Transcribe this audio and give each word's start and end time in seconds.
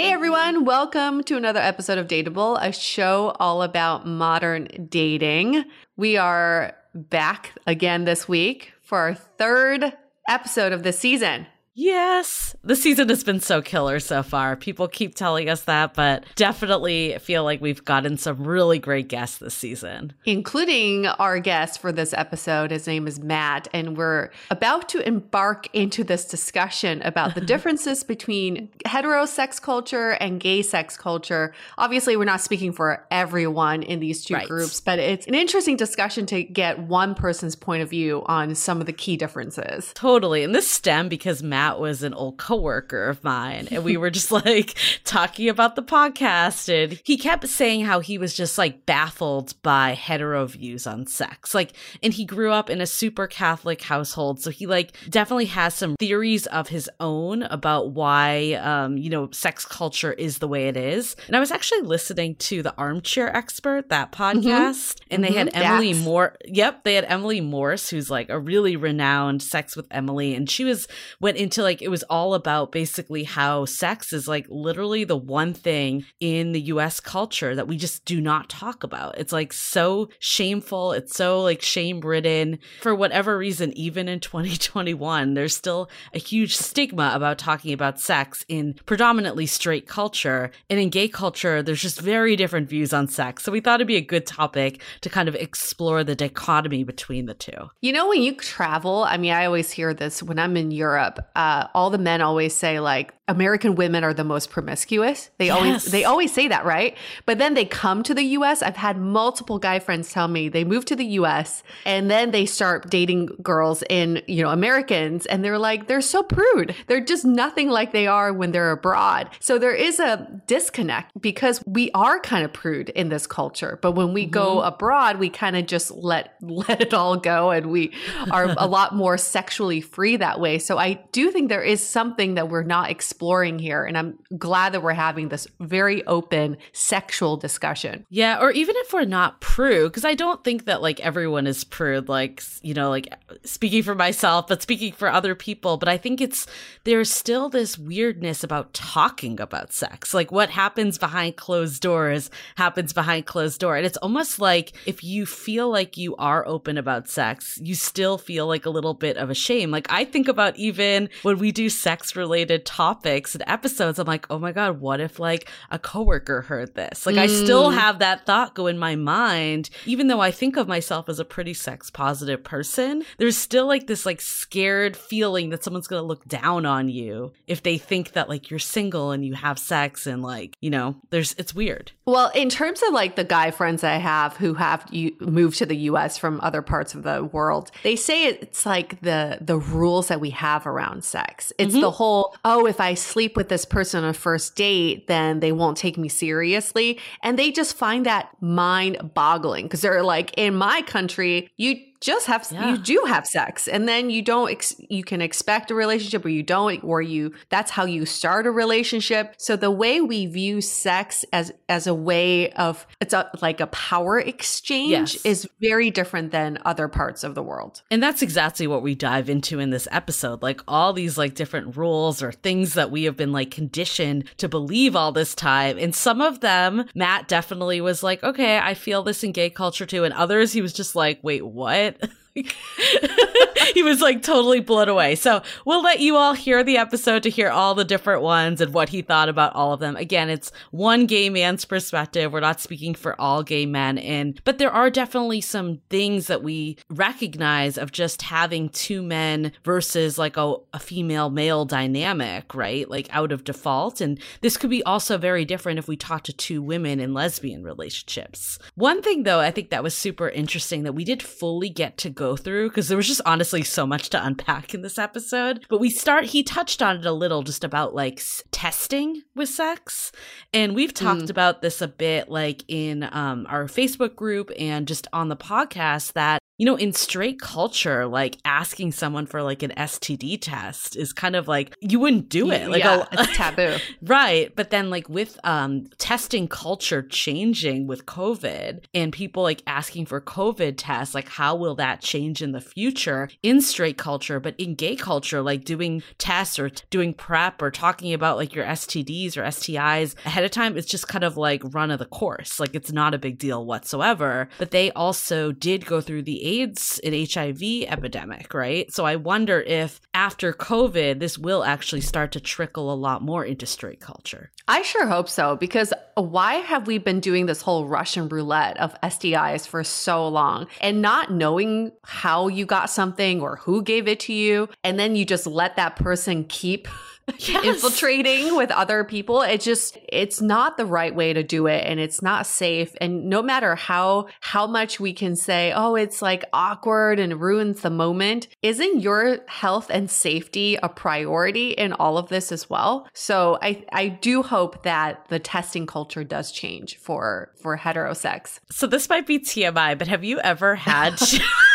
Hey 0.00 0.12
everyone, 0.12 0.64
welcome 0.64 1.22
to 1.24 1.36
another 1.36 1.60
episode 1.60 1.98
of 1.98 2.06
Dateable, 2.06 2.56
a 2.58 2.72
show 2.72 3.36
all 3.38 3.62
about 3.62 4.06
modern 4.06 4.86
dating. 4.88 5.66
We 5.98 6.16
are 6.16 6.74
back 6.94 7.52
again 7.66 8.06
this 8.06 8.26
week 8.26 8.72
for 8.80 8.96
our 8.96 9.14
third 9.14 9.94
episode 10.26 10.72
of 10.72 10.84
the 10.84 10.94
season. 10.94 11.46
Yes. 11.80 12.54
The 12.62 12.76
season 12.76 13.08
has 13.08 13.24
been 13.24 13.40
so 13.40 13.62
killer 13.62 14.00
so 14.00 14.22
far. 14.22 14.54
People 14.54 14.86
keep 14.86 15.14
telling 15.14 15.48
us 15.48 15.62
that, 15.62 15.94
but 15.94 16.24
definitely 16.34 17.16
feel 17.20 17.42
like 17.42 17.62
we've 17.62 17.82
gotten 17.82 18.18
some 18.18 18.46
really 18.46 18.78
great 18.78 19.08
guests 19.08 19.38
this 19.38 19.54
season. 19.54 20.12
Including 20.26 21.06
our 21.06 21.40
guest 21.40 21.80
for 21.80 21.90
this 21.90 22.12
episode. 22.12 22.70
His 22.70 22.86
name 22.86 23.06
is 23.06 23.18
Matt, 23.18 23.66
and 23.72 23.96
we're 23.96 24.28
about 24.50 24.90
to 24.90 25.06
embark 25.08 25.74
into 25.74 26.04
this 26.04 26.26
discussion 26.26 27.00
about 27.00 27.34
the 27.34 27.40
differences 27.52 28.04
between 28.04 28.68
hetero 28.84 29.24
sex 29.24 29.58
culture 29.58 30.10
and 30.10 30.38
gay 30.38 30.60
sex 30.60 30.98
culture. 30.98 31.54
Obviously, 31.78 32.14
we're 32.14 32.24
not 32.24 32.42
speaking 32.42 32.72
for 32.72 33.06
everyone 33.10 33.82
in 33.82 34.00
these 34.00 34.22
two 34.22 34.34
right. 34.34 34.46
groups, 34.46 34.82
but 34.82 34.98
it's 34.98 35.26
an 35.26 35.34
interesting 35.34 35.78
discussion 35.78 36.26
to 36.26 36.42
get 36.42 36.78
one 36.78 37.14
person's 37.14 37.56
point 37.56 37.82
of 37.82 37.88
view 37.88 38.22
on 38.26 38.54
some 38.54 38.80
of 38.80 38.86
the 38.86 38.92
key 38.92 39.16
differences. 39.16 39.92
Totally. 39.94 40.44
And 40.44 40.54
this 40.54 40.68
stem 40.68 41.08
because 41.08 41.42
Matt 41.42 41.69
Matt 41.70 41.80
was 41.80 42.02
an 42.02 42.14
old 42.14 42.36
coworker 42.36 43.08
of 43.08 43.22
mine, 43.22 43.68
and 43.70 43.84
we 43.84 43.96
were 43.96 44.10
just 44.10 44.32
like 44.46 44.76
talking 45.04 45.48
about 45.48 45.76
the 45.76 45.82
podcast, 45.82 46.68
and 46.68 47.00
he 47.04 47.16
kept 47.16 47.46
saying 47.46 47.84
how 47.84 48.00
he 48.00 48.18
was 48.18 48.34
just 48.34 48.58
like 48.58 48.86
baffled 48.86 49.54
by 49.62 49.94
hetero 49.94 50.46
views 50.46 50.86
on 50.86 51.06
sex. 51.06 51.54
Like, 51.54 51.74
and 52.02 52.12
he 52.12 52.24
grew 52.24 52.52
up 52.52 52.70
in 52.70 52.80
a 52.80 52.86
super 52.86 53.26
Catholic 53.26 53.82
household, 53.82 54.40
so 54.40 54.50
he 54.50 54.66
like 54.66 54.92
definitely 55.08 55.46
has 55.46 55.74
some 55.74 55.94
theories 55.96 56.46
of 56.46 56.68
his 56.68 56.90
own 56.98 57.44
about 57.44 57.92
why, 57.92 58.54
um, 58.54 58.96
you 58.96 59.10
know, 59.10 59.30
sex 59.30 59.64
culture 59.64 60.12
is 60.12 60.38
the 60.38 60.48
way 60.48 60.68
it 60.68 60.76
is. 60.76 61.14
And 61.28 61.36
I 61.36 61.40
was 61.40 61.52
actually 61.52 61.82
listening 61.82 62.34
to 62.36 62.62
the 62.62 62.74
Armchair 62.76 63.34
Expert, 63.34 63.90
that 63.90 64.10
mm-hmm. 64.10 64.22
podcast, 64.22 64.96
mm-hmm. 64.96 65.14
and 65.14 65.24
they 65.24 65.28
mm-hmm. 65.28 65.38
had 65.38 65.50
Emily 65.54 65.94
Moore. 65.94 66.36
Yep, 66.46 66.82
they 66.82 66.94
had 66.94 67.04
Emily 67.04 67.40
Morse, 67.40 67.90
who's 67.90 68.10
like 68.10 68.28
a 68.28 68.40
really 68.40 68.74
renowned 68.76 69.42
Sex 69.42 69.76
with 69.76 69.86
Emily, 69.92 70.34
and 70.34 70.50
she 70.50 70.64
was 70.64 70.88
went 71.20 71.36
into 71.36 71.59
into 71.60 71.64
like 71.64 71.82
it 71.82 71.88
was 71.88 72.02
all 72.04 72.34
about 72.34 72.72
basically 72.72 73.24
how 73.24 73.64
sex 73.64 74.12
is 74.12 74.26
like 74.26 74.46
literally 74.48 75.04
the 75.04 75.16
one 75.16 75.52
thing 75.52 76.04
in 76.20 76.52
the 76.52 76.60
US 76.62 77.00
culture 77.00 77.54
that 77.54 77.68
we 77.68 77.76
just 77.76 78.04
do 78.04 78.20
not 78.20 78.48
talk 78.48 78.82
about. 78.82 79.18
It's 79.18 79.32
like 79.32 79.52
so 79.52 80.08
shameful, 80.18 80.92
it's 80.92 81.14
so 81.14 81.42
like 81.42 81.62
shame 81.62 82.00
ridden. 82.00 82.58
For 82.80 82.94
whatever 82.94 83.36
reason, 83.36 83.76
even 83.76 84.08
in 84.08 84.20
2021, 84.30 85.34
there's 85.34 85.54
still 85.54 85.90
a 86.14 86.18
huge 86.18 86.56
stigma 86.56 87.12
about 87.14 87.38
talking 87.38 87.72
about 87.72 88.00
sex 88.00 88.44
in 88.48 88.74
predominantly 88.86 89.46
straight 89.46 89.86
culture. 89.86 90.50
And 90.68 90.80
in 90.80 90.90
gay 90.90 91.08
culture, 91.08 91.62
there's 91.62 91.82
just 91.82 92.00
very 92.00 92.36
different 92.36 92.68
views 92.68 92.92
on 92.92 93.08
sex. 93.08 93.42
So 93.42 93.52
we 93.52 93.60
thought 93.60 93.76
it'd 93.80 93.86
be 93.86 93.96
a 93.96 94.00
good 94.00 94.26
topic 94.26 94.80
to 95.02 95.10
kind 95.10 95.28
of 95.28 95.34
explore 95.34 96.04
the 96.04 96.14
dichotomy 96.14 96.84
between 96.84 97.26
the 97.26 97.34
two. 97.34 97.70
You 97.80 97.92
know, 97.92 98.08
when 98.08 98.22
you 98.22 98.34
travel, 98.34 99.04
I 99.04 99.16
mean, 99.16 99.32
I 99.32 99.44
always 99.46 99.70
hear 99.70 99.92
this 99.92 100.22
when 100.22 100.38
I'm 100.38 100.56
in 100.56 100.70
Europe. 100.70 101.18
Uh, 101.40 101.68
all 101.72 101.88
the 101.88 101.96
men 101.96 102.20
always 102.20 102.54
say 102.54 102.80
like 102.80 103.14
American 103.30 103.74
women 103.76 104.04
are 104.04 104.12
the 104.12 104.24
most 104.24 104.50
promiscuous. 104.50 105.30
They 105.38 105.46
yes. 105.46 105.56
always 105.56 105.84
they 105.86 106.04
always 106.04 106.34
say 106.34 106.48
that, 106.48 106.66
right? 106.66 106.96
But 107.24 107.38
then 107.38 107.54
they 107.54 107.64
come 107.64 108.02
to 108.02 108.12
the 108.12 108.24
US. 108.36 108.60
I've 108.60 108.76
had 108.76 108.98
multiple 108.98 109.58
guy 109.58 109.78
friends 109.78 110.12
tell 110.12 110.28
me 110.28 110.48
they 110.48 110.64
move 110.64 110.84
to 110.86 110.96
the 110.96 111.04
US 111.20 111.62
and 111.86 112.10
then 112.10 112.32
they 112.32 112.44
start 112.44 112.90
dating 112.90 113.26
girls 113.42 113.82
in, 113.88 114.20
you 114.26 114.42
know, 114.42 114.50
Americans 114.50 115.24
and 115.26 115.42
they're 115.44 115.58
like 115.58 115.86
they're 115.86 116.02
so 116.02 116.22
prude. 116.22 116.74
They're 116.88 117.00
just 117.00 117.24
nothing 117.24 117.70
like 117.70 117.92
they 117.92 118.06
are 118.06 118.32
when 118.32 118.50
they're 118.50 118.72
abroad. 118.72 119.30
So 119.38 119.58
there 119.58 119.74
is 119.74 120.00
a 120.00 120.42
disconnect 120.46 121.12
because 121.22 121.62
we 121.66 121.90
are 121.92 122.18
kind 122.20 122.44
of 122.44 122.52
prude 122.52 122.90
in 122.90 123.08
this 123.08 123.26
culture, 123.26 123.78
but 123.80 123.92
when 123.92 124.12
we 124.12 124.24
mm-hmm. 124.24 124.32
go 124.32 124.60
abroad, 124.60 125.18
we 125.18 125.30
kind 125.30 125.56
of 125.56 125.66
just 125.66 125.90
let 125.92 126.34
let 126.42 126.82
it 126.82 126.92
all 126.92 127.16
go 127.16 127.50
and 127.50 127.70
we 127.70 127.92
are 128.30 128.54
a 128.58 128.66
lot 128.66 128.94
more 128.94 129.16
sexually 129.16 129.80
free 129.80 130.16
that 130.16 130.38
way. 130.38 130.58
So 130.58 130.76
I 130.76 130.94
do 131.12 131.29
think 131.30 131.48
there 131.48 131.62
is 131.62 131.86
something 131.86 132.34
that 132.34 132.48
we're 132.48 132.62
not 132.62 132.90
exploring 132.90 133.58
here. 133.58 133.84
And 133.84 133.96
I'm 133.96 134.18
glad 134.36 134.72
that 134.72 134.82
we're 134.82 134.92
having 134.92 135.28
this 135.28 135.46
very 135.60 136.04
open 136.06 136.56
sexual 136.72 137.36
discussion. 137.36 138.06
Yeah. 138.10 138.40
Or 138.40 138.50
even 138.50 138.74
if 138.78 138.92
we're 138.92 139.04
not 139.04 139.40
prude, 139.40 139.90
because 139.90 140.04
I 140.04 140.14
don't 140.14 140.42
think 140.44 140.66
that 140.66 140.82
like 140.82 141.00
everyone 141.00 141.46
is 141.46 141.64
prude, 141.64 142.08
like, 142.08 142.42
you 142.62 142.74
know, 142.74 142.90
like 142.90 143.12
speaking 143.44 143.82
for 143.82 143.94
myself, 143.94 144.46
but 144.48 144.62
speaking 144.62 144.92
for 144.92 145.08
other 145.08 145.34
people. 145.34 145.76
But 145.76 145.88
I 145.88 145.96
think 145.96 146.20
it's, 146.20 146.46
there's 146.84 147.10
still 147.10 147.48
this 147.48 147.78
weirdness 147.78 148.44
about 148.44 148.72
talking 148.74 149.40
about 149.40 149.72
sex. 149.72 150.14
Like 150.14 150.30
what 150.32 150.50
happens 150.50 150.98
behind 150.98 151.36
closed 151.36 151.82
doors 151.82 152.30
happens 152.56 152.92
behind 152.92 153.26
closed 153.26 153.60
door. 153.60 153.76
And 153.76 153.86
it's 153.86 153.98
almost 153.98 154.40
like 154.40 154.72
if 154.86 155.04
you 155.04 155.26
feel 155.26 155.70
like 155.70 155.96
you 155.96 156.16
are 156.16 156.46
open 156.46 156.78
about 156.78 157.08
sex, 157.08 157.58
you 157.62 157.74
still 157.74 158.18
feel 158.18 158.46
like 158.46 158.66
a 158.66 158.70
little 158.70 158.94
bit 158.94 159.16
of 159.16 159.30
a 159.30 159.34
shame. 159.34 159.70
Like 159.70 159.86
I 159.90 160.04
think 160.04 160.28
about 160.28 160.56
even 160.56 161.08
when 161.22 161.38
we 161.38 161.52
do 161.52 161.68
sex 161.68 162.16
related 162.16 162.64
topics 162.64 163.34
and 163.34 163.44
episodes, 163.46 163.98
I'm 163.98 164.06
like, 164.06 164.26
oh 164.30 164.38
my 164.38 164.52
God, 164.52 164.80
what 164.80 165.00
if 165.00 165.18
like 165.18 165.48
a 165.70 165.78
coworker 165.78 166.42
heard 166.42 166.74
this? 166.74 167.06
Like, 167.06 167.16
mm. 167.16 167.20
I 167.20 167.26
still 167.26 167.70
mm. 167.70 167.74
have 167.74 167.98
that 168.00 168.26
thought 168.26 168.54
go 168.54 168.66
in 168.66 168.78
my 168.78 168.96
mind, 168.96 169.70
even 169.86 170.06
though 170.06 170.20
I 170.20 170.30
think 170.30 170.56
of 170.56 170.68
myself 170.68 171.08
as 171.08 171.18
a 171.18 171.24
pretty 171.24 171.54
sex 171.54 171.90
positive 171.90 172.42
person, 172.42 173.04
there's 173.18 173.36
still 173.36 173.66
like 173.66 173.86
this 173.86 174.06
like 174.06 174.20
scared 174.20 174.96
feeling 174.96 175.50
that 175.50 175.64
someone's 175.64 175.86
going 175.86 176.02
to 176.02 176.06
look 176.06 176.26
down 176.26 176.66
on 176.66 176.88
you 176.88 177.32
if 177.46 177.62
they 177.62 177.78
think 177.78 178.12
that 178.12 178.28
like 178.28 178.50
you're 178.50 178.58
single 178.58 179.10
and 179.10 179.24
you 179.24 179.34
have 179.34 179.58
sex 179.58 180.06
and 180.06 180.22
like, 180.22 180.56
you 180.60 180.70
know, 180.70 180.96
there's, 181.10 181.34
it's 181.38 181.54
weird. 181.54 181.92
Well, 182.06 182.30
in 182.34 182.48
terms 182.48 182.82
of 182.86 182.92
like 182.92 183.16
the 183.16 183.24
guy 183.24 183.50
friends 183.50 183.84
I 183.84 183.96
have 183.96 184.36
who 184.36 184.54
have 184.54 184.86
you 184.90 185.14
moved 185.20 185.58
to 185.58 185.66
the 185.66 185.76
US 185.76 186.18
from 186.18 186.40
other 186.42 186.62
parts 186.62 186.94
of 186.94 187.02
the 187.02 187.24
world, 187.24 187.70
they 187.82 187.96
say 187.96 188.26
it's 188.26 188.66
like 188.66 189.00
the 189.00 189.38
the 189.40 189.58
rules 189.58 190.08
that 190.08 190.20
we 190.20 190.30
have 190.30 190.66
around 190.66 191.04
sex. 191.10 191.52
It's 191.58 191.72
mm-hmm. 191.72 191.82
the 191.82 191.90
whole, 191.90 192.36
oh, 192.44 192.66
if 192.66 192.80
I 192.80 192.94
sleep 192.94 193.36
with 193.36 193.48
this 193.48 193.64
person 193.64 194.04
on 194.04 194.10
a 194.10 194.14
first 194.14 194.56
date, 194.56 195.06
then 195.06 195.40
they 195.40 195.52
won't 195.52 195.76
take 195.76 195.98
me 195.98 196.08
seriously. 196.08 196.98
And 197.22 197.38
they 197.38 197.50
just 197.50 197.76
find 197.76 198.06
that 198.06 198.30
mind 198.40 199.12
boggling 199.14 199.66
because 199.66 199.82
they're 199.82 200.02
like, 200.02 200.32
in 200.36 200.54
my 200.54 200.82
country, 200.82 201.50
you 201.56 201.76
just 202.00 202.26
have 202.26 202.48
yeah. 202.50 202.70
you 202.70 202.78
do 202.78 203.04
have 203.06 203.26
sex 203.26 203.68
and 203.68 203.86
then 203.86 204.08
you 204.08 204.22
don't 204.22 204.50
ex- 204.50 204.80
you 204.88 205.04
can 205.04 205.20
expect 205.20 205.70
a 205.70 205.74
relationship 205.74 206.24
or 206.24 206.30
you 206.30 206.42
don't 206.42 206.82
or 206.82 207.02
you 207.02 207.32
that's 207.50 207.70
how 207.70 207.84
you 207.84 208.06
start 208.06 208.46
a 208.46 208.50
relationship 208.50 209.34
so 209.36 209.54
the 209.54 209.70
way 209.70 210.00
we 210.00 210.26
view 210.26 210.60
sex 210.60 211.24
as 211.32 211.52
as 211.68 211.86
a 211.86 211.94
way 211.94 212.50
of 212.52 212.86
it's 213.00 213.12
a, 213.12 213.30
like 213.42 213.60
a 213.60 213.66
power 213.68 214.18
exchange 214.18 215.14
yes. 215.14 215.26
is 215.26 215.48
very 215.60 215.90
different 215.90 216.32
than 216.32 216.58
other 216.64 216.88
parts 216.88 217.22
of 217.22 217.34
the 217.34 217.42
world 217.42 217.82
and 217.90 218.02
that's 218.02 218.22
exactly 218.22 218.66
what 218.66 218.82
we 218.82 218.94
dive 218.94 219.28
into 219.28 219.60
in 219.60 219.70
this 219.70 219.86
episode 219.90 220.42
like 220.42 220.60
all 220.66 220.92
these 220.92 221.18
like 221.18 221.34
different 221.34 221.76
rules 221.76 222.22
or 222.22 222.32
things 222.32 222.74
that 222.74 222.90
we 222.90 223.04
have 223.04 223.16
been 223.16 223.32
like 223.32 223.50
conditioned 223.50 224.24
to 224.38 224.48
believe 224.48 224.96
all 224.96 225.12
this 225.12 225.34
time 225.34 225.76
and 225.78 225.94
some 225.94 226.22
of 226.22 226.40
them 226.40 226.86
Matt 226.94 227.28
definitely 227.28 227.80
was 227.82 228.02
like 228.02 228.24
okay 228.24 228.58
I 228.58 228.72
feel 228.72 229.02
this 229.02 229.22
in 229.22 229.32
gay 229.32 229.50
culture 229.50 229.84
too 229.84 230.04
and 230.04 230.14
others 230.14 230.52
he 230.52 230.62
was 230.62 230.72
just 230.72 230.96
like 230.96 231.18
wait 231.22 231.44
what 231.44 231.89
it. 231.90 232.10
he 233.74 233.82
was 233.82 234.00
like 234.00 234.22
totally 234.22 234.60
blown 234.60 234.88
away. 234.88 235.14
So 235.16 235.42
we'll 235.64 235.82
let 235.82 236.00
you 236.00 236.16
all 236.16 236.34
hear 236.34 236.62
the 236.62 236.78
episode 236.78 237.24
to 237.24 237.30
hear 237.30 237.50
all 237.50 237.74
the 237.74 237.84
different 237.84 238.22
ones 238.22 238.60
and 238.60 238.72
what 238.72 238.88
he 238.88 239.02
thought 239.02 239.28
about 239.28 239.54
all 239.54 239.72
of 239.72 239.80
them. 239.80 239.96
Again, 239.96 240.30
it's 240.30 240.52
one 240.70 241.06
gay 241.06 241.28
man's 241.28 241.64
perspective. 241.64 242.32
We're 242.32 242.40
not 242.40 242.60
speaking 242.60 242.94
for 242.94 243.20
all 243.20 243.42
gay 243.42 243.66
men 243.66 243.98
and 243.98 244.40
but 244.44 244.58
there 244.58 244.70
are 244.70 244.90
definitely 244.90 245.40
some 245.40 245.80
things 245.90 246.28
that 246.28 246.42
we 246.42 246.78
recognize 246.88 247.76
of 247.76 247.90
just 247.90 248.22
having 248.22 248.68
two 248.68 249.02
men 249.02 249.52
versus 249.64 250.18
like 250.18 250.36
a, 250.36 250.54
a 250.72 250.78
female 250.78 251.30
male 251.30 251.64
dynamic, 251.64 252.54
right? 252.54 252.88
Like 252.88 253.08
out 253.10 253.32
of 253.32 253.44
default. 253.44 254.00
And 254.00 254.20
this 254.40 254.56
could 254.56 254.70
be 254.70 254.84
also 254.84 255.18
very 255.18 255.44
different 255.44 255.78
if 255.78 255.88
we 255.88 255.96
talk 255.96 256.22
to 256.24 256.32
two 256.32 256.62
women 256.62 257.00
in 257.00 257.12
lesbian 257.12 257.64
relationships. 257.64 258.58
One 258.76 259.02
thing 259.02 259.24
though, 259.24 259.40
I 259.40 259.50
think 259.50 259.70
that 259.70 259.82
was 259.82 259.96
super 259.96 260.28
interesting 260.28 260.84
that 260.84 260.92
we 260.92 261.04
did 261.04 261.22
fully 261.22 261.68
get 261.68 261.96
to 261.98 262.10
go 262.20 262.36
through 262.36 262.68
because 262.68 262.88
there 262.88 262.98
was 262.98 263.08
just 263.08 263.22
honestly 263.24 263.62
so 263.62 263.86
much 263.86 264.10
to 264.10 264.24
unpack 264.24 264.74
in 264.74 264.82
this 264.82 264.98
episode. 264.98 265.64
But 265.70 265.80
we 265.80 265.88
start, 265.88 266.26
he 266.26 266.42
touched 266.42 266.82
on 266.82 266.98
it 266.98 267.06
a 267.06 267.12
little 267.12 267.42
just 267.42 267.64
about 267.64 267.94
like 267.94 268.22
testing 268.50 269.22
with 269.34 269.48
sex. 269.48 270.12
And 270.52 270.74
we've 270.74 270.92
talked 270.92 271.22
mm. 271.22 271.30
about 271.30 271.62
this 271.62 271.80
a 271.80 271.88
bit 271.88 272.28
like 272.28 272.62
in 272.68 273.08
um, 273.10 273.46
our 273.48 273.64
Facebook 273.64 274.14
group 274.14 274.50
and 274.58 274.86
just 274.86 275.06
on 275.14 275.30
the 275.30 275.36
podcast 275.36 276.12
that 276.12 276.40
you 276.60 276.66
know, 276.66 276.76
in 276.76 276.92
straight 276.92 277.40
culture, 277.40 278.06
like 278.06 278.36
asking 278.44 278.92
someone 278.92 279.24
for 279.24 279.42
like 279.42 279.62
an 279.62 279.70
STD 279.78 280.38
test 280.42 280.94
is 280.94 281.10
kind 281.10 281.34
of 281.34 281.48
like 281.48 281.74
you 281.80 281.98
wouldn't 281.98 282.28
do 282.28 282.50
it. 282.50 282.68
Like 282.68 282.84
yeah, 282.84 283.06
a, 283.10 283.22
it's 283.22 283.34
taboo. 283.34 283.78
right. 284.02 284.54
But 284.54 284.68
then 284.68 284.90
like 284.90 285.08
with 285.08 285.40
um 285.42 285.86
testing 285.96 286.48
culture 286.48 287.00
changing 287.00 287.86
with 287.86 288.04
COVID 288.04 288.84
and 288.92 289.10
people 289.10 289.42
like 289.42 289.62
asking 289.66 290.04
for 290.04 290.20
COVID 290.20 290.74
tests, 290.76 291.14
like 291.14 291.30
how 291.30 291.56
will 291.56 291.76
that 291.76 292.02
change 292.10 292.42
in 292.42 292.50
the 292.52 292.60
future 292.60 293.28
in 293.42 293.60
straight 293.60 293.96
culture, 293.96 294.40
but 294.40 294.54
in 294.58 294.74
gay 294.74 294.96
culture, 294.96 295.40
like 295.40 295.64
doing 295.64 296.02
tests 296.18 296.58
or 296.58 296.68
t- 296.70 296.82
doing 296.90 297.14
PrEP 297.14 297.62
or 297.62 297.70
talking 297.70 298.12
about 298.12 298.36
like 298.36 298.54
your 298.54 298.64
STDs 298.64 299.36
or 299.36 299.42
STIs 299.42 300.14
ahead 300.26 300.44
of 300.44 300.50
time, 300.50 300.76
it's 300.76 300.88
just 300.88 301.06
kind 301.06 301.24
of 301.24 301.36
like 301.36 301.62
run 301.72 301.90
of 301.90 302.00
the 302.00 302.06
course. 302.06 302.58
Like 302.58 302.74
it's 302.74 302.90
not 302.90 303.14
a 303.14 303.18
big 303.18 303.38
deal 303.38 303.64
whatsoever. 303.64 304.48
But 304.58 304.72
they 304.72 304.90
also 304.92 305.52
did 305.52 305.86
go 305.86 306.00
through 306.00 306.22
the 306.22 306.42
AIDS 306.60 307.00
and 307.04 307.14
HIV 307.14 307.62
epidemic, 307.86 308.52
right? 308.54 308.92
So 308.92 309.06
I 309.06 309.16
wonder 309.16 309.60
if 309.60 310.00
after 310.12 310.52
COVID, 310.52 311.20
this 311.20 311.38
will 311.38 311.62
actually 311.62 312.00
start 312.00 312.32
to 312.32 312.40
trickle 312.40 312.92
a 312.92 312.94
lot 312.94 313.22
more 313.22 313.44
into 313.44 313.66
straight 313.66 314.00
culture. 314.00 314.50
I 314.66 314.82
sure 314.82 315.06
hope 315.06 315.28
so, 315.28 315.56
because 315.56 315.92
why 316.14 316.54
have 316.54 316.86
we 316.86 316.98
been 316.98 317.20
doing 317.20 317.46
this 317.46 317.62
whole 317.62 317.86
Russian 317.86 318.28
roulette 318.28 318.76
of 318.78 318.94
STIs 319.02 319.66
for 319.66 319.82
so 319.84 320.28
long 320.28 320.66
and 320.80 321.00
not 321.02 321.32
knowing 321.32 321.92
how 322.04 322.48
you 322.48 322.66
got 322.66 322.90
something 322.90 323.40
or 323.40 323.56
who 323.56 323.82
gave 323.82 324.08
it 324.08 324.20
to 324.20 324.32
you? 324.32 324.68
And 324.84 324.98
then 324.98 325.16
you 325.16 325.24
just 325.24 325.46
let 325.46 325.76
that 325.76 325.96
person 325.96 326.44
keep 326.44 326.88
yes. 327.38 327.64
infiltrating 327.64 328.56
with 328.56 328.70
other 328.70 329.04
people. 329.04 329.42
It 329.42 329.60
just 329.60 329.98
it's 330.08 330.40
not 330.40 330.76
the 330.76 330.86
right 330.86 331.14
way 331.14 331.32
to 331.32 331.42
do 331.42 331.66
it 331.66 331.84
and 331.86 332.00
it's 332.00 332.22
not 332.22 332.46
safe. 332.46 332.94
And 333.00 333.26
no 333.28 333.42
matter 333.42 333.74
how 333.74 334.28
how 334.40 334.66
much 334.66 335.00
we 335.00 335.12
can 335.12 335.36
say, 335.36 335.72
"Oh, 335.74 335.94
it's 335.94 336.22
like 336.22 336.44
awkward 336.52 337.18
and 337.18 337.40
ruins 337.40 337.82
the 337.82 337.90
moment," 337.90 338.48
isn't 338.62 339.00
your 339.00 339.40
health 339.46 339.90
and 339.90 340.10
safety 340.10 340.78
a 340.82 340.88
priority 340.88 341.70
in 341.70 341.92
all 341.92 342.18
of 342.18 342.28
this 342.28 342.52
as 342.52 342.68
well? 342.68 343.08
So 343.12 343.58
I 343.62 343.84
I 343.92 344.08
do 344.08 344.42
hope 344.42 344.82
that 344.82 345.26
the 345.28 345.38
testing 345.38 345.86
culture 345.86 346.24
does 346.24 346.52
change 346.52 346.96
for 346.96 347.52
for 347.60 347.76
heterosex. 347.76 348.60
So 348.70 348.86
this 348.86 349.08
might 349.08 349.26
be 349.26 349.38
TMI, 349.38 349.98
but 349.98 350.08
have 350.08 350.24
you 350.24 350.40
ever 350.40 350.74
had 350.74 351.18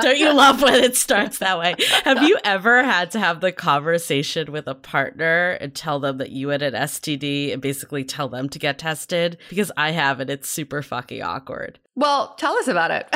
Don't 0.00 0.18
you 0.18 0.32
love 0.34 0.62
when 0.62 0.74
it 0.74 0.96
starts 0.96 1.38
that 1.38 1.58
way? 1.58 1.74
Have 2.04 2.22
you 2.22 2.38
ever 2.44 2.82
had 2.82 3.10
to 3.12 3.18
have 3.18 3.40
the 3.40 3.52
conversation 3.52 4.52
with 4.52 4.66
a 4.66 4.74
partner 4.74 5.52
and 5.60 5.74
tell 5.74 6.00
them 6.00 6.18
that 6.18 6.30
you 6.30 6.48
had 6.48 6.62
an 6.62 6.74
STD 6.74 7.52
and 7.52 7.60
basically 7.60 8.04
tell 8.04 8.28
them 8.28 8.48
to 8.48 8.58
get 8.58 8.78
tested? 8.78 9.38
Because 9.48 9.72
I 9.76 9.90
have 9.90 10.20
and 10.20 10.30
it's 10.30 10.48
super 10.48 10.82
fucking 10.82 11.22
awkward. 11.22 11.78
Well, 11.94 12.34
tell 12.38 12.54
us 12.54 12.68
about 12.68 12.90
it. 12.90 13.06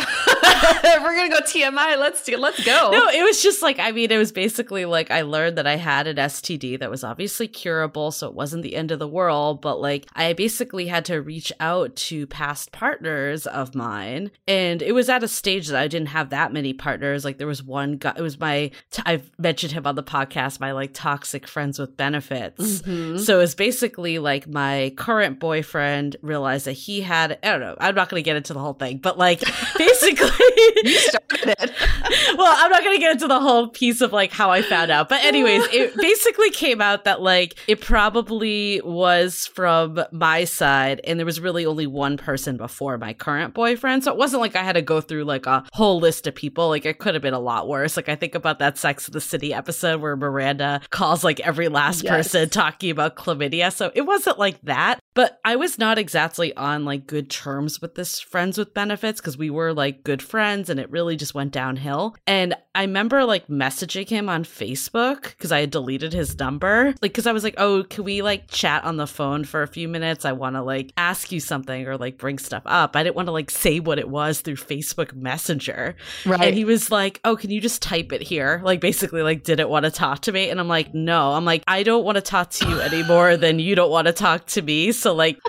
we're 1.02 1.17
gonna 1.17 1.31
go 1.31 1.40
TMI, 1.40 1.99
let's 1.99 2.23
do, 2.23 2.37
let's 2.37 2.62
go. 2.62 2.90
No, 2.93 3.08
it 3.08 3.23
was 3.23 3.43
just 3.43 3.62
like 3.62 3.78
I 3.78 3.90
mean, 3.93 4.11
it 4.11 4.19
was 4.19 4.32
basically 4.32 4.84
like 4.84 5.11
I 5.11 5.23
learned 5.23 5.56
that 5.56 5.67
I 5.67 5.76
had 5.76 6.06
an 6.06 6.17
STD 6.17 6.78
that 6.81 6.90
was 6.90 7.02
obviously 7.02 7.49
curable, 7.49 8.11
so 8.11 8.28
it 8.28 8.34
wasn't 8.34 8.62
the 8.62 8.76
end 8.76 8.90
of 8.90 8.99
the 8.99 9.08
world. 9.08 9.62
But 9.62 9.81
like 9.81 10.06
I 10.14 10.34
basically 10.34 10.87
had 10.88 11.06
to 11.06 11.23
reach 11.23 11.52
out 11.58 11.96
to 11.96 12.26
past 12.26 12.70
partners 12.73 13.46
of 13.46 13.75
mine, 13.75 14.31
and 14.46 14.82
it 14.82 14.93
was 14.93 15.08
at 15.08 15.22
a 15.22 15.29
stage 15.29 15.69
that 15.69 15.81
I 15.81 15.88
didn't 15.88 16.08
have 16.08 16.31
that 16.31 16.52
many 16.52 16.75
partners. 16.75 17.25
Like 17.25 17.38
there 17.38 17.46
was 17.46 17.62
one 17.62 17.96
guy. 17.96 18.12
It 18.17 18.22
was 18.22 18.38
my 18.38 18.70
I've 19.06 19.31
mentioned 19.38 19.72
him 19.72 19.87
on 19.87 19.94
the 19.94 20.02
podcast. 20.02 20.61
My 20.61 20.72
like 20.72 20.93
toxic 20.93 21.49
friends 21.49 21.79
with 21.79 21.96
benefits. 21.96 22.82
Mm-hmm. 22.82 23.19
So 23.19 23.40
it's 23.40 23.55
basically 23.55 24.19
like 24.19 24.46
my 24.46 24.93
current 24.96 25.40
boyfriend 25.40 26.17
realized 26.20 26.67
that 26.67 26.72
he 26.72 27.00
had. 27.00 27.38
I 27.43 27.52
don't 27.52 27.61
know. 27.61 27.76
I'm 27.81 27.94
not 27.94 28.11
gonna 28.11 28.20
get 28.20 28.37
into 28.37 28.52
the 28.52 28.66
whole 28.67 28.75
thing, 28.75 28.99
but 28.99 29.17
like 29.17 29.41
basically 29.79 30.29
started 30.29 31.46
it. 31.49 31.73
well, 32.37 32.55
I'm 32.58 32.70
not 32.70 32.82
gonna 32.82 32.99
get 32.99 33.13
into 33.13 33.29
the 33.29 33.41
whole 33.41 33.69
piece 33.69 34.01
of 34.01 34.13
like 34.13 34.32
how 34.32 34.51
I 34.51 34.63
found 34.63 34.91
out. 34.91 35.08
But 35.08 35.23
anyways, 35.23 35.65
it 35.73 35.96
basically 35.96 36.51
came 36.51 36.81
out 36.81 37.05
that 37.05 37.23
like 37.23 37.58
it 37.69 37.81
probably 37.81 38.81
was 38.85 39.46
from 39.46 40.01
my 40.13 40.44
side 40.44 41.01
and 41.05 41.19
there 41.19 41.27
was 41.27 41.41
really 41.41 41.65
only 41.65 41.87
one 41.87 42.17
person 42.17 42.56
before 42.56 42.99
my 42.99 43.13
current 43.13 43.55
boyfriend. 43.55 44.05
So 44.05 44.13
it 44.13 44.19
wasn't 44.19 44.41
like 44.41 44.56
I 44.56 44.63
had 44.63 44.75
to 44.75 44.82
go 44.82 45.01
through 45.01 45.25
like 45.25 45.46
a 45.46 45.65
whole 45.73 46.01
list 46.01 46.27
of 46.27 46.35
people. 46.35 46.69
Like 46.69 46.85
it 46.85 46.99
could 46.99 47.15
have 47.15 47.23
been 47.23 47.35
a 47.35 47.41
lot 47.41 47.69
worse. 47.69 47.96
Like 47.96 48.08
I 48.08 48.17
think 48.17 48.35
about 48.35 48.58
that 48.58 48.79
Sex 48.79 49.06
of 49.06 49.13
the 49.13 49.20
City 49.20 49.55
episode 49.55 50.01
where 50.01 50.17
Miranda 50.17 50.81
calls 50.91 51.23
like 51.23 51.41
every 51.41 51.69
last 51.69 52.03
yes. 52.03 52.13
person 52.13 52.49
talking 52.49 52.91
about 52.91 53.17
chlamydia. 53.17 53.73
So 53.73 53.93
it 53.94 54.03
wasn't 54.03 54.39
like 54.39 54.61
that. 54.63 54.99
But 55.17 55.41
I 55.44 55.56
was 55.56 55.79
not 55.79 55.99
exactly 55.99 56.55
on 56.56 56.85
like 56.85 57.06
good 57.06 57.31
terms 57.31 57.81
with 57.81 57.94
this 57.94 58.20
friends 58.20 58.58
with 58.58 58.75
benefits 58.75 59.20
because 59.20 59.39
we 59.39 59.51
were 59.51 59.73
like 59.73 60.05
good 60.05 60.23
friends 60.23 60.70
and 60.70 60.79
it 60.79 60.91
really 60.91 61.17
just 61.17 61.35
went 61.35 61.53
downhill. 61.53 62.15
And 62.27 62.55
I 62.75 62.82
remember 62.82 63.25
like 63.25 63.49
messaging 63.49 64.06
him 64.06 64.29
on 64.29 64.44
Facebook 64.44 65.31
because 65.31 65.51
I 65.51 65.61
had 65.61 65.70
deleted 65.70 66.13
his 66.13 66.39
number. 66.39 66.89
Like, 66.89 67.01
because 67.01 67.27
I 67.27 67.32
was 67.32 67.43
like, 67.43 67.55
oh, 67.56 67.85
can 67.89 68.05
we 68.05 68.20
like 68.20 68.49
chat 68.49 68.85
on 68.85 68.99
the 68.99 69.06
phone 69.06 69.44
for 69.44 69.63
a 69.63 69.67
few 69.67 69.89
minutes? 69.89 70.27
I 70.27 70.32
want 70.32 70.56
to 70.56 70.63
like 70.63 70.93
ask 70.99 71.32
you 71.32 71.41
something 71.41 71.87
or 71.87 71.96
like 71.96 72.19
bring 72.19 72.39
stuff 72.39 72.63
up. 72.67 72.94
I 72.94 73.03
didn't 73.03 73.17
want 73.17 73.29
to 73.29 73.32
like 73.32 73.51
say 73.51 73.81
what 73.81 73.99
it 73.99 74.11
was 74.11 74.43
through 74.43 74.56
Facebook 74.56 75.15
Messenger. 75.15 75.96
Right. 76.27 76.41
And 76.43 76.55
he 76.55 76.67
was 76.67 76.91
like, 76.91 77.20
oh, 77.25 77.37
can 77.37 77.51
you 77.51 77.63
just 77.63 77.81
type 77.81 78.13
it 78.13 78.20
here? 78.20 78.61
Like, 78.63 78.82
basically, 78.82 79.23
like, 79.23 79.44
didn't 79.44 79.70
want 79.70 79.87
to 79.87 79.91
talk 79.91 80.20
to 80.23 80.32
me. 80.32 80.51
And 80.51 80.61
I'm 80.61 80.69
like, 80.69 80.93
no, 80.93 81.32
I'm 81.32 81.46
like, 81.46 81.65
I 81.67 81.82
don't 81.82 82.05
want 82.05 82.17
to 82.17 82.23
talk 82.23 82.51
to 82.51 82.69
you 82.69 82.81
anymore 82.81 83.39
than 83.39 83.58
you 83.58 83.75
don't 83.75 83.91
want 83.91 84.08
to 84.08 84.13
talk 84.13 84.44
to 84.49 84.61
me. 84.61 84.93
So, 84.93 85.06
like, 85.15 85.41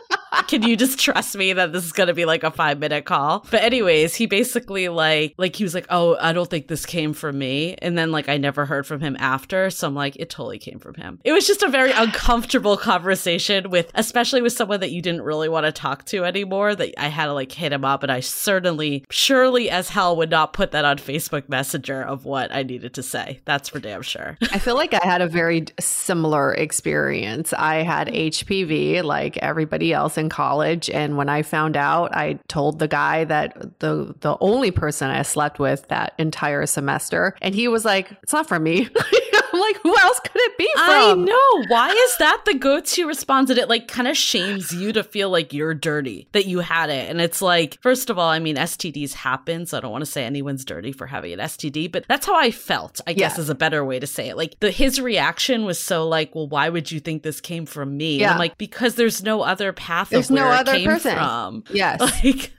Can 0.48 0.64
you 0.64 0.76
just 0.76 1.00
trust 1.00 1.36
me 1.36 1.54
that 1.54 1.74
this 1.74 1.86
is 1.86 1.92
to 1.92 2.14
be 2.14 2.26
like 2.26 2.44
a 2.44 2.52
five 2.52 2.80
minute 2.80 3.06
call? 3.06 3.46
But 3.52 3.64
anyways, 3.64 4.16
he 4.16 4.26
basically 4.26 4.90
like, 4.90 5.34
like 5.38 5.56
he 5.56 5.64
was 5.64 5.74
like, 5.74 5.88
oh, 5.90 6.18
I 6.20 6.34
don't 6.34 6.50
think 6.50 6.68
this 6.68 6.86
came 6.86 7.14
from 7.14 7.38
me. 7.38 7.76
And 7.82 7.98
then 7.98 8.12
like 8.12 8.30
I 8.30 8.38
never 8.38 8.66
heard 8.66 8.86
from 8.86 9.02
him 9.02 9.16
after. 9.20 9.70
So 9.70 9.88
I'm 9.88 9.96
like, 9.96 10.16
it 10.18 10.30
totally 10.30 10.60
came 10.60 10.80
from 10.80 10.96
him. 10.96 11.20
It 11.24 11.32
was 11.32 11.48
just 11.48 11.64
a 11.64 11.70
very 11.70 11.92
uncomfortable 11.92 12.78
conversation 12.78 13.70
with, 13.70 13.92
especially 13.96 14.42
with 14.42 14.54
someone 14.54 14.80
that 14.82 14.92
you 14.92 15.02
didn't 15.02 15.22
really 15.22 15.50
want 15.50 15.66
to 15.66 15.72
talk 15.72 16.06
to 16.06 16.24
anymore 16.24 16.76
that 16.76 16.94
I 16.98 17.08
had 17.08 17.26
to 17.26 17.34
like 17.34 17.52
hit 17.52 17.74
him 17.74 17.86
up. 17.86 18.04
And 18.04 18.12
I 18.12 18.20
certainly, 18.20 19.06
surely 19.10 19.70
as 19.70 19.90
hell 19.90 20.16
would 20.18 20.30
not 20.30 20.54
put 20.54 20.72
that 20.72 20.86
on 20.86 20.98
Facebook 20.98 21.50
Messenger 21.50 22.04
of 22.04 22.26
what 22.26 22.54
I 22.54 22.64
needed 22.64 22.94
to 22.96 23.04
say. 23.04 23.40
That's 23.46 23.70
for 23.70 23.80
damn 23.80 24.02
sure. 24.02 24.38
I 24.52 24.60
feel 24.60 24.76
like 24.76 24.94
I 24.94 25.06
had 25.06 25.22
a 25.22 25.28
very 25.28 25.66
similar 25.80 26.54
experience. 26.54 27.54
I 27.54 27.84
had 27.84 28.08
HPV 28.08 29.04
like 29.04 29.38
everybody 29.38 29.94
else 29.94 30.17
in 30.18 30.30
college. 30.30 30.90
And 30.90 31.18
when 31.18 31.30
I 31.30 31.42
found 31.42 31.78
out, 31.78 32.16
I 32.16 32.40
told 32.48 32.80
the 32.80 32.88
guy 32.88 33.24
that 33.26 33.80
the 33.80 34.16
the 34.22 34.38
only 34.42 34.72
person 34.72 35.10
I 35.10 35.22
slept 35.22 35.60
with 35.60 35.88
that 35.90 36.14
entire 36.18 36.66
semester. 36.66 37.36
And 37.42 37.56
he 37.56 37.68
was 37.68 37.86
like, 37.86 38.12
It's 38.24 38.34
not 38.34 38.48
from 38.48 38.64
me. 38.64 38.90
I'm 39.54 39.60
like, 39.60 39.82
who 39.82 39.98
else 39.98 40.20
could 40.20 40.42
it 40.42 40.58
be 40.58 40.70
from? 40.76 40.84
I 40.86 41.14
know. 41.14 41.66
Why 41.68 41.90
is 41.90 42.18
that 42.18 42.44
the 42.46 42.56
go-to 42.56 43.08
response? 43.08 43.50
And 43.50 43.60
it 43.60 43.70
like 43.70 43.88
kind 43.88 44.08
of 44.08 44.18
shames 44.18 44.72
you 44.72 44.92
to 44.94 45.04
feel 45.04 45.30
like 45.30 45.54
you're 45.54 45.74
dirty 45.74 46.28
that 46.34 46.46
you 46.46 46.60
had 46.60 46.90
it. 46.90 47.10
And 47.10 47.22
it's 47.22 47.42
like, 47.42 47.80
first 47.82 48.10
of 48.10 48.18
all, 48.20 48.30
I 48.30 48.40
mean, 48.40 48.56
STDs 48.56 49.14
happen, 49.14 49.66
so 49.66 49.78
I 49.78 49.82
don't 49.82 49.92
want 49.92 50.04
to 50.04 50.12
say 50.12 50.26
anyone's 50.26 50.66
dirty 50.66 50.92
for 50.92 51.08
having 51.08 51.34
an 51.34 51.40
STD, 51.40 51.92
but 51.92 52.06
that's 52.08 52.26
how 52.26 52.38
I 52.38 52.52
felt. 52.52 53.02
I 53.08 53.14
guess 53.14 53.38
is 53.38 53.50
a 53.50 53.56
better 53.56 53.84
way 53.86 54.00
to 54.00 54.08
say 54.08 54.30
it. 54.30 54.38
Like 54.38 54.60
the 54.60 54.72
his 54.72 55.00
reaction 55.00 55.66
was 55.66 55.80
so 55.80 56.08
like, 56.08 56.36
well, 56.36 56.48
why 56.48 56.70
would 56.70 56.92
you 56.92 57.00
think 57.00 57.24
this 57.24 57.42
came 57.42 57.66
from 57.66 57.98
me? 57.98 58.20
Yeah. 58.20 58.32
I'm 58.34 58.40
like, 58.40 58.58
because 58.58 58.96
there's 58.96 59.24
no 59.24 59.42
other 59.42 59.74
path. 59.74 60.10
There's 60.10 60.32
no 60.32 60.48
other 60.48 60.80
person. 60.84 61.16
From. 61.16 61.64
Yes. 61.72 62.00
Like. 62.24 62.52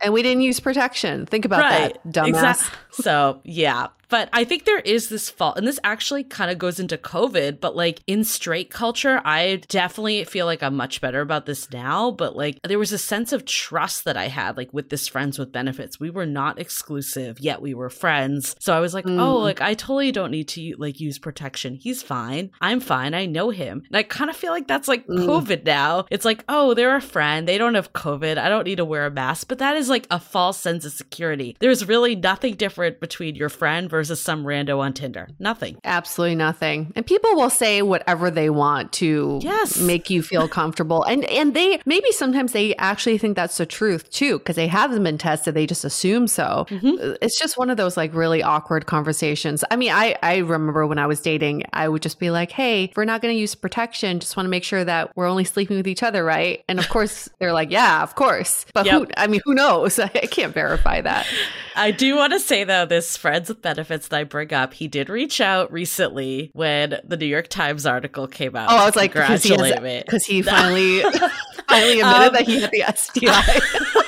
And 0.00 0.12
we 0.12 0.22
didn't 0.22 0.42
use 0.42 0.60
protection. 0.60 1.26
Think 1.26 1.44
about 1.44 1.60
right. 1.60 1.98
that, 2.04 2.12
dumbass. 2.12 2.28
Exactly. 2.28 2.78
So 2.96 3.42
yeah, 3.44 3.88
but 4.08 4.28
I 4.32 4.44
think 4.44 4.64
there 4.64 4.78
is 4.78 5.08
this 5.08 5.28
fault, 5.30 5.56
and 5.56 5.66
this 5.66 5.80
actually 5.82 6.24
kind 6.24 6.50
of 6.50 6.58
goes 6.58 6.78
into 6.78 6.96
COVID, 6.96 7.60
but 7.60 7.74
like 7.74 8.02
in 8.06 8.24
straight 8.24 8.70
culture, 8.70 9.20
I 9.24 9.62
definitely 9.68 10.24
feel 10.24 10.46
like 10.46 10.62
I'm 10.62 10.76
much 10.76 11.00
better 11.00 11.20
about 11.20 11.46
this 11.46 11.70
now. 11.72 12.10
But 12.10 12.36
like 12.36 12.60
there 12.62 12.78
was 12.78 12.92
a 12.92 12.98
sense 12.98 13.32
of 13.32 13.44
trust 13.44 14.04
that 14.04 14.16
I 14.16 14.28
had, 14.28 14.56
like 14.56 14.72
with 14.72 14.90
this 14.90 15.08
friends 15.08 15.38
with 15.38 15.52
benefits. 15.52 15.98
We 15.98 16.10
were 16.10 16.26
not 16.26 16.58
exclusive, 16.58 17.40
yet 17.40 17.60
we 17.60 17.74
were 17.74 17.90
friends. 17.90 18.54
So 18.60 18.76
I 18.76 18.80
was 18.80 18.94
like, 18.94 19.06
mm. 19.06 19.20
oh, 19.20 19.38
like 19.38 19.60
I 19.60 19.74
totally 19.74 20.12
don't 20.12 20.30
need 20.30 20.48
to 20.48 20.74
like 20.78 21.00
use 21.00 21.18
protection. 21.18 21.74
He's 21.74 22.02
fine. 22.02 22.50
I'm 22.60 22.80
fine. 22.80 23.14
I 23.14 23.26
know 23.26 23.50
him. 23.50 23.82
And 23.88 23.96
I 23.96 24.02
kind 24.02 24.30
of 24.30 24.36
feel 24.36 24.52
like 24.52 24.68
that's 24.68 24.88
like 24.88 25.06
mm. 25.06 25.26
COVID 25.26 25.64
now. 25.64 26.06
It's 26.10 26.24
like, 26.24 26.44
oh, 26.48 26.74
they're 26.74 26.96
a 26.96 27.00
friend. 27.00 27.48
They 27.48 27.58
don't 27.58 27.74
have 27.74 27.92
COVID. 27.92 28.38
I 28.38 28.48
don't 28.48 28.64
need 28.64 28.76
to 28.76 28.84
wear 28.84 29.06
a 29.06 29.10
mask. 29.10 29.48
But 29.48 29.58
that 29.58 29.75
is 29.76 29.88
like 29.88 30.06
a 30.10 30.18
false 30.18 30.58
sense 30.58 30.84
of 30.84 30.92
security. 30.92 31.56
There's 31.60 31.86
really 31.86 32.16
nothing 32.16 32.54
different 32.54 33.00
between 33.00 33.34
your 33.34 33.48
friend 33.48 33.88
versus 33.88 34.20
some 34.20 34.44
rando 34.44 34.78
on 34.78 34.92
Tinder. 34.92 35.28
Nothing. 35.38 35.78
Absolutely 35.84 36.36
nothing. 36.36 36.92
And 36.96 37.06
people 37.06 37.34
will 37.34 37.50
say 37.50 37.82
whatever 37.82 38.30
they 38.30 38.50
want 38.50 38.92
to 38.94 39.40
yes. 39.42 39.78
make 39.78 40.10
you 40.10 40.22
feel 40.22 40.48
comfortable. 40.48 41.02
and 41.04 41.24
and 41.24 41.54
they 41.54 41.80
maybe 41.86 42.10
sometimes 42.12 42.52
they 42.52 42.74
actually 42.76 43.18
think 43.18 43.36
that's 43.36 43.56
the 43.56 43.66
truth 43.66 44.10
too 44.10 44.38
because 44.38 44.56
they 44.56 44.66
haven't 44.66 45.02
been 45.02 45.18
tested. 45.18 45.54
They 45.54 45.66
just 45.66 45.84
assume 45.84 46.26
so. 46.26 46.66
Mm-hmm. 46.68 47.14
It's 47.20 47.38
just 47.38 47.58
one 47.58 47.70
of 47.70 47.76
those 47.76 47.96
like 47.96 48.14
really 48.14 48.42
awkward 48.42 48.86
conversations. 48.86 49.64
I 49.70 49.76
mean, 49.76 49.92
I 49.92 50.16
I 50.22 50.38
remember 50.38 50.86
when 50.86 50.98
I 50.98 51.06
was 51.06 51.20
dating, 51.20 51.64
I 51.72 51.88
would 51.88 52.02
just 52.02 52.18
be 52.18 52.30
like, 52.30 52.50
"Hey, 52.50 52.92
we're 52.96 53.04
not 53.04 53.22
going 53.22 53.34
to 53.34 53.38
use 53.38 53.54
protection. 53.54 54.20
Just 54.20 54.36
want 54.36 54.46
to 54.46 54.50
make 54.50 54.64
sure 54.64 54.84
that 54.84 55.16
we're 55.16 55.28
only 55.28 55.44
sleeping 55.44 55.76
with 55.76 55.86
each 55.86 56.02
other, 56.02 56.24
right?" 56.24 56.64
And 56.68 56.78
of 56.78 56.88
course, 56.88 57.28
they're 57.38 57.52
like, 57.52 57.70
"Yeah, 57.70 58.02
of 58.02 58.14
course." 58.14 58.66
But 58.74 58.86
yep. 58.86 58.94
who 58.94 59.06
I 59.16 59.26
mean, 59.26 59.40
who 59.44 59.54
knows? 59.54 59.65
I 60.14 60.26
can't 60.30 60.54
verify 60.54 61.00
that. 61.00 61.26
I 61.74 61.90
do 61.90 62.16
want 62.16 62.32
to 62.32 62.40
say 62.40 62.64
though, 62.64 62.86
this 62.86 63.16
friends 63.16 63.48
with 63.48 63.60
benefits 63.62 64.08
that 64.08 64.16
I 64.16 64.24
bring 64.24 64.52
up, 64.54 64.74
he 64.74 64.88
did 64.88 65.08
reach 65.08 65.40
out 65.40 65.72
recently 65.72 66.50
when 66.54 67.00
the 67.04 67.16
New 67.16 67.26
York 67.26 67.48
Times 67.48 67.84
article 67.84 68.26
came 68.26 68.56
out. 68.56 68.70
Oh, 68.70 68.76
I 68.76 68.86
was 68.86 68.96
like, 68.96 69.12
because 69.12 69.42
he, 69.42 69.50
he, 69.50 70.42
finally 70.42 71.02
finally 71.68 72.00
admitted 72.00 72.02
um, 72.04 72.32
that 72.32 72.44
he 72.46 72.60
had 72.60 72.70
the 72.70 72.84
STI. 72.94 74.02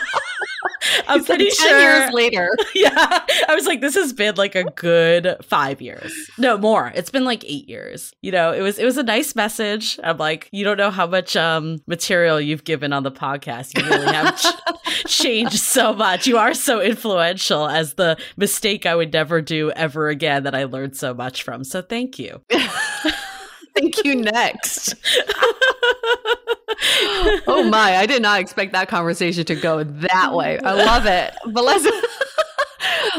I'm 1.08 1.24
pretty 1.24 1.50
sure. 1.50 1.78
years 1.78 2.12
later. 2.12 2.50
Yeah. 2.74 2.90
I 3.48 3.54
was 3.54 3.66
like, 3.66 3.80
this 3.80 3.94
has 3.96 4.12
been 4.12 4.36
like 4.36 4.54
a 4.54 4.62
good 4.64 5.36
five 5.42 5.80
years. 5.80 6.12
No, 6.38 6.56
more. 6.56 6.92
It's 6.94 7.10
been 7.10 7.24
like 7.24 7.44
eight 7.44 7.68
years. 7.68 8.12
You 8.22 8.30
know, 8.30 8.52
it 8.52 8.60
was 8.62 8.78
it 8.78 8.84
was 8.84 8.96
a 8.98 9.02
nice 9.02 9.34
message. 9.34 9.98
I'm 10.04 10.18
like, 10.18 10.48
you 10.52 10.64
don't 10.64 10.76
know 10.76 10.90
how 10.90 11.06
much 11.06 11.34
um 11.36 11.78
material 11.86 12.40
you've 12.40 12.64
given 12.64 12.92
on 12.92 13.02
the 13.02 13.10
podcast. 13.10 13.76
You 13.76 13.88
really 13.88 14.06
have 14.12 14.40
ch- 14.40 15.06
changed 15.08 15.58
so 15.58 15.92
much. 15.92 16.26
You 16.26 16.38
are 16.38 16.54
so 16.54 16.80
influential 16.80 17.66
as 17.68 17.94
the 17.94 18.16
mistake 18.36 18.86
I 18.86 18.94
would 18.94 19.12
never 19.12 19.40
do 19.40 19.70
ever 19.72 20.08
again 20.08 20.44
that 20.44 20.54
I 20.54 20.64
learned 20.64 20.96
so 20.96 21.14
much 21.14 21.42
from. 21.42 21.64
So 21.64 21.82
thank 21.82 22.18
you. 22.18 22.42
thank 23.78 24.04
you 24.04 24.16
next. 24.16 24.94
oh 27.46 27.66
my, 27.70 27.96
I 27.96 28.06
did 28.06 28.22
not 28.22 28.40
expect 28.40 28.72
that 28.72 28.88
conversation 28.88 29.44
to 29.46 29.54
go 29.54 29.84
that 29.84 30.34
way. 30.34 30.58
I 30.60 30.72
love 30.72 31.06
it. 31.06 31.34
But 31.46 31.64
let's 31.64 31.86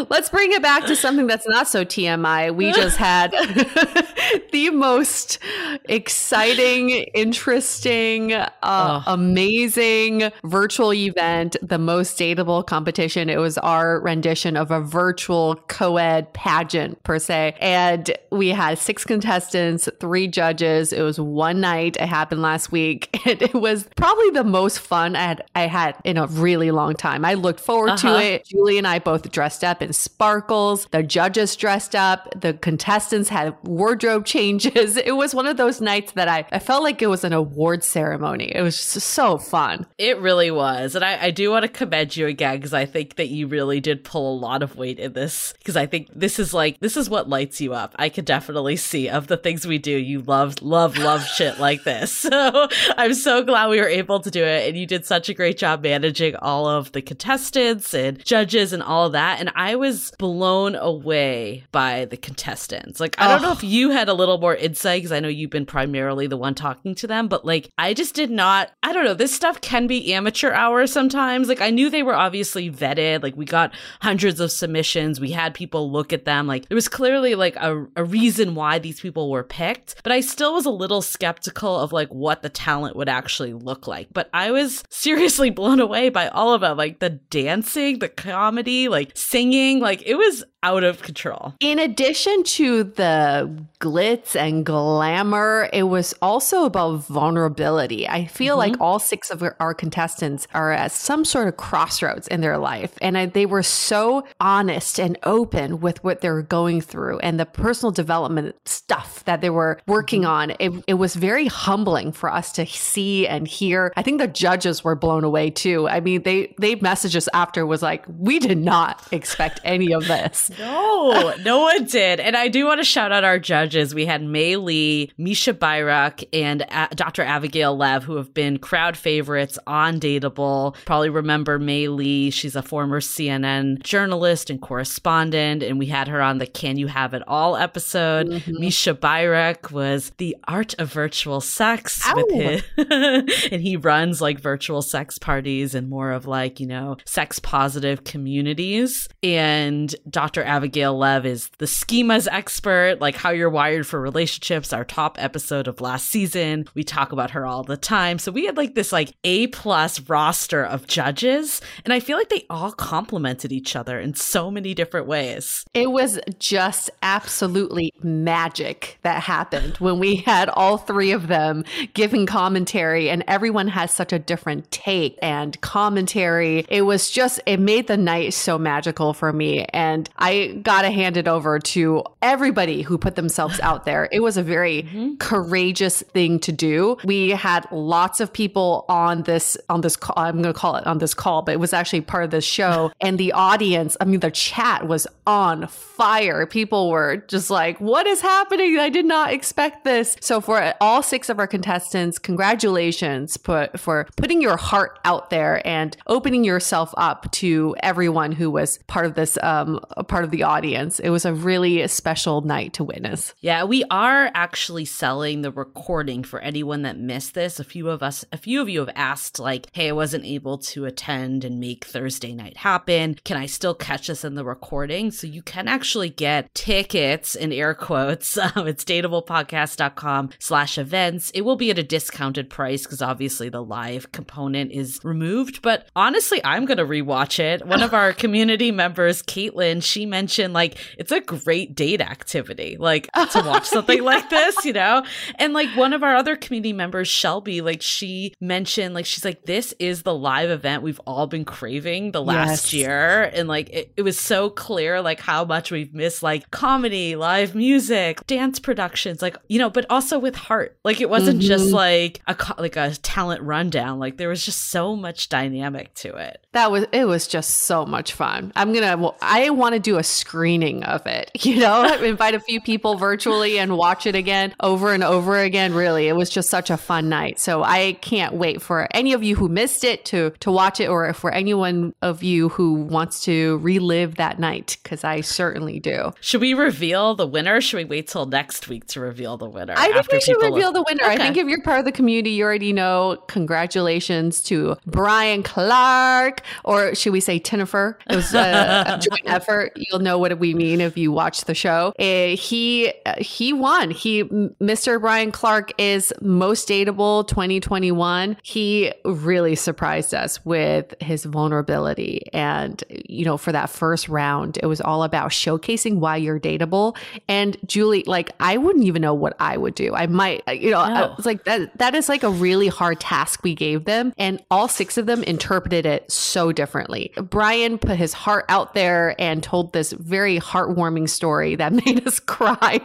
let's 0.09 0.29
bring 0.29 0.51
it 0.51 0.61
back 0.61 0.85
to 0.85 0.95
something 0.95 1.27
that's 1.27 1.47
not 1.47 1.67
so 1.67 1.83
TMI. 1.85 2.53
We 2.53 2.71
just 2.71 2.97
had 2.97 3.31
the 4.51 4.69
most 4.71 5.39
exciting, 5.85 6.89
interesting, 6.89 8.33
uh, 8.33 8.49
oh. 8.63 9.03
amazing 9.07 10.31
virtual 10.43 10.93
event, 10.93 11.57
the 11.61 11.77
most 11.77 12.17
dateable 12.17 12.65
competition. 12.65 13.29
It 13.29 13.39
was 13.39 13.57
our 13.59 13.99
rendition 13.99 14.57
of 14.57 14.71
a 14.71 14.81
virtual 14.81 15.55
co 15.67 15.97
ed 15.97 16.33
pageant, 16.33 17.01
per 17.03 17.19
se. 17.19 17.55
And 17.59 18.11
we 18.31 18.49
had 18.49 18.77
six 18.77 19.03
contestants, 19.03 19.89
three 19.99 20.27
judges. 20.27 20.93
It 20.93 21.01
was 21.01 21.19
one 21.19 21.61
night. 21.61 21.97
It 21.97 22.07
happened 22.07 22.41
last 22.41 22.71
week. 22.71 23.09
And 23.29 23.41
it 23.43 23.53
was 23.53 23.87
probably 23.95 24.31
the 24.31 24.45
most 24.45 24.79
fun 24.79 25.15
I 25.15 25.21
had, 25.21 25.45
I 25.53 25.67
had 25.67 25.95
in 26.03 26.17
a 26.17 26.25
really 26.25 26.71
long 26.71 26.95
time. 26.95 27.23
I 27.25 27.35
looked 27.35 27.59
forward 27.59 27.91
uh-huh. 27.91 28.17
to 28.17 28.23
it. 28.23 28.45
Julie 28.45 28.77
and 28.77 28.87
I 28.87 28.97
both 28.99 29.29
dressed 29.29 29.63
up 29.63 29.78
in 29.81 29.93
sparkles. 29.93 30.87
The 30.91 31.03
judges 31.03 31.55
dressed 31.55 31.95
up. 31.95 32.29
The 32.39 32.53
contestants 32.53 33.29
had 33.29 33.55
wardrobe 33.63 34.25
changes. 34.25 34.97
It 35.09 35.13
was 35.13 35.33
one 35.33 35.47
of 35.47 35.57
those 35.57 35.81
nights 35.81 36.11
that 36.13 36.27
I, 36.27 36.45
I 36.51 36.59
felt 36.59 36.83
like 36.83 37.01
it 37.01 37.07
was 37.07 37.23
an 37.23 37.33
award 37.33 37.83
ceremony. 37.83 38.51
It 38.53 38.61
was 38.61 38.75
just 38.75 39.07
so 39.07 39.37
fun. 39.37 39.87
It 39.97 40.19
really 40.19 40.51
was. 40.51 40.93
And 40.93 41.03
I, 41.03 41.25
I 41.25 41.31
do 41.31 41.49
want 41.49 41.63
to 41.63 41.69
commend 41.69 42.15
you 42.15 42.27
again 42.27 42.57
because 42.57 42.73
I 42.73 42.85
think 42.85 43.15
that 43.15 43.29
you 43.29 43.47
really 43.47 43.79
did 43.79 44.03
pull 44.03 44.33
a 44.33 44.37
lot 44.39 44.61
of 44.61 44.75
weight 44.75 44.99
in 44.99 45.13
this 45.13 45.53
because 45.57 45.75
I 45.75 45.87
think 45.87 46.09
this 46.13 46.37
is 46.37 46.53
like, 46.53 46.79
this 46.79 46.95
is 46.95 47.09
what 47.09 47.27
lights 47.27 47.59
you 47.59 47.73
up. 47.73 47.95
I 47.97 48.09
could 48.09 48.25
definitely 48.25 48.75
see 48.75 49.09
of 49.09 49.27
the 49.27 49.37
things 49.37 49.65
we 49.65 49.79
do. 49.79 49.91
You 49.91 50.21
love, 50.21 50.61
love, 50.61 50.97
love 50.97 51.25
shit 51.35 51.59
like 51.59 51.83
this. 51.83 52.25
So 52.29 52.67
I'm 52.97 53.13
so 53.13 53.43
glad 53.43 53.69
we 53.69 53.79
were 53.79 53.87
able 53.87 54.19
to 54.19 54.29
do 54.29 54.43
it. 54.43 54.67
And 54.67 54.77
you 54.77 54.85
did 54.85 55.05
such 55.05 55.29
a 55.29 55.33
great 55.33 55.57
job 55.57 55.81
managing 55.81 56.35
all 56.35 56.67
of 56.67 56.91
the 56.91 57.01
contestants 57.01 57.93
and 57.93 58.23
judges 58.23 58.73
and 58.73 58.83
all 58.83 59.07
of 59.07 59.13
that. 59.13 59.39
And 59.39 59.51
I 59.59 59.75
was 59.75 60.13
blown 60.17 60.75
away 60.75 61.65
by 61.73 62.05
the 62.05 62.15
contestants. 62.15 63.01
Like, 63.01 63.19
I 63.19 63.27
don't 63.27 63.41
know 63.41 63.51
if 63.51 63.61
you 63.61 63.89
had 63.89 64.07
a 64.07 64.13
little 64.13 64.37
more 64.37 64.55
insight 64.55 64.99
because 64.99 65.11
I 65.11 65.19
know 65.19 65.27
you've 65.27 65.49
been 65.49 65.65
primarily 65.65 66.27
the 66.27 66.37
one 66.37 66.55
talking 66.55 66.95
to 66.95 67.07
them, 67.07 67.27
but 67.27 67.43
like, 67.43 67.69
I 67.77 67.93
just 67.93 68.15
did 68.15 68.31
not, 68.31 68.71
I 68.83 68.93
don't 68.93 69.03
know, 69.03 69.13
this 69.13 69.35
stuff 69.35 69.59
can 69.59 69.85
be 69.85 70.13
amateur 70.13 70.53
hour 70.53 70.87
sometimes. 70.87 71.49
Like, 71.49 71.59
I 71.59 71.71
knew 71.71 71.89
they 71.89 72.03
were 72.03 72.15
obviously 72.15 72.71
vetted. 72.71 73.21
Like, 73.21 73.35
we 73.35 73.43
got 73.43 73.73
hundreds 74.01 74.39
of 74.39 74.49
submissions, 74.53 75.19
we 75.19 75.31
had 75.31 75.53
people 75.53 75.91
look 75.91 76.13
at 76.13 76.23
them. 76.23 76.47
Like, 76.47 76.69
there 76.69 76.75
was 76.75 76.87
clearly 76.87 77.35
like 77.35 77.57
a, 77.57 77.85
a 77.97 78.03
reason 78.05 78.55
why 78.55 78.79
these 78.79 79.01
people 79.01 79.29
were 79.29 79.43
picked, 79.43 80.01
but 80.03 80.13
I 80.13 80.21
still 80.21 80.53
was 80.53 80.67
a 80.67 80.71
little 80.71 81.01
skeptical 81.01 81.77
of 81.77 81.91
like 81.91 82.07
what 82.13 82.43
the 82.43 82.49
talent 82.49 82.95
would 82.95 83.09
actually 83.09 83.51
look 83.51 83.87
like. 83.87 84.07
But 84.13 84.29
I 84.33 84.51
was 84.51 84.85
seriously 84.89 85.49
blown 85.49 85.81
away 85.81 86.07
by 86.07 86.29
all 86.29 86.53
of 86.53 86.61
them. 86.61 86.77
Like, 86.77 86.99
the 86.99 87.09
dancing, 87.09 87.99
the 87.99 88.07
comedy, 88.07 88.87
like 88.87 89.11
singing, 89.15 89.48
like, 89.79 90.03
it 90.05 90.15
was 90.15 90.43
out 90.61 90.83
of 90.83 91.01
control. 91.01 91.53
In 91.59 91.79
addition 91.79 92.43
to 92.43 92.83
the 92.83 93.65
glitz 93.79 94.35
and 94.35 94.65
glamour, 94.65 95.69
it 95.71 95.83
was 95.83 96.13
also 96.21 96.65
about 96.65 97.05
vulnerability. 97.05 98.07
I 98.07 98.25
feel 98.25 98.57
mm-hmm. 98.57 98.71
like 98.71 98.81
all 98.81 98.99
six 98.99 99.29
of 99.29 99.41
our 99.59 99.73
contestants 99.73 100.47
are 100.53 100.71
at 100.71 100.91
some 100.91 101.23
sort 101.23 101.47
of 101.47 101.55
crossroads 101.57 102.27
in 102.27 102.41
their 102.41 102.57
life. 102.57 102.93
And 103.01 103.17
I, 103.17 103.27
they 103.27 103.45
were 103.45 103.63
so 103.63 104.25
honest 104.41 104.99
and 104.99 105.17
open 105.23 105.79
with 105.79 106.03
what 106.03 106.21
they 106.21 106.29
were 106.29 106.41
going 106.41 106.81
through 106.81 107.19
and 107.19 107.39
the 107.39 107.45
personal 107.45 107.91
development 107.91 108.55
stuff 108.65 109.23
that 109.25 109.39
they 109.39 109.49
were 109.49 109.79
working 109.87 110.23
mm-hmm. 110.23 110.31
on. 110.31 110.51
It, 110.59 110.83
it 110.87 110.93
was 110.95 111.15
very 111.15 111.47
humbling 111.47 112.11
for 112.11 112.29
us 112.31 112.51
to 112.53 112.65
see 112.65 113.27
and 113.27 113.47
hear. 113.47 113.93
I 113.95 114.01
think 114.01 114.19
the 114.19 114.27
judges 114.27 114.83
were 114.83 114.95
blown 114.95 115.23
away 115.23 115.51
too. 115.51 115.87
I 115.87 116.01
mean, 116.01 116.23
they, 116.23 116.53
they 116.59 116.75
messaged 116.75 117.15
us 117.15 117.29
after 117.33 117.65
was 117.65 117.81
like, 117.81 118.03
we 118.09 118.39
did 118.39 118.57
not 118.57 119.07
expect 119.13 119.38
expect 119.39 119.61
any 119.63 119.93
of 119.93 120.05
this. 120.07 120.51
No, 120.59 121.33
no 121.43 121.59
one 121.59 121.85
did. 121.85 122.19
And 122.19 122.35
I 122.35 122.49
do 122.49 122.65
want 122.65 122.81
to 122.81 122.83
shout 122.83 123.11
out 123.13 123.23
our 123.23 123.39
judges. 123.39 123.95
We 123.95 124.05
had 124.05 124.21
May 124.21 124.57
Lee, 124.57 125.11
Misha 125.17 125.53
Bayrak, 125.53 126.27
and 126.33 126.61
A- 126.69 126.93
Dr. 126.93 127.21
Abigail 127.21 127.77
Lev, 127.77 128.03
who 128.03 128.17
have 128.17 128.33
been 128.33 128.59
crowd 128.59 128.97
favorites 128.97 129.57
on 129.65 129.99
Dateable. 129.99 130.75
Probably 130.85 131.09
remember 131.09 131.57
May 131.57 131.87
Lee. 131.87 132.29
She's 132.29 132.55
a 132.57 132.61
former 132.61 132.99
CNN 132.99 133.81
journalist 133.83 134.49
and 134.49 134.61
correspondent, 134.61 135.63
and 135.63 135.79
we 135.79 135.85
had 135.85 136.09
her 136.09 136.21
on 136.21 136.39
the 136.39 136.47
Can 136.47 136.77
You 136.77 136.87
Have 136.87 137.13
It 137.13 137.23
All 137.25 137.55
episode. 137.55 138.27
Mm-hmm. 138.27 138.59
Misha 138.59 138.93
Bayrak 138.93 139.71
was 139.71 140.11
the 140.17 140.35
art 140.47 140.73
of 140.77 140.91
virtual 140.91 141.39
sex 141.39 142.01
Ow. 142.05 142.15
with 142.15 142.31
his, 142.31 142.63
and 143.51 143.61
he 143.61 143.77
runs 143.77 144.21
like 144.21 144.39
virtual 144.39 144.81
sex 144.81 145.17
parties 145.17 145.73
and 145.73 145.89
more 145.89 146.11
of 146.11 146.27
like, 146.27 146.59
you 146.59 146.67
know, 146.67 146.97
sex 147.05 147.39
positive 147.39 148.03
communities. 148.03 149.07
And 149.35 149.95
Dr. 150.09 150.43
Abigail 150.43 150.97
Lev 150.97 151.25
is 151.25 151.49
the 151.57 151.65
schemas 151.65 152.27
expert, 152.31 152.99
like 152.99 153.15
how 153.15 153.29
you're 153.29 153.49
wired 153.49 153.85
for 153.85 153.99
relationships, 153.99 154.73
our 154.73 154.83
top 154.83 155.17
episode 155.19 155.67
of 155.67 155.81
last 155.81 156.07
season. 156.07 156.65
We 156.73 156.83
talk 156.83 157.11
about 157.11 157.31
her 157.31 157.45
all 157.45 157.63
the 157.63 157.77
time. 157.77 158.19
So 158.19 158.31
we 158.31 158.45
had 158.45 158.57
like 158.57 158.75
this 158.75 158.91
like 158.91 159.13
A 159.23 159.47
plus 159.47 159.99
roster 160.01 160.63
of 160.63 160.87
judges. 160.87 161.61
And 161.85 161.93
I 161.93 161.99
feel 161.99 162.17
like 162.17 162.29
they 162.29 162.45
all 162.49 162.71
complemented 162.71 163.51
each 163.51 163.75
other 163.75 163.99
in 163.99 164.13
so 164.13 164.49
many 164.49 164.73
different 164.73 165.07
ways. 165.07 165.65
It 165.73 165.91
was 165.91 166.19
just 166.39 166.89
absolutely 167.01 167.93
magic 168.01 168.97
that 169.03 169.23
happened 169.23 169.77
when 169.77 169.99
we 169.99 170.17
had 170.17 170.49
all 170.49 170.77
three 170.77 171.11
of 171.11 171.27
them 171.27 171.63
giving 171.93 172.25
commentary 172.25 173.09
and 173.09 173.23
everyone 173.27 173.67
has 173.67 173.91
such 173.91 174.13
a 174.13 174.19
different 174.19 174.69
take 174.71 175.17
and 175.21 175.59
commentary. 175.61 176.65
It 176.69 176.83
was 176.83 177.11
just, 177.11 177.39
it 177.45 177.59
made 177.59 177.87
the 177.87 177.97
night 177.97 178.33
so 178.33 178.57
magical 178.57 179.13
for 179.19 179.33
me. 179.33 179.65
And 179.65 180.09
I 180.17 180.59
got 180.63 180.83
to 180.83 180.89
hand 180.89 181.17
it 181.17 181.27
over 181.27 181.59
to 181.59 182.03
everybody 182.21 182.81
who 182.81 182.97
put 182.97 183.15
themselves 183.15 183.59
out 183.63 183.85
there. 183.85 184.07
It 184.11 184.21
was 184.21 184.37
a 184.37 184.43
very 184.43 184.83
mm-hmm. 184.83 185.15
courageous 185.17 186.01
thing 186.01 186.39
to 186.39 186.51
do. 186.51 186.97
We 187.03 187.31
had 187.31 187.67
lots 187.71 188.19
of 188.19 188.31
people 188.31 188.85
on 188.87 189.23
this, 189.23 189.57
on 189.69 189.81
this 189.81 189.95
call. 189.95 190.15
I'm 190.17 190.41
going 190.41 190.53
to 190.53 190.59
call 190.59 190.77
it 190.77 190.87
on 190.87 190.99
this 190.99 191.13
call, 191.13 191.41
but 191.41 191.51
it 191.51 191.59
was 191.59 191.73
actually 191.73 192.01
part 192.01 192.23
of 192.23 192.31
the 192.31 192.41
show. 192.41 192.91
and 193.01 193.17
the 193.17 193.33
audience, 193.33 193.97
I 193.99 194.05
mean, 194.05 194.21
the 194.21 194.31
chat 194.31 194.87
was 194.87 195.05
on 195.27 195.67
fire. 195.67 196.45
People 196.45 196.89
were 196.89 197.17
just 197.27 197.49
like, 197.49 197.79
what 197.79 198.07
is 198.07 198.21
happening? 198.21 198.79
I 198.79 198.89
did 198.89 199.05
not 199.05 199.33
expect 199.33 199.83
this. 199.83 200.15
So 200.21 200.39
for 200.39 200.73
all 200.79 201.03
six 201.03 201.29
of 201.29 201.39
our 201.39 201.47
contestants, 201.47 202.17
congratulations 202.17 203.37
for, 203.37 203.69
for 203.75 204.07
putting 204.15 204.41
your 204.41 204.57
heart 204.57 204.99
out 205.03 205.29
there 205.29 205.65
and 205.67 205.95
opening 206.07 206.43
yourself 206.43 206.93
up 206.97 207.31
to 207.33 207.75
everyone 207.81 208.31
who 208.31 208.49
was 208.49 208.79
part 208.87 209.05
of 209.05 209.08
this, 209.15 209.37
um, 209.43 209.79
part 210.07 210.23
of 210.23 210.31
the 210.31 210.43
audience. 210.43 210.99
It 210.99 211.09
was 211.09 211.25
a 211.25 211.33
really 211.33 211.87
special 211.87 212.41
night 212.41 212.73
to 212.73 212.83
witness. 212.83 213.33
Yeah, 213.39 213.63
we 213.63 213.83
are 213.91 214.31
actually 214.33 214.85
selling 214.85 215.41
the 215.41 215.51
recording 215.51 216.23
for 216.23 216.39
anyone 216.39 216.83
that 216.83 216.97
missed 216.97 217.33
this. 217.33 217.59
A 217.59 217.63
few 217.63 217.89
of 217.89 218.03
us, 218.03 218.25
a 218.31 218.37
few 218.37 218.61
of 218.61 218.69
you 218.69 218.79
have 218.79 218.91
asked, 218.95 219.39
like, 219.39 219.67
hey, 219.73 219.89
I 219.89 219.93
wasn't 219.93 220.25
able 220.25 220.57
to 220.59 220.85
attend 220.85 221.43
and 221.43 221.59
make 221.59 221.85
Thursday 221.85 222.33
night 222.33 222.57
happen. 222.57 223.17
Can 223.23 223.37
I 223.37 223.45
still 223.45 223.73
catch 223.73 224.07
this 224.07 224.23
in 224.23 224.35
the 224.35 224.45
recording? 224.45 225.11
So 225.11 225.27
you 225.27 225.41
can 225.41 225.67
actually 225.67 226.09
get 226.09 226.53
tickets 226.53 227.35
in 227.35 227.51
air 227.51 227.73
quotes. 227.73 228.37
Um, 228.55 228.67
it's 228.67 228.83
dateablepodcast.com 228.83 230.31
slash 230.39 230.77
events. 230.77 231.29
It 231.31 231.41
will 231.41 231.55
be 231.55 231.69
at 231.69 231.77
a 231.77 231.83
discounted 231.83 232.49
price 232.49 232.83
because 232.83 233.01
obviously 233.01 233.49
the 233.49 233.63
live 233.63 234.11
component 234.11 234.71
is 234.71 234.99
removed. 235.03 235.61
But 235.61 235.87
honestly, 235.95 236.41
I'm 236.43 236.65
going 236.65 236.77
to 236.77 236.85
rewatch 236.85 237.39
it. 237.39 237.65
One 237.65 237.83
of 237.83 237.93
our 237.93 238.13
community 238.19 238.71
members, 238.71 238.98
Caitlin, 239.07 239.83
she 239.83 240.05
mentioned 240.05 240.53
like 240.53 240.77
it's 240.97 241.11
a 241.11 241.21
great 241.21 241.75
date 241.75 242.01
activity, 242.01 242.77
like 242.79 243.11
to 243.13 243.43
watch 243.45 243.65
something 243.67 244.03
like 244.03 244.29
this, 244.29 244.65
you 244.65 244.73
know? 244.73 245.03
And 245.35 245.53
like 245.53 245.69
one 245.75 245.93
of 245.93 246.03
our 246.03 246.15
other 246.15 246.35
community 246.35 246.73
members, 246.73 247.07
Shelby, 247.07 247.61
like 247.61 247.81
she 247.81 248.33
mentioned, 248.39 248.93
like 248.93 249.05
she's 249.05 249.25
like, 249.25 249.45
this 249.45 249.73
is 249.79 250.03
the 250.03 250.13
live 250.13 250.49
event 250.49 250.83
we've 250.83 250.99
all 251.05 251.27
been 251.27 251.45
craving 251.45 252.11
the 252.11 252.21
last 252.21 252.73
yes. 252.73 252.73
year. 252.73 253.23
And 253.33 253.47
like 253.47 253.69
it, 253.69 253.93
it 253.97 254.01
was 254.01 254.19
so 254.19 254.49
clear, 254.49 255.01
like 255.01 255.19
how 255.19 255.45
much 255.45 255.71
we've 255.71 255.93
missed 255.93 256.23
like 256.23 256.49
comedy, 256.51 257.15
live 257.15 257.55
music, 257.55 258.25
dance 258.27 258.59
productions, 258.59 259.21
like, 259.21 259.37
you 259.47 259.59
know, 259.59 259.69
but 259.69 259.85
also 259.89 260.19
with 260.19 260.35
heart. 260.35 260.77
Like 260.83 261.01
it 261.01 261.09
wasn't 261.09 261.39
mm-hmm. 261.39 261.47
just 261.47 261.71
like 261.71 262.21
a, 262.27 262.35
like 262.57 262.75
a 262.75 262.91
talent 262.97 263.41
rundown. 263.43 263.99
Like 263.99 264.17
there 264.17 264.29
was 264.29 264.43
just 264.43 264.69
so 264.69 264.95
much 264.95 265.29
dynamic 265.29 265.93
to 265.95 266.15
it. 266.15 266.45
That 266.53 266.71
was, 266.71 266.85
it 266.91 267.05
was 267.05 267.27
just 267.27 267.51
so 267.51 267.85
much 267.85 268.13
fun. 268.13 268.51
I'm 268.55 268.73
going 268.73 268.87
to, 268.87 268.97
well, 268.97 269.17
I 269.21 269.51
want 269.51 269.73
to 269.73 269.79
do 269.79 269.97
a 269.97 270.03
screening 270.03 270.83
of 270.83 271.05
it, 271.05 271.31
you 271.45 271.57
know, 271.57 271.85
invite 272.03 272.35
a 272.35 272.39
few 272.39 272.59
people 272.61 272.95
virtually 272.95 273.59
and 273.59 273.77
watch 273.77 274.05
it 274.05 274.15
again 274.15 274.55
over 274.59 274.93
and 274.93 275.03
over 275.03 275.37
again. 275.37 275.73
Really, 275.73 276.07
it 276.07 276.13
was 276.13 276.29
just 276.29 276.49
such 276.49 276.69
a 276.69 276.77
fun 276.77 277.09
night. 277.09 277.39
So 277.39 277.63
I 277.63 277.93
can't 278.01 278.33
wait 278.33 278.61
for 278.61 278.87
any 278.91 279.13
of 279.13 279.23
you 279.23 279.35
who 279.35 279.47
missed 279.47 279.83
it 279.83 280.05
to 280.05 280.31
to 280.39 280.51
watch 280.51 280.79
it, 280.79 280.87
or 280.89 281.13
for 281.13 281.31
anyone 281.31 281.93
of 282.01 282.23
you 282.23 282.49
who 282.49 282.73
wants 282.73 283.23
to 283.25 283.57
relive 283.59 284.15
that 284.15 284.39
night, 284.39 284.77
because 284.83 285.03
I 285.03 285.21
certainly 285.21 285.79
do. 285.79 286.13
Should 286.21 286.41
we 286.41 286.53
reveal 286.53 287.15
the 287.15 287.27
winner? 287.27 287.61
Should 287.61 287.77
we 287.77 287.85
wait 287.85 288.07
till 288.07 288.25
next 288.25 288.67
week 288.67 288.87
to 288.87 288.99
reveal 288.99 289.37
the 289.37 289.49
winner? 289.49 289.73
I 289.77 289.91
think 289.91 290.11
we 290.11 290.21
should 290.21 290.41
reveal 290.41 290.71
the 290.71 290.83
winner. 290.87 291.03
Okay. 291.03 291.13
I 291.13 291.17
think 291.17 291.37
if 291.37 291.47
you're 291.47 291.61
part 291.61 291.79
of 291.79 291.85
the 291.85 291.91
community, 291.91 292.31
you 292.31 292.43
already 292.43 292.73
know. 292.73 293.17
Congratulations 293.27 294.41
to 294.43 294.77
Brian 294.85 295.43
Clark, 295.43 296.38
or 296.63 296.95
should 296.95 297.13
we 297.13 297.19
say 297.19 297.39
Tinifer? 297.39 297.95
It 298.09 298.15
was 298.15 298.33
a, 298.33 298.83
a 298.87 298.97
joint 299.09 299.23
effort. 299.25 299.73
You'll 299.75 299.99
know 299.99 300.17
what 300.17 300.37
we 300.39 300.53
mean 300.53 300.81
if 300.81 300.97
you 300.97 301.11
watch 301.11 301.45
the 301.45 301.55
show. 301.55 301.93
Uh, 301.99 302.35
he 302.35 302.93
uh, 303.05 303.15
he 303.17 303.53
won. 303.53 303.91
He 303.91 304.23
Mr. 304.23 304.99
Brian 304.99 305.31
Clark 305.31 305.71
is 305.77 306.13
most 306.21 306.67
dateable 306.67 307.27
2021. 307.27 308.37
He 308.43 308.93
really 309.05 309.55
surprised 309.55 310.13
us 310.13 310.43
with 310.45 310.93
his 310.99 311.25
vulnerability, 311.25 312.27
and 312.33 312.83
you 312.89 313.25
know, 313.25 313.37
for 313.37 313.51
that 313.51 313.69
first 313.69 314.09
round, 314.09 314.57
it 314.61 314.65
was 314.65 314.81
all 314.81 315.03
about 315.03 315.31
showcasing 315.31 315.95
why 315.95 316.17
you're 316.17 316.39
dateable. 316.39 316.95
And 317.27 317.57
Julie, 317.65 318.03
like, 318.05 318.31
I 318.39 318.57
wouldn't 318.57 318.85
even 318.85 319.01
know 319.01 319.13
what 319.13 319.35
I 319.39 319.57
would 319.57 319.75
do. 319.75 319.93
I 319.93 320.07
might, 320.07 320.43
uh, 320.47 320.51
you 320.51 320.71
know, 320.71 320.87
no. 320.87 320.93
I 320.93 321.15
was 321.15 321.25
like 321.25 321.43
that. 321.45 321.77
That 321.77 321.95
is 321.95 322.09
like 322.09 322.23
a 322.23 322.29
really 322.29 322.67
hard 322.67 322.99
task 322.99 323.43
we 323.43 323.55
gave 323.55 323.85
them, 323.85 324.13
and 324.17 324.43
all 324.51 324.67
six 324.67 324.97
of 324.97 325.05
them 325.05 325.23
interpreted 325.23 325.85
it 325.85 326.11
so 326.11 326.28
differently. 326.53 327.11
Brian 327.17 327.77
put 327.77 327.97
his 327.97 328.13
heart 328.13 328.45
out 328.49 328.73
there 328.73 329.15
and 329.19 329.41
told 329.41 329.73
this 329.73 329.91
very 329.93 330.39
heartwarming 330.39 331.09
story 331.09 331.55
that 331.55 331.73
made 331.85 332.05
us 332.07 332.19
cry. 332.19 332.81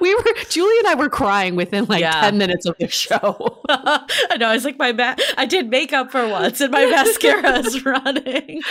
We 0.00 0.14
were 0.14 0.24
Julie 0.48 0.78
and 0.78 0.88
I 0.88 0.94
were 0.96 1.08
crying 1.08 1.56
within 1.56 1.86
like 1.86 2.00
yeah. 2.00 2.20
10 2.20 2.38
minutes 2.38 2.66
of 2.66 2.76
the 2.78 2.88
show. 2.88 3.60
I 3.68 4.36
know. 4.38 4.48
I 4.48 4.54
was 4.54 4.64
like, 4.64 4.78
my 4.78 4.92
ma- 4.92 5.16
I 5.36 5.46
did 5.46 5.70
makeup 5.70 6.10
for 6.10 6.26
once 6.28 6.60
and 6.60 6.72
my 6.72 6.84
mascara 6.90 7.58
is 7.58 7.84
running. 7.84 8.62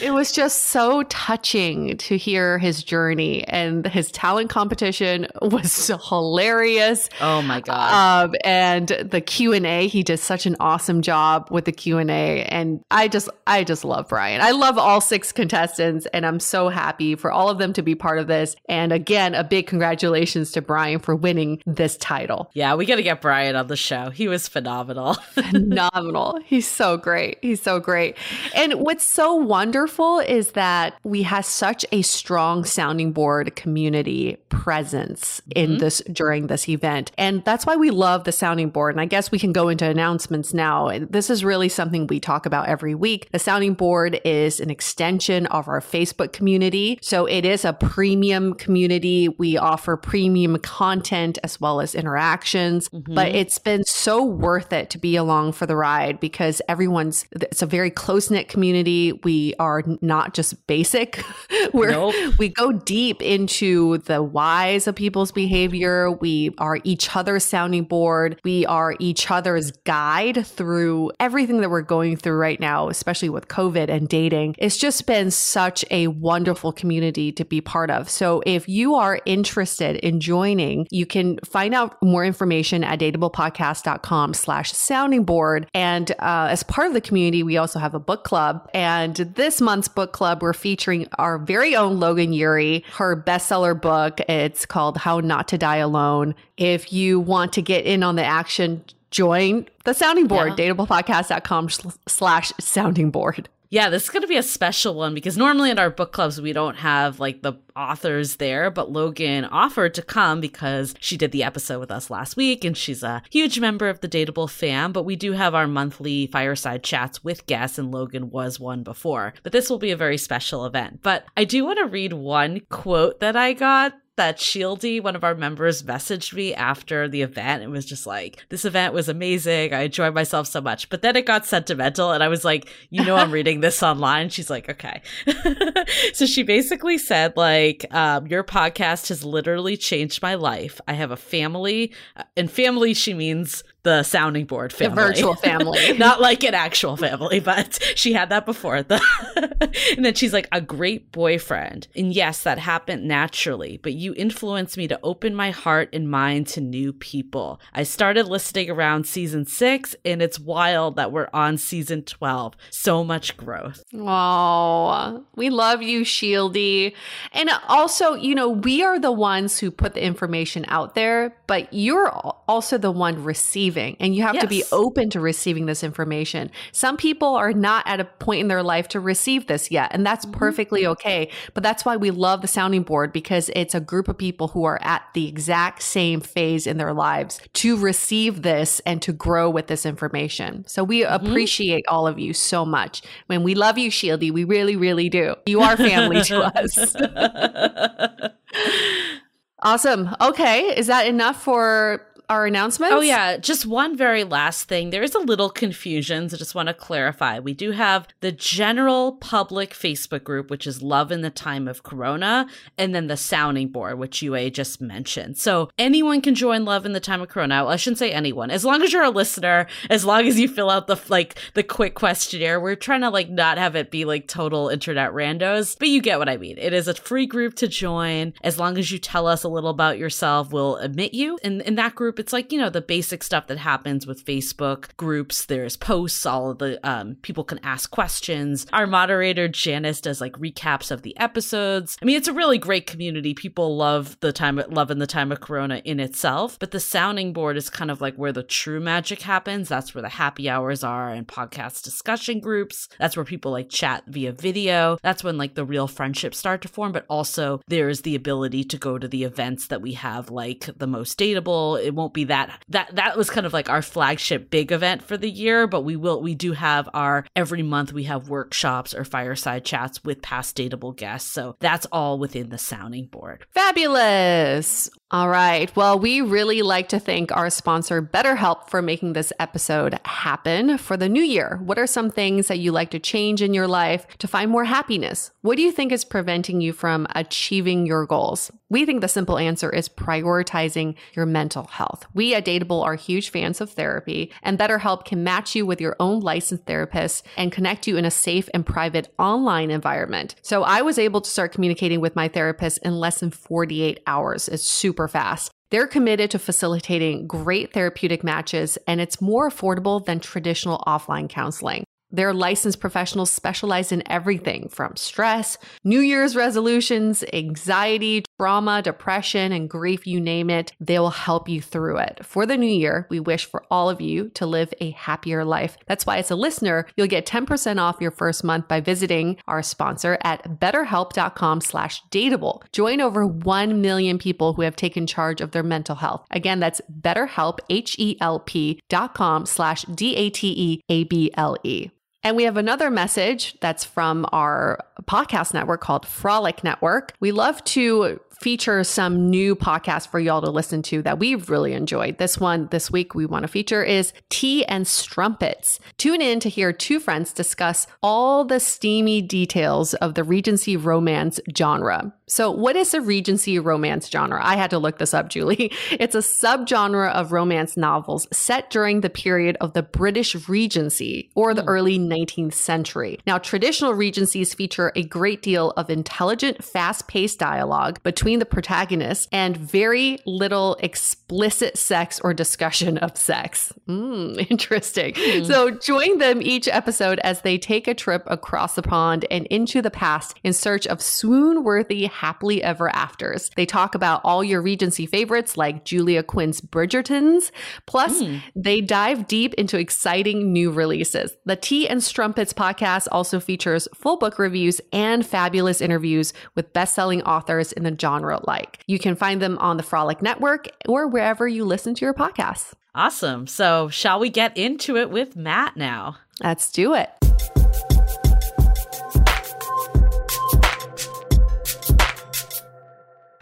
it 0.00 0.12
was 0.12 0.32
just 0.32 0.64
so 0.64 1.02
touching 1.04 1.96
to 1.98 2.16
hear 2.16 2.58
his 2.58 2.82
journey 2.82 3.44
and 3.48 3.86
his 3.86 4.10
talent 4.10 4.50
competition 4.50 5.26
was 5.42 5.90
hilarious. 6.08 7.08
Oh 7.20 7.42
my 7.42 7.60
God. 7.60 8.24
Um, 8.24 8.34
and 8.44 8.88
the 8.88 9.20
Q&A, 9.20 9.88
he 9.88 10.02
did 10.02 10.18
such 10.18 10.46
an 10.46 10.56
awesome 10.60 11.02
job 11.02 11.48
with 11.50 11.64
the 11.64 11.72
Q&A. 11.72 12.44
And 12.44 12.80
I 12.90 13.08
just, 13.08 13.23
I 13.46 13.64
just 13.64 13.84
love 13.84 14.08
Brian. 14.08 14.40
I 14.40 14.52
love 14.52 14.78
all 14.78 15.00
six 15.00 15.32
contestants 15.32 16.06
and 16.12 16.24
I'm 16.24 16.40
so 16.40 16.68
happy 16.68 17.14
for 17.14 17.30
all 17.30 17.50
of 17.50 17.58
them 17.58 17.72
to 17.74 17.82
be 17.82 17.94
part 17.94 18.18
of 18.18 18.26
this. 18.26 18.56
And 18.68 18.92
again, 18.92 19.34
a 19.34 19.44
big 19.44 19.66
congratulations 19.66 20.52
to 20.52 20.62
Brian 20.62 20.98
for 20.98 21.14
winning 21.14 21.62
this 21.66 21.96
title. 21.96 22.50
Yeah, 22.54 22.74
we 22.74 22.86
got 22.86 22.96
to 22.96 23.02
get 23.02 23.20
Brian 23.20 23.56
on 23.56 23.66
the 23.66 23.76
show. 23.76 24.10
He 24.10 24.28
was 24.28 24.48
phenomenal. 24.48 25.14
phenomenal. 25.32 26.38
He's 26.44 26.66
so 26.66 26.96
great. 26.96 27.38
He's 27.42 27.62
so 27.62 27.80
great. 27.80 28.16
And 28.54 28.74
what's 28.74 29.04
so 29.04 29.34
wonderful 29.34 30.20
is 30.20 30.52
that 30.52 30.94
we 31.04 31.22
have 31.22 31.44
such 31.44 31.84
a 31.92 32.02
strong 32.02 32.64
sounding 32.64 33.12
board 33.12 33.54
community 33.56 34.36
presence 34.48 35.42
in 35.54 35.70
mm-hmm. 35.70 35.78
this 35.78 36.02
during 36.10 36.46
this 36.46 36.68
event. 36.68 37.12
And 37.18 37.44
that's 37.44 37.66
why 37.66 37.76
we 37.76 37.90
love 37.90 38.24
the 38.24 38.32
sounding 38.32 38.70
board. 38.70 38.94
And 38.94 39.00
I 39.00 39.06
guess 39.06 39.30
we 39.30 39.38
can 39.38 39.52
go 39.52 39.68
into 39.68 39.84
announcements 39.84 40.54
now. 40.54 40.88
And 40.88 41.10
This 41.10 41.30
is 41.30 41.44
really 41.44 41.68
something 41.68 42.06
we 42.06 42.20
talk 42.20 42.46
about 42.46 42.68
every 42.68 42.94
week. 42.94 43.13
The 43.32 43.38
sounding 43.38 43.74
board 43.74 44.20
is 44.24 44.60
an 44.60 44.70
extension 44.70 45.46
of 45.46 45.68
our 45.68 45.80
Facebook 45.80 46.32
community. 46.32 46.98
So 47.02 47.26
it 47.26 47.44
is 47.44 47.64
a 47.64 47.72
premium 47.72 48.54
community. 48.54 49.28
We 49.28 49.56
offer 49.56 49.96
premium 49.96 50.58
content 50.58 51.38
as 51.42 51.60
well 51.60 51.80
as 51.80 51.94
interactions, 51.94 52.88
mm-hmm. 52.88 53.14
but 53.14 53.28
it's 53.28 53.58
been 53.58 53.84
so 53.84 54.24
worth 54.24 54.72
it 54.72 54.90
to 54.90 54.98
be 54.98 55.16
along 55.16 55.52
for 55.52 55.66
the 55.66 55.76
ride 55.76 56.20
because 56.20 56.60
everyone's, 56.68 57.26
it's 57.32 57.62
a 57.62 57.66
very 57.66 57.90
close 57.90 58.30
knit 58.30 58.48
community. 58.48 59.12
We 59.24 59.54
are 59.58 59.82
not 60.00 60.34
just 60.34 60.66
basic. 60.66 61.24
We're, 61.72 61.90
nope. 61.90 62.14
we 62.38 62.48
go 62.48 62.72
deep 62.72 63.22
into 63.22 63.98
the 63.98 64.22
whys 64.22 64.86
of 64.86 64.94
people's 64.94 65.32
behavior. 65.32 66.10
We 66.10 66.54
are 66.58 66.78
each 66.84 67.14
other's 67.14 67.44
sounding 67.44 67.84
board. 67.84 68.40
We 68.44 68.66
are 68.66 68.96
each 68.98 69.30
other's 69.30 69.70
guide 69.84 70.46
through 70.46 71.12
everything 71.20 71.60
that 71.60 71.70
we're 71.70 71.82
going 71.82 72.16
through 72.16 72.36
right 72.36 72.60
now, 72.60 72.88
especially 73.04 73.28
with 73.28 73.48
COVID 73.48 73.90
and 73.90 74.08
dating. 74.08 74.54
It's 74.56 74.78
just 74.78 75.06
been 75.06 75.30
such 75.30 75.84
a 75.90 76.06
wonderful 76.06 76.72
community 76.72 77.32
to 77.32 77.44
be 77.44 77.60
part 77.60 77.90
of. 77.90 78.08
So 78.08 78.42
if 78.46 78.66
you 78.66 78.94
are 78.94 79.20
interested 79.26 79.96
in 79.96 80.20
joining, 80.20 80.86
you 80.90 81.04
can 81.04 81.38
find 81.44 81.74
out 81.74 82.02
more 82.02 82.24
information 82.24 82.82
at 82.82 83.00
dateablepodcast.com 83.00 84.32
slash 84.32 84.72
sounding 84.72 85.24
board. 85.24 85.66
And 85.74 86.10
uh, 86.12 86.48
as 86.50 86.62
part 86.62 86.86
of 86.86 86.94
the 86.94 87.02
community, 87.02 87.42
we 87.42 87.58
also 87.58 87.78
have 87.78 87.94
a 87.94 88.00
book 88.00 88.24
club. 88.24 88.70
And 88.72 89.14
this 89.14 89.60
month's 89.60 89.88
book 89.88 90.14
club, 90.14 90.40
we're 90.40 90.54
featuring 90.54 91.06
our 91.18 91.36
very 91.36 91.76
own 91.76 92.00
Logan 92.00 92.32
Ury, 92.32 92.84
her 92.94 93.22
bestseller 93.22 93.78
book. 93.78 94.18
It's 94.30 94.64
called 94.64 94.96
How 94.96 95.20
Not 95.20 95.48
to 95.48 95.58
Die 95.58 95.76
Alone. 95.76 96.34
If 96.56 96.90
you 96.90 97.20
want 97.20 97.52
to 97.54 97.60
get 97.60 97.84
in 97.84 98.02
on 98.02 98.16
the 98.16 98.24
action, 98.24 98.82
join 99.14 99.66
the 99.84 99.94
sounding 99.94 100.26
board, 100.26 100.58
yeah. 100.58 100.72
dateablepodcast.com 100.72 101.68
slash 102.08 102.52
sounding 102.58 103.10
board. 103.10 103.48
Yeah, 103.70 103.88
this 103.88 104.04
is 104.04 104.10
going 104.10 104.22
to 104.22 104.28
be 104.28 104.36
a 104.36 104.42
special 104.42 104.94
one 104.94 105.14
because 105.14 105.36
normally 105.36 105.70
in 105.70 105.78
our 105.80 105.90
book 105.90 106.12
clubs, 106.12 106.40
we 106.40 106.52
don't 106.52 106.76
have 106.76 107.18
like 107.18 107.42
the 107.42 107.54
authors 107.74 108.36
there, 108.36 108.70
but 108.70 108.92
Logan 108.92 109.44
offered 109.46 109.94
to 109.94 110.02
come 110.02 110.40
because 110.40 110.94
she 111.00 111.16
did 111.16 111.32
the 111.32 111.42
episode 111.42 111.80
with 111.80 111.90
us 111.90 112.08
last 112.08 112.36
week 112.36 112.64
and 112.64 112.76
she's 112.76 113.02
a 113.02 113.22
huge 113.30 113.58
member 113.58 113.88
of 113.88 114.00
the 114.00 114.08
Dateable 114.08 114.48
fam. 114.48 114.92
But 114.92 115.04
we 115.04 115.16
do 115.16 115.32
have 115.32 115.56
our 115.56 115.66
monthly 115.66 116.28
fireside 116.28 116.84
chats 116.84 117.24
with 117.24 117.46
guests, 117.46 117.78
and 117.78 117.90
Logan 117.90 118.30
was 118.30 118.60
one 118.60 118.84
before. 118.84 119.34
But 119.42 119.50
this 119.50 119.68
will 119.68 119.78
be 119.78 119.90
a 119.90 119.96
very 119.96 120.18
special 120.18 120.66
event. 120.66 121.00
But 121.02 121.24
I 121.36 121.44
do 121.44 121.64
want 121.64 121.78
to 121.78 121.86
read 121.86 122.12
one 122.12 122.60
quote 122.68 123.18
that 123.20 123.34
I 123.34 123.54
got 123.54 123.94
that 124.16 124.38
Shieldy, 124.38 125.02
one 125.02 125.16
of 125.16 125.24
our 125.24 125.34
members, 125.34 125.82
messaged 125.82 126.32
me 126.32 126.54
after 126.54 127.08
the 127.08 127.22
event 127.22 127.62
and 127.62 127.72
was 127.72 127.84
just 127.84 128.06
like, 128.06 128.44
This 128.48 128.64
event 128.64 128.94
was 128.94 129.08
amazing. 129.08 129.72
I 129.72 129.82
enjoyed 129.82 130.14
myself 130.14 130.46
so 130.46 130.60
much. 130.60 130.88
But 130.88 131.02
then 131.02 131.16
it 131.16 131.26
got 131.26 131.46
sentimental, 131.46 132.12
and 132.12 132.22
I 132.22 132.28
was 132.28 132.44
like, 132.44 132.68
You 132.90 133.04
know, 133.04 133.16
I'm 133.16 133.30
reading 133.30 133.60
this 133.60 133.82
online. 133.82 134.28
She's 134.28 134.50
like, 134.50 134.68
Okay. 134.68 135.02
so 136.14 136.26
she 136.26 136.42
basically 136.42 136.98
said, 136.98 137.36
like, 137.36 137.86
um, 137.94 138.26
Your 138.26 138.44
podcast 138.44 139.08
has 139.08 139.24
literally 139.24 139.76
changed 139.76 140.22
my 140.22 140.34
life. 140.34 140.80
I 140.86 140.92
have 140.94 141.10
a 141.10 141.16
family. 141.16 141.92
And 142.36 142.50
family, 142.50 142.94
she 142.94 143.14
means 143.14 143.62
the 143.84 144.02
sounding 144.02 144.46
board 144.46 144.72
family. 144.72 144.94
The 144.94 145.08
virtual 145.08 145.34
family. 145.36 145.92
Not 145.98 146.20
like 146.20 146.42
an 146.42 146.54
actual 146.54 146.96
family, 146.96 147.38
but 147.38 147.78
she 147.94 148.14
had 148.14 148.30
that 148.30 148.46
before. 148.46 148.82
The 148.82 149.00
and 149.96 150.04
then 150.04 150.14
she's 150.14 150.32
like, 150.32 150.48
a 150.52 150.60
great 150.60 151.12
boyfriend. 151.12 151.86
And 151.94 152.12
yes, 152.12 152.42
that 152.42 152.58
happened 152.58 153.06
naturally, 153.06 153.78
but 153.82 153.92
you 153.92 154.14
influenced 154.16 154.76
me 154.76 154.88
to 154.88 154.98
open 155.02 155.34
my 155.34 155.50
heart 155.50 155.90
and 155.92 156.10
mind 156.10 156.46
to 156.48 156.60
new 156.60 156.92
people. 156.92 157.60
I 157.74 157.82
started 157.82 158.26
listening 158.26 158.70
around 158.70 159.06
season 159.06 159.44
six, 159.44 159.94
and 160.04 160.22
it's 160.22 160.40
wild 160.40 160.96
that 160.96 161.12
we're 161.12 161.28
on 161.32 161.58
season 161.58 162.02
12. 162.02 162.54
So 162.70 163.04
much 163.04 163.36
growth. 163.36 163.84
Oh, 163.94 165.24
we 165.36 165.50
love 165.50 165.82
you, 165.82 166.02
Shieldy. 166.02 166.94
And 167.32 167.50
also, 167.68 168.14
you 168.14 168.34
know, 168.34 168.48
we 168.48 168.82
are 168.82 168.98
the 168.98 169.12
ones 169.12 169.58
who 169.58 169.70
put 169.70 169.92
the 169.92 170.02
information 170.02 170.64
out 170.68 170.94
there, 170.94 171.36
but 171.46 171.72
you're 171.72 172.08
also 172.08 172.78
the 172.78 172.90
one 172.90 173.22
receiving 173.22 173.73
receiving 173.74 173.96
and 174.00 174.14
you 174.14 174.22
have 174.22 174.34
yes. 174.34 174.42
to 174.42 174.48
be 174.48 174.64
open 174.72 175.10
to 175.10 175.20
receiving 175.20 175.66
this 175.66 175.82
information. 175.82 176.50
Some 176.72 176.96
people 176.96 177.34
are 177.34 177.52
not 177.52 177.86
at 177.86 178.00
a 178.00 178.04
point 178.04 178.40
in 178.40 178.48
their 178.48 178.62
life 178.62 178.88
to 178.88 179.00
receive 179.00 179.46
this 179.46 179.70
yet, 179.70 179.90
and 179.92 180.06
that's 180.06 180.24
mm-hmm. 180.24 180.38
perfectly 180.38 180.86
okay. 180.86 181.30
But 181.54 181.62
that's 181.62 181.84
why 181.84 181.96
we 181.96 182.10
love 182.10 182.40
the 182.42 182.48
sounding 182.48 182.82
board 182.82 183.12
because 183.12 183.50
it's 183.54 183.74
a 183.74 183.80
group 183.80 184.08
of 184.08 184.18
people 184.18 184.48
who 184.48 184.64
are 184.64 184.82
at 184.82 185.02
the 185.14 185.28
exact 185.28 185.82
same 185.82 186.20
phase 186.20 186.66
in 186.66 186.78
their 186.78 186.92
lives 186.92 187.40
to 187.54 187.76
receive 187.76 188.42
this 188.42 188.80
and 188.80 189.00
to 189.02 189.12
grow 189.12 189.50
with 189.50 189.66
this 189.66 189.86
information. 189.86 190.64
So 190.66 190.84
we 190.84 191.02
mm-hmm. 191.02 191.26
appreciate 191.26 191.84
all 191.88 192.06
of 192.06 192.18
you 192.18 192.32
so 192.32 192.64
much. 192.64 193.02
When 193.26 193.42
we 193.42 193.54
love 193.54 193.78
you, 193.78 193.90
Shieldy, 193.90 194.30
we 194.32 194.44
really, 194.44 194.76
really 194.76 195.08
do. 195.08 195.34
You 195.46 195.60
are 195.60 195.76
family 195.76 196.22
to 196.22 196.42
us. 196.42 196.96
Awesome. 199.64 200.14
Okay. 200.20 200.76
Is 200.76 200.88
that 200.88 201.06
enough 201.06 201.42
for 201.42 202.06
our 202.28 202.46
announcements? 202.46 202.94
Oh, 202.94 203.00
yeah. 203.00 203.36
Just 203.36 203.66
one 203.66 203.96
very 203.96 204.24
last 204.24 204.68
thing. 204.68 204.90
There 204.90 205.02
is 205.02 205.14
a 205.14 205.20
little 205.20 205.50
confusion. 205.50 206.28
So 206.28 206.36
I 206.36 206.38
just 206.38 206.54
want 206.54 206.68
to 206.68 206.74
clarify. 206.74 207.38
We 207.38 207.54
do 207.54 207.72
have 207.72 208.08
the 208.20 208.32
general 208.32 209.12
public 209.12 209.72
Facebook 209.72 210.24
group, 210.24 210.50
which 210.50 210.66
is 210.66 210.82
Love 210.82 211.12
in 211.12 211.22
the 211.22 211.30
Time 211.30 211.68
of 211.68 211.82
Corona, 211.82 212.46
and 212.78 212.94
then 212.94 213.06
the 213.06 213.16
sounding 213.16 213.68
board, 213.68 213.98
which 213.98 214.22
Yue 214.22 214.50
just 214.50 214.80
mentioned. 214.80 215.36
So 215.38 215.70
anyone 215.78 216.20
can 216.20 216.34
join 216.34 216.64
Love 216.64 216.86
in 216.86 216.92
the 216.92 217.00
Time 217.00 217.20
of 217.20 217.28
Corona. 217.28 217.64
Well, 217.64 217.72
I 217.72 217.76
shouldn't 217.76 217.98
say 217.98 218.12
anyone. 218.12 218.50
As 218.50 218.64
long 218.64 218.82
as 218.82 218.92
you're 218.92 219.02
a 219.02 219.10
listener, 219.10 219.66
as 219.90 220.04
long 220.04 220.26
as 220.26 220.38
you 220.38 220.48
fill 220.48 220.70
out 220.70 220.86
the 220.86 221.00
like 221.08 221.38
the 221.54 221.62
quick 221.62 221.94
questionnaire, 221.94 222.60
we're 222.60 222.74
trying 222.74 223.02
to 223.02 223.10
like 223.10 223.28
not 223.28 223.58
have 223.58 223.76
it 223.76 223.90
be 223.90 224.04
like 224.04 224.28
total 224.28 224.68
internet 224.68 225.12
randos, 225.12 225.76
but 225.78 225.88
you 225.88 226.00
get 226.00 226.18
what 226.18 226.28
I 226.28 226.36
mean. 226.36 226.56
It 226.58 226.72
is 226.72 226.88
a 226.88 226.94
free 226.94 227.26
group 227.26 227.54
to 227.56 227.68
join. 227.68 228.32
As 228.42 228.58
long 228.58 228.78
as 228.78 228.90
you 228.90 228.98
tell 228.98 229.26
us 229.26 229.44
a 229.44 229.48
little 229.48 229.70
about 229.70 229.98
yourself, 229.98 230.52
we'll 230.52 230.76
admit 230.76 231.14
you. 231.14 231.38
And 231.42 231.60
in 231.62 231.74
that 231.74 231.94
group, 231.94 232.13
group. 232.14 232.24
It's 232.24 232.32
like, 232.32 232.52
you 232.52 232.58
know, 232.58 232.70
the 232.70 232.80
basic 232.80 233.22
stuff 233.22 233.48
that 233.48 233.58
happens 233.58 234.06
with 234.06 234.24
Facebook 234.24 234.96
groups. 234.96 235.46
There's 235.46 235.76
posts, 235.76 236.24
all 236.26 236.50
of 236.50 236.58
the 236.58 236.78
um, 236.88 237.16
people 237.22 237.44
can 237.44 237.58
ask 237.62 237.90
questions. 237.90 238.66
Our 238.72 238.86
moderator, 238.86 239.48
Janice, 239.48 240.00
does 240.00 240.20
like 240.20 240.32
recaps 240.34 240.90
of 240.90 241.02
the 241.02 241.16
episodes. 241.18 241.96
I 242.00 242.04
mean, 242.04 242.16
it's 242.16 242.28
a 242.28 242.32
really 242.32 242.58
great 242.58 242.86
community. 242.86 243.34
People 243.34 243.76
love 243.76 244.18
the 244.20 244.32
time, 244.32 244.62
love 244.68 244.90
in 244.90 244.98
the 244.98 245.06
time 245.06 245.32
of 245.32 245.40
Corona 245.40 245.82
in 245.84 246.00
itself. 246.00 246.58
But 246.58 246.70
the 246.70 246.80
sounding 246.80 247.32
board 247.32 247.56
is 247.56 247.70
kind 247.70 247.90
of 247.90 248.00
like 248.00 248.14
where 248.16 248.32
the 248.32 248.42
true 248.42 248.80
magic 248.80 249.20
happens. 249.20 249.68
That's 249.68 249.94
where 249.94 250.02
the 250.02 250.08
happy 250.08 250.48
hours 250.48 250.84
are 250.84 251.10
and 251.10 251.26
podcast 251.26 251.82
discussion 251.82 252.40
groups. 252.40 252.88
That's 252.98 253.16
where 253.16 253.24
people 253.24 253.50
like 253.50 253.70
chat 253.70 254.04
via 254.06 254.32
video. 254.32 254.98
That's 255.02 255.24
when 255.24 255.36
like 255.36 255.54
the 255.54 255.64
real 255.64 255.88
friendships 255.88 256.38
start 256.38 256.62
to 256.62 256.68
form. 256.68 256.92
But 256.92 257.06
also, 257.08 257.60
there's 257.66 258.02
the 258.02 258.14
ability 258.14 258.64
to 258.64 258.78
go 258.78 258.98
to 258.98 259.08
the 259.08 259.24
events 259.24 259.66
that 259.68 259.82
we 259.82 259.94
have, 259.94 260.30
like 260.30 260.68
the 260.76 260.86
most 260.86 261.18
dateable. 261.18 261.82
It 261.82 261.94
won't 261.94 262.03
won't 262.04 262.14
be 262.14 262.24
that 262.24 262.62
that 262.68 262.94
that 262.94 263.16
was 263.16 263.30
kind 263.30 263.46
of 263.46 263.52
like 263.52 263.70
our 263.70 263.82
flagship 263.82 264.50
big 264.50 264.70
event 264.70 265.02
for 265.02 265.16
the 265.16 265.30
year 265.30 265.66
but 265.66 265.80
we 265.82 265.96
will 265.96 266.20
we 266.20 266.34
do 266.34 266.52
have 266.52 266.88
our 266.92 267.24
every 267.34 267.62
month 267.62 267.92
we 267.92 268.04
have 268.04 268.28
workshops 268.28 268.94
or 268.94 269.04
fireside 269.04 269.64
chats 269.64 270.04
with 270.04 270.22
past 270.22 270.56
dateable 270.56 270.94
guests. 270.94 271.30
So 271.30 271.56
that's 271.60 271.86
all 271.92 272.18
within 272.18 272.50
the 272.50 272.58
sounding 272.58 273.06
board. 273.06 273.46
Fabulous 273.52 274.90
all 275.14 275.28
right. 275.28 275.70
Well, 275.76 275.96
we 275.96 276.22
really 276.22 276.62
like 276.62 276.88
to 276.88 276.98
thank 276.98 277.30
our 277.30 277.48
sponsor, 277.48 278.02
BetterHelp, 278.02 278.68
for 278.68 278.82
making 278.82 279.12
this 279.12 279.32
episode 279.38 279.96
happen 280.04 280.76
for 280.76 280.96
the 280.96 281.08
new 281.08 281.22
year. 281.22 281.60
What 281.62 281.78
are 281.78 281.86
some 281.86 282.10
things 282.10 282.48
that 282.48 282.58
you 282.58 282.72
like 282.72 282.90
to 282.90 282.98
change 282.98 283.40
in 283.40 283.54
your 283.54 283.68
life 283.68 284.08
to 284.18 284.26
find 284.26 284.50
more 284.50 284.64
happiness? 284.64 285.30
What 285.40 285.56
do 285.56 285.62
you 285.62 285.70
think 285.70 285.92
is 285.92 286.04
preventing 286.04 286.60
you 286.60 286.72
from 286.72 287.06
achieving 287.14 287.86
your 287.86 288.06
goals? 288.06 288.50
We 288.70 288.84
think 288.84 289.02
the 289.02 289.08
simple 289.08 289.38
answer 289.38 289.70
is 289.70 289.88
prioritizing 289.88 290.96
your 291.12 291.26
mental 291.26 291.68
health. 291.68 292.06
We 292.12 292.34
at 292.34 292.44
Dateable 292.44 292.82
are 292.82 292.96
huge 292.96 293.30
fans 293.30 293.60
of 293.60 293.70
therapy, 293.70 294.32
and 294.42 294.58
BetterHelp 294.58 295.04
can 295.04 295.22
match 295.22 295.54
you 295.54 295.64
with 295.64 295.80
your 295.80 295.94
own 296.00 296.18
licensed 296.18 296.64
therapist 296.64 297.24
and 297.36 297.52
connect 297.52 297.86
you 297.86 297.96
in 297.96 298.04
a 298.04 298.10
safe 298.10 298.48
and 298.52 298.66
private 298.66 299.14
online 299.16 299.70
environment. 299.70 300.34
So 300.42 300.64
I 300.64 300.82
was 300.82 300.98
able 300.98 301.20
to 301.20 301.30
start 301.30 301.52
communicating 301.52 302.00
with 302.00 302.16
my 302.16 302.26
therapist 302.26 302.78
in 302.78 302.98
less 302.98 303.20
than 303.20 303.30
48 303.30 304.00
hours. 304.08 304.48
It's 304.48 304.64
super 304.64 305.03
super 305.04 305.08
fast. 305.08 305.50
They're 305.70 305.86
committed 305.86 306.30
to 306.30 306.38
facilitating 306.38 307.26
great 307.26 307.72
therapeutic 307.72 308.22
matches, 308.22 308.78
and 308.86 309.00
it's 309.00 309.20
more 309.20 309.50
affordable 309.50 310.04
than 310.04 310.20
traditional 310.20 310.82
offline 310.86 311.28
counseling. 311.28 311.84
Their 312.14 312.32
licensed 312.32 312.78
professionals 312.78 313.32
specialize 313.32 313.90
in 313.90 314.08
everything 314.08 314.68
from 314.68 314.94
stress, 314.94 315.58
New 315.82 315.98
Year's 315.98 316.36
resolutions, 316.36 317.24
anxiety, 317.32 318.24
trauma, 318.38 318.82
depression, 318.82 319.50
and 319.50 319.68
grief 319.68 320.06
you 320.06 320.20
name 320.20 320.48
it. 320.48 320.70
They 320.78 321.00
will 321.00 321.10
help 321.10 321.48
you 321.48 321.60
through 321.60 321.96
it. 321.96 322.24
For 322.24 322.46
the 322.46 322.56
new 322.56 322.70
year, 322.70 323.08
we 323.10 323.18
wish 323.18 323.46
for 323.46 323.64
all 323.68 323.90
of 323.90 324.00
you 324.00 324.28
to 324.34 324.46
live 324.46 324.72
a 324.80 324.92
happier 324.92 325.44
life. 325.44 325.76
That's 325.88 326.06
why, 326.06 326.18
as 326.18 326.30
a 326.30 326.36
listener, 326.36 326.86
you'll 326.96 327.08
get 327.08 327.26
10% 327.26 327.80
off 327.80 328.00
your 328.00 328.12
first 328.12 328.44
month 328.44 328.68
by 328.68 328.80
visiting 328.80 329.38
our 329.48 329.62
sponsor 329.62 330.16
at 330.22 330.60
betterhelp.com 330.60 331.62
slash 331.62 332.00
dateable. 332.12 332.62
Join 332.70 333.00
over 333.00 333.26
1 333.26 333.80
million 333.80 334.18
people 334.18 334.52
who 334.52 334.62
have 334.62 334.76
taken 334.76 335.08
charge 335.08 335.40
of 335.40 335.50
their 335.50 335.64
mental 335.64 335.96
health. 335.96 336.24
Again, 336.30 336.60
that's 336.60 336.80
betterhelp, 337.00 337.58
H-E-L-P 337.68 338.80
dot 338.88 339.14
com 339.14 339.46
slash 339.46 339.82
D-A-T-E-A-B-L-E. 339.82 341.90
And 342.24 342.36
we 342.36 342.44
have 342.44 342.56
another 342.56 342.90
message 342.90 343.54
that's 343.60 343.84
from 343.84 344.26
our 344.32 344.80
podcast 345.02 345.52
network 345.52 345.82
called 345.82 346.06
Frolic 346.06 346.64
Network. 346.64 347.12
We 347.20 347.32
love 347.32 347.62
to 347.64 348.18
feature 348.40 348.82
some 348.82 349.30
new 349.30 349.54
podcasts 349.54 350.08
for 350.08 350.18
y'all 350.18 350.40
to 350.40 350.50
listen 350.50 350.82
to 350.82 351.02
that 351.02 351.18
we've 351.18 351.50
really 351.50 351.74
enjoyed. 351.74 352.18
This 352.18 352.38
one 352.38 352.68
this 352.70 352.90
week 352.90 353.14
we 353.14 353.26
want 353.26 353.42
to 353.42 353.48
feature 353.48 353.82
is 353.82 354.12
Tea 354.30 354.64
and 354.66 354.86
Strumpets. 354.86 355.78
Tune 355.98 356.20
in 356.20 356.40
to 356.40 356.48
hear 356.48 356.72
two 356.72 356.98
friends 356.98 357.32
discuss 357.32 357.86
all 358.02 358.44
the 358.44 358.58
steamy 358.58 359.20
details 359.20 359.94
of 359.94 360.14
the 360.14 360.24
Regency 360.24 360.76
romance 360.76 361.40
genre. 361.56 362.12
So, 362.26 362.50
what 362.50 362.74
is 362.74 362.92
the 362.92 363.02
Regency 363.02 363.58
romance 363.58 364.08
genre? 364.08 364.40
I 364.42 364.56
had 364.56 364.70
to 364.70 364.78
look 364.78 364.98
this 364.98 365.14
up, 365.14 365.28
Julie. 365.28 365.72
It's 366.04 366.14
a 366.14 366.18
subgenre 366.18 367.12
of 367.12 367.32
romance 367.32 367.76
novels 367.76 368.26
set 368.32 368.68
during 368.68 369.00
the 369.00 369.10
period 369.10 369.56
of 369.60 369.74
the 369.74 369.82
British 369.82 370.48
Regency 370.48 371.30
or 371.34 371.54
the 371.54 371.62
mm. 371.62 371.68
early 371.68 371.98
19th 371.98 372.54
century. 372.54 373.20
Now, 373.26 373.38
traditional 373.38 373.94
Regencies 373.94 374.54
feature 374.54 374.92
a 374.96 375.04
great 375.04 375.40
deal 375.40 375.70
of 375.72 375.88
intelligent, 375.90 376.64
fast 376.64 377.06
paced 377.06 377.38
dialogue 377.38 378.02
between 378.02 378.38
the 378.38 378.46
protagonists 378.46 379.28
and 379.30 379.56
very 379.56 380.18
little 380.26 380.76
explicit 380.80 381.78
sex 381.78 382.20
or 382.20 382.34
discussion 382.34 382.98
of 382.98 383.16
sex. 383.16 383.72
Mm, 383.88 384.46
interesting. 384.50 385.14
Mm. 385.14 385.46
So, 385.46 385.70
join 385.70 386.18
them 386.18 386.42
each 386.42 386.66
episode 386.68 387.20
as 387.20 387.42
they 387.42 387.58
take 387.58 387.86
a 387.86 387.94
trip 387.94 388.24
across 388.26 388.74
the 388.74 388.82
pond 388.82 389.26
and 389.30 389.46
into 389.46 389.80
the 389.80 389.90
past 389.90 390.38
in 390.42 390.52
search 390.52 390.86
of 390.86 391.00
swoon 391.00 391.62
worthy 391.62 392.06
happily 392.14 392.62
ever 392.62 392.88
afters. 392.94 393.50
They 393.56 393.66
talk 393.66 393.94
about 393.94 394.20
all 394.24 394.42
your 394.42 394.62
Regency 394.62 395.06
favorites 395.06 395.56
like 395.56 395.84
Julia 395.84 396.22
Quinn's 396.22 396.60
Bridgertons. 396.60 397.50
Plus, 397.86 398.22
mm. 398.22 398.40
they 398.54 398.80
dive 398.80 399.26
deep 399.26 399.54
into 399.54 399.78
exciting 399.78 400.52
new 400.52 400.70
releases. 400.70 401.34
The 401.44 401.56
Tea 401.56 401.88
and 401.88 402.02
Strumpets 402.02 402.52
podcast 402.52 403.08
also 403.12 403.40
features 403.40 403.88
full 403.94 404.16
book 404.16 404.38
reviews 404.38 404.80
and 404.92 405.26
fabulous 405.26 405.80
interviews 405.80 406.32
with 406.54 406.72
best-selling 406.72 407.22
authors 407.22 407.72
in 407.72 407.82
the 407.82 407.96
genre 408.00 408.40
like. 408.44 408.82
You 408.86 408.98
can 408.98 409.16
find 409.16 409.42
them 409.42 409.58
on 409.58 409.76
the 409.76 409.82
Frolic 409.82 410.22
Network 410.22 410.68
or 410.86 411.06
wherever 411.08 411.48
you 411.48 411.64
listen 411.64 411.94
to 411.94 412.04
your 412.04 412.14
podcasts. 412.14 412.72
Awesome. 412.94 413.48
So, 413.48 413.88
shall 413.88 414.20
we 414.20 414.30
get 414.30 414.56
into 414.56 414.96
it 414.96 415.10
with 415.10 415.34
Matt 415.34 415.76
now? 415.76 416.18
Let's 416.40 416.70
do 416.70 416.94
it. 416.94 417.10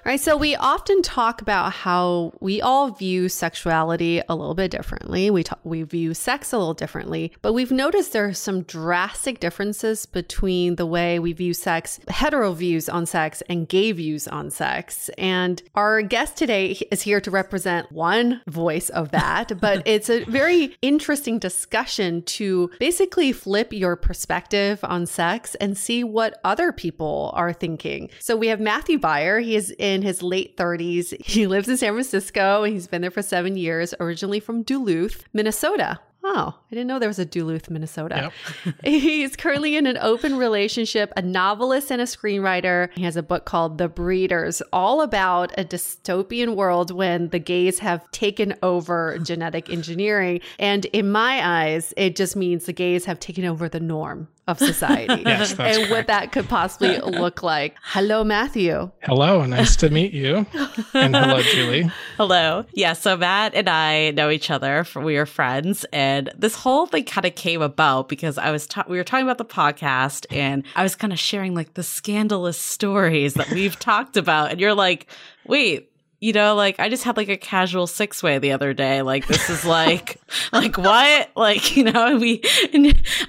All 0.05 0.11
right, 0.11 0.19
so 0.19 0.37
we 0.37 0.57
often 0.57 1.01
talk 1.01 1.41
about 1.43 1.73
how 1.73 2.33
we 2.41 2.61
all 2.61 2.91
view 2.91 3.29
sexuality 3.29 4.21
a 4.29 4.35
little 4.35 4.57
bit 4.57 4.73
differently. 4.73 5.31
We 5.31 5.45
talk, 5.45 5.61
we 5.63 5.85
view 5.85 6.13
sex 6.13 6.53
a 6.53 6.59
little 6.59 6.75
differently, 6.75 7.33
but 7.41 7.53
we've 7.53 7.71
noticed 7.71 8.13
there 8.13 8.27
are 8.27 8.33
some 8.33 8.63
drastic 8.63 9.39
differences 9.39 10.07
between 10.07 10.75
the 10.75 10.87
way 10.87 11.21
we 11.21 11.33
view 11.33 11.55
sex, 11.55 12.01
hetero 12.09 12.53
views 12.53 12.89
on 12.89 13.07
sex, 13.07 13.45
and 13.49 13.69
gay 13.69 13.93
views 13.93 14.27
on 14.27 14.51
sex. 14.51 15.09
And 15.19 15.63
our 15.77 16.03
guest 16.03 16.37
today 16.37 16.73
is 16.91 17.03
here 17.03 17.21
to 17.21 17.31
represent 17.31 17.93
one 17.93 18.43
voice 18.49 18.89
of 18.89 19.13
that, 19.13 19.53
but 19.61 19.87
it's 19.87 20.11
a 20.11 20.25
very 20.25 20.77
interesting 20.83 21.39
discussion 21.39 22.23
to 22.23 22.73
basically 22.81 23.31
flip 23.31 23.73
your 23.73 23.95
perspective 23.95 24.81
on 24.83 25.07
sex 25.07 25.55
and 25.61 25.79
see 25.79 26.03
what 26.03 26.41
other 26.43 26.73
people 26.73 27.31
are 27.35 27.53
thinking. 27.53 28.11
So 28.19 28.37
we 28.37 28.49
have 28.49 28.59
Matthew 28.59 28.99
Beier. 28.99 29.41
He 29.41 29.55
is 29.55 29.73
in 29.79 29.92
in 29.93 30.03
his 30.03 30.23
late 30.23 30.57
30s. 30.57 31.23
He 31.25 31.47
lives 31.47 31.69
in 31.69 31.77
San 31.77 31.93
Francisco 31.93 32.65
and 32.65 32.73
he's 32.73 32.87
been 32.87 33.03
there 33.03 33.11
for 33.11 33.23
seven 33.23 33.57
years, 33.57 33.95
originally 34.01 34.41
from 34.41 34.63
Duluth, 34.63 35.25
Minnesota. 35.33 36.01
Oh, 36.25 36.55
I 36.57 36.75
didn't 36.75 36.87
know 36.87 37.01
there 37.01 37.09
was 37.09 37.19
a 37.19 37.25
Duluth, 37.25 37.69
Minnesota. 37.69 38.33
Yep. 38.65 38.75
He's 38.85 39.35
currently 39.35 39.77
in 39.77 39.87
an 39.87 39.99
open 39.99 40.37
relationship, 40.37 41.13
a 41.17 41.23
novelist 41.23 41.91
and 41.91 42.01
a 42.01 42.05
screenwriter. 42.05 42.91
He 42.95 43.03
has 43.03 43.17
a 43.17 43.25
book 43.25 43.45
called 43.45 43.79
The 43.79 43.89
Breeders, 43.89 44.63
all 44.73 45.03
about 45.03 45.53
a 45.59 45.65
dystopian 45.65 46.55
world 46.55 46.93
when 46.93 47.31
the 47.31 47.41
gays 47.41 47.81
have 47.81 48.09
taken 48.13 48.55
over 48.63 49.19
genetic 49.19 49.69
engineering. 49.69 50.41
And 50.61 50.85
in 50.87 51.11
my 51.11 51.45
eyes, 51.45 51.93
it 51.97 52.15
just 52.15 52.37
means 52.37 52.67
the 52.67 52.73
gays 52.73 53.05
have 53.07 53.19
taken 53.19 53.45
over 53.45 53.69
the 53.69 53.81
norm 53.81 54.29
of 54.49 54.59
society 54.59 55.23
yes, 55.27 55.51
and 55.53 55.59
correct. 55.59 55.91
what 55.91 56.07
that 56.09 56.33
could 56.33 56.49
possibly 56.49 56.99
look 56.99 57.43
like. 57.43 57.77
Hello, 57.83 58.25
Matthew. 58.25 58.91
Hello, 59.03 59.45
nice 59.47 59.77
to 59.77 59.91
meet 59.91 60.13
you. 60.13 60.47
And 60.95 61.15
hello, 61.15 61.43
Julie. 61.43 61.91
Hello. 62.17 62.65
Yeah, 62.73 62.95
so 62.95 63.17
Matt 63.17 63.55
and 63.55 63.69
I 63.69 64.11
know 64.11 64.31
each 64.31 64.51
other. 64.51 64.85
We 64.97 65.17
are 65.17 65.27
friends, 65.27 65.87
and 65.93 66.31
this 66.37 66.57
whole 66.57 66.87
thing 66.87 67.05
kind 67.05 67.25
of 67.25 67.35
came 67.37 67.63
about 67.63 68.09
because 68.09 68.37
I 68.37 68.51
was 68.51 68.67
ta- 68.67 68.85
we 68.89 68.97
were 68.97 69.05
talking 69.05 69.27
about 69.27 69.39
the 69.39 69.45
podcast, 69.45 70.27
and 70.31 70.65
I 70.75 70.83
was 70.83 70.97
kind 70.97 71.13
of 71.13 71.21
sharing 71.21 71.55
like 71.55 71.75
the 71.75 71.85
scandalous 71.85 72.59
stories 72.59 73.35
that 73.35 73.51
we've 73.51 73.79
talked 73.79 74.17
about, 74.17 74.51
and 74.51 74.61
you're 74.61 74.75
like, 74.75 75.07
wait 75.47 75.92
you 76.23 76.33
know, 76.33 76.55
like 76.55 76.79
I 76.79 76.89
just 76.89 77.03
had 77.03 77.17
like 77.17 77.29
a 77.29 77.37
casual 77.37 77.89
six 77.89 78.23
way 78.23 78.39
the 78.39 78.53
other 78.53 78.73
day. 78.73 79.03
Like 79.03 79.27
this 79.27 79.51
is 79.51 79.65
like, 79.65 80.21
like 80.53 80.79
what? 80.79 81.31
Like, 81.35 81.77
you 81.77 81.83
know, 81.83 82.17
we, 82.17 82.41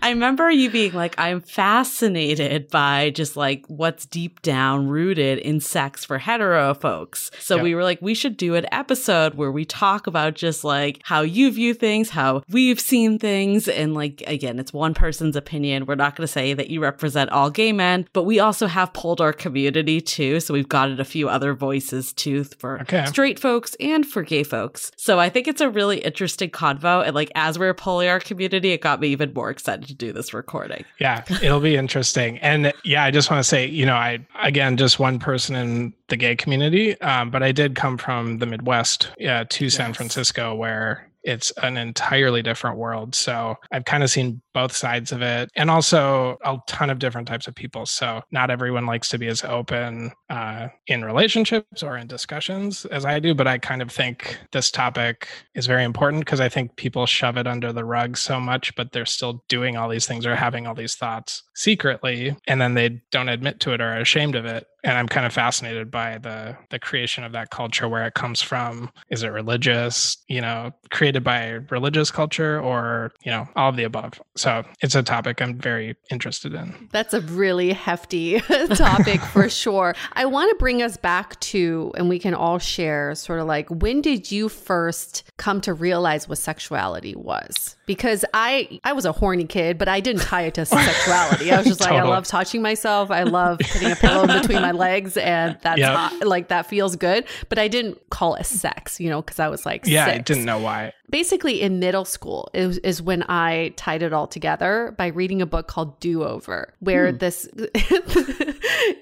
I 0.03 0.09
remember 0.09 0.51
you 0.51 0.69
being 0.69 0.93
like, 0.93 1.15
I'm 1.17 1.41
fascinated 1.41 2.69
by 2.69 3.09
just 3.09 3.35
like 3.35 3.65
what's 3.65 4.05
deep 4.05 4.43
down 4.43 4.87
rooted 4.89 5.39
in 5.39 5.59
sex 5.59 6.05
for 6.05 6.19
hetero 6.19 6.75
folks. 6.75 7.31
So 7.39 7.57
we 7.57 7.73
were 7.73 7.81
like, 7.81 7.99
we 7.99 8.13
should 8.13 8.37
do 8.37 8.53
an 8.53 8.67
episode 8.71 9.33
where 9.33 9.51
we 9.51 9.65
talk 9.65 10.05
about 10.05 10.35
just 10.35 10.63
like 10.63 11.01
how 11.03 11.21
you 11.21 11.51
view 11.51 11.73
things, 11.73 12.11
how 12.11 12.43
we've 12.49 12.79
seen 12.79 13.17
things. 13.17 13.67
And 13.67 13.95
like, 13.95 14.21
again, 14.27 14.59
it's 14.59 14.71
one 14.71 14.93
person's 14.93 15.35
opinion. 15.35 15.87
We're 15.87 15.95
not 15.95 16.15
going 16.15 16.27
to 16.27 16.31
say 16.31 16.53
that 16.53 16.69
you 16.69 16.79
represent 16.79 17.31
all 17.31 17.49
gay 17.49 17.71
men, 17.71 18.07
but 18.13 18.23
we 18.23 18.39
also 18.39 18.67
have 18.67 18.93
pulled 18.93 19.19
our 19.19 19.33
community 19.33 19.99
too. 19.99 20.39
So 20.39 20.53
we've 20.53 20.69
gotten 20.69 20.99
a 20.99 21.05
few 21.05 21.27
other 21.27 21.55
voices 21.55 22.13
too 22.13 22.43
for 22.43 22.82
okay. 22.83 23.05
straight 23.05 23.39
folks 23.39 23.75
and 23.79 24.05
for 24.05 24.23
gay 24.23 24.43
folks. 24.43 24.91
So 24.95 25.19
I 25.19 25.29
think 25.29 25.47
it's 25.47 25.61
a 25.61 25.69
really 25.69 25.99
interesting 25.99 26.49
convo. 26.49 27.05
And 27.05 27.15
like 27.15 27.31
as 27.35 27.57
we're 27.59 27.73
polling 27.73 28.09
our 28.09 28.19
community, 28.19 28.71
it 28.71 28.81
got 28.81 28.99
me 28.99 29.09
even 29.09 29.33
more 29.33 29.49
excited 29.49 29.87
to 29.87 29.95
do 29.95 30.13
this 30.13 30.33
recording. 30.33 30.85
Yeah, 30.99 31.23
it'll 31.41 31.59
be 31.59 31.75
interesting. 31.75 32.37
And 32.39 32.73
yeah, 32.83 33.03
I 33.03 33.11
just 33.11 33.29
want 33.29 33.39
to 33.39 33.47
say, 33.47 33.65
you 33.67 33.85
know, 33.85 33.95
I 33.95 34.25
again 34.41 34.77
just 34.77 34.99
one 34.99 35.19
person 35.19 35.55
in 35.55 35.93
the 36.09 36.17
gay 36.17 36.35
community, 36.35 36.99
um, 37.01 37.31
but 37.31 37.43
I 37.43 37.51
did 37.51 37.75
come 37.75 37.97
from 37.97 38.39
the 38.39 38.45
Midwest, 38.45 39.09
yeah, 39.17 39.43
to 39.49 39.65
yes. 39.65 39.73
San 39.73 39.93
Francisco, 39.93 40.53
where 40.53 41.07
it's 41.23 41.51
an 41.63 41.77
entirely 41.77 42.41
different 42.41 42.77
world. 42.77 43.15
So 43.15 43.55
I've 43.71 43.85
kind 43.85 44.03
of 44.03 44.09
seen 44.09 44.41
both 44.53 44.73
sides 44.73 45.11
of 45.11 45.21
it 45.21 45.49
and 45.55 45.69
also 45.69 46.37
a 46.43 46.57
ton 46.67 46.89
of 46.89 46.99
different 46.99 47.27
types 47.27 47.47
of 47.47 47.55
people. 47.55 47.85
So 47.85 48.21
not 48.31 48.51
everyone 48.51 48.85
likes 48.85 49.09
to 49.09 49.17
be 49.17 49.27
as 49.27 49.43
open 49.43 50.11
uh, 50.29 50.67
in 50.87 51.03
relationships 51.03 51.81
or 51.81 51.97
in 51.97 52.07
discussions 52.07 52.85
as 52.85 53.05
I 53.05 53.19
do, 53.19 53.33
but 53.33 53.47
I 53.47 53.57
kind 53.57 53.81
of 53.81 53.91
think 53.91 54.37
this 54.51 54.69
topic 54.69 55.27
is 55.55 55.65
very 55.65 55.83
important 55.83 56.25
because 56.25 56.39
I 56.39 56.49
think 56.49 56.75
people 56.75 57.05
shove 57.05 57.37
it 57.37 57.47
under 57.47 57.73
the 57.73 57.85
rug 57.85 58.17
so 58.17 58.39
much, 58.39 58.75
but 58.75 58.91
they're 58.91 59.05
still 59.05 59.43
doing 59.49 59.77
all 59.77 59.89
these 59.89 60.07
things 60.07 60.25
or 60.25 60.35
having 60.35 60.67
all 60.67 60.75
these 60.75 60.95
thoughts 60.95 61.43
secretly 61.55 62.35
and 62.47 62.61
then 62.61 62.73
they 62.73 63.01
don't 63.11 63.29
admit 63.29 63.59
to 63.61 63.73
it 63.73 63.81
or 63.81 63.93
are 63.93 63.99
ashamed 63.99 64.35
of 64.35 64.45
it 64.45 64.65
and 64.83 64.97
I'm 64.97 65.07
kind 65.07 65.25
of 65.25 65.33
fascinated 65.33 65.89
by 65.89 66.17
the 66.17 66.57
the 66.69 66.79
creation 66.79 67.23
of 67.23 67.31
that 67.31 67.49
culture 67.49 67.87
where 67.87 68.05
it 68.05 68.13
comes 68.13 68.41
from. 68.41 68.91
Is 69.09 69.23
it 69.23 69.27
religious, 69.27 70.17
you 70.27 70.41
know, 70.41 70.71
created 70.89 71.23
by 71.23 71.59
religious 71.69 72.11
culture 72.11 72.59
or, 72.59 73.11
you 73.23 73.31
know, 73.31 73.47
all 73.55 73.69
of 73.69 73.77
the 73.77 73.83
above. 73.83 74.21
So 74.35 74.63
it's 74.81 74.95
a 74.95 75.03
topic 75.03 75.41
I'm 75.41 75.57
very 75.57 75.95
interested 76.11 76.53
in. 76.53 76.89
That's 76.91 77.13
a 77.13 77.21
really 77.21 77.73
hefty 77.73 78.39
topic 78.75 79.21
for 79.21 79.49
sure. 79.49 79.95
I 80.13 80.25
want 80.25 80.49
to 80.51 80.55
bring 80.55 80.81
us 80.81 80.97
back 80.97 81.39
to 81.41 81.91
and 81.95 82.09
we 82.09 82.19
can 82.19 82.33
all 82.33 82.59
share 82.59 83.15
sort 83.15 83.39
of 83.39 83.47
like 83.47 83.69
when 83.69 84.01
did 84.01 84.31
you 84.31 84.49
first 84.49 85.23
come 85.37 85.61
to 85.61 85.73
realize 85.73 86.27
what 86.27 86.37
sexuality 86.37 87.15
was? 87.15 87.75
Because 87.85 88.25
I 88.33 88.79
I 88.83 88.93
was 88.93 89.05
a 89.05 89.11
horny 89.11 89.45
kid, 89.45 89.77
but 89.77 89.87
I 89.87 89.99
didn't 89.99 90.21
tie 90.21 90.43
it 90.43 90.55
to 90.55 90.65
sexuality. 90.65 91.51
I 91.51 91.57
was 91.57 91.67
just 91.67 91.79
totally. 91.79 92.01
like 92.01 92.07
I 92.07 92.09
love 92.09 92.27
touching 92.27 92.61
myself. 92.61 93.11
I 93.11 93.23
love 93.23 93.59
putting 93.59 93.91
a 93.91 93.95
pillow 93.95 94.27
between 94.27 94.61
my 94.61 94.72
legs 94.73 95.17
and 95.17 95.57
that's 95.61 95.79
yep. 95.79 95.95
hot, 95.95 96.27
like 96.27 96.49
that 96.49 96.67
feels 96.67 96.95
good. 96.95 97.25
But 97.49 97.59
I 97.59 97.67
didn't 97.67 98.09
call 98.09 98.35
it 98.35 98.45
sex, 98.45 98.99
you 98.99 99.09
know, 99.09 99.21
because 99.21 99.39
I 99.39 99.47
was 99.47 99.65
like, 99.65 99.85
yeah, 99.85 100.05
six. 100.05 100.15
I 100.15 100.21
didn't 100.21 100.45
know 100.45 100.59
why. 100.59 100.93
Basically, 101.09 101.61
in 101.61 101.79
middle 101.79 102.05
school 102.05 102.49
is, 102.53 102.79
is 102.79 103.01
when 103.01 103.23
I 103.29 103.73
tied 103.75 104.01
it 104.01 104.13
all 104.13 104.25
together 104.25 104.95
by 104.97 105.07
reading 105.07 105.41
a 105.41 105.45
book 105.45 105.67
called 105.67 105.99
Do 105.99 106.23
Over, 106.23 106.73
where 106.79 107.11
hmm. 107.11 107.17
this 107.17 107.47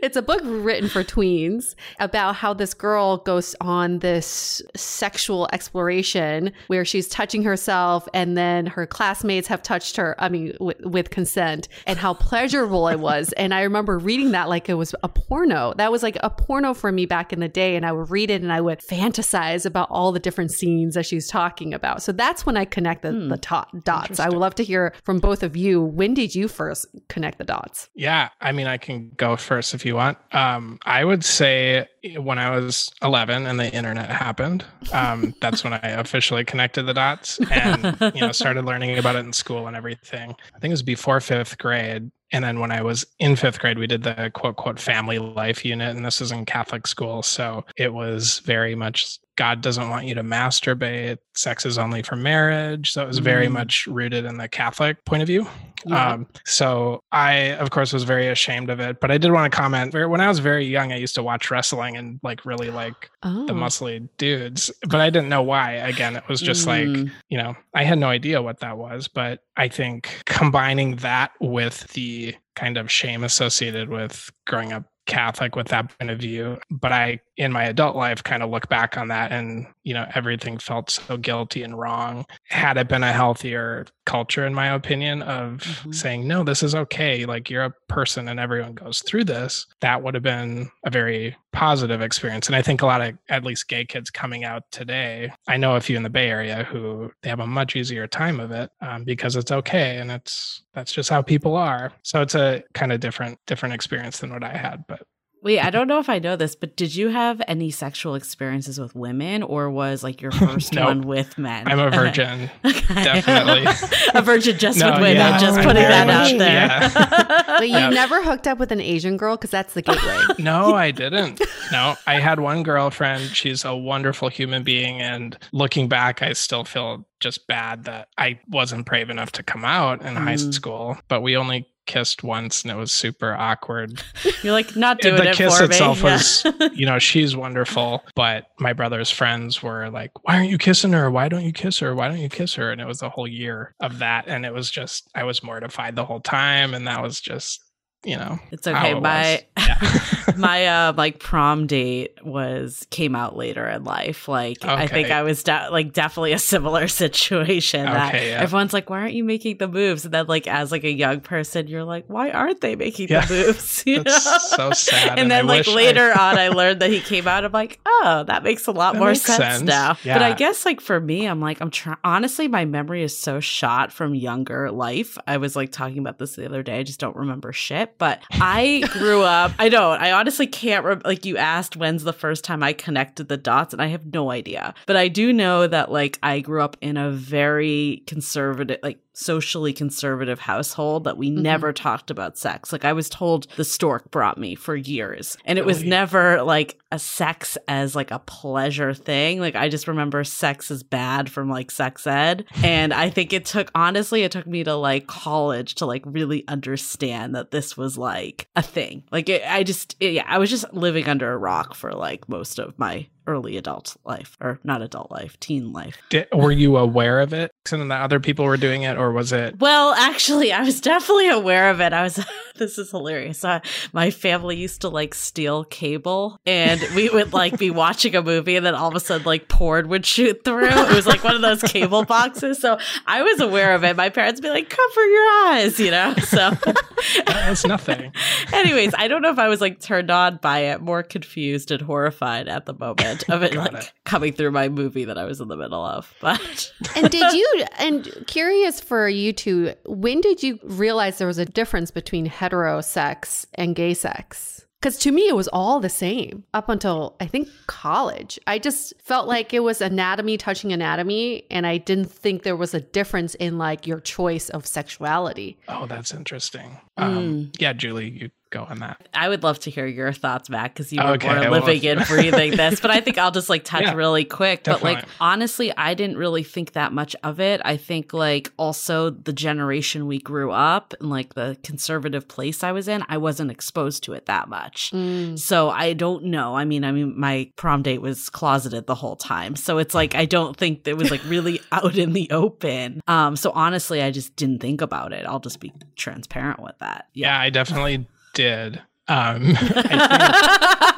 it's 0.02 0.18
a 0.18 0.22
book 0.22 0.42
written 0.44 0.90
for 0.90 1.04
tweens 1.04 1.76
about 2.00 2.36
how 2.36 2.54
this 2.54 2.74
girl 2.74 3.18
goes 3.18 3.56
on 3.62 4.00
this 4.00 4.62
sexual 4.76 5.48
exploration 5.54 6.52
where 6.68 6.84
she's 6.84 7.08
touching 7.08 7.44
herself 7.44 8.08
and 8.14 8.38
then 8.38 8.66
her 8.66 8.86
classmates 8.86 9.48
have 9.48 9.64
touched 9.64 9.96
her, 9.98 10.16
I 10.20 10.30
mean, 10.30 10.56
with, 10.60 10.80
with 10.82 11.10
consent, 11.10 11.68
and 11.88 11.98
how 11.98 12.14
pleasurable 12.14 12.88
it 12.88 13.00
was. 13.00 13.32
And 13.34 13.54
I 13.54 13.62
remember 13.62 13.98
reading 13.98 14.32
that 14.32 14.50
like 14.50 14.70
it 14.70 14.74
was 14.76 14.94
a 15.04 15.10
porno. 15.10 15.61
That 15.78 15.92
was 15.92 16.04
like 16.04 16.18
a 16.22 16.30
porno 16.30 16.74
for 16.74 16.92
me 16.92 17.06
back 17.06 17.32
in 17.32 17.40
the 17.40 17.48
day. 17.48 17.76
And 17.76 17.86
I 17.86 17.92
would 17.92 18.10
read 18.10 18.30
it 18.30 18.42
and 18.42 18.52
I 18.52 18.62
would 18.62 18.80
fantasize 18.80 19.66
about 19.66 19.88
all 19.90 20.12
the 20.12 20.20
different 20.20 20.52
scenes 20.52 20.96
that 20.96 21.06
she's 21.06 21.28
talking 21.28 21.74
about. 21.74 22.02
So 22.02 22.12
that's 22.12 22.46
when 22.46 22.58
I 22.58 22.66
connected 22.66 23.14
hmm. 23.14 23.30
the 23.30 23.38
to- 23.38 23.68
dots. 23.84 24.20
I 24.20 24.30
would 24.30 24.38
love 24.38 24.56
to 24.56 24.64
hear 24.64 24.94
from 25.04 25.20
both 25.20 25.44
of 25.44 25.56
you. 25.56 25.82
When 25.82 26.14
did 26.14 26.36
you 26.36 26.48
first 26.48 26.88
connect 27.08 27.38
the 27.38 27.44
dots? 27.44 27.90
Yeah. 27.96 28.30
I 28.42 28.52
mean, 28.52 28.68
I 28.68 28.78
can 28.78 29.12
go 29.16 29.36
first 29.38 29.74
if 29.74 29.86
you 29.86 29.96
want. 29.96 30.18
Um, 30.32 30.80
I 30.86 31.06
would 31.06 31.24
say 31.24 31.88
when 32.18 32.40
I 32.40 32.50
was 32.50 32.92
11 33.02 33.46
and 33.46 33.60
the 33.60 33.72
internet 33.72 34.10
happened. 34.10 34.66
Um, 34.92 35.36
that's 35.42 35.64
when 35.64 35.74
I 35.74 35.80
officially 35.90 36.44
connected 36.44 36.84
the 36.84 36.94
dots 36.94 37.40
and 37.52 37.98
you 38.16 38.22
know 38.22 38.32
started 38.32 38.66
learning 38.66 38.98
about 38.98 39.16
it 39.16 39.20
in 39.20 39.34
school 39.34 39.68
and 39.68 39.76
everything. 39.76 40.36
I 40.56 40.60
think 40.60 40.72
it 40.72 40.74
was 40.74 40.84
before 40.84 41.20
fifth 41.20 41.58
grade. 41.58 42.12
And 42.32 42.44
then 42.44 42.60
when 42.60 42.72
I 42.72 42.82
was 42.82 43.06
in 43.20 43.36
fifth 43.36 43.60
grade, 43.60 43.78
we 43.78 43.88
did 43.88 44.04
the 44.04 44.32
quote, 44.34 44.56
quote, 44.56 44.80
family 44.80 45.20
life 45.20 45.66
unit. 45.66 45.96
And 45.96 46.06
this 46.06 46.22
is 46.22 46.32
in 46.32 46.46
Catholic 46.46 46.88
school. 46.88 47.24
So 47.24 47.66
it 47.78 47.94
was 47.94 48.40
very 48.40 48.76
much 48.76 49.20
God 49.38 49.62
doesn't 49.62 49.90
want 49.90 50.06
you 50.06 50.16
to 50.16 50.24
masturbate. 50.24 51.18
Sex 51.34 51.66
is 51.66 51.78
only 51.78 52.04
for 52.04 52.16
marriage. 52.16 52.92
So 52.92 53.02
it 53.02 53.08
was 53.08 53.20
very 53.20 53.48
mm. 53.48 53.54
much 53.54 53.88
rooted 53.88 54.26
in 54.26 54.38
the 54.38 54.48
Catholic 54.48 55.04
point 55.06 55.24
of 55.24 55.28
view. 55.28 55.48
Yeah. 55.86 56.14
Um, 56.14 56.28
so 56.46 57.04
I, 57.12 57.54
of 57.56 57.72
course, 57.72 57.94
was 57.94 58.04
very 58.04 58.28
ashamed 58.28 58.70
of 58.70 58.80
it. 58.80 59.00
But 59.00 59.12
I 59.12 59.18
did 59.18 59.32
want 59.32 59.52
to 59.52 59.56
comment. 59.56 59.94
When 59.94 60.22
I 60.22 60.28
was 60.28 60.40
very 60.40 60.66
young, 60.66 60.92
I 60.92 60.98
used 60.98 61.16
to 61.16 61.24
watch 61.24 61.52
wrestling 61.52 61.98
and 61.98 62.20
like 62.24 62.46
really 62.46 62.70
like 62.70 63.10
oh. 63.24 63.46
the 63.46 63.54
muscly 63.54 64.08
dudes, 64.18 64.72
but 64.88 65.02
I 65.02 65.10
didn't 65.10 65.30
know 65.30 65.42
why. 65.42 65.74
Again, 65.74 66.16
it 66.16 66.28
was 66.28 66.42
just 66.42 66.68
mm. 66.68 66.68
like, 66.68 67.12
you 67.30 67.38
know, 67.38 67.56
I 67.74 67.84
had 67.84 68.00
no 68.00 68.08
idea 68.08 68.42
what 68.42 68.60
that 68.60 68.78
was. 68.78 69.08
But 69.08 69.40
I 69.58 69.68
think 69.68 70.22
combining 70.26 70.98
that 70.98 71.32
with 71.40 71.88
the 71.94 72.36
kind 72.56 72.78
of 72.78 72.92
shame 72.92 73.24
associated 73.24 73.90
with 73.90 74.30
growing 74.46 74.74
up 74.74 74.84
Catholic 75.08 75.56
with 75.56 75.68
that 75.70 75.98
point 75.98 76.12
of 76.12 76.20
view. 76.20 76.58
But 76.70 76.92
I, 76.92 77.20
in 77.38 77.52
my 77.52 77.64
adult 77.64 77.96
life, 77.96 78.24
kind 78.24 78.44
of 78.44 78.50
look 78.50 78.68
back 78.68 78.98
on 78.98 79.08
that 79.08 79.32
and, 79.32 79.66
you 79.84 79.94
know, 79.94 80.06
everything 80.14 80.58
felt 80.58 80.90
so 80.92 81.18
guilty 81.18 81.64
and 81.64 81.80
wrong. 81.80 82.26
Had 82.50 82.78
it 82.78 82.90
been 82.90 83.04
a 83.04 83.14
healthier 83.14 83.86
culture, 84.06 84.46
in 84.46 84.54
my 84.54 84.68
opinion, 84.68 85.22
of 85.22 85.60
mm-hmm. 85.60 85.92
saying, 85.92 86.28
no, 86.28 86.44
this 86.44 86.62
is 86.62 86.76
okay. 86.76 87.26
Like 87.26 87.50
you're 87.50 87.64
a 87.64 87.74
person 87.88 88.28
and 88.28 88.40
everyone 88.40 88.74
goes 88.74 89.02
through 89.02 89.24
this, 89.24 89.66
that 89.80 90.04
would 90.04 90.14
have 90.14 90.24
been 90.24 90.70
a 90.86 90.90
very 90.90 91.36
positive 91.54 92.02
experience. 92.02 92.48
And 92.48 92.56
I 92.56 92.62
think 92.62 92.82
a 92.82 92.86
lot 92.86 93.02
of, 93.02 93.18
at 93.30 93.44
least 93.44 93.68
gay 93.68 93.86
kids 93.86 94.10
coming 94.10 94.44
out 94.44 94.64
today, 94.72 95.32
I 95.48 95.58
know 95.58 95.76
a 95.78 95.82
few 95.82 95.96
in 95.98 96.04
the 96.04 96.10
Bay 96.10 96.30
Area 96.30 96.64
who 96.64 97.12
they 97.24 97.30
have 97.30 97.40
a 97.40 97.48
much 97.48 97.76
easier 97.76 98.08
time 98.08 98.40
of 98.40 98.52
it 98.52 98.70
um, 98.82 99.04
because 99.04 99.36
it's 99.36 99.52
okay. 99.52 99.98
And 99.98 100.12
it's, 100.12 100.64
that's 100.74 100.92
just 100.92 101.10
how 101.10 101.22
people 101.22 101.56
are. 101.56 101.94
So 102.04 102.22
it's 102.22 102.36
a 102.36 102.64
kind 102.74 102.92
of 102.92 103.00
different, 103.00 103.40
different 103.48 103.74
experience 103.74 104.20
than 104.20 104.32
what 104.32 104.44
I 104.44 104.56
had. 104.56 104.86
But 104.88 105.04
Wait, 105.44 105.60
I 105.60 105.72
don't 105.72 105.88
know 105.88 105.98
if 105.98 106.08
I 106.08 106.20
know 106.20 106.36
this, 106.36 106.54
but 106.54 106.76
did 106.76 106.96
you 106.96 107.10
have 107.10 107.42
any 107.48 107.72
sexual 107.72 108.14
experiences 108.14 108.80
with 108.80 108.94
women 108.94 109.42
or 109.42 109.72
was 109.72 110.04
like 110.04 110.22
your 110.22 110.32
first 110.32 110.74
nope. 110.74 110.86
one 110.86 111.02
with 111.02 111.38
men? 111.38 111.68
I'm 111.68 111.80
a 111.80 111.90
virgin. 111.90 112.50
Okay. 112.64 113.04
Definitely. 113.04 113.66
a 114.14 114.22
virgin 114.22 114.58
just 114.58 114.78
no, 114.78 114.92
with 114.92 115.02
women, 115.02 115.18
yeah. 115.18 115.38
just 115.38 115.58
I'm 115.58 115.64
putting 115.64 115.84
that 115.84 116.08
much, 116.08 116.34
out 116.34 116.38
there. 116.38 116.68
Yeah. 116.68 117.44
but 117.58 117.68
you 117.68 117.76
yep. 117.76 117.94
never 117.94 118.22
hooked 118.22 118.48
up 118.48 118.60
with 118.60 118.72
an 118.72 118.82
Asian 118.82 119.18
girl 119.18 119.36
because 119.36 119.50
that's 119.50 119.74
the 119.74 119.82
gateway. 119.82 120.20
no, 120.40 120.76
I 120.76 120.92
didn't. 120.92 121.42
No, 121.72 121.96
I 122.06 122.20
had 122.20 122.40
one 122.40 122.64
girlfriend. 122.64 123.36
She's 123.36 123.64
a 123.66 123.76
wonderful 123.76 124.30
human 124.30 124.64
being. 124.64 125.02
And 125.02 125.38
looking 125.54 125.88
back, 125.88 126.22
I 126.22 126.34
still 126.34 126.64
feel 126.64 127.06
just 127.20 127.48
bad 127.48 127.86
that 127.86 128.10
I 128.18 128.40
wasn't 128.50 128.86
brave 128.86 129.10
enough 129.10 129.32
to 129.34 129.44
come 129.44 129.64
out 129.64 130.02
in 130.02 130.16
mm. 130.16 130.24
high 130.24 130.36
school. 130.36 130.98
But 131.08 131.22
we 131.22 131.38
only 131.38 131.68
kissed 131.86 132.24
once 132.24 132.62
and 132.62 132.72
it 132.72 132.76
was 132.76 132.92
super 132.92 133.34
awkward. 133.34 134.04
You're 134.44 134.54
like 134.54 134.76
not 134.76 135.00
doing 135.00 135.16
the 135.16 135.30
it 135.30 135.36
kiss 135.36 135.58
for 135.58 135.66
itself 135.66 136.04
me. 136.04 136.12
was, 136.12 136.46
you 136.74 136.86
know, 136.86 137.00
she's 137.00 137.36
wonderful, 137.36 138.04
but 138.16 138.46
my 138.60 138.74
brother's 138.74 139.10
friends 139.10 139.62
were 139.62 139.90
like, 139.90 140.12
"Why 140.24 140.38
aren't 140.38 140.50
you 140.50 140.58
kissing 140.58 140.94
her? 140.94 141.10
Why 141.10 141.28
don't 141.30 141.44
you 141.44 141.54
kiss 141.54 141.80
her? 141.80 141.96
Why 141.96 142.08
don't 142.08 142.20
you 142.20 142.30
kiss 142.30 142.54
her?" 142.56 142.72
And 142.72 142.82
it 142.82 142.88
was 142.88 143.02
a 143.02 143.10
whole 143.10 143.28
year 143.28 143.76
of 143.80 144.00
that, 144.00 144.28
and 144.28 144.46
it 144.46 144.54
was 144.54 144.70
just 144.70 145.10
I 145.16 145.24
was 145.24 145.44
mortified 145.44 145.96
the 145.96 146.06
whole 146.06 146.22
time, 146.22 146.74
and 146.74 146.88
that 146.88 147.02
was 147.02 147.20
just 147.20 147.62
you 148.04 148.16
know 148.16 148.40
it's 148.52 148.68
okay 148.68 149.00
my 149.00 149.46
yeah. 149.58 150.00
my 150.38 150.66
uh 150.66 150.94
like 150.98 151.20
prom 151.20 151.68
date 151.68 152.18
was 152.24 152.88
came 152.90 153.16
out 153.16 153.36
later 153.36 153.68
in 153.68 153.84
life. 153.84 154.28
Like 154.28 154.64
okay. 154.64 154.74
i 154.74 154.88
think 154.88 155.12
i 155.12 155.24
was 155.24 155.44
de- 155.44 155.70
like 155.72 155.94
definitely 155.94 156.34
a 156.34 156.40
similar 156.40 156.88
situation 157.02 157.82
okay, 157.82 157.94
that 157.94 158.14
yeah. 158.14 158.42
everyone's 158.42 158.74
like 158.74 158.90
why 158.90 159.02
aren't 159.02 159.14
you 159.14 159.24
making 159.24 159.58
the 159.58 159.68
moves? 159.68 160.06
And 160.06 160.14
then 160.14 160.28
like 160.28 160.48
as 160.48 160.72
like 160.72 160.84
a 160.84 160.92
young 160.92 161.22
person 161.22 161.68
you're 161.68 161.84
like 161.84 162.06
why 162.08 162.32
aren't 162.32 162.62
they 162.62 162.76
making 162.76 163.10
yeah. 163.10 163.26
the 163.26 163.34
moves? 163.34 163.84
You 163.86 164.04
That's 164.04 164.26
know? 164.26 164.38
so 164.58 164.72
sad 164.72 165.12
and, 165.12 165.20
and 165.20 165.32
then 165.32 165.46
I 165.46 165.48
like 165.48 165.68
later 165.68 166.12
I... 166.16 166.32
on 166.32 166.38
i 166.38 166.50
learned 166.50 166.82
that 166.82 166.90
he 166.90 167.02
came 167.02 167.28
out. 167.28 167.46
I'm 167.46 167.52
like 167.52 167.80
oh 167.86 168.24
that 168.28 168.44
makes 168.44 168.68
a 168.68 168.72
lot 168.72 168.94
that 168.94 169.00
more 169.00 169.16
sense, 169.16 169.38
sense, 169.38 169.62
now. 169.64 169.98
But 170.04 170.22
i 170.22 170.34
guess 170.34 170.66
like 170.66 170.82
for 170.82 171.00
me 171.00 171.28
i'm 171.28 171.40
like 171.40 171.62
i'm 171.62 171.72
trying 171.72 171.98
honestly 172.04 172.48
my 172.48 172.66
memory 172.66 173.04
is 173.04 173.18
so 173.18 173.40
shot 173.40 173.92
from 173.92 174.16
younger 174.16 174.72
life. 174.72 175.18
I 175.28 175.38
was 175.38 175.56
like 175.56 175.72
talking 175.72 176.00
about 176.00 176.18
this 176.18 176.36
the 176.36 176.46
other 176.46 176.64
day. 176.64 176.80
I 176.80 176.84
just 176.84 177.00
don't 177.00 177.16
remember 177.16 177.54
shit 177.54 177.91
but 177.98 178.22
I 178.32 178.84
grew 178.92 179.24
up, 179.24 179.52
I 179.60 179.70
don't, 179.70 180.02
I 180.02 180.12
honestly 180.12 180.48
can't, 180.48 180.86
re- 180.86 181.02
like, 181.06 181.26
you 181.26 181.38
asked 181.38 181.76
when's 181.76 182.04
the 182.04 182.14
first 182.14 182.44
time 182.44 182.64
I 182.64 182.74
connected 182.74 183.28
the 183.28 183.38
dots, 183.38 183.74
and 183.74 183.82
I 183.82 183.88
have 183.88 184.06
no 184.14 184.32
idea. 184.32 184.74
But 184.86 184.96
I 184.96 185.08
do 185.08 185.34
know 185.34 185.68
that, 185.68 185.92
like, 185.92 186.20
I 186.24 186.40
grew 186.40 186.62
up 186.62 186.78
in 186.82 186.98
a 186.98 187.12
very 187.12 188.04
conservative, 188.08 188.80
like, 188.84 189.00
socially 189.22 189.74
conservative 189.74 190.40
household 190.40 191.04
that 191.04 191.18
we 191.18 191.30
mm-hmm. 191.30 191.42
never 191.42 191.72
talked 191.72 192.10
about 192.10 192.38
sex. 192.38 192.72
Like 192.72 192.86
I 192.86 192.94
was 192.94 193.10
told 193.10 193.48
the 193.56 193.64
stork 193.64 194.10
brought 194.12 194.38
me 194.38 194.56
for 194.56 194.76
years 194.76 195.38
and 195.46 195.60
it 195.60 195.66
was 195.66 195.84
never 195.84 196.44
like 196.44 196.80
a 196.92 197.00
sex 197.00 197.58
as 197.68 197.96
like 197.96 198.12
a 198.12 198.20
pleasure 198.20 198.94
thing. 198.94 199.40
Like 199.40 199.56
I 199.56 199.70
just 199.70 199.88
remember 199.88 200.24
sex 200.24 200.72
is 200.72 200.84
bad 200.84 201.30
from 201.30 201.50
like 201.50 201.72
sex 201.72 202.06
ed. 202.06 202.46
And 202.64 202.94
I 202.94 203.10
think 203.10 203.32
it 203.34 203.46
took 203.46 203.72
honestly 203.76 204.24
it 204.24 204.32
took 204.32 204.48
me 204.48 204.64
to 204.64 204.76
like 204.76 205.08
college 205.08 205.76
to 205.76 205.86
like 205.86 206.04
really 206.06 206.46
understand 206.48 207.36
that 207.36 207.52
this 207.52 207.78
was 207.78 207.98
like 207.98 208.48
a 208.56 208.62
thing. 208.62 209.04
Like 209.12 209.30
it, 209.30 209.44
I 209.48 209.64
just 209.64 209.96
it, 210.00 210.14
yeah, 210.14 210.26
I 210.28 210.40
was 210.40 210.50
just 210.50 210.74
living 210.74 211.08
under 211.08 211.32
a 211.32 211.38
rock 211.38 211.76
for 211.76 211.94
like 211.94 212.28
most 212.28 212.60
of 212.60 212.78
my 212.78 213.08
early 213.32 213.58
adult 213.58 213.96
life 214.06 214.38
or 214.42 214.60
not 214.64 214.82
adult 214.82 215.10
life 215.12 215.40
teen 215.40 215.72
life. 215.72 215.98
Did, 216.10 216.28
were 216.34 216.52
you 216.52 216.78
aware 216.78 217.20
of 217.20 217.34
it? 217.34 217.52
And 217.72 217.90
the 217.90 217.96
other 217.96 218.20
people 218.20 218.46
were 218.46 218.58
doing 218.58 218.84
it 218.84 218.98
or 218.98 219.12
was 219.12 219.32
it 219.32 219.60
well 219.60 219.94
actually 219.94 220.52
i 220.52 220.62
was 220.62 220.82
definitely 220.82 221.30
aware 221.30 221.70
of 221.70 221.80
it. 221.82 221.94
I 221.94 222.04
was 222.04 222.24
this 222.58 222.78
is 222.78 222.92
hilarious. 222.92 223.44
Uh, 223.44 223.60
my 223.94 224.12
family 224.12 224.58
used 224.58 224.82
to 224.82 224.90
like 224.90 225.14
steal 225.14 225.64
cable 225.64 226.40
and 226.46 226.82
we 226.96 227.10
would 227.10 227.34
like 227.34 227.58
be 227.58 227.72
watching 227.84 228.16
a 228.16 228.22
movie 228.22 228.56
and 228.56 228.66
then 228.66 228.76
all 228.76 228.90
of 228.90 228.96
a 228.96 229.00
sudden 229.00 229.26
like 229.26 229.48
porn 229.48 229.88
would 229.90 230.06
shoot 230.06 230.44
through. 230.44 230.68
It 230.68 230.96
was 230.96 231.08
like 231.08 231.24
one 231.24 231.36
of 231.36 231.42
those 231.42 231.62
cable 231.64 232.04
boxes. 232.04 232.60
So 232.60 232.78
i 233.08 233.22
was 233.22 233.40
aware 233.40 233.74
of 233.74 233.84
it. 233.84 233.96
My 233.96 234.10
parents 234.10 234.40
would 234.40 234.48
be 234.48 234.50
like 234.50 234.70
cover 234.70 235.06
your 235.06 235.30
eyes 235.48 235.80
you 235.80 235.92
know? 235.92 236.14
So 236.16 236.52
that's 237.26 237.66
nothing. 237.66 238.12
Anyways 238.52 238.94
i 238.98 239.08
don't 239.08 239.22
know 239.22 239.32
if 239.32 239.40
i 239.40 239.48
was 239.48 239.62
like 239.62 239.80
turned 239.80 240.12
on 240.12 240.38
by 240.38 240.60
it 240.60 240.82
more 240.82 241.04
confused 241.04 241.72
and 241.72 241.82
horrified 241.82 242.48
at 242.48 242.66
the 242.66 242.74
moment 242.74 243.21
of 243.30 243.44
it 243.44 243.56
like 243.56 243.74
it. 243.74 243.92
coming 244.06 244.34
through 244.34 244.52
my 244.52 244.70
movie 244.70 245.06
that 245.06 245.18
I 245.18 245.26
was 245.26 245.42
in 245.42 245.48
the 245.48 245.58
middle 245.58 245.84
of. 245.84 246.14
But 246.22 246.72
and 246.96 247.10
did 247.10 247.34
you 247.34 247.66
and 247.80 248.24
curious 248.28 248.80
for 248.80 249.10
you 249.10 249.34
two, 249.34 249.74
when 249.86 250.22
did 250.22 250.44
you 250.44 250.60
realize 250.64 251.18
there 251.18 251.28
was 251.28 251.40
a 251.40 251.46
difference 251.46 251.92
between 251.92 252.30
heterosex 252.30 253.46
and 253.56 253.76
gay 253.76 253.94
sex? 253.94 254.66
Because 254.82 254.98
to 255.00 255.12
me, 255.12 255.28
it 255.28 255.36
was 255.36 255.48
all 255.50 255.80
the 255.80 255.90
same 255.90 256.44
up 256.56 256.68
until 256.68 257.16
I 257.20 257.28
think 257.28 257.48
college. 257.68 258.40
I 258.48 258.58
just 258.58 258.94
felt 259.00 259.28
like 259.28 259.54
it 259.54 259.60
was 259.60 259.80
anatomy 259.80 260.38
touching 260.38 260.74
anatomy, 260.74 261.46
and 261.52 261.68
I 261.68 261.78
didn't 261.78 262.12
think 262.12 262.42
there 262.42 262.56
was 262.56 262.74
a 262.74 262.82
difference 262.82 263.36
in 263.36 263.60
like 263.60 263.86
your 263.86 264.00
choice 264.00 264.50
of 264.50 264.66
sexuality. 264.66 265.60
Oh, 265.68 265.86
that's 265.86 266.14
interesting. 266.14 266.80
Mm. 266.98 267.04
Um, 267.04 267.52
yeah, 267.60 267.74
Julie, 267.74 268.10
you 268.10 268.32
go 268.52 268.66
on 268.70 268.80
that. 268.80 269.08
I 269.14 269.30
would 269.30 269.44
love 269.44 269.60
to 269.62 269.72
hear 269.72 269.88
your 269.88 270.14
thoughts, 270.14 270.50
Matt, 270.50 270.74
because 270.74 270.94
you 270.94 271.02
were 271.02 271.12
okay, 271.12 271.28
more 271.28 271.60
living 271.60 271.86
and 271.88 272.06
breathing 272.06 272.52
this. 272.52 272.80
But 272.80 272.92
I 272.92 273.00
think 273.00 273.18
I'll 273.18 273.32
just 273.32 273.50
like 273.50 273.64
touch 273.64 273.84
yeah, 273.84 273.94
really 273.94 274.26
quick. 274.26 274.64
Definitely. 274.64 274.96
But 274.96 275.04
like 275.04 275.10
honestly, 275.20 275.76
I 275.76 275.94
didn't 275.94 276.18
really 276.18 276.44
think 276.44 276.74
that 276.74 276.94
much 276.94 277.16
of 277.24 277.40
it. 277.40 277.62
I 277.66 277.78
think 277.78 278.14
like 278.14 278.52
also 278.58 279.10
the 279.10 279.34
generation 279.34 280.06
we 280.06 280.20
grew 280.20 280.52
up 280.52 280.94
and 281.00 281.10
like 281.10 281.34
the 281.34 281.58
conservative 281.64 282.28
place 282.28 282.64
I 282.64 282.72
was 282.72 282.88
in, 282.88 283.04
I 283.08 283.18
wasn't 283.18 283.50
exposed 283.50 284.04
to 284.04 284.14
it 284.14 284.26
that 284.28 284.50
much. 284.50 284.92
Mm. 284.92 285.40
So 285.40 285.70
I 285.70 285.94
don't 285.94 286.26
know. 286.26 286.56
I 286.56 286.66
mean, 286.66 286.84
I 286.84 286.92
mean, 286.92 287.20
my 287.20 287.50
prom 287.56 287.82
date 287.82 288.02
was 288.02 288.30
closeted 288.30 288.86
the 288.86 288.96
whole 288.96 289.16
time. 289.16 289.56
So 289.56 289.78
it's 289.78 289.96
like 289.96 290.14
I 290.14 290.26
don't 290.26 290.56
think 290.58 290.88
it 290.88 290.98
was 290.98 291.10
like 291.10 291.24
really 291.26 291.62
out 291.72 291.98
in 291.98 292.14
the 292.14 292.30
open. 292.32 293.02
Um, 293.08 293.36
so 293.36 293.52
honestly, 293.52 294.02
I 294.02 294.12
just 294.12 294.36
didn't 294.36 294.60
think 294.60 294.82
about 294.82 295.14
it. 295.14 295.26
I'll 295.26 295.40
just 295.40 295.60
be 295.60 295.74
transparent 295.96 296.62
with 296.62 296.78
that. 296.80 297.08
Yeah, 297.14 297.40
I 297.40 297.50
definitely 297.50 298.06
did. 298.34 298.82
Um, 299.08 299.56
I, 299.58 300.68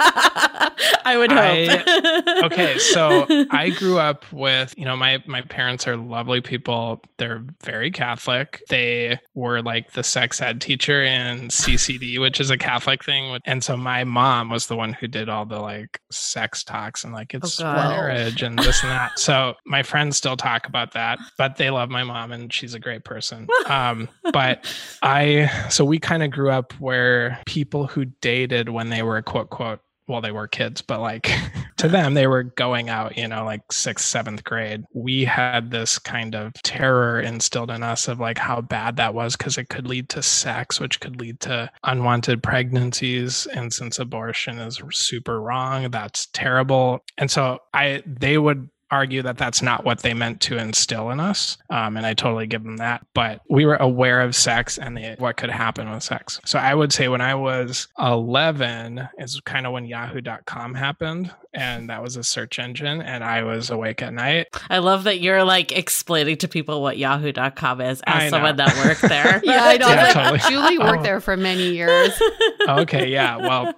I, 1.05 1.17
would 1.17 1.31
hope. 1.31 1.39
I, 1.39 2.41
okay, 2.45 2.77
so 2.77 3.25
I 3.51 3.69
grew 3.71 3.99
up 3.99 4.31
with, 4.31 4.73
you 4.77 4.85
know, 4.85 4.95
my 4.95 5.23
my 5.25 5.41
parents 5.41 5.87
are 5.87 5.97
lovely 5.97 6.41
people. 6.41 7.01
They're 7.17 7.43
very 7.63 7.91
Catholic. 7.91 8.61
They 8.69 9.19
were 9.33 9.61
like 9.61 9.93
the 9.93 10.03
sex 10.03 10.41
ed 10.41 10.61
teacher 10.61 11.03
in 11.03 11.47
CCD, 11.47 12.19
which 12.19 12.39
is 12.39 12.49
a 12.49 12.57
Catholic 12.57 13.03
thing. 13.03 13.39
And 13.45 13.63
so 13.63 13.77
my 13.77 14.03
mom 14.03 14.49
was 14.49 14.67
the 14.67 14.75
one 14.75 14.93
who 14.93 15.07
did 15.07 15.29
all 15.29 15.45
the 15.45 15.59
like 15.59 15.99
sex 16.11 16.63
talks 16.63 17.03
and 17.03 17.13
like 17.13 17.33
it's 17.33 17.59
oh, 17.61 17.63
marriage 17.63 18.41
and 18.41 18.57
this 18.59 18.83
and 18.83 18.91
that. 18.91 19.19
So 19.19 19.53
my 19.65 19.83
friends 19.83 20.17
still 20.17 20.37
talk 20.37 20.67
about 20.67 20.93
that, 20.93 21.19
but 21.37 21.57
they 21.57 21.69
love 21.69 21.89
my 21.89 22.03
mom 22.03 22.31
and 22.31 22.51
she's 22.51 22.73
a 22.73 22.79
great 22.79 23.03
person. 23.03 23.47
Um, 23.67 24.09
but 24.31 24.65
I, 25.01 25.49
so 25.69 25.85
we 25.85 25.99
kind 25.99 26.23
of 26.23 26.31
grew 26.31 26.51
up 26.51 26.73
where 26.79 27.41
people 27.45 27.87
who 27.93 28.05
dated 28.05 28.69
when 28.69 28.89
they 28.89 29.03
were 29.03 29.21
quote 29.21 29.49
quote 29.49 29.79
well, 30.07 30.21
they 30.21 30.31
were 30.31 30.47
kids, 30.47 30.81
but 30.81 30.99
like 30.99 31.31
to 31.77 31.87
them, 31.87 32.13
they 32.13 32.27
were 32.27 32.43
going 32.43 32.89
out, 32.89 33.17
you 33.17 33.27
know, 33.27 33.45
like 33.45 33.61
sixth, 33.71 34.05
seventh 34.05 34.43
grade. 34.43 34.83
We 34.93 35.23
had 35.23 35.71
this 35.71 35.97
kind 35.97 36.35
of 36.35 36.53
terror 36.63 37.21
instilled 37.21 37.71
in 37.71 37.83
us 37.83 38.07
of 38.07 38.19
like 38.19 38.37
how 38.37 38.61
bad 38.61 38.97
that 38.97 39.13
was 39.13 39.37
because 39.37 39.57
it 39.57 39.69
could 39.69 39.87
lead 39.87 40.09
to 40.09 40.21
sex, 40.21 40.79
which 40.79 40.99
could 40.99 41.19
lead 41.19 41.39
to 41.41 41.71
unwanted 41.83 42.43
pregnancies. 42.43 43.47
And 43.53 43.71
since 43.73 43.97
abortion 43.97 44.59
is 44.59 44.81
super 44.91 45.41
wrong, 45.41 45.89
that's 45.91 46.27
terrible. 46.27 47.03
And 47.17 47.31
so 47.31 47.59
I, 47.73 48.03
they 48.05 48.37
would 48.37 48.69
argue 48.93 49.23
that 49.23 49.37
that's 49.37 49.61
not 49.61 49.83
what 49.83 49.99
they 49.99 50.13
meant 50.13 50.39
to 50.41 50.57
instill 50.57 51.09
in 51.09 51.19
us. 51.19 51.57
Um, 51.69 51.97
and 51.97 52.05
I 52.05 52.13
totally 52.13 52.47
give 52.47 52.63
them 52.63 52.77
that. 52.77 53.05
But 53.13 53.41
we 53.49 53.65
were 53.65 53.75
aware 53.75 54.21
of 54.21 54.35
sex 54.35 54.77
and 54.77 54.95
the, 54.95 55.15
what 55.17 55.37
could 55.37 55.49
happen 55.49 55.89
with 55.89 56.03
sex. 56.03 56.39
So 56.45 56.59
I 56.59 56.75
would 56.75 56.93
say 56.93 57.07
when 57.07 57.21
I 57.21 57.35
was 57.35 57.87
11 57.99 59.09
is 59.17 59.41
kind 59.41 59.65
of 59.65 59.73
when 59.73 59.85
yahoo.com 59.85 60.75
happened. 60.75 61.31
And 61.53 61.89
that 61.89 62.01
was 62.01 62.17
a 62.17 62.23
search 62.23 62.59
engine. 62.59 63.01
And 63.01 63.23
I 63.23 63.43
was 63.43 63.69
awake 63.69 64.01
at 64.01 64.13
night. 64.13 64.47
I 64.69 64.79
love 64.79 65.03
that 65.03 65.19
you're 65.19 65.43
like 65.43 65.71
explaining 65.71 66.37
to 66.37 66.47
people 66.47 66.81
what 66.81 66.97
yahoo.com 66.97 67.81
is 67.81 68.01
as 68.05 68.29
someone 68.29 68.55
that 68.57 68.75
worked 68.85 69.01
there. 69.01 69.41
yeah, 69.43 69.63
I 69.63 69.77
know. 69.77 69.89
Yeah, 69.89 70.13
totally. 70.13 70.39
Julie 70.49 70.79
worked 70.79 71.01
oh. 71.01 71.03
there 71.03 71.19
for 71.19 71.37
many 71.37 71.73
years. 71.73 72.19
okay. 72.67 73.09
Yeah. 73.09 73.37
Well, 73.37 73.73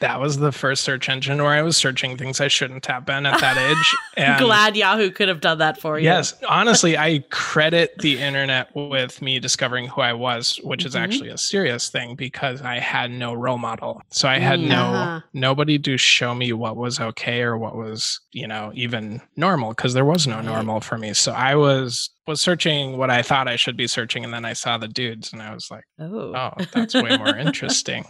that 0.00 0.20
was 0.20 0.38
the 0.38 0.52
first 0.52 0.84
search 0.84 1.08
engine 1.08 1.38
where 1.38 1.52
I 1.52 1.62
was 1.62 1.76
searching 1.76 2.16
things 2.16 2.40
I 2.40 2.48
shouldn't 2.48 2.86
have 2.86 3.04
been 3.04 3.26
at 3.26 3.40
that 3.40 3.56
age. 3.56 3.96
And 4.18 4.44
glad 4.44 4.76
Yahoo 4.76 5.10
could 5.10 5.28
have 5.28 5.40
done 5.40 5.58
that 5.58 5.80
for 5.80 5.96
you. 5.96 6.04
Yes. 6.04 6.34
Honestly, 6.48 6.98
I 6.98 7.24
credit 7.30 7.94
the 7.98 8.18
internet 8.18 8.74
with 8.74 9.22
me 9.22 9.38
discovering 9.38 9.86
who 9.86 10.00
I 10.00 10.12
was, 10.12 10.58
which 10.64 10.84
is 10.84 10.94
mm-hmm. 10.94 11.04
actually 11.04 11.28
a 11.28 11.38
serious 11.38 11.88
thing 11.88 12.16
because 12.16 12.60
I 12.60 12.80
had 12.80 13.12
no 13.12 13.32
role 13.32 13.58
model. 13.58 14.02
So 14.10 14.28
I 14.28 14.40
had 14.40 14.58
no 14.58 14.86
uh-huh. 14.86 15.20
nobody 15.34 15.78
to 15.78 15.96
show 15.96 16.34
me 16.34 16.52
what 16.52 16.76
was 16.76 16.98
okay 17.08 17.42
or 17.42 17.58
what 17.58 17.76
was, 17.76 18.20
you 18.32 18.46
know, 18.46 18.70
even 18.74 19.20
normal 19.36 19.70
because 19.70 19.94
there 19.94 20.04
was 20.04 20.26
no 20.26 20.40
normal 20.40 20.80
for 20.80 20.98
me. 20.98 21.12
So 21.14 21.32
I 21.32 21.54
was 21.54 22.10
was 22.28 22.40
searching 22.42 22.98
what 22.98 23.10
I 23.10 23.22
thought 23.22 23.48
I 23.48 23.56
should 23.56 23.76
be 23.76 23.86
searching, 23.86 24.22
and 24.22 24.32
then 24.32 24.44
I 24.44 24.52
saw 24.52 24.76
the 24.76 24.86
dudes, 24.86 25.32
and 25.32 25.42
I 25.42 25.54
was 25.54 25.70
like, 25.70 25.84
"Oh, 25.98 26.34
oh 26.34 26.64
that's 26.72 26.94
way 26.94 27.16
more 27.16 27.36
interesting." 27.36 28.04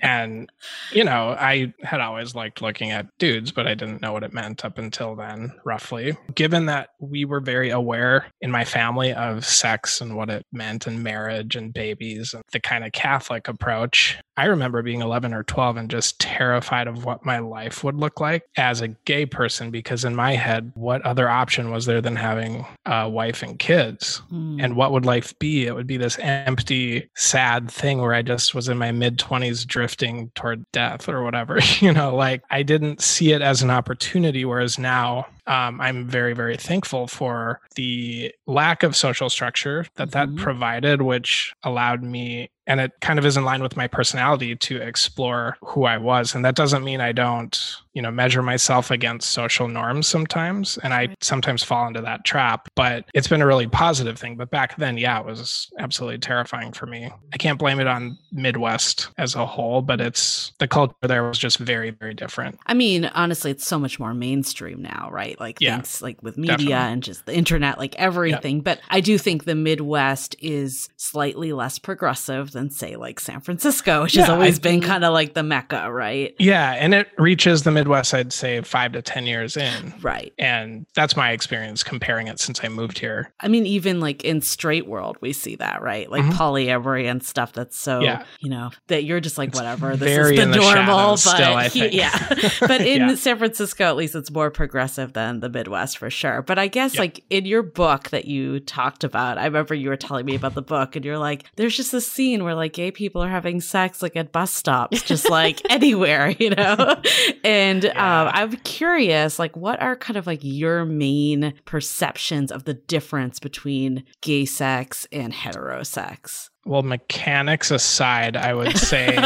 and 0.00 0.50
you 0.92 1.04
know, 1.04 1.30
I 1.38 1.74
had 1.82 2.00
always 2.00 2.34
liked 2.34 2.62
looking 2.62 2.92
at 2.92 3.06
dudes, 3.18 3.50
but 3.50 3.66
I 3.66 3.74
didn't 3.74 4.00
know 4.00 4.12
what 4.12 4.22
it 4.22 4.32
meant 4.32 4.64
up 4.64 4.78
until 4.78 5.16
then, 5.16 5.52
roughly. 5.64 6.16
Given 6.34 6.66
that 6.66 6.90
we 7.00 7.24
were 7.24 7.40
very 7.40 7.70
aware 7.70 8.26
in 8.40 8.52
my 8.52 8.64
family 8.64 9.12
of 9.12 9.44
sex 9.44 10.00
and 10.00 10.16
what 10.16 10.30
it 10.30 10.46
meant, 10.52 10.86
and 10.86 11.02
marriage 11.02 11.56
and 11.56 11.74
babies, 11.74 12.32
and 12.32 12.44
the 12.52 12.60
kind 12.60 12.84
of 12.84 12.92
Catholic 12.92 13.48
approach, 13.48 14.16
I 14.36 14.44
remember 14.44 14.80
being 14.82 15.02
11 15.02 15.34
or 15.34 15.42
12 15.42 15.76
and 15.76 15.90
just 15.90 16.20
terrified 16.20 16.86
of 16.86 17.04
what 17.04 17.26
my 17.26 17.40
life 17.40 17.82
would 17.82 17.96
look 17.96 18.20
like 18.20 18.44
as 18.56 18.80
a 18.80 18.88
gay 18.88 19.26
person, 19.26 19.72
because 19.72 20.04
in 20.04 20.14
my 20.14 20.36
head, 20.36 20.70
what 20.76 21.02
other 21.02 21.28
option 21.28 21.70
was 21.72 21.86
there 21.86 22.00
than 22.00 22.16
having 22.16 22.64
a 22.86 23.08
wife 23.08 23.39
and 23.42 23.58
kids? 23.58 24.22
Mm. 24.32 24.62
And 24.62 24.76
what 24.76 24.92
would 24.92 25.04
life 25.04 25.38
be? 25.38 25.66
It 25.66 25.74
would 25.74 25.86
be 25.86 25.96
this 25.96 26.18
empty, 26.20 27.08
sad 27.14 27.70
thing 27.70 28.00
where 28.00 28.14
I 28.14 28.22
just 28.22 28.54
was 28.54 28.68
in 28.68 28.78
my 28.78 28.92
mid 28.92 29.18
20s 29.18 29.66
drifting 29.66 30.30
toward 30.34 30.64
death 30.72 31.08
or 31.08 31.22
whatever. 31.22 31.58
you 31.80 31.92
know, 31.92 32.14
like 32.14 32.42
I 32.50 32.62
didn't 32.62 33.00
see 33.00 33.32
it 33.32 33.42
as 33.42 33.62
an 33.62 33.70
opportunity. 33.70 34.44
Whereas 34.44 34.78
now 34.78 35.26
um, 35.50 35.80
I'm 35.80 36.06
very, 36.06 36.32
very 36.32 36.56
thankful 36.56 37.08
for 37.08 37.60
the 37.74 38.32
lack 38.46 38.84
of 38.84 38.94
social 38.94 39.28
structure 39.28 39.84
that 39.96 40.10
mm-hmm. 40.10 40.36
that 40.36 40.42
provided, 40.42 41.02
which 41.02 41.52
allowed 41.64 42.04
me 42.04 42.50
and 42.70 42.80
it 42.80 42.92
kind 43.00 43.18
of 43.18 43.26
is 43.26 43.36
in 43.36 43.44
line 43.44 43.62
with 43.62 43.76
my 43.76 43.88
personality 43.88 44.54
to 44.54 44.76
explore 44.76 45.56
who 45.60 45.86
I 45.86 45.98
was. 45.98 46.36
And 46.36 46.44
that 46.44 46.54
doesn't 46.54 46.84
mean 46.84 47.00
I 47.00 47.10
don't, 47.10 47.58
you 47.94 48.00
know, 48.00 48.12
measure 48.12 48.42
myself 48.42 48.92
against 48.92 49.30
social 49.30 49.66
norms 49.66 50.06
sometimes. 50.06 50.78
And 50.84 50.94
I 50.94 51.08
sometimes 51.20 51.64
fall 51.64 51.88
into 51.88 52.00
that 52.02 52.24
trap, 52.24 52.68
but 52.76 53.06
it's 53.12 53.26
been 53.26 53.42
a 53.42 53.46
really 53.46 53.66
positive 53.66 54.20
thing. 54.20 54.36
But 54.36 54.50
back 54.50 54.76
then, 54.76 54.98
yeah, 54.98 55.18
it 55.18 55.26
was 55.26 55.68
absolutely 55.80 56.18
terrifying 56.18 56.70
for 56.70 56.86
me. 56.86 57.10
I 57.32 57.38
can't 57.38 57.58
blame 57.58 57.80
it 57.80 57.88
on 57.88 58.16
Midwest 58.30 59.08
as 59.18 59.34
a 59.34 59.44
whole, 59.44 59.82
but 59.82 60.00
it's 60.00 60.52
the 60.60 60.68
culture 60.68 60.94
there 61.02 61.26
was 61.26 61.38
just 61.38 61.58
very, 61.58 61.90
very 61.90 62.14
different. 62.14 62.60
I 62.66 62.74
mean, 62.74 63.06
honestly, 63.06 63.50
it's 63.50 63.66
so 63.66 63.80
much 63.80 63.98
more 63.98 64.14
mainstream 64.14 64.80
now, 64.80 65.08
right? 65.10 65.39
Like 65.40 65.60
yeah, 65.60 65.76
things 65.76 66.02
like 66.02 66.22
with 66.22 66.36
media 66.36 66.56
definitely. 66.56 66.74
and 66.74 67.02
just 67.02 67.26
the 67.26 67.34
internet, 67.34 67.78
like 67.78 67.96
everything. 67.96 68.56
Yeah. 68.56 68.62
But 68.62 68.80
I 68.88 69.00
do 69.00 69.18
think 69.18 69.44
the 69.44 69.54
Midwest 69.54 70.36
is 70.40 70.88
slightly 70.96 71.52
less 71.52 71.78
progressive 71.78 72.52
than 72.52 72.70
say 72.70 72.96
like 72.96 73.20
San 73.20 73.40
Francisco, 73.40 74.02
which 74.02 74.16
yeah, 74.16 74.22
has 74.22 74.30
always 74.30 74.58
I, 74.58 74.62
been 74.62 74.80
kind 74.80 75.04
of 75.04 75.12
like 75.12 75.34
the 75.34 75.42
mecca, 75.42 75.90
right? 75.90 76.34
Yeah, 76.38 76.72
and 76.72 76.94
it 76.94 77.08
reaches 77.18 77.62
the 77.62 77.70
Midwest, 77.70 78.12
I'd 78.14 78.32
say 78.32 78.60
five 78.62 78.92
to 78.92 79.02
ten 79.02 79.26
years 79.26 79.56
in, 79.56 79.94
right? 80.02 80.32
And 80.38 80.86
that's 80.94 81.16
my 81.16 81.30
experience 81.30 81.82
comparing 81.82 82.26
it 82.26 82.40
since 82.40 82.60
I 82.62 82.68
moved 82.68 82.98
here. 82.98 83.32
I 83.40 83.48
mean, 83.48 83.66
even 83.66 84.00
like 84.00 84.24
in 84.24 84.40
straight 84.40 84.86
world, 84.86 85.16
we 85.20 85.32
see 85.32 85.56
that, 85.56 85.82
right? 85.82 86.10
Like 86.10 86.22
mm-hmm. 86.22 86.32
polyamory 86.32 87.10
and 87.10 87.22
stuff. 87.22 87.52
That's 87.52 87.76
so 87.76 88.00
you 88.40 88.50
know 88.50 88.70
that 88.88 89.04
you're 89.04 89.20
just 89.20 89.38
like 89.38 89.50
it's 89.50 89.58
whatever. 89.58 89.96
This 89.96 90.30
is 90.30 90.38
the 90.38 90.46
normal, 90.46 91.10
but 91.10 91.16
still, 91.16 91.58
he, 91.58 91.96
yeah. 91.96 92.28
but 92.60 92.80
in. 92.80 93.10
San 93.20 93.38
Francisco, 93.38 93.84
at 93.84 93.96
least, 93.96 94.14
it's 94.14 94.30
more 94.30 94.50
progressive 94.50 95.12
than 95.20 95.40
the 95.40 95.48
Midwest 95.48 95.98
for 95.98 96.10
sure. 96.10 96.42
But 96.42 96.58
I 96.58 96.68
guess 96.68 96.98
like 96.98 97.24
in 97.30 97.46
your 97.46 97.62
book 97.62 98.10
that 98.10 98.26
you 98.26 98.60
talked 98.60 99.04
about, 99.04 99.38
I 99.38 99.46
remember 99.46 99.74
you 99.74 99.88
were 99.88 99.96
telling 99.96 100.26
me 100.26 100.34
about 100.34 100.54
the 100.54 100.62
book, 100.62 100.96
and 100.96 101.04
you're 101.04 101.18
like, 101.18 101.44
there's 101.56 101.76
just 101.76 101.94
a 101.94 102.00
scene 102.00 102.44
where 102.44 102.50
where 102.50 102.56
like 102.56 102.72
gay 102.72 102.90
people 102.90 103.22
are 103.22 103.28
having 103.28 103.60
sex 103.60 104.02
like 104.02 104.16
at 104.16 104.32
bus 104.32 104.52
stops, 104.52 105.02
just 105.02 105.30
like 105.30 105.62
anywhere, 105.70 106.30
you 106.38 106.50
know? 106.50 107.00
And 107.44 107.84
yeah. 107.84 108.22
um, 108.22 108.30
I'm 108.32 108.52
curious, 108.58 109.38
like, 109.38 109.56
what 109.56 109.80
are 109.80 109.96
kind 109.96 110.16
of 110.16 110.26
like 110.26 110.40
your 110.42 110.84
main 110.84 111.54
perceptions 111.64 112.52
of 112.52 112.64
the 112.64 112.74
difference 112.74 113.38
between 113.38 114.04
gay 114.20 114.44
sex 114.44 115.06
and 115.10 115.32
heterosex? 115.32 116.49
Well 116.66 116.82
mechanics 116.82 117.70
aside 117.70 118.36
i 118.36 118.52
would 118.52 118.76
say 118.78 119.16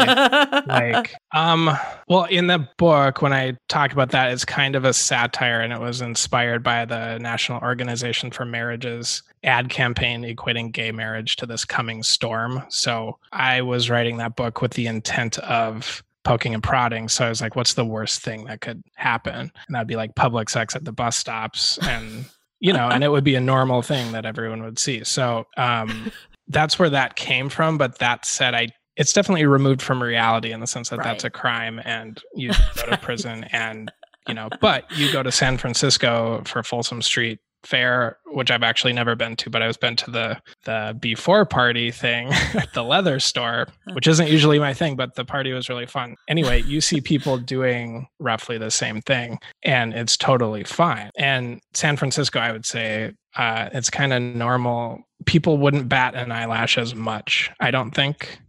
like 0.67 1.13
um 1.33 1.69
well 2.07 2.25
in 2.25 2.47
the 2.47 2.67
book 2.77 3.21
when 3.21 3.33
i 3.33 3.55
talk 3.67 3.91
about 3.91 4.11
that 4.11 4.31
it's 4.31 4.45
kind 4.45 4.75
of 4.75 4.85
a 4.85 4.93
satire 4.93 5.59
and 5.61 5.73
it 5.73 5.79
was 5.79 6.01
inspired 6.01 6.63
by 6.63 6.85
the 6.85 7.17
national 7.19 7.61
organization 7.61 8.31
for 8.31 8.45
marriages 8.45 9.23
ad 9.43 9.69
campaign 9.69 10.23
equating 10.23 10.71
gay 10.71 10.91
marriage 10.91 11.35
to 11.35 11.45
this 11.45 11.65
coming 11.65 12.03
storm 12.03 12.63
so 12.69 13.17
i 13.31 13.61
was 13.61 13.89
writing 13.89 14.17
that 14.17 14.35
book 14.35 14.61
with 14.61 14.71
the 14.73 14.87
intent 14.87 15.37
of 15.39 16.03
poking 16.25 16.53
and 16.53 16.63
prodding. 16.63 17.07
So 17.07 17.25
I 17.25 17.29
was 17.29 17.39
like, 17.39 17.55
what's 17.55 17.75
the 17.75 17.85
worst 17.85 18.21
thing 18.21 18.45
that 18.45 18.59
could 18.59 18.83
happen? 18.95 19.39
And 19.67 19.75
that'd 19.75 19.87
be 19.87 19.95
like 19.95 20.15
public 20.15 20.49
sex 20.49 20.75
at 20.75 20.83
the 20.83 20.91
bus 20.91 21.15
stops 21.15 21.77
and 21.83 22.25
you 22.59 22.73
know, 22.73 22.87
and 22.87 23.03
it 23.03 23.09
would 23.09 23.23
be 23.23 23.35
a 23.35 23.41
normal 23.41 23.81
thing 23.81 24.13
that 24.13 24.25
everyone 24.25 24.63
would 24.63 24.79
see. 24.79 25.03
So 25.03 25.45
um 25.55 26.11
that's 26.47 26.77
where 26.77 26.89
that 26.89 27.15
came 27.15 27.49
from. 27.49 27.77
But 27.77 27.99
that 27.99 28.25
said, 28.25 28.53
I 28.53 28.69
it's 28.95 29.13
definitely 29.13 29.45
removed 29.45 29.81
from 29.81 30.01
reality 30.01 30.51
in 30.51 30.59
the 30.59 30.67
sense 30.67 30.89
that 30.89 30.97
right. 30.97 31.05
that's 31.05 31.23
a 31.23 31.29
crime 31.29 31.81
and 31.83 32.21
you 32.33 32.51
go 32.75 32.85
to 32.89 32.97
prison 32.97 33.45
and 33.51 33.91
you 34.27 34.33
know 34.33 34.49
but 34.61 34.85
you 34.91 35.11
go 35.11 35.21
to 35.21 35.31
san 35.31 35.57
francisco 35.57 36.41
for 36.45 36.63
folsom 36.63 37.01
street 37.01 37.39
fair 37.65 38.17
which 38.27 38.51
i've 38.51 38.63
actually 38.63 38.93
never 38.93 39.15
been 39.15 39.35
to 39.35 39.49
but 39.49 39.61
i 39.61 39.67
was 39.67 39.77
been 39.77 39.95
to 39.95 40.11
the 40.11 40.39
the 40.65 40.95
before 40.99 41.45
party 41.45 41.91
thing 41.91 42.29
at 42.53 42.71
the 42.73 42.83
leather 42.83 43.19
store 43.19 43.67
which 43.93 44.07
isn't 44.07 44.29
usually 44.29 44.59
my 44.59 44.73
thing 44.73 44.95
but 44.95 45.15
the 45.15 45.25
party 45.25 45.51
was 45.51 45.69
really 45.69 45.85
fun. 45.85 46.15
Anyway 46.27 46.61
you 46.63 46.81
see 46.81 47.01
people 47.01 47.37
doing 47.37 48.07
roughly 48.19 48.57
the 48.57 48.71
same 48.71 49.01
thing 49.01 49.37
and 49.63 49.93
it's 49.93 50.17
totally 50.17 50.63
fine. 50.63 51.09
And 51.17 51.59
san 51.73 51.97
francisco 51.97 52.39
i 52.39 52.51
would 52.51 52.65
say 52.65 53.13
uh, 53.35 53.69
it's 53.73 53.89
kind 53.89 54.13
of 54.13 54.21
normal. 54.21 55.03
People 55.25 55.57
wouldn't 55.57 55.89
bat 55.89 56.15
an 56.15 56.31
eyelash 56.31 56.77
as 56.77 56.95
much, 56.95 57.51
I 57.59 57.71
don't 57.71 57.91
think, 57.91 58.39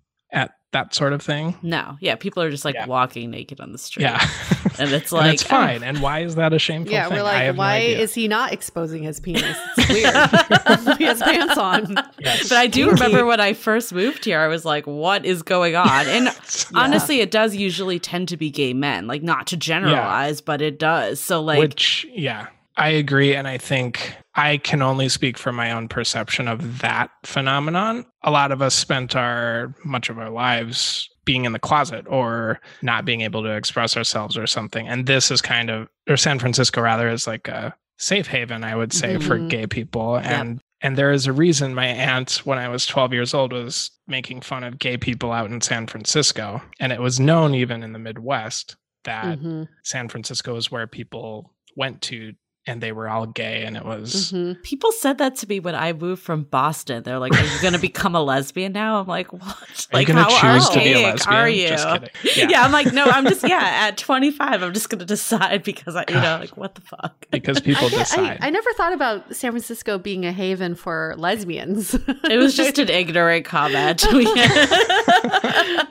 that 0.76 0.94
sort 0.94 1.14
of 1.14 1.22
thing. 1.22 1.56
No, 1.62 1.96
yeah, 2.00 2.16
people 2.16 2.42
are 2.42 2.50
just 2.50 2.64
like 2.64 2.74
yeah. 2.74 2.86
walking 2.86 3.30
naked 3.30 3.60
on 3.60 3.72
the 3.72 3.78
street. 3.78 4.02
Yeah, 4.02 4.20
and 4.78 4.92
it's 4.92 5.10
like 5.10 5.24
and 5.24 5.34
it's 5.34 5.42
fine. 5.42 5.82
Oh. 5.82 5.86
And 5.86 6.02
why 6.02 6.20
is 6.20 6.34
that 6.34 6.52
a 6.52 6.58
shameful? 6.58 6.92
Yeah, 6.92 7.08
thing? 7.08 7.16
we're 7.16 7.22
like, 7.22 7.56
why 7.56 7.78
no 7.78 8.02
is 8.02 8.14
he 8.14 8.28
not 8.28 8.52
exposing 8.52 9.02
his 9.02 9.20
penis? 9.20 9.56
It's 9.78 10.84
weird. 10.84 10.98
he 10.98 11.04
has 11.04 11.22
pants 11.22 11.56
on. 11.58 11.96
Yes. 12.18 12.48
But 12.48 12.58
I 12.58 12.66
do 12.66 12.90
remember 12.90 13.24
when 13.24 13.40
I 13.40 13.52
first 13.52 13.92
moved 13.92 14.24
here, 14.24 14.40
I 14.40 14.48
was 14.48 14.64
like, 14.64 14.86
"What 14.86 15.24
is 15.24 15.42
going 15.42 15.76
on?" 15.76 16.06
And 16.06 16.24
yeah. 16.24 16.32
honestly, 16.74 17.20
it 17.20 17.30
does 17.30 17.54
usually 17.54 17.98
tend 17.98 18.28
to 18.28 18.36
be 18.36 18.50
gay 18.50 18.72
men. 18.72 19.06
Like, 19.06 19.22
not 19.22 19.46
to 19.48 19.56
generalize, 19.56 20.38
yeah. 20.38 20.44
but 20.44 20.62
it 20.62 20.78
does. 20.78 21.20
So, 21.20 21.42
like, 21.42 21.58
which, 21.58 22.06
yeah, 22.10 22.48
I 22.76 22.90
agree, 22.90 23.34
and 23.34 23.48
I 23.48 23.58
think 23.58 24.14
I 24.34 24.58
can 24.58 24.82
only 24.82 25.08
speak 25.08 25.38
from 25.38 25.56
my 25.56 25.72
own 25.72 25.88
perception 25.88 26.46
of 26.46 26.80
that 26.80 27.10
phenomenon. 27.24 28.04
A 28.22 28.30
lot 28.30 28.52
of 28.52 28.60
us 28.60 28.74
spent 28.74 29.16
our 29.16 29.74
much 29.84 30.10
of 30.10 30.18
our 30.18 30.30
lives 30.30 31.08
being 31.24 31.44
in 31.44 31.52
the 31.52 31.58
closet 31.58 32.06
or 32.08 32.60
not 32.82 33.04
being 33.04 33.22
able 33.22 33.42
to 33.42 33.56
express 33.56 33.96
ourselves 33.96 34.36
or 34.36 34.46
something. 34.46 34.86
And 34.86 35.06
this 35.06 35.30
is 35.30 35.42
kind 35.42 35.70
of 35.70 35.88
or 36.08 36.16
San 36.16 36.38
Francisco 36.38 36.80
rather 36.82 37.08
is 37.08 37.26
like 37.26 37.48
a 37.48 37.74
safe 37.98 38.26
haven, 38.26 38.62
I 38.62 38.76
would 38.76 38.92
say, 38.92 39.16
mm-hmm. 39.16 39.26
for 39.26 39.38
gay 39.38 39.66
people. 39.66 40.18
And 40.18 40.60
and 40.82 40.96
there 40.96 41.10
is 41.10 41.26
a 41.26 41.32
reason 41.32 41.74
my 41.74 41.86
aunt, 41.86 42.42
when 42.44 42.58
I 42.58 42.68
was 42.68 42.86
12 42.86 43.12
years 43.14 43.32
old, 43.32 43.52
was 43.52 43.90
making 44.06 44.42
fun 44.42 44.62
of 44.62 44.78
gay 44.78 44.98
people 44.98 45.32
out 45.32 45.50
in 45.50 45.60
San 45.60 45.86
Francisco. 45.86 46.62
And 46.78 46.92
it 46.92 47.00
was 47.00 47.18
known 47.18 47.54
even 47.54 47.82
in 47.82 47.92
the 47.92 47.98
Midwest 47.98 48.76
that 49.04 49.38
mm-hmm. 49.38 49.64
San 49.82 50.08
Francisco 50.08 50.56
is 50.56 50.70
where 50.70 50.86
people 50.86 51.54
went 51.76 52.02
to 52.02 52.34
and 52.66 52.80
they 52.80 52.90
were 52.90 53.08
all 53.08 53.26
gay 53.26 53.64
and 53.64 53.76
it 53.76 53.84
was 53.84 54.32
mm-hmm. 54.32 54.60
people 54.62 54.90
said 54.90 55.18
that 55.18 55.36
to 55.36 55.46
me 55.46 55.60
when 55.60 55.74
i 55.74 55.92
moved 55.92 56.22
from 56.22 56.42
boston. 56.44 57.02
They're 57.02 57.18
like 57.18 57.32
are 57.32 57.44
you 57.44 57.62
gonna 57.62 57.78
become 57.90 58.14
a 58.14 58.22
lesbian 58.22 58.72
now? 58.72 59.00
I'm 59.00 59.06
like 59.06 59.32
what? 59.32 59.42
Are 59.44 59.98
like 59.98 60.08
you 60.08 60.14
gonna 60.14 60.28
choose 60.30 60.68
to 60.70 60.78
be 60.78 60.92
a 60.94 61.02
lesbian? 61.02 61.34
Are 61.34 61.48
you? 61.48 61.64
yeah. 61.68 62.48
yeah. 62.48 62.62
i'm 62.62 62.72
like 62.72 62.92
no 62.92 63.04
i'm 63.04 63.24
just 63.26 63.46
yeah 63.46 63.88
at 63.88 63.96
25 63.96 64.62
i'm 64.62 64.72
just 64.72 64.88
gonna 64.88 65.04
decide 65.04 65.62
because 65.62 65.94
i 65.94 66.04
you 66.08 66.14
know 66.14 66.38
like 66.40 66.56
what 66.56 66.74
the 66.74 66.80
fuck? 66.80 67.26
Because 67.30 67.60
people 67.60 67.86
I, 67.86 67.90
decide 67.90 68.38
I, 68.40 68.48
I, 68.48 68.50
never 68.50 68.72
thought 68.72 68.92
about 68.92 69.34
san 69.34 69.52
francisco 69.52 69.98
being 69.98 70.24
a 70.26 70.32
haven 70.32 70.74
for 70.74 71.14
lesbians. 71.16 71.96
It 72.26 72.38
was 72.38 72.56
just 72.56 72.78
an 72.78 72.88
ignorant 72.88 73.44
comment. 73.44 74.02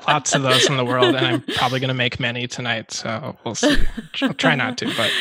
Lots 0.08 0.36
of 0.36 0.42
those 0.42 0.68
in 0.70 0.78
the 0.78 0.86
world 0.86 1.16
and 1.16 1.26
i'm 1.26 1.42
probably 1.56 1.80
gonna 1.80 1.94
make 1.94 2.20
many 2.20 2.48
tonight 2.48 2.92
so 2.92 3.38
we'll 3.44 3.56
see. 3.56 3.78
I'll 4.22 4.34
try 4.34 4.56
not 4.56 4.78
to 4.80 4.94
but 4.96 5.12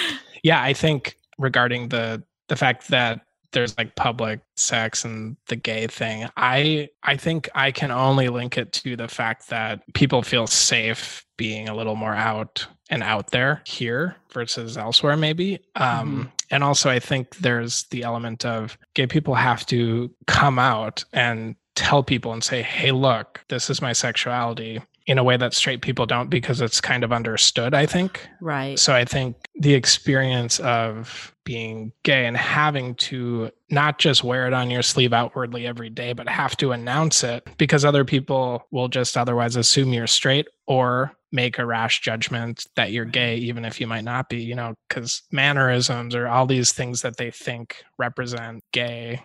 yeah 0.43 0.63
i 0.63 0.73
think 0.73 1.17
regarding 1.39 1.89
the 1.89 2.23
the 2.49 2.57
fact 2.57 2.89
that 2.89 3.21
there's 3.53 3.79
like 3.79 3.95
public 3.95 4.41
sex 4.57 5.05
and 5.05 5.37
the 5.49 5.57
gay 5.57 5.87
thing 5.87 6.29
i 6.37 6.89
i 7.05 7.17
think 7.17 7.49
i 7.55 7.71
can 7.71 7.91
only 7.91 8.29
link 8.29 8.59
it 8.59 8.73
to 8.73 8.97
the 8.97 9.09
fact 9.09 9.49
that 9.49 9.81
people 9.95 10.23
feel 10.23 10.47
safe 10.47 11.25
being 11.39 11.69
a 11.69 11.75
little 11.75 11.95
more 11.95 12.15
out 12.15 12.67
and 12.91 13.03
out 13.03 13.31
there 13.31 13.63
here 13.65 14.17
versus 14.33 14.77
elsewhere 14.77 15.17
maybe 15.17 15.59
um 15.77 16.19
mm-hmm. 16.19 16.23
and 16.51 16.63
also 16.63 16.91
i 16.91 16.99
think 16.99 17.37
there's 17.37 17.85
the 17.85 18.03
element 18.03 18.45
of 18.45 18.77
gay 18.95 19.07
people 19.07 19.35
have 19.35 19.65
to 19.65 20.11
come 20.27 20.59
out 20.59 21.05
and 21.13 21.55
tell 21.77 22.03
people 22.03 22.33
and 22.33 22.45
say 22.45 22.61
hey 22.61 22.91
look 22.91 23.43
this 23.49 23.71
is 23.71 23.81
my 23.81 23.93
sexuality 23.93 24.81
in 25.07 25.19
a 25.19 25.25
way 25.25 25.37
that 25.37 25.53
straight 25.53 25.83
people 25.83 26.07
don't 26.07 26.31
because 26.31 26.61
it's 26.61 26.81
kind 26.81 27.05
of 27.05 27.13
understood, 27.13 27.75
I 27.75 27.87
think. 27.87 28.27
Right. 28.41 28.79
So 28.79 28.95
I 28.95 29.05
think 29.05 29.37
the 29.55 29.75
experience 29.75 30.61
of 30.61 31.35
being 31.45 31.93
gay 32.05 32.25
and 32.25 32.37
having 32.37 32.95
to 32.95 33.51
not 33.71 33.99
just 33.99 34.25
wear 34.25 34.47
it 34.47 34.55
on 34.55 34.71
your 34.71 34.83
sleeve 34.83 35.13
outwardly 35.13 35.67
every 35.67 35.91
day, 35.91 36.15
but 36.15 36.29
have 36.29 36.57
to 36.57 36.73
announce 36.73 37.23
it 37.23 37.47
because 37.59 37.85
other 37.85 38.05
people 38.05 38.67
will 38.71 38.89
just 38.89 39.17
otherwise 39.17 39.57
assume 39.57 39.93
you're 39.93 40.07
straight 40.07 40.49
or 40.67 41.13
make 41.33 41.59
a 41.59 41.67
rash 41.67 42.01
judgment 42.01 42.67
that 42.77 42.93
you're 42.93 43.05
gay, 43.05 43.37
even 43.37 43.65
if 43.65 43.81
you 43.81 43.87
might 43.87 44.05
not 44.05 44.29
be, 44.31 44.41
you 44.41 44.55
know, 44.55 44.73
because 44.89 45.23
mannerisms 45.33 46.15
or 46.15 46.29
all 46.29 46.47
these 46.47 46.73
things 46.73 47.03
that 47.03 47.17
they 47.17 47.31
think 47.31 47.85
represent 47.99 48.63
gay 48.73 49.21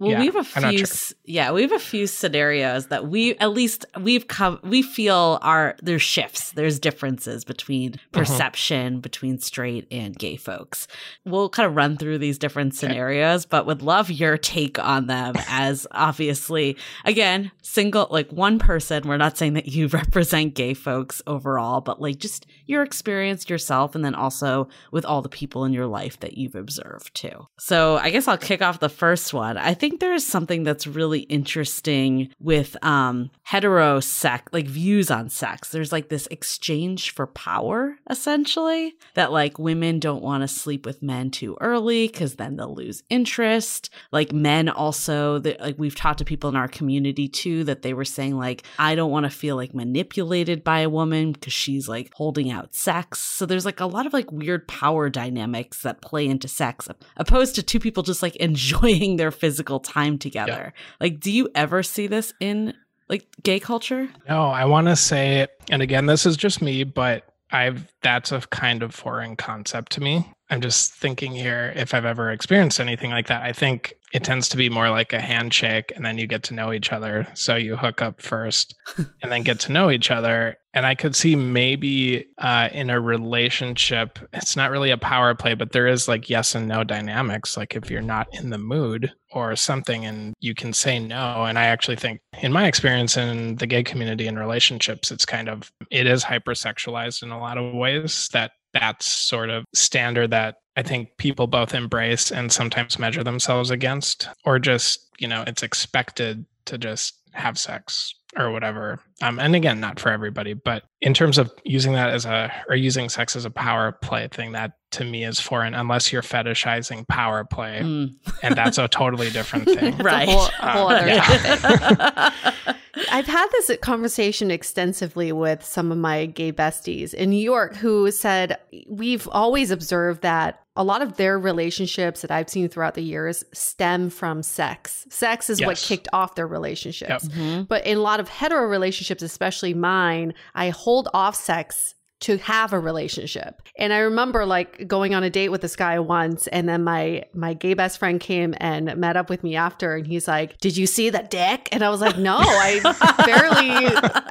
well, 0.00 0.10
yeah, 0.10 0.18
we 0.18 0.26
have 0.26 0.36
a 0.36 0.44
few. 0.44 0.86
Sure. 0.86 1.16
Yeah, 1.24 1.52
we 1.52 1.62
have 1.62 1.70
a 1.70 1.78
few 1.78 2.08
scenarios 2.08 2.88
that 2.88 3.06
we 3.06 3.36
at 3.36 3.52
least 3.52 3.86
we've 4.00 4.26
come. 4.26 4.58
We 4.64 4.82
feel 4.82 5.38
are 5.40 5.76
there's 5.82 6.02
shifts. 6.02 6.50
There's 6.50 6.80
differences 6.80 7.44
between 7.44 7.92
mm-hmm. 7.92 8.10
perception 8.10 8.94
uh-huh. 8.94 9.00
between 9.00 9.38
straight 9.38 9.86
and 9.92 10.18
gay 10.18 10.34
folks. 10.34 10.88
We'll 11.24 11.48
kind 11.48 11.68
of 11.68 11.76
run 11.76 11.96
through 11.96 12.18
these 12.18 12.38
different 12.38 12.74
scenarios, 12.74 13.44
okay. 13.44 13.48
but 13.50 13.66
would 13.66 13.82
love 13.82 14.10
your 14.10 14.36
take 14.36 14.80
on 14.80 15.06
them. 15.06 15.36
as 15.48 15.86
obviously, 15.92 16.76
again, 17.04 17.52
single 17.62 18.08
like 18.10 18.32
one 18.32 18.58
person. 18.58 19.06
We're 19.06 19.16
not 19.16 19.38
saying 19.38 19.52
that 19.52 19.68
you 19.68 19.86
represent 19.88 20.54
gay 20.54 20.74
folks 20.74 21.22
overall, 21.28 21.80
but 21.80 22.00
like 22.00 22.18
just 22.18 22.46
your 22.66 22.82
experience 22.82 23.48
yourself, 23.48 23.94
and 23.94 24.04
then 24.04 24.14
also 24.14 24.68
with 24.92 25.04
all 25.04 25.22
the 25.22 25.28
people 25.28 25.64
in 25.64 25.72
your 25.72 25.86
life 25.86 26.20
that 26.20 26.38
you've 26.38 26.54
observed 26.54 27.14
too. 27.14 27.46
So 27.58 27.96
I 27.96 28.10
guess 28.10 28.28
I'll 28.28 28.38
kick 28.38 28.62
off 28.62 28.80
the 28.80 28.88
first 28.88 29.34
one. 29.34 29.56
I 29.56 29.74
think 29.74 30.00
there 30.00 30.12
is 30.12 30.26
something 30.26 30.62
that's 30.62 30.86
really 30.86 31.20
interesting 31.20 32.30
with 32.38 32.76
um 32.84 33.30
hetero 33.42 34.00
sex 34.00 34.52
like 34.52 34.66
views 34.66 35.10
on 35.10 35.28
sex. 35.28 35.70
There's 35.70 35.92
like 35.92 36.08
this 36.08 36.26
exchange 36.30 37.10
for 37.10 37.26
power 37.26 37.96
essentially 38.08 38.94
that 39.14 39.32
like 39.32 39.58
women 39.58 39.98
don't 39.98 40.22
want 40.22 40.42
to 40.42 40.48
sleep 40.48 40.86
with 40.86 41.02
men 41.02 41.30
too 41.30 41.56
early 41.60 42.08
cuz 42.08 42.36
then 42.36 42.56
they'll 42.56 42.74
lose 42.74 43.02
interest. 43.10 43.90
Like 44.12 44.32
men 44.32 44.68
also 44.68 45.38
that 45.40 45.60
like 45.60 45.78
we've 45.78 45.94
talked 45.94 46.18
to 46.18 46.24
people 46.24 46.50
in 46.50 46.56
our 46.56 46.68
community 46.68 47.28
too 47.28 47.64
that 47.64 47.82
they 47.82 47.94
were 47.94 48.04
saying 48.04 48.36
like 48.36 48.64
I 48.78 48.94
don't 48.94 49.10
want 49.10 49.24
to 49.24 49.30
feel 49.30 49.56
like 49.56 49.74
manipulated 49.74 50.64
by 50.64 50.80
a 50.80 50.90
woman 50.90 51.32
because 51.32 51.52
she's 51.52 51.88
like 51.88 52.12
holding 52.14 52.50
out 52.54 52.74
sex. 52.74 53.18
So 53.18 53.44
there's 53.44 53.64
like 53.64 53.80
a 53.80 53.86
lot 53.86 54.06
of 54.06 54.12
like 54.12 54.30
weird 54.32 54.66
power 54.66 55.10
dynamics 55.10 55.82
that 55.82 56.00
play 56.00 56.26
into 56.26 56.48
sex 56.48 56.88
opposed 57.16 57.54
to 57.56 57.62
two 57.62 57.80
people 57.80 58.02
just 58.02 58.22
like 58.22 58.36
enjoying 58.44 59.16
their 59.16 59.30
physical 59.30 59.80
time 59.80 60.18
together. 60.18 60.72
Yeah. 60.74 60.82
Like, 61.00 61.20
do 61.20 61.30
you 61.30 61.50
ever 61.54 61.82
see 61.82 62.06
this 62.06 62.32
in 62.40 62.74
like 63.08 63.26
gay 63.42 63.60
culture? 63.60 64.08
No, 64.28 64.46
I 64.46 64.64
want 64.64 64.86
to 64.86 64.96
say, 64.96 65.46
and 65.70 65.82
again, 65.82 66.06
this 66.06 66.24
is 66.24 66.36
just 66.36 66.62
me, 66.62 66.84
but 66.84 67.33
I've 67.54 67.86
that's 68.02 68.32
a 68.32 68.40
kind 68.40 68.82
of 68.82 68.94
foreign 68.94 69.36
concept 69.36 69.92
to 69.92 70.00
me. 70.02 70.28
I'm 70.50 70.60
just 70.60 70.92
thinking 70.92 71.32
here 71.32 71.72
if 71.76 71.94
I've 71.94 72.04
ever 72.04 72.30
experienced 72.30 72.80
anything 72.80 73.10
like 73.10 73.28
that. 73.28 73.42
I 73.42 73.52
think 73.52 73.94
it 74.12 74.24
tends 74.24 74.48
to 74.50 74.56
be 74.56 74.68
more 74.68 74.90
like 74.90 75.12
a 75.12 75.20
handshake 75.20 75.92
and 75.94 76.04
then 76.04 76.18
you 76.18 76.26
get 76.26 76.42
to 76.44 76.54
know 76.54 76.72
each 76.72 76.92
other. 76.92 77.26
So 77.34 77.56
you 77.56 77.76
hook 77.76 78.02
up 78.02 78.20
first 78.20 78.74
and 78.96 79.32
then 79.32 79.42
get 79.42 79.60
to 79.60 79.72
know 79.72 79.90
each 79.90 80.10
other. 80.10 80.56
And 80.74 80.84
I 80.84 80.94
could 80.94 81.16
see 81.16 81.36
maybe 81.36 82.26
uh, 82.38 82.68
in 82.72 82.90
a 82.90 83.00
relationship, 83.00 84.18
it's 84.32 84.56
not 84.56 84.70
really 84.70 84.90
a 84.90 84.98
power 84.98 85.34
play, 85.34 85.54
but 85.54 85.72
there 85.72 85.86
is 85.86 86.08
like 86.08 86.28
yes 86.28 86.54
and 86.54 86.68
no 86.68 86.84
dynamics. 86.84 87.56
Like 87.56 87.76
if 87.76 87.88
you're 87.90 88.02
not 88.02 88.26
in 88.32 88.50
the 88.50 88.58
mood 88.58 89.12
or 89.34 89.54
something 89.56 90.06
and 90.06 90.32
you 90.40 90.54
can 90.54 90.72
say 90.72 90.98
no. 90.98 91.44
And 91.44 91.58
I 91.58 91.64
actually 91.64 91.96
think, 91.96 92.20
in 92.40 92.52
my 92.52 92.66
experience 92.66 93.16
in 93.16 93.56
the 93.56 93.66
gay 93.66 93.82
community 93.82 94.26
and 94.26 94.38
relationships, 94.38 95.10
it's 95.10 95.26
kind 95.26 95.48
of, 95.48 95.70
it 95.90 96.06
is 96.06 96.24
hypersexualized 96.24 97.22
in 97.22 97.30
a 97.30 97.38
lot 97.38 97.58
of 97.58 97.74
ways 97.74 98.28
that 98.32 98.52
that's 98.72 99.06
sort 99.06 99.50
of 99.50 99.64
standard 99.74 100.30
that 100.30 100.56
I 100.76 100.82
think 100.82 101.16
people 101.18 101.46
both 101.46 101.74
embrace 101.74 102.32
and 102.32 102.50
sometimes 102.50 102.98
measure 102.98 103.22
themselves 103.22 103.70
against, 103.70 104.28
or 104.44 104.58
just, 104.58 105.08
you 105.18 105.28
know, 105.28 105.44
it's 105.46 105.62
expected 105.62 106.46
to 106.66 106.78
just 106.78 107.14
have 107.32 107.58
sex 107.58 108.14
or 108.36 108.50
whatever. 108.50 109.00
Um, 109.22 109.38
and 109.38 109.54
again, 109.54 109.80
not 109.80 110.00
for 110.00 110.10
everybody, 110.10 110.54
but 110.54 110.84
in 111.00 111.14
terms 111.14 111.38
of 111.38 111.52
using 111.64 111.92
that 111.92 112.10
as 112.10 112.24
a, 112.24 112.52
or 112.68 112.74
using 112.74 113.08
sex 113.08 113.36
as 113.36 113.44
a 113.44 113.50
power 113.50 113.92
play 113.92 114.28
thing, 114.28 114.52
that 114.52 114.72
to 114.92 115.04
me 115.04 115.24
is 115.24 115.38
foreign, 115.38 115.74
unless 115.74 116.12
you're 116.12 116.22
fetishizing 116.22 117.06
power 117.06 117.44
play. 117.44 117.80
Mm. 117.82 118.14
And 118.42 118.56
that's 118.56 118.78
a 118.78 118.88
totally 118.88 119.30
different 119.30 119.66
thing. 119.66 119.96
right. 119.98 120.28
Whole, 120.28 120.48
whole 120.58 120.88
um, 120.88 120.96
other 120.96 121.08
yeah. 121.08 122.52
I've 123.10 123.26
had 123.26 123.48
this 123.52 123.70
conversation 123.82 124.50
extensively 124.50 125.32
with 125.32 125.64
some 125.64 125.92
of 125.92 125.98
my 125.98 126.26
gay 126.26 126.52
besties 126.52 127.14
in 127.14 127.30
New 127.30 127.42
York 127.42 127.76
who 127.76 128.10
said, 128.10 128.58
We've 128.88 129.28
always 129.28 129.70
observed 129.70 130.22
that 130.22 130.64
a 130.76 130.82
lot 130.82 131.02
of 131.02 131.16
their 131.16 131.38
relationships 131.38 132.22
that 132.22 132.30
I've 132.30 132.50
seen 132.50 132.68
throughout 132.68 132.94
the 132.94 133.02
years 133.02 133.44
stem 133.52 134.10
from 134.10 134.42
sex. 134.42 135.06
Sex 135.08 135.48
is 135.48 135.60
yes. 135.60 135.66
what 135.66 135.76
kicked 135.76 136.08
off 136.12 136.34
their 136.34 136.48
relationships. 136.48 137.24
Yep. 137.24 137.32
Mm-hmm. 137.32 137.62
But 137.64 137.86
in 137.86 137.98
a 137.98 138.00
lot 138.00 138.18
of 138.18 138.28
hetero 138.28 138.66
relationships, 138.66 139.03
especially 139.22 139.74
mine, 139.74 140.34
I 140.54 140.70
hold 140.70 141.08
off 141.12 141.34
sex 141.34 141.94
to 142.24 142.38
have 142.38 142.72
a 142.72 142.80
relationship. 142.80 143.60
And 143.76 143.92
I 143.92 143.98
remember 143.98 144.46
like 144.46 144.88
going 144.88 145.14
on 145.14 145.22
a 145.24 145.28
date 145.28 145.50
with 145.50 145.60
this 145.60 145.76
guy 145.76 145.98
once 145.98 146.46
and 146.46 146.66
then 146.66 146.82
my 146.82 147.24
my 147.34 147.52
gay 147.52 147.74
best 147.74 147.98
friend 147.98 148.18
came 148.18 148.54
and 148.58 148.96
met 148.96 149.18
up 149.18 149.28
with 149.28 149.44
me 149.44 149.56
after 149.56 149.94
and 149.94 150.06
he's 150.06 150.26
like, 150.26 150.56
"Did 150.58 150.74
you 150.74 150.86
see 150.86 151.10
the 151.10 151.18
dick?" 151.18 151.68
And 151.70 151.84
I 151.84 151.90
was 151.90 152.00
like, 152.00 152.16
"No, 152.16 152.38
I 152.38 152.80
barely 153.26 153.86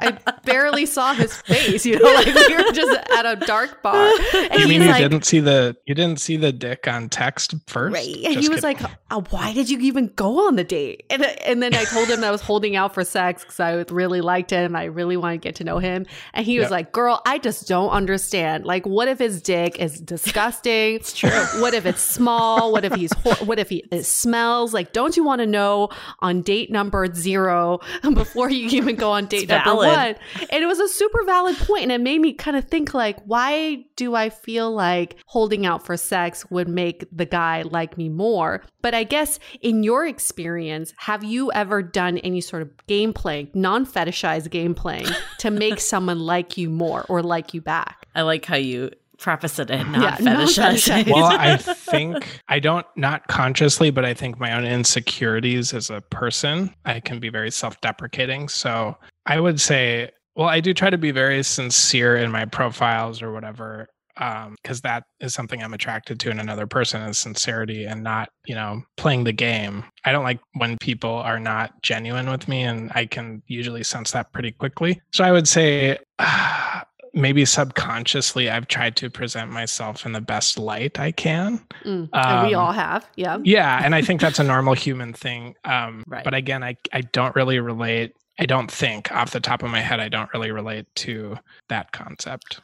I 0.08 0.18
barely 0.44 0.86
saw 0.86 1.14
his 1.14 1.36
face, 1.42 1.86
you 1.86 2.00
know, 2.00 2.12
like 2.14 2.34
we 2.34 2.56
were 2.56 2.72
just 2.72 2.98
at 3.12 3.26
a 3.26 3.36
dark 3.46 3.80
bar." 3.80 4.10
And 4.34 4.60
you 4.60 4.66
mean 4.66 4.82
you 4.82 4.88
like, 4.88 5.00
didn't 5.00 5.24
see 5.24 5.38
the 5.38 5.76
you 5.86 5.94
didn't 5.94 6.18
see 6.18 6.36
the 6.36 6.52
dick 6.52 6.88
on 6.88 7.08
text 7.08 7.54
first? 7.68 7.94
Right. 7.94 8.16
And 8.24 8.40
he 8.40 8.48
was 8.48 8.62
kidding. 8.62 8.82
like, 8.82 8.92
oh, 9.12 9.24
"Why 9.30 9.52
did 9.52 9.70
you 9.70 9.78
even 9.78 10.08
go 10.16 10.48
on 10.48 10.56
the 10.56 10.64
date?" 10.64 11.04
And 11.10 11.24
and 11.24 11.62
then 11.62 11.76
I 11.76 11.84
told 11.84 12.08
him 12.08 12.22
that 12.22 12.28
I 12.28 12.32
was 12.32 12.42
holding 12.42 12.74
out 12.74 12.92
for 12.92 13.04
sex 13.04 13.44
cuz 13.44 13.60
I 13.60 13.84
really 13.90 14.20
liked 14.20 14.50
him. 14.50 14.74
I 14.74 14.84
really 14.84 15.16
wanted 15.16 15.42
to 15.42 15.46
get 15.46 15.54
to 15.56 15.64
know 15.64 15.78
him. 15.78 16.06
And 16.32 16.44
he 16.44 16.58
was 16.58 16.64
yep. 16.64 16.70
like, 16.72 16.92
"Girl, 16.92 17.22
I 17.24 17.38
just 17.38 17.68
don't 17.68 17.83
don't 17.84 17.96
understand. 17.96 18.64
Like, 18.64 18.86
what 18.86 19.08
if 19.08 19.18
his 19.18 19.42
dick 19.42 19.78
is 19.78 20.00
disgusting? 20.00 20.94
it's 20.96 21.12
true. 21.12 21.30
What 21.60 21.74
if 21.74 21.86
it's 21.86 22.00
small? 22.00 22.72
What 22.72 22.84
if 22.84 22.94
he's, 22.94 23.12
ho- 23.12 23.44
what 23.44 23.58
if 23.58 23.68
he 23.68 23.84
it 23.90 24.04
smells? 24.04 24.72
Like, 24.74 24.92
don't 24.92 25.16
you 25.16 25.24
want 25.24 25.40
to 25.40 25.46
know 25.46 25.90
on 26.20 26.42
date 26.42 26.70
number 26.70 27.12
zero 27.14 27.80
before 28.02 28.50
you 28.50 28.68
even 28.70 28.96
go 28.96 29.10
on 29.10 29.26
date 29.26 29.48
number 29.48 29.74
one? 29.74 30.16
And 30.50 30.62
it 30.62 30.66
was 30.66 30.80
a 30.80 30.88
super 30.88 31.24
valid 31.24 31.56
point, 31.56 31.84
and 31.84 31.92
it 31.92 32.00
made 32.00 32.20
me 32.20 32.32
kind 32.32 32.56
of 32.56 32.64
think 32.66 32.94
like, 32.94 33.18
why 33.24 33.84
do 33.96 34.14
I 34.14 34.30
feel 34.30 34.72
like 34.72 35.16
holding 35.26 35.66
out 35.66 35.84
for 35.84 35.96
sex 35.96 36.48
would 36.50 36.68
make 36.68 37.04
the 37.12 37.26
guy 37.26 37.62
like 37.62 37.96
me 37.96 38.08
more? 38.08 38.62
But 38.82 38.94
I 38.94 39.04
guess 39.04 39.38
in 39.62 39.82
your 39.82 40.06
experience, 40.06 40.92
have 40.98 41.24
you 41.24 41.50
ever 41.52 41.82
done 41.82 42.18
any 42.18 42.40
sort 42.40 42.62
of 42.62 42.86
game 42.86 43.12
playing, 43.12 43.50
non 43.54 43.86
fetishized 43.86 44.50
game 44.50 44.74
playing, 44.74 45.06
to 45.38 45.50
make 45.50 45.80
someone 45.94 46.20
like 46.20 46.56
you 46.56 46.68
more 46.68 47.04
or 47.08 47.22
like 47.22 47.54
you? 47.54 47.62
Back. 47.64 48.06
I 48.14 48.22
like 48.22 48.44
how 48.44 48.56
you 48.56 48.90
preface 49.18 49.58
it 49.58 49.70
in 49.70 49.92
not 49.92 50.02
yeah, 50.02 50.16
fetishizing. 50.16 51.06
well, 51.12 51.26
I 51.26 51.56
think 51.56 52.40
I 52.48 52.58
don't 52.58 52.86
not 52.96 53.26
consciously, 53.28 53.90
but 53.90 54.04
I 54.04 54.14
think 54.14 54.38
my 54.38 54.52
own 54.56 54.64
insecurities 54.64 55.72
as 55.72 55.90
a 55.90 56.00
person, 56.00 56.74
I 56.84 57.00
can 57.00 57.20
be 57.20 57.28
very 57.28 57.50
self-deprecating. 57.50 58.48
So 58.48 58.96
I 59.26 59.40
would 59.40 59.60
say 59.60 60.10
Well, 60.36 60.48
I 60.48 60.60
do 60.60 60.74
try 60.74 60.90
to 60.90 60.98
be 60.98 61.10
very 61.10 61.42
sincere 61.42 62.16
in 62.16 62.30
my 62.30 62.44
profiles 62.44 63.22
or 63.22 63.32
whatever 63.32 63.88
because 64.14 64.78
um, 64.78 64.80
that 64.84 65.04
is 65.20 65.34
something 65.34 65.62
I'm 65.62 65.74
attracted 65.74 66.20
to 66.20 66.30
in 66.30 66.38
another 66.38 66.66
person 66.66 67.02
is 67.02 67.18
sincerity 67.18 67.84
and 67.84 68.02
not, 68.02 68.28
you 68.46 68.54
know, 68.54 68.82
playing 68.96 69.24
the 69.24 69.32
game. 69.32 69.84
I 70.04 70.12
don't 70.12 70.22
like 70.22 70.38
when 70.54 70.78
people 70.78 71.14
are 71.16 71.40
not 71.40 71.82
genuine 71.82 72.30
with 72.30 72.46
me, 72.46 72.62
and 72.62 72.92
I 72.94 73.06
can 73.06 73.42
usually 73.48 73.82
sense 73.82 74.12
that 74.12 74.32
pretty 74.32 74.52
quickly. 74.52 75.00
So 75.12 75.24
I 75.24 75.32
would 75.32 75.48
say 75.48 75.98
uh, 76.20 76.82
maybe 77.14 77.44
subconsciously 77.44 78.50
I've 78.50 78.68
tried 78.68 78.96
to 78.96 79.10
present 79.10 79.50
myself 79.50 80.04
in 80.04 80.12
the 80.12 80.20
best 80.20 80.58
light 80.58 80.98
I 80.98 81.12
can. 81.12 81.60
Mm, 81.84 82.08
um, 82.12 82.46
we 82.46 82.54
all 82.54 82.72
have, 82.72 83.08
yeah. 83.16 83.38
Yeah, 83.42 83.80
and 83.82 83.94
I 83.94 84.02
think 84.02 84.20
that's 84.20 84.38
a 84.38 84.44
normal 84.44 84.74
human 84.74 85.12
thing. 85.12 85.54
Um, 85.64 86.04
right. 86.08 86.24
But 86.24 86.34
again, 86.34 86.62
I 86.62 86.76
I 86.92 87.02
don't 87.02 87.34
really 87.34 87.60
relate 87.60 88.14
I 88.38 88.46
don't 88.46 88.70
think 88.70 89.12
off 89.12 89.30
the 89.30 89.40
top 89.40 89.62
of 89.62 89.70
my 89.70 89.80
head, 89.80 90.00
I 90.00 90.08
don't 90.08 90.32
really 90.34 90.50
relate 90.50 90.86
to 90.96 91.38
that 91.68 91.92
concept. 91.92 92.60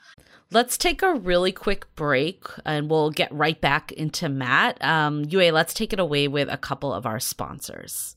Let's 0.51 0.77
take 0.77 1.03
a 1.03 1.15
really 1.15 1.53
quick 1.53 1.87
break 1.95 2.45
and 2.65 2.91
we'll 2.91 3.11
get 3.11 3.33
right 3.33 3.61
back 3.61 3.93
into 3.93 4.29
Matt. 4.29 4.83
Um, 4.83 5.25
Yue, 5.29 5.53
let's 5.53 5.73
take 5.73 5.93
it 5.93 6.01
away 6.01 6.27
with 6.27 6.49
a 6.51 6.57
couple 6.57 6.93
of 6.93 7.07
our 7.07 7.21
sponsors. 7.21 8.17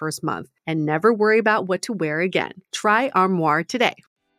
first 0.00 0.22
month 0.24 0.48
and 0.66 0.86
never 0.86 1.12
worry 1.12 1.38
about 1.38 1.68
what 1.68 1.82
to 1.82 1.92
wear 1.92 2.20
again. 2.20 2.52
Try 2.72 3.10
Armoire 3.14 3.62
today. 3.62 3.94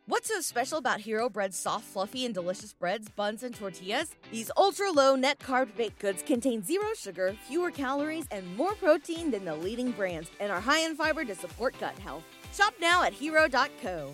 What's 0.06 0.28
so 0.28 0.40
special 0.40 0.78
about 0.78 0.98
Hero 1.00 1.28
Bread's 1.28 1.56
soft, 1.56 1.84
fluffy, 1.84 2.26
and 2.26 2.34
delicious 2.34 2.72
breads, 2.72 3.08
buns, 3.08 3.44
and 3.44 3.54
tortillas? 3.54 4.16
These 4.32 4.50
ultra 4.56 4.90
low 4.90 5.14
net 5.14 5.38
carb 5.38 5.68
baked 5.76 6.00
goods 6.00 6.24
contain 6.24 6.64
zero 6.64 6.88
sugar, 6.96 7.36
fewer 7.46 7.70
calories, 7.70 8.26
and 8.32 8.56
more 8.56 8.74
protein 8.74 9.30
than 9.30 9.44
the 9.44 9.54
leading 9.54 9.92
brands, 9.92 10.28
and 10.40 10.50
are 10.50 10.60
high 10.60 10.80
in 10.80 10.96
fiber 10.96 11.24
to 11.24 11.34
support 11.36 11.78
gut 11.78 11.96
health. 12.00 12.24
Shop 12.52 12.74
now 12.80 13.04
at 13.04 13.12
hero.co. 13.12 14.12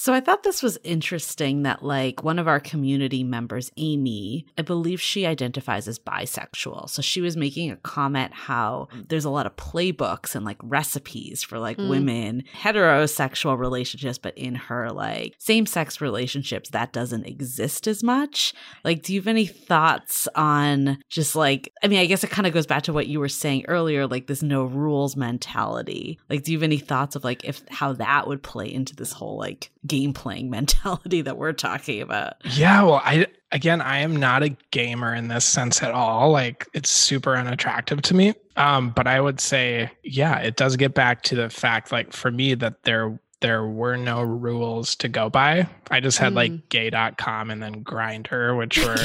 So 0.00 0.14
I 0.14 0.20
thought 0.20 0.44
this 0.44 0.62
was 0.62 0.78
interesting 0.82 1.64
that 1.64 1.84
like 1.84 2.24
one 2.24 2.38
of 2.38 2.48
our 2.48 2.58
community 2.58 3.22
members, 3.22 3.70
Amy, 3.76 4.46
I 4.56 4.62
believe 4.62 4.98
she 4.98 5.26
identifies 5.26 5.86
as 5.86 5.98
bisexual. 5.98 6.88
So 6.88 7.02
she 7.02 7.20
was 7.20 7.36
making 7.36 7.70
a 7.70 7.76
comment 7.76 8.32
how 8.32 8.88
there's 9.08 9.26
a 9.26 9.30
lot 9.30 9.44
of 9.44 9.56
playbooks 9.56 10.34
and 10.34 10.42
like 10.42 10.56
recipes 10.62 11.42
for 11.42 11.58
like 11.58 11.76
mm. 11.76 11.90
women 11.90 12.44
heterosexual 12.62 13.58
relationships, 13.58 14.16
but 14.16 14.38
in 14.38 14.54
her 14.54 14.90
like 14.90 15.34
same-sex 15.36 16.00
relationships 16.00 16.70
that 16.70 16.94
doesn't 16.94 17.26
exist 17.26 17.86
as 17.86 18.02
much. 18.02 18.54
Like 18.82 19.02
do 19.02 19.12
you 19.12 19.20
have 19.20 19.28
any 19.28 19.44
thoughts 19.44 20.26
on 20.34 20.96
just 21.10 21.36
like 21.36 21.74
I 21.82 21.88
mean, 21.88 21.98
I 21.98 22.06
guess 22.06 22.24
it 22.24 22.30
kind 22.30 22.46
of 22.46 22.54
goes 22.54 22.66
back 22.66 22.84
to 22.84 22.94
what 22.94 23.08
you 23.08 23.20
were 23.20 23.28
saying 23.28 23.66
earlier 23.68 24.06
like 24.06 24.28
this 24.28 24.42
no 24.42 24.64
rules 24.64 25.14
mentality. 25.14 26.18
Like 26.30 26.42
do 26.42 26.52
you 26.52 26.56
have 26.56 26.62
any 26.62 26.78
thoughts 26.78 27.16
of 27.16 27.22
like 27.22 27.44
if 27.44 27.62
how 27.68 27.92
that 27.92 28.26
would 28.26 28.42
play 28.42 28.72
into 28.72 28.96
this 28.96 29.12
whole 29.12 29.36
like 29.36 29.70
game 29.86 30.12
playing 30.12 30.50
mentality 30.50 31.22
that 31.22 31.36
we're 31.36 31.52
talking 31.52 32.02
about. 32.02 32.34
Yeah, 32.44 32.82
well, 32.82 33.02
I 33.04 33.26
again, 33.52 33.80
I 33.80 33.98
am 33.98 34.16
not 34.16 34.42
a 34.42 34.56
gamer 34.70 35.14
in 35.14 35.28
this 35.28 35.44
sense 35.44 35.82
at 35.82 35.92
all. 35.92 36.30
Like 36.30 36.68
it's 36.74 36.90
super 36.90 37.36
unattractive 37.36 38.02
to 38.02 38.14
me. 38.14 38.34
Um, 38.56 38.90
but 38.90 39.06
I 39.06 39.20
would 39.20 39.40
say, 39.40 39.90
yeah, 40.02 40.38
it 40.38 40.56
does 40.56 40.76
get 40.76 40.94
back 40.94 41.22
to 41.24 41.34
the 41.34 41.50
fact, 41.50 41.92
like 41.92 42.12
for 42.12 42.30
me, 42.30 42.54
that 42.54 42.82
there 42.84 43.18
there 43.40 43.64
were 43.66 43.96
no 43.96 44.22
rules 44.22 44.94
to 44.96 45.08
go 45.08 45.30
by. 45.30 45.66
I 45.90 46.00
just 46.00 46.18
had 46.18 46.34
mm. 46.34 46.36
like 46.36 46.68
gay.com 46.68 47.50
and 47.50 47.62
then 47.62 47.82
Grindr, 47.82 48.56
which 48.56 48.78
were 48.84 48.96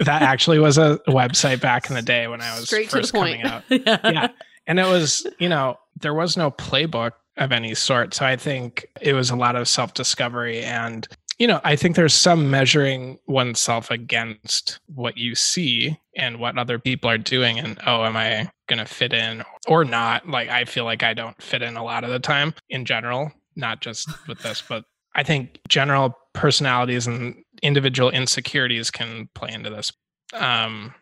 that 0.00 0.22
actually 0.22 0.58
was 0.58 0.78
a 0.78 0.98
website 1.08 1.60
back 1.60 1.88
in 1.88 1.94
the 1.94 2.02
day 2.02 2.26
when 2.26 2.40
I 2.40 2.54
was 2.54 2.66
Straight 2.66 2.90
first 2.90 3.12
coming 3.12 3.42
out. 3.42 3.62
yeah. 3.70 3.98
yeah. 4.04 4.28
And 4.66 4.78
it 4.78 4.86
was, 4.86 5.26
you 5.38 5.48
know, 5.48 5.78
there 6.00 6.14
was 6.14 6.36
no 6.36 6.50
playbook 6.50 7.12
of 7.36 7.52
any 7.52 7.74
sort. 7.74 8.14
So 8.14 8.26
I 8.26 8.36
think 8.36 8.86
it 9.00 9.12
was 9.12 9.30
a 9.30 9.36
lot 9.36 9.56
of 9.56 9.68
self 9.68 9.94
discovery. 9.94 10.62
And, 10.62 11.06
you 11.38 11.46
know, 11.46 11.60
I 11.64 11.76
think 11.76 11.96
there's 11.96 12.14
some 12.14 12.50
measuring 12.50 13.18
oneself 13.26 13.90
against 13.90 14.78
what 14.86 15.16
you 15.16 15.34
see 15.34 15.98
and 16.16 16.38
what 16.38 16.58
other 16.58 16.78
people 16.78 17.10
are 17.10 17.18
doing. 17.18 17.58
And, 17.58 17.78
oh, 17.86 18.04
am 18.04 18.16
I 18.16 18.50
going 18.68 18.78
to 18.78 18.86
fit 18.86 19.12
in 19.12 19.42
or 19.66 19.84
not? 19.84 20.28
Like, 20.28 20.48
I 20.48 20.64
feel 20.64 20.84
like 20.84 21.02
I 21.02 21.14
don't 21.14 21.40
fit 21.42 21.62
in 21.62 21.76
a 21.76 21.84
lot 21.84 22.04
of 22.04 22.10
the 22.10 22.20
time 22.20 22.54
in 22.68 22.84
general, 22.84 23.32
not 23.56 23.80
just 23.80 24.08
with 24.28 24.40
this, 24.40 24.62
but 24.66 24.84
I 25.14 25.22
think 25.22 25.58
general 25.68 26.16
personalities 26.32 27.06
and 27.06 27.36
individual 27.62 28.10
insecurities 28.10 28.90
can 28.90 29.28
play 29.34 29.50
into 29.52 29.70
this. 29.70 29.92
Um, 30.32 30.94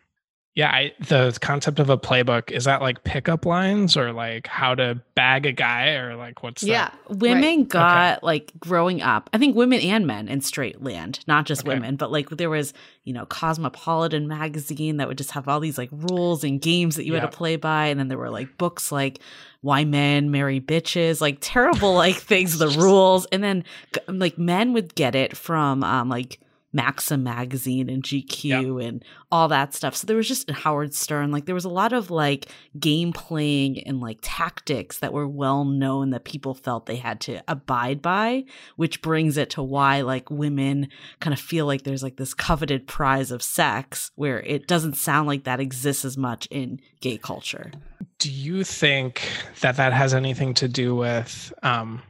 Yeah, 0.55 0.69
I, 0.69 0.93
the 1.07 1.35
concept 1.41 1.79
of 1.79 1.89
a 1.89 1.97
playbook 1.97 2.51
is 2.51 2.65
that 2.65 2.79
like 2.79 3.03
pickup 3.03 3.43
lines 3.43 3.97
or 3.97 4.13
like 4.13 4.45
how 4.45 4.75
to 4.75 5.01
bag 5.15 5.47
a 5.47 5.51
guy 5.51 5.93
or 5.95 6.15
like 6.15 6.43
what's 6.43 6.61
yeah. 6.61 6.91
that? 7.09 7.17
Women 7.17 7.59
Right. 7.61 7.67
got 7.69 8.23
like 8.23 8.51
growing 8.59 9.01
up. 9.01 9.31
I 9.33 9.39
think 9.39 9.55
women 9.55 9.79
and 9.81 10.05
men 10.05 10.27
in 10.27 10.41
straight 10.41 10.83
land, 10.83 11.21
not 11.25 11.45
just 11.47 11.61
Okay. 11.61 11.69
women, 11.69 11.95
but 11.95 12.11
like 12.11 12.29
there 12.29 12.51
was, 12.51 12.71
you 13.03 13.13
know, 13.13 13.25
Cosmopolitan 13.25 14.27
magazine 14.27 14.97
that 14.97 15.07
would 15.07 15.17
just 15.17 15.31
have 15.31 15.47
all 15.47 15.59
these 15.59 15.79
like 15.79 15.89
rules 15.91 16.43
and 16.43 16.61
games 16.61 16.97
that 16.97 17.05
you 17.05 17.13
Yeah. 17.13 17.21
had 17.21 17.31
to 17.31 17.35
play 17.35 17.55
by, 17.55 17.87
and 17.87 17.99
then 17.99 18.07
there 18.07 18.19
were 18.19 18.29
like 18.29 18.55
books 18.59 18.91
like 18.91 19.21
Why 19.61 19.85
Men 19.85 20.29
Marry 20.29 20.61
Bitches, 20.61 21.19
like 21.19 21.39
terrible 21.41 21.95
like 21.95 22.17
things, 22.17 22.59
the 22.59 22.67
rules, 22.79 23.25
and 23.31 23.43
then 23.43 23.63
like 24.07 24.37
men 24.37 24.73
would 24.73 24.93
get 24.93 25.15
it 25.15 25.35
from 25.35 25.83
um 25.83 26.09
like 26.09 26.39
Maxim 26.73 27.23
magazine 27.23 27.87
and 27.87 28.01
GQ 28.01 28.83
and 28.83 29.05
all 29.31 29.47
that 29.47 29.73
stuff. 29.75 29.95
So 29.95 30.07
there 30.07 30.17
was 30.17 30.27
just 30.27 30.49
in 30.49 30.55
Howard 30.55 30.93
Stern, 30.93 31.31
like 31.31 31.45
there 31.45 31.55
was 31.55 31.65
a 31.65 31.69
lot 31.69 31.93
of 31.93 32.09
like 32.09 32.47
game 32.79 33.13
playing 33.13 33.79
and 33.83 34.01
like 34.01 34.17
tactics 34.21 34.97
that 34.99 35.13
were 35.13 35.27
well 35.27 35.63
known 35.65 36.09
that 36.09 36.23
people 36.23 36.55
felt 36.55 36.87
they 36.87 36.95
had 36.95 37.21
to 37.21 37.43
abide 37.47 38.01
by, 38.01 38.45
which 38.75 39.01
brings 39.03 39.37
it 39.37 39.51
to 39.51 39.61
why 39.61 40.01
like 40.01 40.31
women 40.31 40.87
kind 41.19 41.33
of 41.33 41.39
feel 41.39 41.67
like 41.67 41.83
there's 41.83 42.03
like 42.03 42.17
this 42.17 42.33
coveted 42.33 42.87
prize 42.87 43.29
of 43.29 43.43
sex 43.43 44.11
where 44.15 44.41
it 44.41 44.67
doesn't 44.67 44.95
sound 44.95 45.27
like 45.27 45.43
that 45.43 45.59
exists 45.59 46.03
as 46.03 46.17
much 46.17 46.47
in 46.47 46.79
gay 47.01 47.19
culture. 47.19 47.71
Do 48.17 48.31
you 48.31 48.63
think 48.63 49.21
that 49.61 49.77
that 49.77 49.93
has 49.93 50.13
anything 50.13 50.55
to 50.55 50.67
do 50.67 50.95
with 50.95 51.53
um 51.61 52.01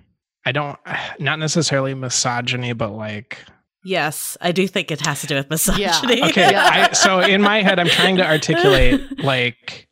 I 0.45 0.53
don't 0.53 0.79
not 1.19 1.39
necessarily 1.39 1.93
misogyny 1.93 2.71
but 2.71 2.91
like 2.91 3.39
Yes, 3.83 4.37
I 4.41 4.51
do 4.51 4.67
think 4.67 4.91
it 4.91 5.05
has 5.05 5.21
to 5.21 5.27
do 5.27 5.35
with 5.35 5.49
misogyny. 5.49 6.23
okay 6.23 6.51
Yeah. 6.51 6.87
I, 6.91 6.93
so 6.93 7.19
in 7.19 7.41
my 7.41 7.61
head 7.61 7.79
i'm 7.79 7.87
trying 7.89 8.15
to 8.17 8.25
articulate 8.25 9.19
like 9.23 9.87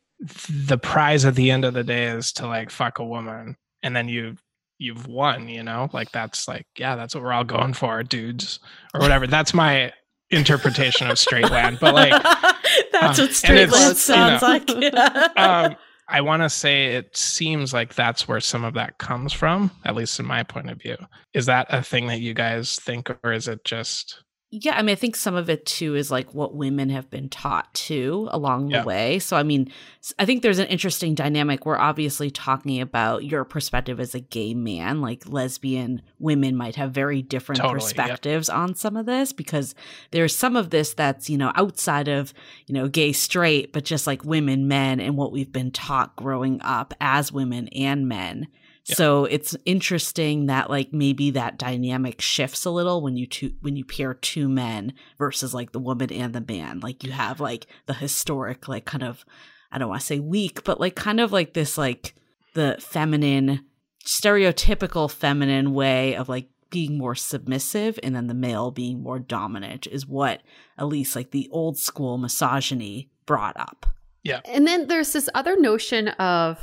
the 0.48 0.78
prize 0.78 1.24
at 1.24 1.34
the 1.34 1.50
end 1.50 1.64
of 1.64 1.74
the 1.74 1.84
day 1.84 2.04
is 2.06 2.32
to 2.34 2.46
like 2.46 2.70
fuck 2.70 2.98
a 3.00 3.04
woman 3.04 3.56
and 3.82 3.94
then 3.94 4.08
you 4.08 4.36
you've 4.78 5.06
won 5.06 5.48
you 5.48 5.62
know 5.62 5.88
like 5.92 6.10
that's 6.12 6.48
like 6.48 6.66
yeah 6.78 6.96
that's 6.96 7.14
what 7.14 7.22
we're 7.22 7.32
all 7.32 7.44
going 7.44 7.72
for 7.72 8.02
dudes 8.02 8.58
or 8.94 9.00
whatever 9.00 9.26
that's 9.26 9.52
my 9.54 9.92
interpretation 10.30 11.10
of 11.10 11.18
straight 11.18 11.50
land 11.50 11.78
but 11.80 11.94
like 11.94 12.12
that's 12.92 13.18
um, 13.18 13.26
what 13.26 13.34
straight 13.34 13.70
land 13.70 13.72
love 13.72 13.88
you 13.90 13.94
sounds 13.94 14.42
know, 14.42 14.48
like. 14.48 15.38
um 15.38 15.76
i 16.08 16.20
want 16.20 16.42
to 16.42 16.50
say 16.50 16.94
it 16.94 17.16
seems 17.16 17.72
like 17.72 17.94
that's 17.94 18.26
where 18.26 18.40
some 18.40 18.64
of 18.64 18.74
that 18.74 18.98
comes 18.98 19.32
from 19.32 19.70
at 19.84 19.94
least 19.94 20.18
in 20.20 20.26
my 20.26 20.42
point 20.42 20.70
of 20.70 20.80
view. 20.80 20.96
Is 21.34 21.46
that 21.46 21.66
a 21.70 21.82
thing 21.82 22.06
that 22.08 22.20
you 22.20 22.34
guys 22.34 22.76
think 22.76 23.10
or 23.22 23.32
is 23.32 23.48
it 23.48 23.64
just 23.64 24.22
Yeah, 24.54 24.76
I 24.76 24.82
mean, 24.82 24.92
I 24.92 24.96
think 24.96 25.16
some 25.16 25.34
of 25.34 25.48
it 25.48 25.64
too 25.64 25.94
is 25.94 26.10
like 26.10 26.34
what 26.34 26.54
women 26.54 26.90
have 26.90 27.08
been 27.08 27.30
taught 27.30 27.72
too 27.72 28.28
along 28.32 28.68
Yeah. 28.68 28.82
the 28.82 28.86
way. 28.86 29.18
So, 29.18 29.34
I 29.34 29.42
mean, 29.42 29.72
I 30.18 30.26
think 30.26 30.42
there's 30.42 30.58
an 30.58 30.66
interesting 30.66 31.14
dynamic. 31.14 31.64
We're 31.64 31.78
obviously 31.78 32.30
talking 32.30 32.78
about 32.78 33.24
your 33.24 33.44
perspective 33.44 33.98
as 33.98 34.14
a 34.14 34.20
gay 34.20 34.52
man. 34.52 35.00
Like 35.00 35.26
lesbian 35.26 36.02
women 36.18 36.54
might 36.54 36.76
have 36.76 36.92
very 36.92 37.22
different 37.22 37.62
Totally, 37.62 37.76
yeah. 37.76 37.80
perspectives 37.80 38.50
on 38.50 38.74
some 38.74 38.94
of 38.94 39.06
this 39.06 39.32
because 39.32 39.74
there's 40.10 40.36
some 40.36 40.54
of 40.54 40.68
this 40.68 40.92
that's, 40.92 41.30
you 41.30 41.38
know, 41.38 41.52
outside 41.54 42.08
of, 42.08 42.34
you 42.66 42.74
know, 42.74 42.88
gay 42.88 43.12
straight, 43.12 43.72
but 43.72 43.86
just 43.86 44.06
like 44.06 44.22
women, 44.22 44.68
men, 44.68 45.00
and 45.00 45.16
what 45.16 45.32
we've 45.32 45.50
been 45.52 45.70
taught 45.70 46.14
growing 46.14 46.60
up 46.60 46.92
as 47.00 47.32
women 47.32 47.68
and 47.68 48.06
men. 48.06 48.48
Yeah. 48.86 48.96
So 48.96 49.24
it's 49.26 49.56
interesting 49.64 50.46
that 50.46 50.68
like 50.68 50.92
maybe 50.92 51.30
that 51.32 51.56
dynamic 51.56 52.20
shifts 52.20 52.64
a 52.64 52.70
little 52.70 53.00
when 53.00 53.16
you 53.16 53.26
two 53.26 53.52
when 53.60 53.76
you 53.76 53.84
pair 53.84 54.14
two 54.14 54.48
men 54.48 54.94
versus 55.18 55.54
like 55.54 55.72
the 55.72 55.78
woman 55.78 56.12
and 56.12 56.32
the 56.32 56.40
man. 56.40 56.80
Like 56.80 57.04
you 57.04 57.12
have 57.12 57.40
like 57.40 57.66
the 57.86 57.94
historic 57.94 58.66
like 58.66 58.84
kind 58.84 59.04
of 59.04 59.24
I 59.70 59.78
don't 59.78 59.88
want 59.88 60.00
to 60.00 60.06
say 60.06 60.18
weak, 60.18 60.64
but 60.64 60.80
like 60.80 60.96
kind 60.96 61.20
of 61.20 61.32
like 61.32 61.54
this 61.54 61.78
like 61.78 62.14
the 62.54 62.76
feminine 62.80 63.64
stereotypical 64.04 65.10
feminine 65.10 65.72
way 65.72 66.16
of 66.16 66.28
like 66.28 66.48
being 66.70 66.98
more 66.98 67.14
submissive 67.14 68.00
and 68.02 68.16
then 68.16 68.26
the 68.26 68.34
male 68.34 68.70
being 68.70 69.02
more 69.02 69.18
dominant 69.18 69.86
is 69.86 70.06
what 70.06 70.42
at 70.78 70.88
least 70.88 71.14
like 71.14 71.30
the 71.30 71.48
old 71.52 71.78
school 71.78 72.18
misogyny 72.18 73.10
brought 73.26 73.56
up. 73.56 73.86
Yeah. 74.24 74.40
And 74.44 74.66
then 74.66 74.88
there's 74.88 75.12
this 75.12 75.28
other 75.34 75.56
notion 75.56 76.08
of 76.08 76.58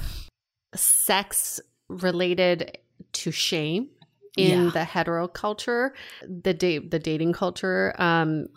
sex 0.76 1.60
related 1.90 2.78
to 3.14 3.32
shame 3.32 3.90
in 4.38 4.66
Yeah. 4.66 4.70
the 4.72 4.84
hetero 4.86 5.28
culture, 5.28 5.94
the 6.28 6.54
date 6.54 6.92
the 6.92 7.00
dating 7.00 7.34
culture. 7.34 7.94
Um 7.98 8.48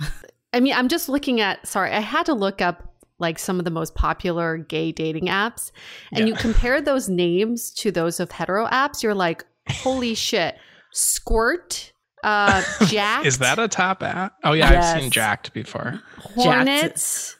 I 0.54 0.60
mean, 0.60 0.74
I'm 0.74 0.88
just 0.88 1.08
looking 1.08 1.40
at 1.40 1.66
sorry, 1.66 1.90
I 1.92 2.00
had 2.00 2.26
to 2.26 2.34
look 2.34 2.60
up 2.60 2.88
like 3.18 3.38
some 3.38 3.58
of 3.58 3.64
the 3.64 3.70
most 3.70 3.94
popular 3.94 4.56
gay 4.58 4.92
dating 4.92 5.26
apps 5.26 5.70
and 6.12 6.28
you 6.28 6.34
compare 6.34 6.80
those 6.90 7.08
names 7.08 7.70
to 7.70 7.90
those 7.90 8.20
of 8.20 8.30
hetero 8.32 8.66
apps, 8.66 9.02
you're 9.02 9.14
like, 9.14 9.44
holy 9.68 10.14
shit. 10.14 10.56
Squirt, 10.92 11.92
uh 12.22 12.62
Jack. 12.86 13.24
is 13.24 13.38
that 13.38 13.58
a 13.58 13.66
top 13.66 14.02
app 14.02 14.34
oh 14.44 14.52
yeah 14.52 14.68
i've 14.68 15.00
seen 15.00 15.10
Jack'd 15.10 15.52
before 15.54 16.00
Hornets. 16.18 17.36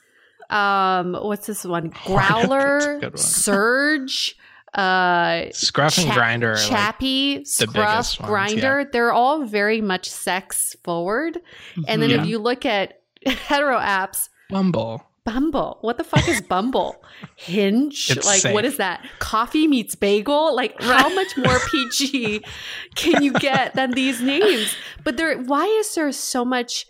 Um, 0.51 1.15
what's 1.15 1.47
this 1.47 1.65
one? 1.65 1.93
Hornet, 1.93 2.29
that's 2.29 2.45
a 2.45 2.49
Growler, 2.49 2.99
one. 3.01 3.17
Surge, 3.17 4.37
uh, 4.75 5.45
scruff 5.53 5.99
and 5.99 6.09
Cha- 6.09 6.15
Grindr 6.17 6.43
are 6.45 6.55
like 6.57 6.69
Chappy, 6.69 7.45
Scruff, 7.45 7.77
ones, 7.77 8.17
Grindr. 8.19 8.91
They're 8.91 9.13
all 9.13 9.45
very 9.45 9.81
much 9.81 10.09
sex 10.09 10.75
forward. 10.83 11.39
And 11.87 12.01
then 12.03 12.11
Yeah. 12.11 12.23
if 12.23 12.27
you 12.27 12.39
look 12.39 12.65
at 12.65 13.01
hetero 13.27 13.79
apps, 13.79 14.29
bumble 14.51 15.07
Bumble. 15.25 15.79
What 15.83 15.99
the 15.99 16.03
fuck 16.05 16.27
is 16.29 16.41
Bumble? 16.41 16.97
Hinge? 17.37 18.09
It's 18.11 18.27
like, 18.27 18.53
what 18.53 18.65
safe. 18.65 18.73
is 18.73 18.77
that? 18.79 19.07
Coffee 19.21 19.69
meets 19.69 19.95
bagel? 19.95 20.53
Like, 20.57 20.83
how 20.83 21.09
much 21.15 21.37
more 21.37 21.61
PG 21.71 22.43
can 22.97 23.23
you 23.23 23.33
get 23.35 23.77
than 23.77 23.93
these 23.93 24.21
names? 24.21 24.75
But 25.05 25.19
there, 25.19 25.39
why 25.39 25.65
is 25.67 25.95
there 25.95 26.11
so 26.11 26.45
much? 26.45 26.87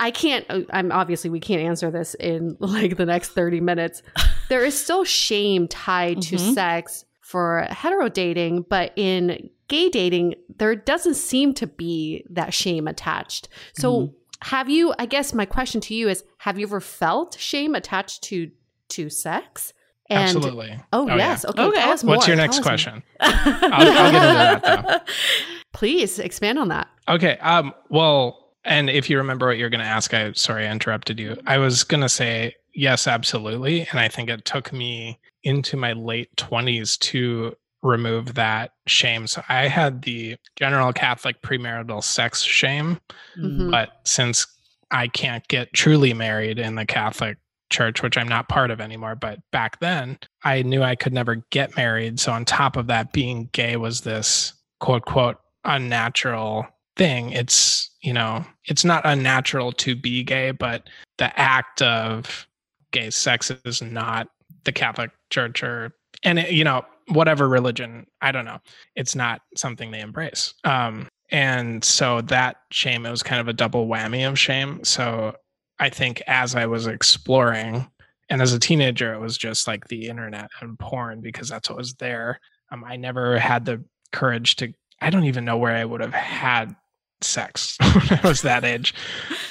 I- 0.00 0.10
can't, 0.10 0.44
I'm 0.72 0.90
obviously, 0.90 1.30
we 1.30 1.38
can't 1.38 1.60
answer 1.62 1.88
this 1.92 2.14
in 2.14 2.56
like 2.58 2.96
the 2.96 3.06
next 3.06 3.28
30 3.28 3.60
minutes. 3.60 4.02
There 4.48 4.64
is 4.64 4.76
still 4.76 5.04
shame 5.04 5.68
tied 5.68 6.20
to 6.22 6.34
Mhm. 6.34 6.54
sex 6.54 7.04
for 7.28 7.66
hetero 7.70 8.08
dating, 8.08 8.64
but 8.70 8.92
in 8.96 9.50
gay 9.68 9.90
dating, 9.90 10.34
there 10.56 10.74
doesn't 10.74 11.14
seem 11.14 11.52
to 11.54 11.66
be 11.66 12.24
that 12.30 12.54
shame 12.54 12.88
attached. 12.88 13.48
So, 13.74 13.92
Mhm. 14.00 14.14
have 14.42 14.70
you 14.70 14.94
i 15.00 15.04
guess 15.04 15.34
my 15.34 15.44
question 15.44 15.80
to 15.80 15.94
you 15.94 16.08
is 16.08 16.22
have 16.38 16.60
you 16.60 16.66
ever 16.66 16.80
felt 16.80 17.36
shame 17.40 17.74
attached 17.74 18.22
to 18.22 18.48
to 18.88 19.10
sex 19.10 19.72
and 20.08 20.22
absolutely 20.22 20.70
oh, 20.92 21.02
Oh, 21.02 21.06
yeah. 21.08 21.16
yes 21.16 21.44
okay, 21.44 21.60
Okay. 21.64 21.80
tell 21.80 21.90
us 21.90 22.04
more. 22.04 22.14
what's 22.14 22.28
your 22.28 22.36
next 22.36 22.58
us 22.58 22.64
more. 22.64 22.70
question 22.70 23.02
I'll, 23.20 23.72
I'll 23.72 24.12
get 24.12 24.22
into 24.22 24.34
that 24.38 24.62
though 24.62 25.12
please 25.72 26.20
expand 26.20 26.56
on 26.58 26.68
that 26.68 26.86
Okay. 27.08 27.36
Um. 27.38 27.74
Well, 27.88 28.52
and 28.64 28.88
if 28.90 29.08
you 29.10 29.16
remember 29.18 29.46
what 29.48 29.56
you're 29.58 29.70
going 29.70 29.80
to 29.80 29.86
ask, 29.86 30.12
I 30.14 30.30
sorry 30.32 30.66
I 30.68 30.70
interrupted 30.70 31.18
you. 31.18 31.36
I 31.46 31.56
was 31.58 31.82
going 31.84 32.02
to 32.02 32.08
say 32.08 32.54
yes, 32.74 33.06
absolutely, 33.08 33.86
and 33.90 33.98
I 33.98 34.08
think 34.08 34.28
it 34.30 34.44
took 34.44 34.72
me 34.72 35.18
into 35.48 35.76
my 35.76 35.94
late 35.94 36.28
twenties 36.36 36.96
to 36.98 37.56
remove 37.82 38.34
that 38.34 38.72
shame. 38.86 39.26
So 39.26 39.42
I 39.48 39.68
had 39.68 40.02
the 40.02 40.36
general 40.56 40.92
Catholic 40.92 41.40
premarital 41.42 42.02
sex 42.02 42.42
shame, 42.42 43.00
Mhm. 43.38 43.70
but 43.70 44.00
since 44.04 44.46
I 44.90 45.08
can't 45.08 45.46
get 45.48 45.72
truly 45.72 46.12
married 46.12 46.58
in 46.58 46.74
the 46.74 46.84
Catholic 46.84 47.38
church, 47.70 48.02
which 48.02 48.16
I'm 48.18 48.28
not 48.28 48.48
part 48.48 48.70
of 48.70 48.80
anymore, 48.80 49.14
but 49.14 49.38
back 49.52 49.78
then 49.80 50.18
I 50.44 50.62
knew 50.62 50.82
I 50.82 50.96
could 50.96 51.12
never 51.12 51.36
get 51.50 51.76
married. 51.76 52.18
So 52.20 52.32
on 52.32 52.44
top 52.44 52.76
of 52.76 52.86
that, 52.88 53.12
being 53.12 53.48
gay 53.52 53.76
was 53.76 54.00
this 54.02 54.54
quote, 54.80 55.04
quote, 55.04 55.36
unnatural 55.64 56.66
thing. 56.96 57.30
It's, 57.32 57.90
you 58.02 58.12
know, 58.12 58.44
it's 58.64 58.84
not 58.84 59.06
unnatural 59.06 59.72
to 59.72 59.94
be 59.94 60.22
gay, 60.24 60.50
but 60.50 60.88
the 61.18 61.38
act 61.38 61.80
of 61.82 62.46
gay 62.90 63.10
sex 63.10 63.50
is 63.64 63.82
not 63.82 64.28
the 64.68 64.72
Catholic 64.72 65.10
church 65.30 65.62
or, 65.62 65.92
and, 66.22 66.38
it, 66.38 66.50
you 66.50 66.62
know, 66.62 66.82
whatever 67.08 67.48
religion, 67.48 68.06
I 68.20 68.32
don't 68.32 68.44
know. 68.44 68.58
It's 68.94 69.14
not 69.14 69.40
something 69.56 69.90
they 69.90 70.00
embrace. 70.00 70.52
Um, 70.64 71.08
and 71.30 71.82
so 71.82 72.20
that 72.22 72.56
shame, 72.70 73.06
it 73.06 73.10
was 73.10 73.22
kind 73.22 73.40
of 73.40 73.48
a 73.48 73.54
double 73.54 73.86
whammy 73.86 74.28
of 74.28 74.38
shame. 74.38 74.84
So 74.84 75.34
I 75.78 75.88
think 75.88 76.22
as 76.26 76.54
I 76.54 76.66
was 76.66 76.86
exploring, 76.86 77.90
and 78.28 78.42
as 78.42 78.52
a 78.52 78.58
teenager, 78.58 79.14
it 79.14 79.20
was 79.20 79.38
just 79.38 79.66
like 79.66 79.88
the 79.88 80.06
internet 80.06 80.50
and 80.60 80.78
porn 80.78 81.22
because 81.22 81.48
that's 81.48 81.70
what 81.70 81.78
was 81.78 81.94
there. 81.94 82.38
Um, 82.70 82.84
I 82.84 82.96
never 82.96 83.38
had 83.38 83.64
the 83.64 83.82
courage 84.12 84.56
to, 84.56 84.74
I 85.00 85.08
don't 85.08 85.24
even 85.24 85.46
know 85.46 85.56
where 85.56 85.74
I 85.74 85.86
would 85.86 86.02
have 86.02 86.12
had 86.12 86.76
sex 87.20 87.76
when 87.80 88.20
I 88.22 88.28
was 88.28 88.42
that 88.42 88.64
age. 88.64 88.94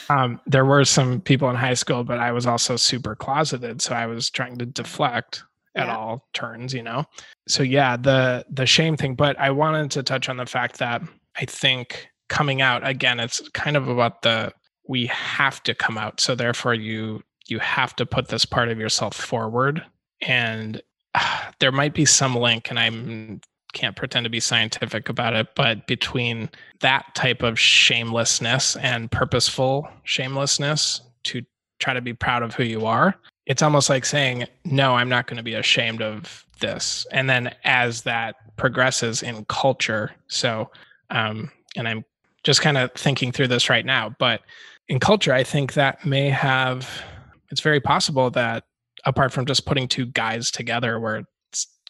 Um, 0.10 0.40
there 0.46 0.66
were 0.66 0.86
some 0.86 1.22
people 1.22 1.50
in 1.50 1.56
high 1.56 1.74
school, 1.74 2.04
but 2.04 2.20
I 2.20 2.32
was 2.32 2.46
also 2.46 2.76
super 2.76 3.16
closeted. 3.16 3.82
So 3.82 3.94
I 3.94 4.06
was 4.06 4.30
trying 4.30 4.58
to 4.58 4.66
deflect 4.66 5.44
at 5.76 5.88
Yeah. 5.88 5.96
all 5.96 6.28
turns, 6.34 6.74
you 6.74 6.84
know? 6.84 7.06
So 7.48 7.64
yeah, 7.64 7.98
the 7.98 8.46
the 8.50 8.66
shame 8.66 8.98
thing, 8.98 9.16
but 9.16 9.40
I 9.40 9.52
wanted 9.52 9.92
to 9.92 10.04
touch 10.04 10.30
on 10.30 10.38
the 10.38 10.46
fact 10.46 10.80
that 10.80 11.02
I 11.36 11.46
think 11.46 12.08
coming 12.30 12.62
out 12.62 12.86
again, 12.88 13.20
it's 13.20 13.48
kind 13.50 13.78
of 13.78 13.88
about 13.88 14.22
the 14.22 14.52
we 14.88 15.06
have 15.08 15.62
to 15.64 15.76
come 15.76 15.98
out. 15.98 16.20
So 16.22 16.34
therefore 16.36 16.74
you 16.74 17.22
you 17.48 17.60
have 17.60 17.96
to 17.96 18.06
put 18.06 18.28
this 18.28 18.44
part 18.46 18.70
of 18.70 18.78
yourself 18.80 19.16
forward 19.16 19.84
and 20.22 20.82
uh, 21.16 21.40
there 21.60 21.72
might 21.72 21.94
be 21.94 22.04
some 22.06 22.36
link 22.36 22.70
and 22.70 22.78
i'm 22.78 23.40
can't 23.74 23.96
pretend 23.96 24.24
to 24.24 24.30
be 24.30 24.40
scientific 24.40 25.10
about 25.10 25.34
it 25.34 25.48
but 25.56 25.86
between 25.88 26.50
that 26.80 27.06
type 27.16 27.44
of 27.44 27.60
shamelessness 27.60 28.76
and 28.78 29.12
purposeful 29.12 29.88
shamelessness 30.04 31.02
to 31.24 31.42
try 31.80 31.94
to 31.94 32.02
be 32.02 32.14
proud 32.14 32.44
of 32.44 32.56
who 32.56 32.64
you 32.64 32.86
are 32.86 33.16
it's 33.46 33.62
almost 33.62 33.90
like 33.90 34.06
saying 34.06 34.46
no 34.66 34.96
i'm 34.96 35.10
not 35.10 35.28
going 35.28 35.38
to 35.38 35.44
be 35.44 35.54
ashamed 35.54 36.02
of 36.02 36.46
this. 36.60 37.06
And 37.12 37.30
then 37.30 37.54
as 37.64 38.04
that 38.04 38.36
progresses 38.58 39.22
in 39.22 39.46
culture 39.46 40.12
so 40.28 40.72
um 41.12 41.52
and 41.76 41.88
i'm 41.88 42.04
just 42.44 42.60
kind 42.60 42.76
of 42.76 42.92
thinking 42.94 43.32
through 43.32 43.48
this 43.48 43.70
right 43.70 43.86
now 43.86 44.16
but 44.18 44.42
in 44.88 45.00
culture 45.00 45.32
i 45.32 45.44
think 45.44 45.74
that 45.74 46.04
may 46.04 46.28
have 46.28 47.04
it's 47.52 47.62
very 47.62 47.80
possible 47.80 48.32
that 48.32 48.64
apart 49.06 49.32
from 49.32 49.46
just 49.46 49.68
putting 49.68 49.88
two 49.88 50.08
guys 50.08 50.50
together 50.50 51.00
where 51.00 51.24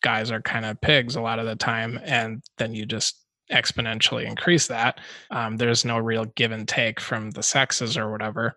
guys 0.02 0.32
are 0.32 0.42
kind 0.42 0.66
of 0.66 0.80
pigs 0.82 1.16
a 1.16 1.22
lot 1.22 1.40
of 1.40 1.46
the 1.46 1.56
time 1.56 2.00
and 2.04 2.44
then 2.58 2.74
you 2.74 2.86
just 2.86 3.24
exponentially 3.52 4.26
increase 4.26 4.68
that 4.68 5.00
um, 5.32 5.58
there's 5.58 5.86
no 5.86 5.98
real 5.98 6.26
give 6.36 6.52
and 6.52 6.68
take 6.68 7.00
from 7.00 7.32
the 7.32 7.44
sexes 7.44 7.98
or 7.98 8.12
whatever 8.12 8.54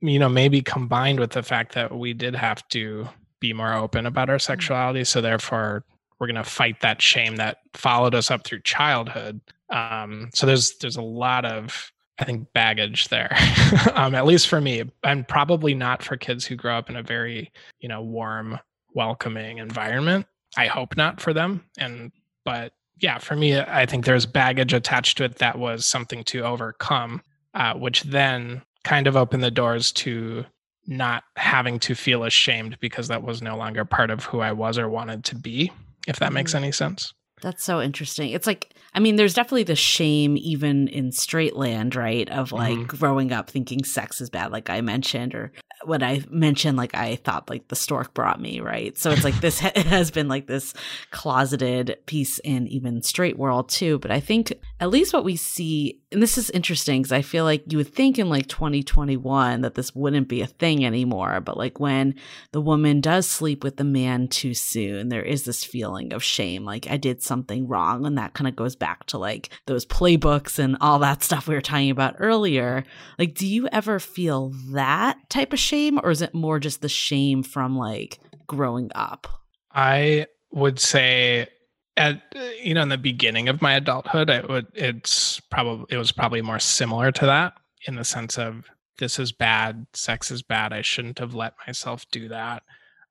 you 0.00 0.18
know 0.18 0.28
maybe 0.28 0.60
combined 0.60 1.20
with 1.20 1.30
the 1.30 1.42
fact 1.42 1.74
that 1.74 1.96
we 1.96 2.12
did 2.12 2.34
have 2.34 2.66
to 2.68 3.08
be 3.40 3.52
more 3.52 3.74
open 3.74 4.06
about 4.06 4.28
our 4.28 4.36
mm. 4.36 4.42
sexuality 4.42 5.04
so 5.04 5.20
therefore 5.20 5.84
we're 6.18 6.26
going 6.26 6.34
to 6.34 6.44
fight 6.44 6.80
that 6.80 7.00
shame 7.00 7.36
that 7.36 7.58
followed 7.74 8.14
us 8.14 8.30
up 8.30 8.44
through 8.44 8.60
childhood 8.60 9.40
um, 9.70 10.30
so 10.34 10.46
there's 10.46 10.76
there's 10.78 10.96
a 10.96 11.02
lot 11.02 11.44
of 11.44 11.92
I 12.18 12.24
think 12.24 12.52
baggage 12.52 13.08
there, 13.08 13.36
um, 13.94 14.14
at 14.14 14.24
least 14.24 14.46
for 14.46 14.60
me, 14.60 14.84
and 15.02 15.26
probably 15.26 15.74
not 15.74 16.02
for 16.02 16.16
kids 16.16 16.44
who 16.44 16.54
grow 16.54 16.76
up 16.76 16.88
in 16.88 16.96
a 16.96 17.02
very, 17.02 17.50
you 17.80 17.88
know, 17.88 18.02
warm, 18.02 18.58
welcoming 18.94 19.58
environment. 19.58 20.26
I 20.56 20.66
hope 20.66 20.96
not 20.96 21.20
for 21.20 21.32
them. 21.32 21.64
And, 21.78 22.12
but 22.44 22.72
yeah, 23.00 23.18
for 23.18 23.36
me, 23.36 23.58
I 23.58 23.86
think 23.86 24.04
there's 24.04 24.26
baggage 24.26 24.72
attached 24.72 25.18
to 25.18 25.24
it 25.24 25.36
that 25.36 25.58
was 25.58 25.84
something 25.84 26.24
to 26.24 26.44
overcome, 26.44 27.22
uh, 27.54 27.74
which 27.74 28.02
then 28.04 28.62
kind 28.84 29.06
of 29.06 29.16
opened 29.16 29.42
the 29.42 29.50
doors 29.50 29.92
to 29.92 30.44
not 30.86 31.24
having 31.36 31.78
to 31.80 31.94
feel 31.94 32.24
ashamed 32.24 32.78
because 32.80 33.08
that 33.08 33.22
was 33.22 33.42
no 33.42 33.56
longer 33.56 33.84
part 33.84 34.10
of 34.10 34.24
who 34.24 34.40
I 34.40 34.52
was 34.52 34.78
or 34.78 34.88
wanted 34.88 35.24
to 35.24 35.34
be, 35.34 35.72
if 36.06 36.18
that 36.18 36.26
mm-hmm. 36.26 36.34
makes 36.34 36.54
any 36.54 36.72
sense. 36.72 37.14
That's 37.40 37.64
so 37.64 37.80
interesting. 37.80 38.30
It's 38.30 38.46
like, 38.46 38.74
I 38.94 39.00
mean, 39.00 39.16
there's 39.16 39.34
definitely 39.34 39.64
the 39.64 39.76
shame 39.76 40.36
even 40.38 40.88
in 40.88 41.12
straight 41.12 41.56
land, 41.56 41.94
right? 41.94 42.28
Of 42.30 42.52
like 42.52 42.76
mm-hmm. 42.76 42.96
growing 42.96 43.32
up 43.32 43.50
thinking 43.50 43.84
sex 43.84 44.20
is 44.20 44.30
bad, 44.30 44.52
like 44.52 44.70
I 44.70 44.80
mentioned, 44.80 45.34
or 45.34 45.52
when 45.86 46.02
I 46.02 46.22
mentioned, 46.30 46.76
like 46.76 46.94
I 46.94 47.16
thought 47.16 47.50
like 47.50 47.68
the 47.68 47.76
stork 47.76 48.14
brought 48.14 48.40
me, 48.40 48.60
right? 48.60 48.96
So 48.96 49.10
it's 49.10 49.24
like 49.24 49.40
this 49.40 49.60
ha- 49.60 49.72
has 49.76 50.10
been 50.10 50.28
like 50.28 50.46
this 50.46 50.74
closeted 51.10 51.96
piece 52.06 52.38
in 52.40 52.66
even 52.68 53.02
straight 53.02 53.38
world 53.38 53.68
too. 53.68 53.98
But 53.98 54.10
I 54.10 54.20
think 54.20 54.52
at 54.80 54.90
least 54.90 55.12
what 55.12 55.24
we 55.24 55.36
see, 55.36 56.00
and 56.10 56.22
this 56.22 56.38
is 56.38 56.50
interesting 56.50 57.02
because 57.02 57.12
I 57.12 57.22
feel 57.22 57.44
like 57.44 57.70
you 57.70 57.78
would 57.78 57.94
think 57.94 58.18
in 58.18 58.28
like 58.28 58.46
2021 58.46 59.60
that 59.60 59.74
this 59.74 59.94
wouldn't 59.94 60.28
be 60.28 60.40
a 60.40 60.46
thing 60.46 60.84
anymore. 60.84 61.40
But 61.40 61.56
like 61.56 61.78
when 61.78 62.14
the 62.52 62.60
woman 62.60 63.00
does 63.00 63.28
sleep 63.28 63.62
with 63.62 63.76
the 63.76 63.84
man 63.84 64.28
too 64.28 64.54
soon, 64.54 65.08
there 65.08 65.22
is 65.22 65.44
this 65.44 65.64
feeling 65.64 66.12
of 66.12 66.22
shame, 66.22 66.64
like 66.64 66.90
I 66.90 66.96
did 66.96 67.22
something 67.22 67.68
wrong. 67.68 68.06
And 68.06 68.18
that 68.18 68.34
kind 68.34 68.48
of 68.48 68.56
goes 68.56 68.76
back 68.76 69.06
to 69.06 69.18
like 69.18 69.50
those 69.66 69.86
playbooks 69.86 70.58
and 70.58 70.76
all 70.80 70.98
that 71.00 71.22
stuff 71.22 71.46
we 71.46 71.54
were 71.54 71.60
talking 71.60 71.90
about 71.90 72.16
earlier. 72.18 72.84
Like, 73.18 73.34
do 73.34 73.46
you 73.46 73.68
ever 73.68 73.98
feel 73.98 74.52
that 74.70 75.18
type 75.28 75.52
of 75.52 75.58
shame 75.58 75.73
or 76.02 76.10
is 76.10 76.22
it 76.22 76.34
more 76.34 76.58
just 76.58 76.80
the 76.80 76.88
shame 76.88 77.42
from 77.42 77.76
like 77.76 78.18
growing 78.46 78.90
up? 78.94 79.26
I 79.72 80.26
would 80.52 80.78
say 80.78 81.48
at 81.96 82.22
you 82.62 82.74
know 82.74 82.82
in 82.82 82.88
the 82.88 82.98
beginning 82.98 83.48
of 83.48 83.62
my 83.62 83.74
adulthood 83.74 84.28
it 84.28 84.48
would 84.48 84.66
it's 84.74 85.40
probably 85.40 85.86
it 85.90 85.96
was 85.96 86.12
probably 86.12 86.42
more 86.42 86.58
similar 86.58 87.12
to 87.12 87.26
that 87.26 87.54
in 87.86 87.94
the 87.94 88.04
sense 88.04 88.38
of 88.38 88.64
this 88.98 89.18
is 89.18 89.32
bad 89.32 89.86
sex 89.92 90.30
is 90.30 90.42
bad 90.42 90.72
i 90.72 90.82
shouldn't 90.82 91.18
have 91.18 91.34
let 91.34 91.54
myself 91.66 92.04
do 92.10 92.28
that 92.28 92.62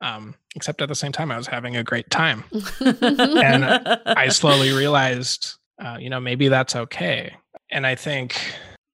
um, 0.02 0.36
except 0.56 0.82
at 0.82 0.90
the 0.90 0.96
same 0.96 1.14
time 1.14 1.32
i 1.32 1.38
was 1.38 1.48
having 1.48 1.78
a 1.78 1.84
great 1.84 2.10
time 2.10 2.44
and 2.82 3.66
i 4.06 4.28
slowly 4.30 4.74
realized 4.74 5.54
uh, 5.80 5.98
you 5.98 6.10
know 6.10 6.20
maybe 6.20 6.50
that's 6.50 6.76
okay 6.76 7.34
and 7.72 7.88
i 7.88 7.96
think 7.96 8.36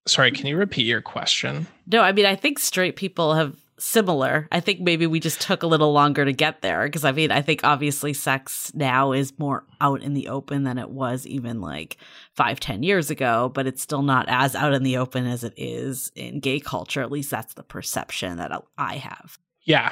sorry 0.10 0.32
can 0.32 0.48
you 0.48 0.58
repeat 0.58 0.86
your 0.86 1.02
question 1.02 1.68
no 1.88 2.02
i 2.02 2.12
mean 2.12 2.26
i 2.26 2.36
think 2.36 2.60
straight 2.60 2.96
people 2.96 3.34
have 3.34 3.56
similar. 3.80 4.48
I 4.52 4.60
think 4.60 4.82
maybe 4.82 5.08
we 5.08 5.20
just 5.20 5.42
took 5.42 5.64
a 5.64 5.68
little 5.68 5.92
longer 5.92 6.26
to 6.26 6.34
get 6.34 6.62
there 6.62 6.84
because 6.86 7.06
I 7.06 7.12
mean, 7.12 7.32
I 7.32 7.42
think 7.42 7.64
obviously 7.64 8.14
sex 8.14 8.72
now 8.76 9.12
is 9.12 9.38
more 9.40 9.66
out 9.82 10.02
in 10.02 10.14
the 10.14 10.28
open 10.28 10.64
than 10.64 10.78
it 10.78 10.90
was 10.90 11.26
even 11.26 11.62
like 11.62 11.98
five, 12.34 12.60
ten 12.60 12.84
years 12.84 13.10
ago, 13.10 13.52
but 13.54 13.66
it's 13.66 13.82
still 13.82 14.02
not 14.02 14.26
as 14.28 14.56
out 14.56 14.74
in 14.74 14.84
the 14.84 14.98
open 14.98 15.26
as 15.26 15.44
it 15.44 15.54
is 15.58 16.12
in 16.16 16.40
gay 16.40 16.60
culture. 16.60 17.02
At 17.02 17.12
least 17.12 17.32
that's 17.32 17.54
the 17.54 17.64
perception 17.64 18.38
that 18.38 18.52
I 18.78 18.98
have. 18.98 19.40
Yeah, 19.64 19.92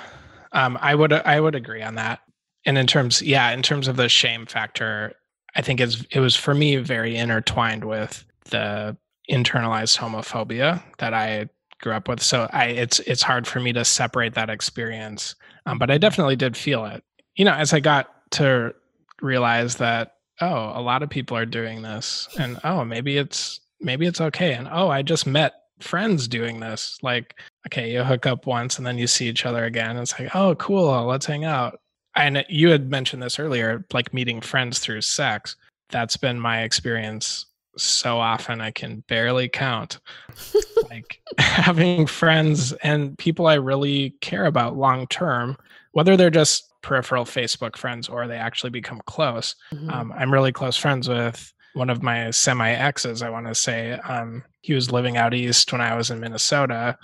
um, 0.51 0.77
I 0.81 0.93
would 0.93 1.13
I 1.13 1.39
would 1.39 1.55
agree 1.55 1.81
on 1.81 1.95
that. 1.95 2.19
And 2.65 2.77
in 2.77 2.87
terms, 2.87 3.21
yeah, 3.21 3.51
in 3.51 3.61
terms 3.61 3.87
of 3.87 3.95
the 3.95 4.09
shame 4.09 4.45
factor, 4.45 5.13
I 5.55 5.61
think 5.61 5.79
it's 5.79 6.03
it 6.11 6.19
was 6.19 6.35
for 6.35 6.53
me 6.53 6.75
very 6.77 7.15
intertwined 7.15 7.85
with 7.85 8.25
the 8.49 8.97
internalized 9.29 9.97
homophobia 9.97 10.83
that 10.99 11.13
I 11.13 11.49
grew 11.79 11.93
up 11.93 12.07
with. 12.07 12.21
So 12.21 12.49
I 12.51 12.65
it's 12.65 12.99
it's 12.99 13.21
hard 13.21 13.47
for 13.47 13.59
me 13.59 13.73
to 13.73 13.85
separate 13.85 14.33
that 14.35 14.49
experience. 14.49 15.35
Um, 15.65 15.77
but 15.77 15.91
I 15.91 15.97
definitely 15.97 16.35
did 16.35 16.55
feel 16.55 16.85
it. 16.85 17.03
You 17.35 17.45
know, 17.45 17.53
as 17.53 17.73
I 17.73 17.79
got 17.79 18.09
to 18.31 18.73
realize 19.21 19.77
that 19.77 20.13
oh, 20.41 20.71
a 20.75 20.81
lot 20.81 21.03
of 21.03 21.09
people 21.09 21.35
are 21.35 21.45
doing 21.45 21.81
this, 21.81 22.27
and 22.39 22.59
oh, 22.63 22.85
maybe 22.85 23.17
it's 23.17 23.59
maybe 23.81 24.05
it's 24.05 24.21
okay, 24.21 24.53
and 24.53 24.67
oh, 24.71 24.89
I 24.89 25.01
just 25.01 25.27
met 25.27 25.53
friends 25.79 26.27
doing 26.27 26.59
this. 26.59 26.97
Like, 27.01 27.39
okay, 27.67 27.91
you 27.91 28.03
hook 28.03 28.25
up 28.25 28.45
once 28.47 28.77
and 28.77 28.87
then 28.87 28.97
you 28.97 29.07
see 29.07 29.27
each 29.27 29.45
other 29.45 29.65
again. 29.65 29.97
It's 29.97 30.19
like, 30.19 30.35
oh, 30.35 30.55
cool, 30.55 31.05
let's 31.05 31.25
hang 31.25 31.45
out. 31.45 31.79
And 32.15 32.43
you 32.49 32.69
had 32.69 32.89
mentioned 32.89 33.21
this 33.21 33.37
earlier, 33.37 33.85
like 33.93 34.13
meeting 34.13 34.41
friends 34.41 34.79
through 34.79 35.01
sex. 35.01 35.55
That's 35.89 36.17
been 36.17 36.39
my 36.39 36.63
experience 36.63 37.45
so 37.77 38.19
often 38.19 38.61
I 38.61 38.71
can 38.71 39.03
barely 39.07 39.49
count. 39.49 39.99
like 40.89 41.21
having 41.37 42.07
friends 42.07 42.73
and 42.83 43.17
people 43.17 43.47
I 43.47 43.55
really 43.55 44.11
care 44.21 44.45
about 44.45 44.77
long 44.77 45.07
term, 45.07 45.57
whether 45.91 46.17
they're 46.17 46.29
just 46.29 46.67
peripheral 46.81 47.25
Facebook 47.25 47.75
friends 47.75 48.07
or 48.07 48.27
they 48.27 48.37
actually 48.37 48.69
become 48.69 49.01
close. 49.05 49.55
Mm-hmm. 49.73 49.89
Um, 49.89 50.13
I'm 50.15 50.31
really 50.31 50.51
close 50.51 50.77
friends 50.77 51.09
with 51.09 51.53
one 51.73 51.89
of 51.89 52.01
my 52.01 52.31
semi 52.31 52.71
exes, 52.71 53.21
I 53.21 53.29
want 53.29 53.47
to 53.47 53.55
say. 53.55 53.93
Um, 53.93 54.43
he 54.61 54.73
was 54.73 54.91
living 54.91 55.17
out 55.17 55.33
east 55.33 55.71
when 55.71 55.81
I 55.81 55.95
was 55.95 56.09
in 56.09 56.19
Minnesota. 56.19 56.97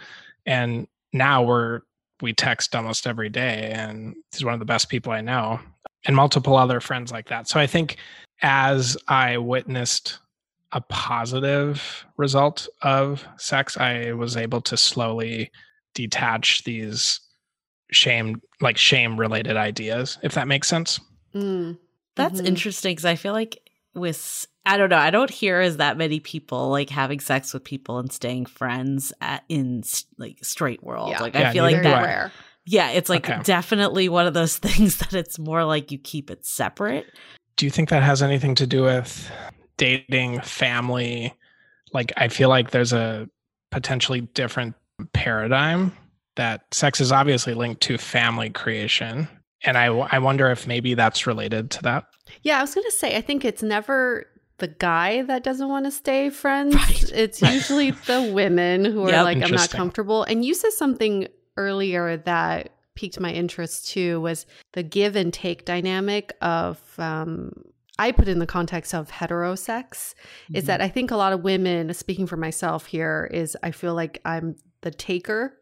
And 0.45 0.88
now 1.11 1.43
we're, 1.43 1.82
we 2.21 2.34
text 2.34 2.76
almost 2.76 3.07
every 3.07 3.30
day. 3.30 3.71
And 3.74 4.15
he's 4.32 4.43
one 4.43 4.53
of 4.53 4.59
the 4.59 4.65
best 4.65 4.89
people 4.89 5.11
I 5.11 5.21
know, 5.21 5.59
and 6.05 6.15
multiple 6.15 6.57
other 6.57 6.80
friends 6.80 7.11
like 7.11 7.28
that. 7.30 7.47
So 7.47 7.59
I 7.59 7.67
think 7.67 7.97
as 8.41 8.97
I 9.07 9.38
witnessed 9.38 10.19
a 10.74 10.82
positive 10.82 12.05
result 12.17 12.67
of 12.82 13.26
sex, 13.38 13.78
I 13.78 14.13
was 14.13 14.36
able 14.36 14.61
to 14.61 14.78
slowly 14.78 15.51
detach 15.93 16.63
these 16.63 17.19
shame, 17.91 18.41
like 18.59 18.78
shame 18.78 19.19
related 19.19 19.55
ideas, 19.55 20.17
if 20.24 20.34
that 20.34 20.47
makes 20.47 20.67
sense. 20.67 20.99
Mm. 21.36 21.78
That's 22.15 22.38
mm-hmm. 22.38 22.47
interesting 22.47 22.91
because 22.91 23.05
I 23.05 23.15
feel 23.15 23.34
like 23.34 23.59
with 23.95 24.47
I 24.65 24.78
don't 24.78 24.89
know, 24.89 24.97
I 24.97 25.09
don't 25.09 25.30
hear 25.30 25.59
as 25.59 25.78
that 25.78 25.97
many 25.97 26.19
people 26.19 26.69
like 26.69 26.89
having 26.89 27.19
sex 27.19 27.53
with 27.53 27.63
people 27.63 27.99
and 27.99 28.11
staying 28.11 28.45
friends 28.45 29.11
at, 29.19 29.43
in 29.49 29.84
like 30.17 30.38
straight 30.43 30.82
world. 30.82 31.09
Yeah. 31.09 31.21
Like 31.21 31.34
yeah, 31.34 31.49
I 31.49 31.53
feel 31.53 31.63
like 31.63 31.82
that 31.84 32.03
rare. 32.03 32.32
Yeah, 32.65 32.91
it's 32.91 33.09
like 33.09 33.30
okay. 33.30 33.41
definitely 33.43 34.07
one 34.07 34.26
of 34.26 34.34
those 34.34 34.57
things 34.59 34.97
that 34.97 35.13
it's 35.13 35.38
more 35.38 35.65
like 35.65 35.91
you 35.91 35.97
keep 35.97 36.32
it 36.32 36.45
separate. 36.45 37.07
Do 37.57 37.65
you 37.65 37.71
think 37.71 37.89
that 37.89 38.03
has 38.03 38.24
anything 38.24 38.55
to 38.55 38.65
do 38.65 38.84
with 38.84 39.30
dating, 39.78 40.41
family, 40.41 41.34
like 41.93 42.13
I 42.17 42.28
feel 42.28 42.49
like 42.49 42.71
there's 42.71 42.93
a 42.93 43.30
potentially 43.71 44.21
different 44.21 44.76
paradigm 45.13 45.91
that 46.36 46.61
sex 46.71 46.99
is 46.99 47.11
obviously 47.11 47.53
linked 47.53 47.82
to 47.82 47.97
family 47.97 48.49
creation. 48.49 49.28
And 49.65 49.78
I, 49.78 49.86
I 49.86 50.19
wonder 50.19 50.49
if 50.51 50.67
maybe 50.67 50.93
that's 50.93 51.28
related 51.28 51.71
to 51.71 51.82
that. 51.84 52.05
Yeah, 52.41 52.59
I 52.59 52.61
was 52.61 52.74
going 52.74 52.86
to 52.86 52.91
say, 52.91 53.15
I 53.15 53.21
think 53.21 53.45
it's 53.45 53.63
never 53.63 54.26
the 54.57 54.67
guy 54.67 55.21
that 55.24 55.43
doesn't 55.43 55.69
want 55.69 55.86
to 55.86 55.91
stay 55.91 56.30
friends. 56.30 56.76
Right. 56.76 57.11
It's 57.11 57.41
usually 57.41 57.91
the 58.07 58.32
women 58.34 58.86
who 58.86 59.03
are 59.03 59.24
like, 59.24 59.41
I'm 59.41 59.51
not 59.51 59.69
comfortable. 59.69 60.24
And 60.24 60.43
you 60.43 60.53
said 60.53 60.74
something 60.74 61.28
earlier 61.57 62.17
that 62.17 62.69
piqued 62.95 63.19
my 63.19 63.32
interest 63.32 63.89
too 63.89 64.21
was 64.21 64.45
the 64.74 64.84
give 64.84 65.15
and 65.15 65.34
take 65.34 65.65
dynamic 65.65 66.34
of 66.41 66.80
um, 66.97 67.51
I 67.99 68.11
put 68.11 68.27
in 68.27 68.39
the 68.39 68.47
context 68.47 68.93
of 68.93 69.11
heterosex 69.11 69.87
mm-hmm. 69.89 70.55
is 70.55 70.65
that 70.65 70.81
I 70.81 70.89
think 70.89 71.11
a 71.11 71.15
lot 71.15 71.33
of 71.33 71.43
women, 71.43 71.93
speaking 71.93 72.25
for 72.25 72.37
myself 72.37 72.85
here, 72.87 73.29
is 73.31 73.55
I 73.61 73.71
feel 73.71 73.93
like 73.93 74.19
I'm 74.25 74.55
the 74.81 74.91
taker 74.91 75.57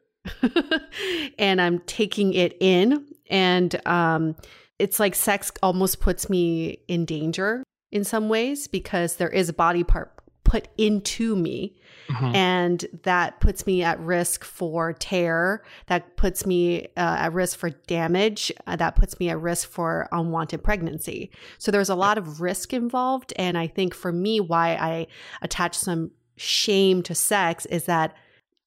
and 1.40 1.62
I'm 1.62 1.80
taking 1.80 2.34
it 2.34 2.56
in. 2.60 3.06
And 3.30 3.86
um, 3.88 4.36
it's 4.80 5.00
like 5.00 5.16
sex 5.16 5.52
almost 5.62 6.00
puts 6.00 6.30
me 6.30 6.80
in 6.88 7.06
danger 7.06 7.64
in 7.92 8.04
some 8.04 8.30
ways 8.30 8.68
because 8.68 9.18
there 9.18 9.30
is 9.30 9.50
a 9.50 9.54
body 9.54 9.84
part 9.84 10.21
put 10.52 10.68
into 10.78 11.34
me. 11.34 11.74
Mm-hmm. 12.10 12.36
And 12.36 12.86
that 13.04 13.40
puts 13.40 13.66
me 13.66 13.84
at 13.84 13.98
risk 14.02 14.44
for 14.44 14.92
tear. 14.92 15.64
That 15.88 16.18
puts 16.18 16.46
me 16.46 16.88
uh, 16.98 17.16
at 17.20 17.32
risk 17.32 17.58
for 17.58 17.70
damage. 17.70 18.52
Uh, 18.68 18.76
that 18.76 18.98
puts 18.98 19.18
me 19.18 19.30
at 19.30 19.40
risk 19.40 19.70
for 19.70 20.10
unwanted 20.12 20.62
pregnancy. 20.62 21.32
So 21.58 21.72
there's 21.72 21.88
a 21.88 21.96
lot 21.96 22.18
of 22.18 22.42
risk 22.42 22.74
involved. 22.74 23.32
And 23.38 23.58
I 23.58 23.68
think 23.68 23.96
for 23.96 24.12
me, 24.12 24.42
why 24.42 24.72
I 24.76 25.08
attach 25.42 25.78
some 25.78 26.12
shame 26.36 27.02
to 27.04 27.16
sex 27.16 27.66
is 27.68 27.86
that 27.86 28.14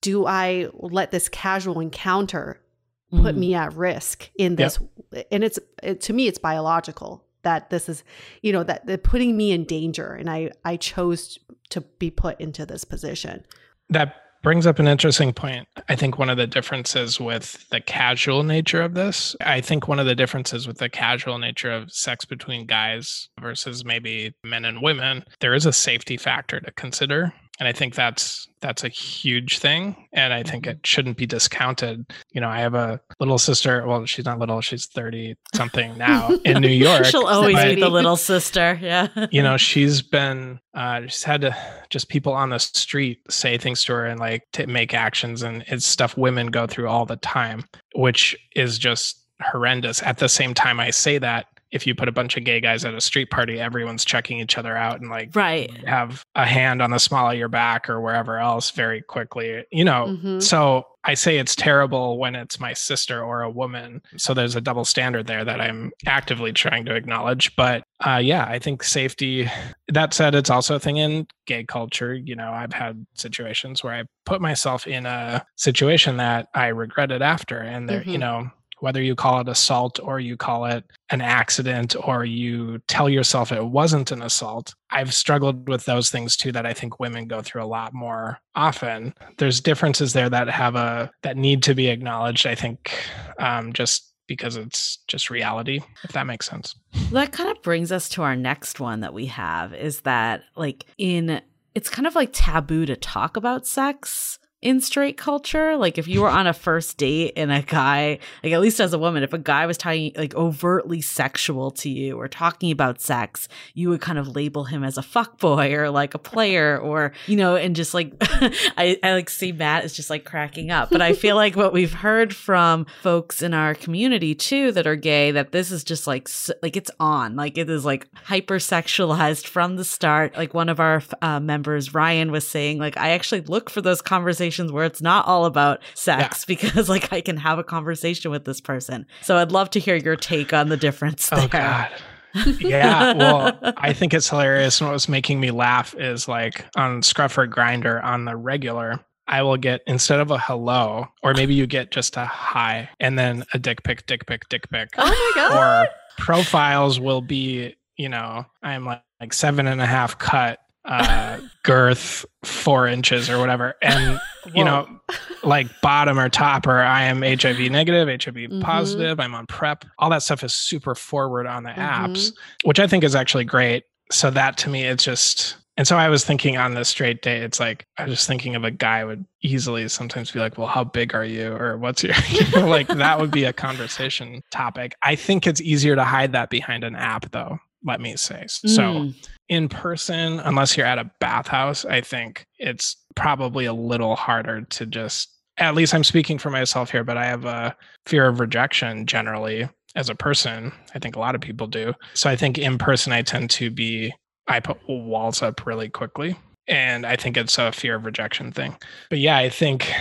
do 0.01 0.24
I 0.24 0.68
let 0.72 1.11
this 1.11 1.28
casual 1.28 1.80
encounter 1.80 2.62
put 3.11 3.35
mm. 3.35 3.39
me 3.39 3.55
at 3.55 3.74
risk 3.74 4.30
in 4.37 4.57
this? 4.57 4.78
Yep. 5.12 5.26
And 5.30 5.45
it's 5.45 5.59
it, 5.82 6.01
to 6.03 6.14
me, 6.14 6.28
it's 6.28 6.39
biological 6.39 7.24
that 7.45 7.70
this 7.70 7.88
is, 7.88 8.05
you 8.42 8.53
know, 8.53 8.64
that 8.64 8.86
they're 8.86 8.99
putting 8.99 9.36
me 9.36 9.53
in 9.53 9.64
danger, 9.64 10.12
and 10.12 10.28
I 10.28 10.51
I 10.64 10.76
chose 10.76 11.38
to 11.70 11.80
be 11.80 12.11
put 12.11 12.40
into 12.40 12.66
this 12.66 12.84
position. 12.84 13.45
That 13.90 14.16
brings 14.42 14.66
up 14.66 14.78
an 14.78 14.86
interesting 14.86 15.32
point. 15.32 15.66
I 15.88 15.97
think 15.97 16.18
one 16.18 16.28
of 16.28 16.36
the 16.36 16.47
differences 16.47 17.18
with 17.18 17.66
the 17.70 17.80
casual 17.80 18.42
nature 18.42 18.82
of 18.82 18.92
this, 18.92 19.34
I 19.40 19.62
think 19.62 19.88
one 19.88 19.99
of 19.99 20.07
the 20.07 20.14
differences 20.14 20.68
with 20.68 20.78
the 20.78 20.90
casual 20.90 21.38
nature 21.38 21.72
of 21.72 21.90
sex 21.90 22.26
between 22.26 22.66
guys 22.66 23.30
versus 23.40 23.86
maybe 23.86 24.34
men 24.45 24.66
and 24.66 24.82
women, 24.82 25.24
there 25.40 25.55
is 25.55 25.64
a 25.64 25.72
safety 25.72 26.18
factor 26.18 26.61
to 26.61 26.70
consider 26.72 27.32
and 27.59 27.68
i 27.68 27.72
think 27.72 27.94
that's 27.94 28.48
that's 28.61 28.82
a 28.82 28.88
huge 28.88 29.59
thing. 29.59 29.94
And 30.14 30.32
i 30.32 30.42
think 30.42 30.66
it 30.66 30.86
shouldn't 30.86 31.18
be 31.18 31.26
discounted. 31.26 32.07
You 32.32 32.40
know 32.40 32.48
i 32.48 32.61
have 32.61 32.74
a 32.74 33.00
little 33.20 33.38
sister 33.38 33.86
well 33.86 34.07
she's 34.07 34.24
not 34.24 34.38
little 34.38 34.61
she's 34.61 34.86
30 34.86 35.36
something 35.55 35.96
now 35.98 36.30
in 36.44 36.62
new 36.62 36.68
york 36.68 37.05
she'll 37.05 37.26
always 37.26 37.62
be 37.62 37.74
the 37.74 37.88
little 37.88 38.16
sister 38.16 38.78
yeah. 38.80 39.09
you 39.30 39.42
know 39.42 39.57
she's 39.59 40.02
been 40.02 40.59
uh 40.74 41.02
she's 41.02 41.22
had 41.22 41.42
to 41.42 41.57
just 41.90 42.09
people 42.09 42.32
on 42.32 42.50
the 42.50 42.59
street 42.59 43.20
say 43.28 43.59
things 43.59 43.84
to 43.84 43.92
her 43.92 44.07
and 44.07 44.18
like 44.18 44.42
to 44.52 44.66
make 44.66 44.94
actions. 44.94 45.42
And 45.42 45.64
it's 45.68 45.86
stuff 45.86 46.16
women 46.16 46.48
go 46.48 46.66
through 46.66 46.88
all 46.88 47.07
the 47.07 47.16
time 47.16 47.64
which 47.94 48.36
is 48.57 48.78
just 48.78 49.24
horrendous. 49.42 50.02
At 50.02 50.18
the 50.18 50.28
same 50.28 50.55
time 50.55 50.80
i 50.80 50.90
say 50.90 51.18
that 51.18 51.46
if 51.75 51.89
you 51.89 51.95
put 51.95 52.09
a 52.09 52.12
bunch 52.12 52.37
of 52.37 52.45
gay 52.45 52.61
guys 52.61 52.85
at 52.85 52.95
a 52.95 53.01
street 53.01 53.31
party, 53.31 53.61
everyone's 53.61 54.05
checking 54.05 54.39
each 54.39 54.57
other 54.57 54.77
out 54.77 55.01
and 55.01 55.11
like 55.11 55.35
right. 55.35 55.68
have 55.87 56.25
a 56.37 56.47
hand 56.47 56.81
on 56.81 56.93
the 56.93 56.99
small 56.99 57.33
of 57.33 57.37
your 57.37 57.49
back 57.49 57.91
or 57.91 58.01
wherever 58.01 58.39
else 58.39 58.70
very 58.70 59.03
quickly. 59.03 59.64
You 59.72 59.85
know, 59.85 60.07
mm-hmm. 60.07 60.39
so 60.39 60.87
I 61.03 61.14
say 61.14 61.39
it's 61.39 61.57
terrible 61.57 62.16
when 62.16 62.37
it's 62.37 62.61
my 62.61 62.75
sister 62.75 63.22
or 63.22 63.43
a 63.43 63.51
woman. 63.51 64.03
So 64.16 64.35
there's 64.35 64.55
a 64.55 64.61
double 64.61 64.85
standard 64.85 65.27
there 65.27 65.45
that 65.45 65.61
I'm 65.61 65.91
actively 66.07 66.53
trying 66.53 66.85
to 66.85 66.95
acknowledge. 66.95 67.55
But 67.57 67.83
uh, 68.07 68.20
yeah, 68.22 68.45
I 68.45 68.61
think 68.61 68.85
safety. 68.85 69.51
That 69.89 70.14
said, 70.14 70.37
it's 70.37 70.51
also 70.51 70.77
a 70.77 70.81
thing 70.81 70.99
in 70.99 71.27
gay 71.47 71.64
culture. 71.64 72.14
You 72.14 72.37
know, 72.37 72.53
I've 72.53 72.72
had 72.72 73.05
situations 73.14 73.83
where 73.83 73.95
I 73.95 74.05
put 74.25 74.41
myself 74.41 74.87
in 74.87 75.07
a 75.07 75.45
situation 75.57 76.18
that 76.18 76.47
I 76.55 76.68
regretted 76.68 77.20
after, 77.20 77.59
and 77.59 77.89
there, 77.89 78.01
mm-hmm. 78.01 78.11
you 78.11 78.18
know, 78.18 78.51
whether 78.85 79.01
you 79.01 79.14
call 79.14 79.41
it 79.41 79.49
assault 79.49 79.99
or 79.99 80.20
you 80.20 80.37
call 80.37 80.66
it 80.66 80.85
an 81.09 81.22
accident 81.22 81.97
or 82.07 82.26
you 82.26 82.78
tell 82.87 83.09
yourself 83.09 83.51
it 83.51 83.64
wasn't 83.64 84.12
an 84.12 84.20
assault. 84.20 84.74
I've 84.91 85.14
struggled 85.14 85.70
with 85.70 85.87
those 85.87 86.11
things 86.11 86.37
too 86.37 86.53
that 86.53 86.66
I 86.66 86.74
think 86.74 87.01
women 87.01 87.26
go 87.26 87.41
through 87.41 87.64
a 87.64 87.66
lot 87.66 87.95
more 87.95 88.39
often. 88.55 89.14
There's 89.39 89.62
differences 89.62 90.12
there 90.12 90.28
that 90.28 90.51
have 90.51 90.76
a 90.76 91.11
that 91.22 91.39
need 91.39 91.62
to 91.62 91.74
be 91.74 91.87
acknowledged. 91.87 92.47
I 92.47 92.55
think 92.55 92.93
um, 93.39 93.72
just 93.72 94.12
because 94.26 94.57
it's 94.57 94.99
just 95.09 95.30
reality, 95.30 95.80
if 96.03 96.12
that 96.12 96.26
makes 96.26 96.45
sense. 96.45 96.74
That 97.11 97.32
kind 97.32 97.51
of 97.51 97.62
brings 97.62 97.91
us 97.91 98.11
to 98.11 98.22
our 98.22 98.37
next 98.37 98.80
one 98.80 99.01
that 99.01 99.14
we 99.14 99.26
have 99.26 99.72
is 99.72 100.03
that 100.03 100.43
like 100.57 100.85
in 100.99 101.41
it's 101.74 101.89
kind 101.89 102.07
of 102.07 102.14
like 102.14 102.30
taboo 102.35 102.85
to 102.85 102.97
talk 102.97 103.39
about 103.39 103.66
sex 103.66 104.39
in 104.64 104.80
straight 104.80 105.18
culture. 105.18 105.76
Like 105.76 105.98
if 105.98 106.08
you 106.08 106.22
were 106.22 106.30
on 106.30 106.46
a 106.46 106.54
first 106.54 106.96
date 106.96 107.34
and 107.36 107.52
a 107.52 107.60
guy, 107.60 108.18
like 108.42 108.54
at 108.54 108.60
least 108.62 108.80
as 108.80 108.94
a 108.94 108.98
woman, 108.98 109.22
if 109.22 109.34
a 109.34 109.38
guy 109.38 109.66
was 109.66 109.76
talking 109.76 110.12
like 110.16 110.34
overtly 110.34 111.02
sexual 111.02 111.70
to 111.72 111.90
you 111.90 112.18
or 112.18 112.28
talking 112.28 112.72
about 112.72 113.00
sex, 113.00 113.46
you 113.74 113.90
would 113.90 114.00
kind 114.00 114.18
of 114.18 114.26
label 114.26 114.64
him 114.64 114.82
as 114.82 114.96
a 114.96 115.02
fuck 115.02 115.38
boy 115.38 115.74
or 115.74 115.90
like 115.90 116.14
a 116.14 116.18
player 116.18 116.78
or, 116.78 117.12
you 117.26 117.36
know, 117.36 117.56
and 117.56 117.76
just 117.76 117.92
like 117.92 118.14
I, 118.20 118.98
I 119.02 119.12
like 119.12 119.28
see 119.28 119.52
Matt 119.52 119.84
is 119.84 119.92
just 119.92 120.08
like 120.08 120.24
cracking 120.24 120.70
up. 120.70 120.88
But 120.90 121.02
I 121.02 121.12
feel 121.12 121.36
like 121.36 121.56
what 121.56 121.74
we've 121.74 121.92
heard 121.92 122.34
from 122.34 122.86
folks 123.02 123.42
in 123.42 123.52
our 123.52 123.74
community 123.74 124.34
too 124.34 124.72
that 124.72 124.86
are 124.86 124.96
gay 124.96 125.30
that 125.30 125.52
this 125.52 125.70
is 125.70 125.84
just 125.84 126.06
like 126.06 126.26
like 126.62 126.74
it's 126.78 126.90
on. 126.98 127.36
Like 127.36 127.58
it 127.58 127.68
is 127.68 127.84
like 127.84 128.10
hypersexualized 128.14 129.46
from 129.46 129.76
the 129.76 129.84
start. 129.84 130.38
Like 130.38 130.54
one 130.54 130.70
of 130.70 130.80
our 130.80 131.02
uh, 131.20 131.38
members 131.38 131.92
Ryan 131.92 132.32
was 132.32 132.48
saying 132.48 132.78
like 132.78 132.96
I 132.96 133.10
actually 133.10 133.42
look 133.42 133.68
for 133.68 133.82
those 133.82 134.00
conversations 134.00 134.53
conversations 134.55 134.72
where 134.72 134.84
it's 134.84 135.02
not 135.02 135.26
all 135.26 135.44
about 135.44 135.80
sex 135.94 136.44
yeah. 136.48 136.55
because 136.55 136.88
like 136.88 137.12
I 137.12 137.20
can 137.20 137.36
have 137.36 137.59
a 137.59 137.64
conversation 137.64 138.30
with 138.30 138.44
this 138.44 138.61
person. 138.61 139.07
So 139.22 139.36
I'd 139.36 139.52
love 139.52 139.70
to 139.70 139.80
hear 139.80 139.96
your 139.96 140.16
take 140.16 140.52
on 140.52 140.68
the 140.68 140.76
difference. 140.76 141.28
Oh 141.32 141.48
God. 141.48 141.90
yeah, 142.59 143.12
well, 143.12 143.57
I 143.76 143.92
think 143.92 144.12
it's 144.12 144.28
hilarious. 144.28 144.80
And 144.80 144.88
what 144.88 144.94
was 144.94 145.09
making 145.09 145.38
me 145.38 145.52
laugh 145.52 145.94
is 145.96 146.26
like 146.26 146.66
on 146.74 147.00
Scruff 147.00 147.38
or 147.38 147.46
Grindr 147.46 148.02
on 148.02 148.24
the 148.24 148.34
regular, 148.34 148.98
I 149.28 149.42
will 149.42 149.57
get 149.57 149.82
instead 149.86 150.18
of 150.18 150.32
a 150.32 150.38
hello, 150.38 151.07
or 151.22 151.32
maybe 151.34 151.55
you 151.55 151.68
get 151.68 151.92
just 151.92 152.16
a 152.16 152.24
hi, 152.24 152.90
and 152.98 153.16
then 153.16 153.44
a 153.55 153.59
dick 153.61 153.84
pic, 153.84 154.07
dick 154.07 154.26
pic, 154.26 154.48
dick 154.48 154.68
pic. 154.68 154.88
Oh 154.98 155.07
my 155.07 155.32
god! 155.36 155.86
Or 155.86 155.88
profiles 156.18 156.98
will 156.98 157.20
be, 157.20 157.76
you 157.96 158.09
know, 158.09 158.46
I'm 158.64 158.84
like, 158.84 159.02
like 159.20 159.32
seven 159.32 159.68
and 159.68 159.80
a 159.80 159.86
half 159.86 160.18
cut, 160.18 160.59
uh, 160.84 161.38
girth 161.62 162.26
four 162.42 162.88
inches 162.88 163.30
or 163.30 163.38
whatever. 163.38 163.74
And, 163.80 164.20
you 164.53 164.64
know, 164.64 164.86
like 165.42 165.68
bottom 165.80 166.18
or 166.18 166.28
top 166.28 166.66
or 166.66 166.80
I 166.80 167.05
am 167.05 167.22
HIV 167.22 167.70
negative, 167.70 168.09
HIV 168.09 168.34
mm-hmm. 168.34 168.61
positive, 168.61 169.20
I'm 169.20 169.34
on 169.34 169.47
PrEP. 169.47 169.84
All 169.99 170.11
that 170.11 170.22
stuff 170.22 170.42
is 170.42 170.55
super 170.55 170.95
forward 170.95 171.47
on 171.47 171.62
the 171.62 171.70
mm-hmm. 171.70 171.80
apps, 171.80 172.32
which 172.64 172.80
I 172.80 172.86
think 172.86 173.05
is 173.05 173.14
actually 173.14 173.45
great. 173.45 173.84
So 174.11 174.30
that 174.30 174.57
to 174.59 174.68
me, 174.68 174.84
it's 174.84 175.05
just, 175.05 175.57
and 175.76 175.88
so 175.88 175.97
I 175.97 176.09
was 176.09 176.24
thinking 176.24 176.57
on 176.57 176.74
this 176.74 176.88
straight 176.88 177.22
day, 177.22 177.38
it's 177.38 177.59
like, 177.59 177.86
I 177.99 178.05
was 178.05 178.14
just 178.14 178.28
thinking 178.28 178.55
of 178.55 178.64
a 178.64 178.70
guy 178.70 179.05
would 179.05 179.24
easily 179.42 179.88
sometimes 179.88 180.30
be 180.30 180.38
like, 180.38 180.59
well, 180.59 180.68
how 180.68 180.84
big 180.84 181.14
are 181.14 181.24
you? 181.24 181.53
Or 181.53 181.78
what's 181.78 182.03
your, 182.03 182.14
you 182.28 182.49
know, 182.51 182.68
like 182.68 182.88
that 182.88 183.20
would 183.20 183.30
be 183.30 183.45
a 183.45 183.53
conversation 183.53 184.42
topic. 184.51 184.95
I 185.03 185.16
think 185.16 185.47
it's 185.47 185.61
easier 185.61 185.97
to 185.97 186.05
hide 186.05 186.32
that 186.32 186.51
behind 186.51 186.84
an 186.84 186.95
app 186.95 187.30
though 187.32 187.59
let 187.84 188.01
me 188.01 188.16
say. 188.16 188.45
Mm. 188.45 188.68
So 188.68 189.12
in 189.49 189.68
person, 189.68 190.40
unless 190.40 190.76
you're 190.76 190.86
at 190.86 190.99
a 190.99 191.11
bathhouse, 191.20 191.84
I 191.84 192.01
think 192.01 192.47
it's 192.59 192.97
probably 193.14 193.64
a 193.64 193.72
little 193.72 194.16
harder 194.16 194.62
to 194.62 194.86
just 194.86 195.30
at 195.58 195.74
least 195.74 195.94
I'm 195.94 196.04
speaking 196.04 196.38
for 196.38 196.50
myself 196.50 196.90
here, 196.90 197.04
but 197.04 197.16
I 197.16 197.26
have 197.26 197.44
a 197.44 197.76
fear 198.06 198.26
of 198.26 198.40
rejection 198.40 199.06
generally 199.06 199.68
as 199.94 200.08
a 200.08 200.14
person. 200.14 200.72
I 200.94 200.98
think 200.98 201.16
a 201.16 201.20
lot 201.20 201.34
of 201.34 201.40
people 201.40 201.66
do. 201.66 201.94
So 202.14 202.28
I 202.28 202.36
think 202.36 202.58
in 202.58 202.78
person 202.78 203.12
I 203.12 203.22
tend 203.22 203.50
to 203.50 203.70
be 203.70 204.12
I 204.46 204.60
put 204.60 204.78
walls 204.88 205.42
up 205.42 205.64
really 205.64 205.88
quickly. 205.88 206.36
And 206.66 207.06
I 207.06 207.16
think 207.16 207.36
it's 207.36 207.58
a 207.58 207.72
fear 207.72 207.94
of 207.94 208.04
rejection 208.04 208.50
thing. 208.52 208.76
But 209.10 209.18
yeah, 209.18 209.36
I 209.36 209.48
think 209.48 209.92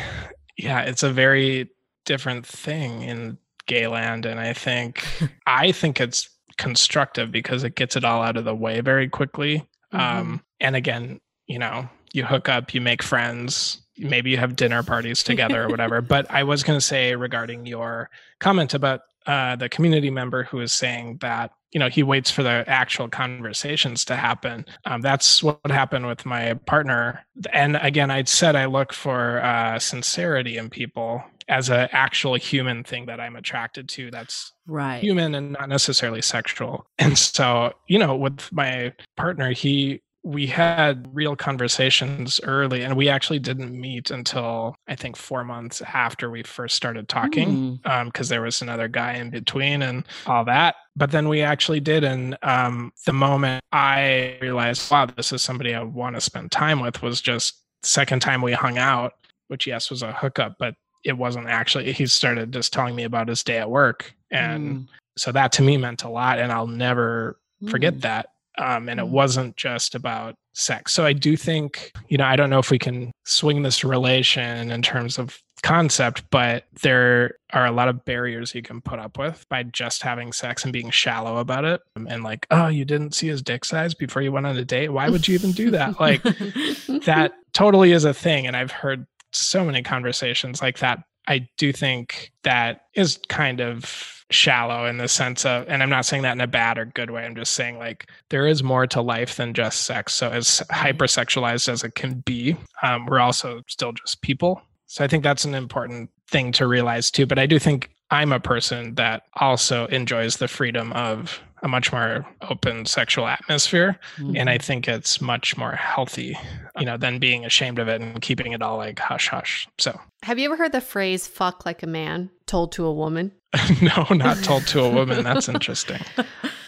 yeah, 0.57 0.81
it's 0.81 1.03
a 1.03 1.11
very 1.11 1.69
different 2.05 2.45
thing 2.45 3.01
in 3.01 3.37
gay 3.67 3.87
land. 3.87 4.25
And 4.25 4.39
I 4.39 4.53
think 4.53 5.05
I 5.47 5.71
think 5.71 6.01
it's 6.01 6.29
constructive 6.57 7.31
because 7.31 7.63
it 7.63 7.75
gets 7.75 7.95
it 7.95 8.05
all 8.05 8.21
out 8.21 8.37
of 8.37 8.45
the 8.45 8.55
way 8.55 8.81
very 8.81 9.09
quickly. 9.09 9.67
Mm-hmm. 9.93 9.99
Um, 9.99 10.43
and 10.59 10.75
again, 10.75 11.19
you 11.47 11.59
know, 11.59 11.89
you 12.13 12.23
hook 12.23 12.47
up, 12.47 12.73
you 12.73 12.81
make 12.81 13.03
friends, 13.03 13.81
maybe 13.97 14.31
you 14.31 14.37
have 14.37 14.55
dinner 14.55 14.83
parties 14.83 15.23
together 15.23 15.63
or 15.63 15.67
whatever. 15.67 16.01
But 16.13 16.29
I 16.31 16.43
was 16.43 16.63
going 16.63 16.77
to 16.77 16.85
say 16.85 17.15
regarding 17.15 17.65
your 17.65 18.09
comment 18.39 18.73
about 18.73 19.01
uh, 19.25 19.55
the 19.55 19.69
community 19.69 20.09
member 20.09 20.43
who 20.43 20.59
is 20.59 20.73
saying 20.73 21.17
that 21.21 21.51
you 21.71 21.79
know 21.79 21.89
he 21.89 22.03
waits 22.03 22.29
for 22.29 22.43
the 22.43 22.63
actual 22.67 23.07
conversations 23.07 24.05
to 24.05 24.15
happen 24.15 24.65
um, 24.85 25.01
that's 25.01 25.41
what 25.41 25.59
happened 25.71 26.05
with 26.05 26.25
my 26.25 26.53
partner 26.65 27.25
and 27.51 27.77
again 27.77 28.11
i 28.11 28.21
said 28.25 28.55
i 28.55 28.65
look 28.65 28.91
for 28.93 29.41
uh, 29.41 29.79
sincerity 29.79 30.57
in 30.57 30.69
people 30.69 31.23
as 31.47 31.69
an 31.69 31.89
actual 31.91 32.35
human 32.35 32.83
thing 32.83 33.05
that 33.05 33.19
I'm 33.19 33.35
attracted 33.35 33.89
to 33.89 34.11
that's 34.11 34.53
right 34.67 35.01
human 35.01 35.35
and 35.35 35.51
not 35.53 35.69
necessarily 35.69 36.21
sexual. 36.21 36.87
And 36.97 37.17
so, 37.17 37.73
you 37.87 37.99
know, 37.99 38.15
with 38.15 38.51
my 38.51 38.93
partner, 39.17 39.51
he 39.51 40.01
we 40.25 40.47
had 40.47 41.05
real 41.13 41.35
conversations 41.35 42.39
early 42.43 42.81
and 42.83 42.95
we 42.95 43.09
actually 43.09 43.39
didn't 43.39 43.77
meet 43.77 44.09
until 44.09 44.73
I 44.87 44.95
think 44.95 45.17
4 45.17 45.43
months 45.43 45.81
after 45.81 46.29
we 46.29 46.43
first 46.43 46.75
started 46.75 47.09
talking 47.09 47.79
mm. 47.83 47.87
um 47.89 48.11
there 48.29 48.41
was 48.41 48.61
another 48.61 48.87
guy 48.87 49.13
in 49.15 49.29
between 49.29 49.81
and 49.81 50.05
all 50.25 50.45
that. 50.45 50.75
But 50.95 51.11
then 51.11 51.27
we 51.27 51.41
actually 51.41 51.81
did 51.81 52.03
and 52.05 52.37
um 52.41 52.91
the 53.05 53.11
moment 53.13 53.63
I 53.73 54.37
realized 54.41 54.89
wow, 54.89 55.05
this 55.07 55.33
is 55.33 55.41
somebody 55.43 55.75
I 55.75 55.83
want 55.83 56.15
to 56.15 56.21
spend 56.21 56.51
time 56.51 56.79
with 56.79 57.01
was 57.01 57.19
just 57.21 57.61
second 57.83 58.21
time 58.21 58.41
we 58.41 58.53
hung 58.53 58.77
out, 58.77 59.13
which 59.49 59.67
yes 59.67 59.89
was 59.89 60.03
a 60.03 60.13
hookup, 60.13 60.55
but 60.57 60.75
it 61.03 61.17
wasn't 61.17 61.47
actually 61.47 61.91
he 61.91 62.05
started 62.07 62.53
just 62.53 62.71
telling 62.71 62.95
me 62.95 63.03
about 63.03 63.27
his 63.27 63.43
day 63.43 63.57
at 63.57 63.69
work 63.69 64.13
and 64.31 64.63
Mm. 64.63 64.87
so 65.17 65.33
that 65.33 65.51
to 65.53 65.61
me 65.61 65.75
meant 65.75 66.03
a 66.05 66.09
lot 66.09 66.39
and 66.39 66.49
i'll 66.51 66.65
never 66.65 67.39
forget 67.69 67.95
Mm. 67.95 68.01
that 68.01 68.27
um, 68.57 68.89
and 68.89 68.99
it 68.99 69.05
Mm. 69.05 69.09
wasn't 69.09 69.55
just 69.57 69.95
about 69.95 70.35
sex. 70.55 70.93
So 70.93 71.03
i 71.05 71.13
do 71.13 71.35
think 71.35 71.91
you 72.09 72.17
know 72.17 72.25
i 72.25 72.35
don't 72.35 72.51
know 72.51 72.59
if 72.59 72.69
we 72.69 72.77
can 72.77 73.11
swing 73.25 73.63
this 73.63 73.83
relation 73.83 74.69
in 74.71 74.81
terms 74.83 75.17
of 75.17 75.39
concept 75.63 76.23
but 76.29 76.65
there 76.81 77.35
are 77.53 77.65
a 77.65 77.71
lot 77.71 77.87
of 77.87 78.03
barriers 78.05 78.53
you 78.53 78.61
can 78.61 78.81
put 78.81 78.99
up 78.99 79.17
with 79.17 79.45
by 79.49 79.63
just 79.63 80.03
having 80.03 80.31
sex 80.33 80.63
and 80.63 80.73
being 80.73 80.91
shallow 80.91 81.37
about 81.37 81.63
it 81.65 81.81
and 81.95 82.23
like 82.23 82.45
oh 82.51 82.67
you 82.67 82.85
didn't 82.85 83.15
see 83.15 83.27
his 83.27 83.41
dick 83.41 83.63
size 83.65 83.93
before 83.95 84.21
you 84.21 84.31
went 84.31 84.45
on 84.45 84.57
a 84.57 84.65
date? 84.65 84.89
Why 84.89 85.09
would 85.09 85.27
you 85.27 85.33
even 85.35 85.53
do 85.53 85.71
that? 85.71 85.99
Like 85.99 86.21
that 87.05 87.31
totally 87.53 87.91
is 87.93 88.05
a 88.05 88.13
thing 88.13 88.45
and 88.45 88.55
i've 88.55 88.71
heard 88.71 89.05
so 89.31 89.63
many 89.65 89.81
conversations 89.81 90.61
like 90.61 90.77
that 90.79 90.99
i 91.27 91.47
do 91.57 91.71
think 91.71 92.31
that 92.43 92.85
is 92.95 93.19
kind 93.29 93.59
of 93.59 94.23
shallow 94.31 94.87
in 94.87 94.97
the 94.97 95.07
sense 95.07 95.45
of 95.45 95.65
and 95.67 95.83
i'm 95.83 95.89
not 95.89 96.05
saying 96.05 96.23
that 96.23 96.31
in 96.31 96.41
a 96.41 96.47
bad 96.47 96.77
or 96.77 96.85
good 96.85 97.11
way. 97.11 97.23
I'm 97.23 97.35
just 97.35 97.53
saying 97.53 97.77
like 97.77 98.09
there 98.29 98.47
is 98.47 98.63
more 98.63 98.87
to 98.87 99.01
life 99.01 99.35
than 99.35 99.53
just 99.53 99.83
sex. 99.83 100.13
So 100.13 100.29
as 100.29 100.63
hypersexualized 100.71 101.69
as 101.69 101.83
it 101.83 101.95
can 101.95 102.19
be 102.21 102.55
um, 102.81 103.05
we're 103.05 103.19
also 103.19 103.61
still 103.67 103.91
just 103.91 104.21
people. 104.21 104.61
So 104.87 105.03
i 105.03 105.07
think 105.07 105.23
that's 105.23 105.45
an 105.45 105.55
important 105.55 106.09
thing 106.29 106.51
to 106.53 106.67
realize 106.67 107.11
too. 107.11 107.25
But 107.25 107.39
i 107.39 107.45
do 107.45 107.59
think 107.59 107.91
i'm 108.09 108.31
a 108.31 108.39
person 108.39 108.95
that 108.95 109.23
also 109.35 109.85
enjoys 109.87 110.37
the 110.37 110.47
freedom 110.47 110.91
of 110.93 111.41
a 111.63 111.67
much 111.67 111.91
more 111.91 112.25
open 112.49 112.85
sexual 112.85 113.27
atmosphere 113.27 113.97
and 114.35 114.49
i 114.49 114.57
think 114.57 114.87
it's 114.87 115.19
much 115.19 115.57
more 115.57 115.71
healthy 115.71 116.37
you 116.77 116.85
know 116.85 116.97
than 116.97 117.19
being 117.19 117.45
ashamed 117.45 117.79
of 117.79 117.87
it 117.87 118.01
and 118.01 118.21
keeping 118.21 118.51
it 118.51 118.61
all 118.61 118.77
like 118.77 118.99
hush 118.99 119.29
hush 119.29 119.67
so 119.79 119.99
Have 120.23 120.37
you 120.37 120.45
ever 120.45 120.55
heard 120.57 120.71
the 120.71 120.81
phrase 120.81 121.27
fuck 121.27 121.65
like 121.65 121.81
a 121.83 121.87
man 121.87 122.29
told 122.45 122.71
to 122.73 122.85
a 122.85 122.93
woman? 122.93 123.31
no 123.81 124.05
not 124.11 124.37
told 124.43 124.67
to 124.67 124.81
a 124.81 124.89
woman 124.89 125.23
that's 125.23 125.49
interesting 125.49 126.01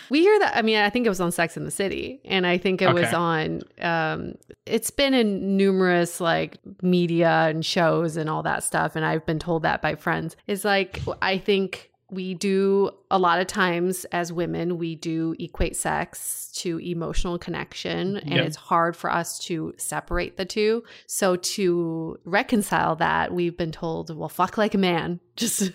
We 0.09 0.21
hear 0.21 0.37
that. 0.39 0.55
I 0.55 0.61
mean, 0.61 0.77
I 0.77 0.89
think 0.89 1.05
it 1.05 1.09
was 1.09 1.19
on 1.19 1.31
Sex 1.31 1.57
in 1.57 1.65
the 1.65 1.71
City, 1.71 2.21
and 2.25 2.45
I 2.45 2.57
think 2.57 2.81
it 2.81 2.93
was 2.93 3.13
on. 3.13 3.63
Um, 3.81 4.35
it's 4.65 4.91
been 4.91 5.13
in 5.13 5.57
numerous 5.57 6.21
like 6.21 6.57
media 6.81 7.47
and 7.49 7.65
shows 7.65 8.17
and 8.17 8.29
all 8.29 8.43
that 8.43 8.63
stuff, 8.63 8.95
and 8.95 9.05
I've 9.05 9.25
been 9.25 9.39
told 9.39 9.63
that 9.63 9.81
by 9.81 9.95
friends. 9.95 10.35
It's 10.47 10.63
like 10.63 11.01
I 11.21 11.37
think 11.37 11.91
we 12.11 12.35
do 12.35 12.91
a 13.09 13.17
lot 13.17 13.39
of 13.39 13.47
times 13.47 14.05
as 14.11 14.31
women 14.31 14.77
we 14.77 14.95
do 14.95 15.35
equate 15.39 15.75
sex 15.75 16.51
to 16.55 16.79
emotional 16.79 17.39
connection 17.39 18.17
and 18.17 18.33
Yeah. 18.33 18.41
it's 18.43 18.55
hard 18.55 18.95
for 18.95 19.11
us 19.11 19.39
to 19.45 19.73
separate 19.77 20.37
the 20.37 20.45
two. 20.45 20.83
So 21.07 21.35
to 21.35 22.17
reconcile 22.23 22.95
that 22.97 23.33
we've 23.33 23.57
been 23.57 23.71
told 23.71 24.15
well 24.15 24.29
fuck 24.29 24.57
like 24.57 24.75
a 24.75 24.77
man. 24.77 25.19
Just 25.35 25.71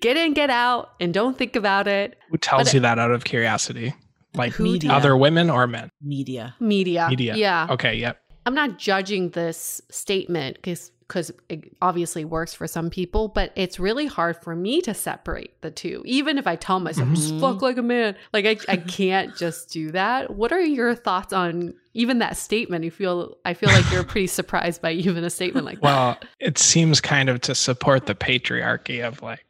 get 0.00 0.16
in 0.18 0.34
get 0.34 0.50
out 0.50 0.90
and 1.00 1.14
don't 1.14 1.38
think 1.38 1.56
about 1.56 1.88
it. 1.88 2.16
Who 2.30 2.36
tells 2.36 2.64
But- 2.68 2.74
you 2.74 2.80
that 2.80 2.98
out 2.98 3.10
of 3.10 3.24
curiosity? 3.24 3.94
Like 4.34 4.52
Who 4.52 4.64
Media. 4.64 4.92
other 4.92 5.16
women 5.16 5.50
or 5.50 5.66
men? 5.66 5.90
Media. 6.02 6.54
media. 6.60 7.06
Media. 7.08 7.34
Yeah. 7.36 7.66
Okay 7.70 7.94
yep. 7.96 8.20
I'm 8.46 8.54
not 8.54 8.78
judging 8.78 9.30
this 9.30 9.80
statement 9.90 10.56
because 10.56 10.92
because 11.10 11.32
it 11.48 11.76
obviously 11.82 12.24
works 12.24 12.54
for 12.54 12.68
some 12.68 12.88
people, 12.88 13.26
but 13.26 13.50
it's 13.56 13.80
really 13.80 14.06
hard 14.06 14.36
for 14.40 14.54
me 14.54 14.80
to 14.82 14.94
separate 14.94 15.60
the 15.60 15.70
two. 15.72 16.02
Even 16.06 16.38
if 16.38 16.46
I 16.46 16.54
tell 16.54 16.78
myself 16.78 17.08
just 17.10 17.34
Mhm. 17.34 17.40
fuck 17.40 17.62
like 17.62 17.78
a 17.78 17.82
man, 17.82 18.14
like 18.32 18.46
I, 18.46 18.56
I 18.72 18.76
can't 18.76 19.36
just 19.36 19.70
do 19.72 19.90
that. 19.90 20.30
What 20.36 20.52
are 20.52 20.60
your 20.60 20.94
thoughts 20.94 21.32
on 21.32 21.74
even 21.94 22.20
that 22.20 22.36
statement? 22.36 22.84
You 22.84 22.92
feel 22.92 23.36
I 23.44 23.54
feel 23.54 23.70
like 23.70 23.90
you're 23.90 24.04
pretty 24.04 24.26
surprised 24.38 24.80
by 24.82 24.92
even 24.92 25.24
a 25.24 25.30
statement 25.30 25.66
like 25.66 25.80
that. 25.80 25.82
well 25.82 26.18
it 26.38 26.58
seems 26.58 27.00
kind 27.00 27.28
of 27.28 27.40
to 27.40 27.56
support 27.56 28.06
the 28.06 28.14
patriarchy 28.14 29.04
of 29.04 29.20
like 29.20 29.44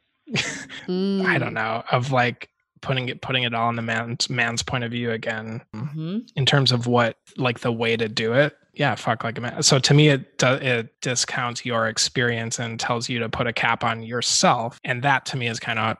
Mm. 0.87 1.25
i 1.25 1.37
don't 1.37 1.53
know 1.53 1.83
of 1.91 2.11
like 2.11 2.49
putting 2.81 3.09
it 3.09 3.21
putting 3.21 3.43
it 3.43 3.53
all 3.53 3.69
in 3.69 3.75
the 3.75 3.81
man's 3.81 4.29
man's 4.29 4.63
point 4.63 4.83
of 4.83 4.91
view 4.91 5.11
again 5.11 5.61
hmm 5.73 6.19
in 6.35 6.45
terms 6.45 6.71
of 6.71 6.87
what 6.87 7.17
like 7.37 7.59
the 7.59 7.71
way 7.71 7.97
to 7.97 8.07
do 8.07 8.33
it 8.33 8.55
yeah 8.73 8.95
fuck 8.95 9.23
like 9.23 9.37
a 9.37 9.41
man 9.41 9.61
so 9.61 9.79
to 9.79 9.93
me 9.93 10.09
it 10.09 10.41
it 10.41 11.01
discounts 11.01 11.65
your 11.65 11.87
experience 11.87 12.59
and 12.59 12.79
tells 12.79 13.09
you 13.09 13.19
to 13.19 13.29
put 13.29 13.47
a 13.47 13.53
cap 13.53 13.83
on 13.83 14.01
yourself 14.01 14.79
and 14.83 15.03
that 15.03 15.25
to 15.25 15.37
me 15.37 15.47
is 15.47 15.59
kind 15.59 15.79
of 15.79 15.97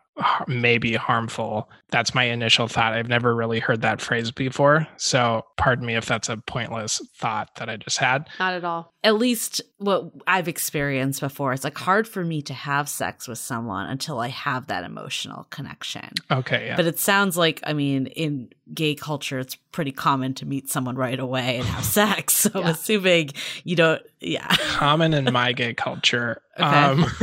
maybe 0.47 0.93
harmful 0.95 1.69
that's 1.89 2.15
my 2.15 2.23
initial 2.23 2.67
thought 2.67 2.93
i've 2.93 3.09
never 3.09 3.35
really 3.35 3.59
heard 3.59 3.81
that 3.81 4.01
phrase 4.01 4.31
before 4.31 4.87
so 4.97 5.43
pardon 5.57 5.85
me 5.85 5.95
if 5.95 6.05
that's 6.05 6.29
a 6.29 6.37
pointless 6.37 7.01
thought 7.17 7.49
that 7.55 7.69
i 7.69 7.75
just 7.77 7.97
had 7.97 8.27
Not 8.39 8.53
at 8.53 8.63
all. 8.63 8.91
At 9.03 9.15
least 9.15 9.61
what 9.77 10.11
I've 10.27 10.47
experienced 10.47 11.21
before. 11.21 11.53
It's 11.53 11.63
like 11.63 11.75
hard 11.75 12.07
for 12.07 12.23
me 12.23 12.43
to 12.43 12.53
have 12.53 12.87
sex 12.87 13.27
with 13.27 13.39
someone 13.39 13.87
until 13.89 14.19
I 14.19 14.27
have 14.27 14.67
that 14.67 14.83
emotional 14.83 15.45
connection. 15.49 16.07
okay 16.29 16.67
yeah 16.67 16.75
But 16.75 16.85
it 16.85 16.99
sounds 16.99 17.35
like, 17.35 17.61
I 17.63 17.73
mean, 17.73 18.05
in 18.05 18.49
gay 18.75 18.93
culture, 18.93 19.39
it's 19.39 19.55
pretty 19.71 19.91
common 19.91 20.35
to 20.35 20.45
meet 20.45 20.69
someone 20.69 20.95
right 20.97 21.19
away 21.19 21.57
and 21.57 21.65
have 21.65 21.83
sex. 21.99 22.35
So 22.35 22.51
I'm 22.53 22.67
assuming 22.67 23.31
you 23.63 23.75
don't, 23.75 24.03
yeah. 24.19 24.45
common 24.75 25.15
in 25.15 25.33
my 25.33 25.51
gay 25.53 25.73
culture 25.73 26.39
Okay. 26.59 26.63
um 26.67 27.05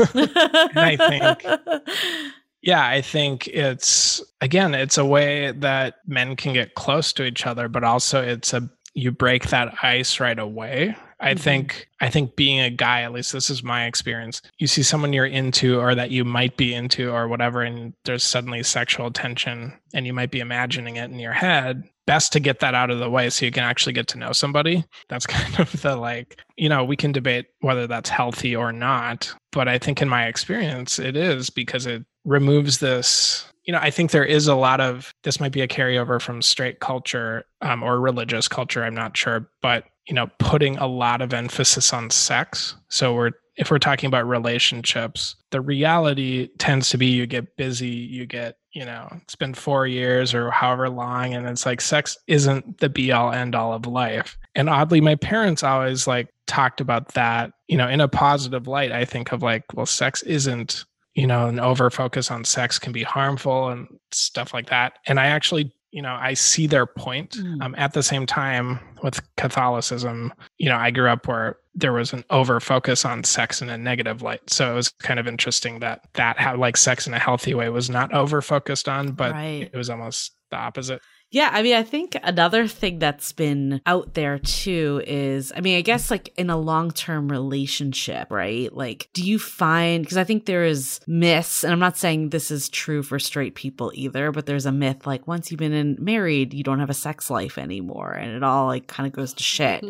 I 0.74 0.96
think- 0.96 1.80
Yeah, 2.63 2.87
I 2.87 3.01
think 3.01 3.47
it's 3.49 4.23
again, 4.41 4.75
it's 4.75 4.99
a 4.99 5.05
way 5.05 5.53
that 5.53 5.97
men 6.07 6.37
can 6.37 6.53
get 6.53 6.75
close 6.75 7.13
to 7.15 7.25
each 7.25 7.47
other, 7.47 7.69
but 7.69 7.85
also 7.85 8.23
it's 8.23 8.53
a 8.53 8.69
you 8.95 9.13
break 9.13 9.49
that 9.51 9.75
ice 9.83 10.19
right 10.19 10.39
away. 10.39 10.97
I 11.21 11.35
Mhm. 11.35 11.41
think 11.41 11.89
I 12.01 12.11
think 12.11 12.37
being 12.37 12.61
a 12.61 12.71
guy, 12.71 13.03
at 13.03 13.13
least 13.13 13.33
this 13.33 13.51
is 13.51 13.63
my 13.63 13.87
experience, 13.87 14.41
you 14.59 14.67
see 14.67 14.83
someone 14.83 15.13
you're 15.13 15.27
into 15.27 15.79
or 15.81 15.95
that 15.95 16.11
you 16.11 16.25
might 16.25 16.57
be 16.57 16.75
into 16.75 17.11
or 17.11 17.29
whatever, 17.29 17.63
and 17.63 17.93
there's 18.05 18.23
suddenly 18.25 18.63
sexual 18.63 19.11
tension 19.11 19.73
and 19.95 20.07
you 20.07 20.13
might 20.13 20.31
be 20.31 20.41
imagining 20.41 20.97
it 20.97 21.11
in 21.11 21.19
your 21.19 21.33
head. 21.33 21.85
Best 22.07 22.33
to 22.33 22.41
get 22.41 22.61
that 22.61 22.75
out 22.75 22.91
of 22.91 23.01
the 23.01 23.11
way 23.11 23.29
so 23.31 23.45
you 23.45 23.51
can 23.53 23.65
actually 23.65 23.93
get 23.93 24.07
to 24.09 24.19
know 24.19 24.33
somebody. 24.33 24.85
That's 25.09 25.27
kind 25.27 25.59
of 25.61 25.83
the 25.83 25.97
like, 25.97 26.41
you 26.57 26.69
know, 26.69 26.85
we 26.85 26.97
can 26.97 27.13
debate 27.13 27.47
whether 27.61 27.87
that's 27.87 28.11
healthy 28.11 28.55
or 28.57 28.73
not. 28.73 29.33
But 29.53 29.69
I 29.69 29.79
think 29.79 30.01
in 30.01 30.09
my 30.09 30.27
experience, 30.27 30.99
it 30.99 31.17
is 31.17 31.51
because 31.51 31.87
it 31.87 32.05
removes 32.29 32.79
this 32.79 33.51
you 33.64 33.72
know 33.72 33.79
i 33.81 33.91
think 33.91 34.11
there 34.11 34.24
is 34.24 34.47
a 34.47 34.55
lot 34.55 34.81
of 34.81 35.12
this 35.22 35.41
might 35.41 35.53
be 35.53 35.61
a 35.61 35.68
carryover 35.68 36.20
from 36.20 36.43
straight 36.43 36.81
culture 36.81 37.45
um, 37.62 37.83
or 37.83 38.01
religious 38.01 38.49
culture 38.49 38.85
i'm 38.85 38.95
not 38.95 39.16
sure 39.16 39.49
but 39.62 39.85
you 40.09 40.14
know 40.14 40.29
putting 40.39 40.76
a 40.79 40.87
lot 40.87 41.20
of 41.20 41.33
emphasis 41.33 41.93
on 41.93 42.11
sex. 42.11 42.74
So 42.89 43.14
we're 43.14 43.33
if 43.57 43.70
we're 43.70 43.79
talking 43.79 44.07
about 44.07 44.26
relationships 44.26 45.37
the 45.51 45.61
reality 45.61 46.49
tends 46.59 46.91
to 46.91 46.99
be 46.99 47.07
you 47.07 47.26
get 47.26 47.57
busy 47.57 47.89
you 47.89 48.24
get 48.24 48.57
you 48.72 48.85
know 48.85 49.09
it's 49.22 49.35
been 49.35 49.55
four 49.55 49.87
years 49.87 50.33
or 50.33 50.51
however 50.51 50.89
long 50.89 51.35
and 51.35 51.47
it's 51.47 51.66
like 51.66 51.81
sex 51.81 52.16
isn't 52.26 52.79
the 52.79 52.89
be 52.89 53.12
all 53.12 53.33
end 53.33 53.55
all 53.55 53.72
of 53.72 53.87
life. 53.87 54.39
And 54.55 54.68
oddly 54.68 55.01
my 55.01 55.16
parents 55.16 55.62
always 55.62 56.07
like 56.07 56.29
talked 56.47 56.81
about 56.81 57.09
that 57.09 57.53
you 57.66 57.76
know 57.76 57.89
in 57.89 58.01
a 58.01 58.09
positive 58.09 58.66
light 58.66 58.91
i 58.91 59.05
think 59.05 59.33
of 59.33 59.43
like 59.43 59.64
well 59.74 59.85
sex 59.85 60.22
isn't 60.22 60.87
you 61.15 61.27
know, 61.27 61.47
an 61.47 61.59
over 61.59 61.91
focus 61.91 62.31
on 62.31 62.45
sex 62.45 62.79
can 62.79 62.93
be 62.93 63.03
harmful 63.03 63.69
and 63.69 63.87
stuff 64.13 64.55
like 64.55 64.69
that. 64.71 64.95
And 65.07 65.19
I 65.19 65.27
actually, 65.27 65.73
you 65.91 66.03
know, 66.03 66.17
I 66.21 66.35
see 66.35 66.67
their 66.67 66.87
point. 66.87 67.33
Mm. 67.33 67.63
Um, 67.63 67.75
at 67.79 67.93
the 67.95 68.03
same 68.03 68.27
time, 68.27 68.79
with 69.03 69.21
Catholicism, 69.37 70.33
you 70.59 70.69
know, 70.69 70.77
I 70.77 70.91
grew 70.91 71.09
up 71.09 71.27
where 71.27 71.57
there 71.75 71.93
was 71.93 72.13
an 72.13 72.25
over 72.31 72.61
focus 72.61 73.05
on 73.05 73.25
sex 73.25 73.63
in 73.63 73.69
a 73.71 73.79
negative 73.79 74.23
light. 74.23 74.51
So 74.51 74.73
it 74.73 74.75
was 74.75 74.89
kind 74.91 75.19
of 75.21 75.27
interesting 75.27 75.79
that 75.81 76.03
that 76.15 76.39
how 76.39 76.57
like 76.57 76.77
sex 76.77 77.07
in 77.07 77.15
a 77.15 77.19
healthy 77.19 77.55
way 77.55 77.69
was 77.69 77.89
not 77.89 78.13
over 78.13 78.43
focused 78.43 78.89
on, 78.89 79.13
but 79.13 79.33
Right. 79.33 79.71
it 79.73 79.77
was 79.77 79.89
almost 79.91 80.33
the 80.51 80.57
opposite. 80.57 81.01
Yeah, 81.31 81.51
I 81.53 81.62
mean, 81.62 81.74
I 81.76 81.83
think 81.83 82.16
another 82.22 82.66
thing 82.66 82.99
that's 82.99 83.33
been 83.33 83.83
out 83.85 84.14
there 84.14 84.39
too 84.39 85.03
is, 85.07 85.53
I 85.55 85.61
mean, 85.61 85.76
I 85.76 85.83
guess 85.83 86.11
like 86.11 86.33
in 86.39 86.49
a 86.49 86.57
long 86.57 86.91
term 86.91 87.29
relationship, 87.31 88.31
right? 88.31 88.72
Like, 88.74 89.11
do 89.12 89.22
you 89.22 89.39
find, 89.39 90.03
because 90.03 90.16
I 90.16 90.24
think 90.24 90.47
there 90.47 90.64
is 90.64 91.01
myths, 91.07 91.64
and 91.64 91.72
I'm 91.72 91.79
not 91.79 91.99
saying 91.99 92.31
this 92.31 92.51
is 92.51 92.70
true 92.70 93.03
for 93.03 93.18
straight 93.18 93.55
people 93.55 93.93
either, 93.95 94.33
but 94.33 94.47
there's 94.47 94.64
a 94.66 94.72
myth 94.72 95.07
like 95.07 95.26
once 95.26 95.51
you've 95.51 95.59
been 95.59 95.74
in, 95.74 95.97
married, 96.01 96.55
you 96.55 96.64
don't 96.64 96.81
have 96.81 96.89
a 96.91 96.95
sex 96.95 97.29
life 97.31 97.59
anymore, 97.59 98.12
and 98.12 98.31
it 98.35 98.43
all 98.43 98.66
like 98.66 98.87
kind 98.87 99.07
of 99.07 99.12
goes 99.12 99.35
to 99.35 99.43
shit. 99.43 99.85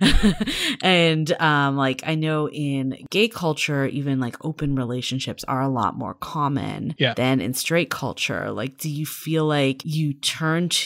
and 0.82 1.32
um, 1.40 1.76
like 1.76 2.02
I 2.06 2.14
know 2.14 2.48
in 2.48 3.04
gay 3.10 3.28
culture, 3.28 3.86
even 3.86 4.20
like 4.20 4.36
open 4.44 4.76
relationships 4.76 5.44
are 5.44 5.60
a 5.60 5.68
lot 5.68 5.96
more 5.96 6.14
common 6.14 6.94
Yeah. 6.98 7.14
than 7.14 7.40
in 7.40 7.54
straight 7.54 7.90
culture. 7.90 8.50
Like, 8.50 8.78
do 8.78 8.88
you 8.90 9.06
feel 9.06 9.44
like 9.46 9.82
you 9.84 10.12
turn 10.14 10.68
to 10.68 10.83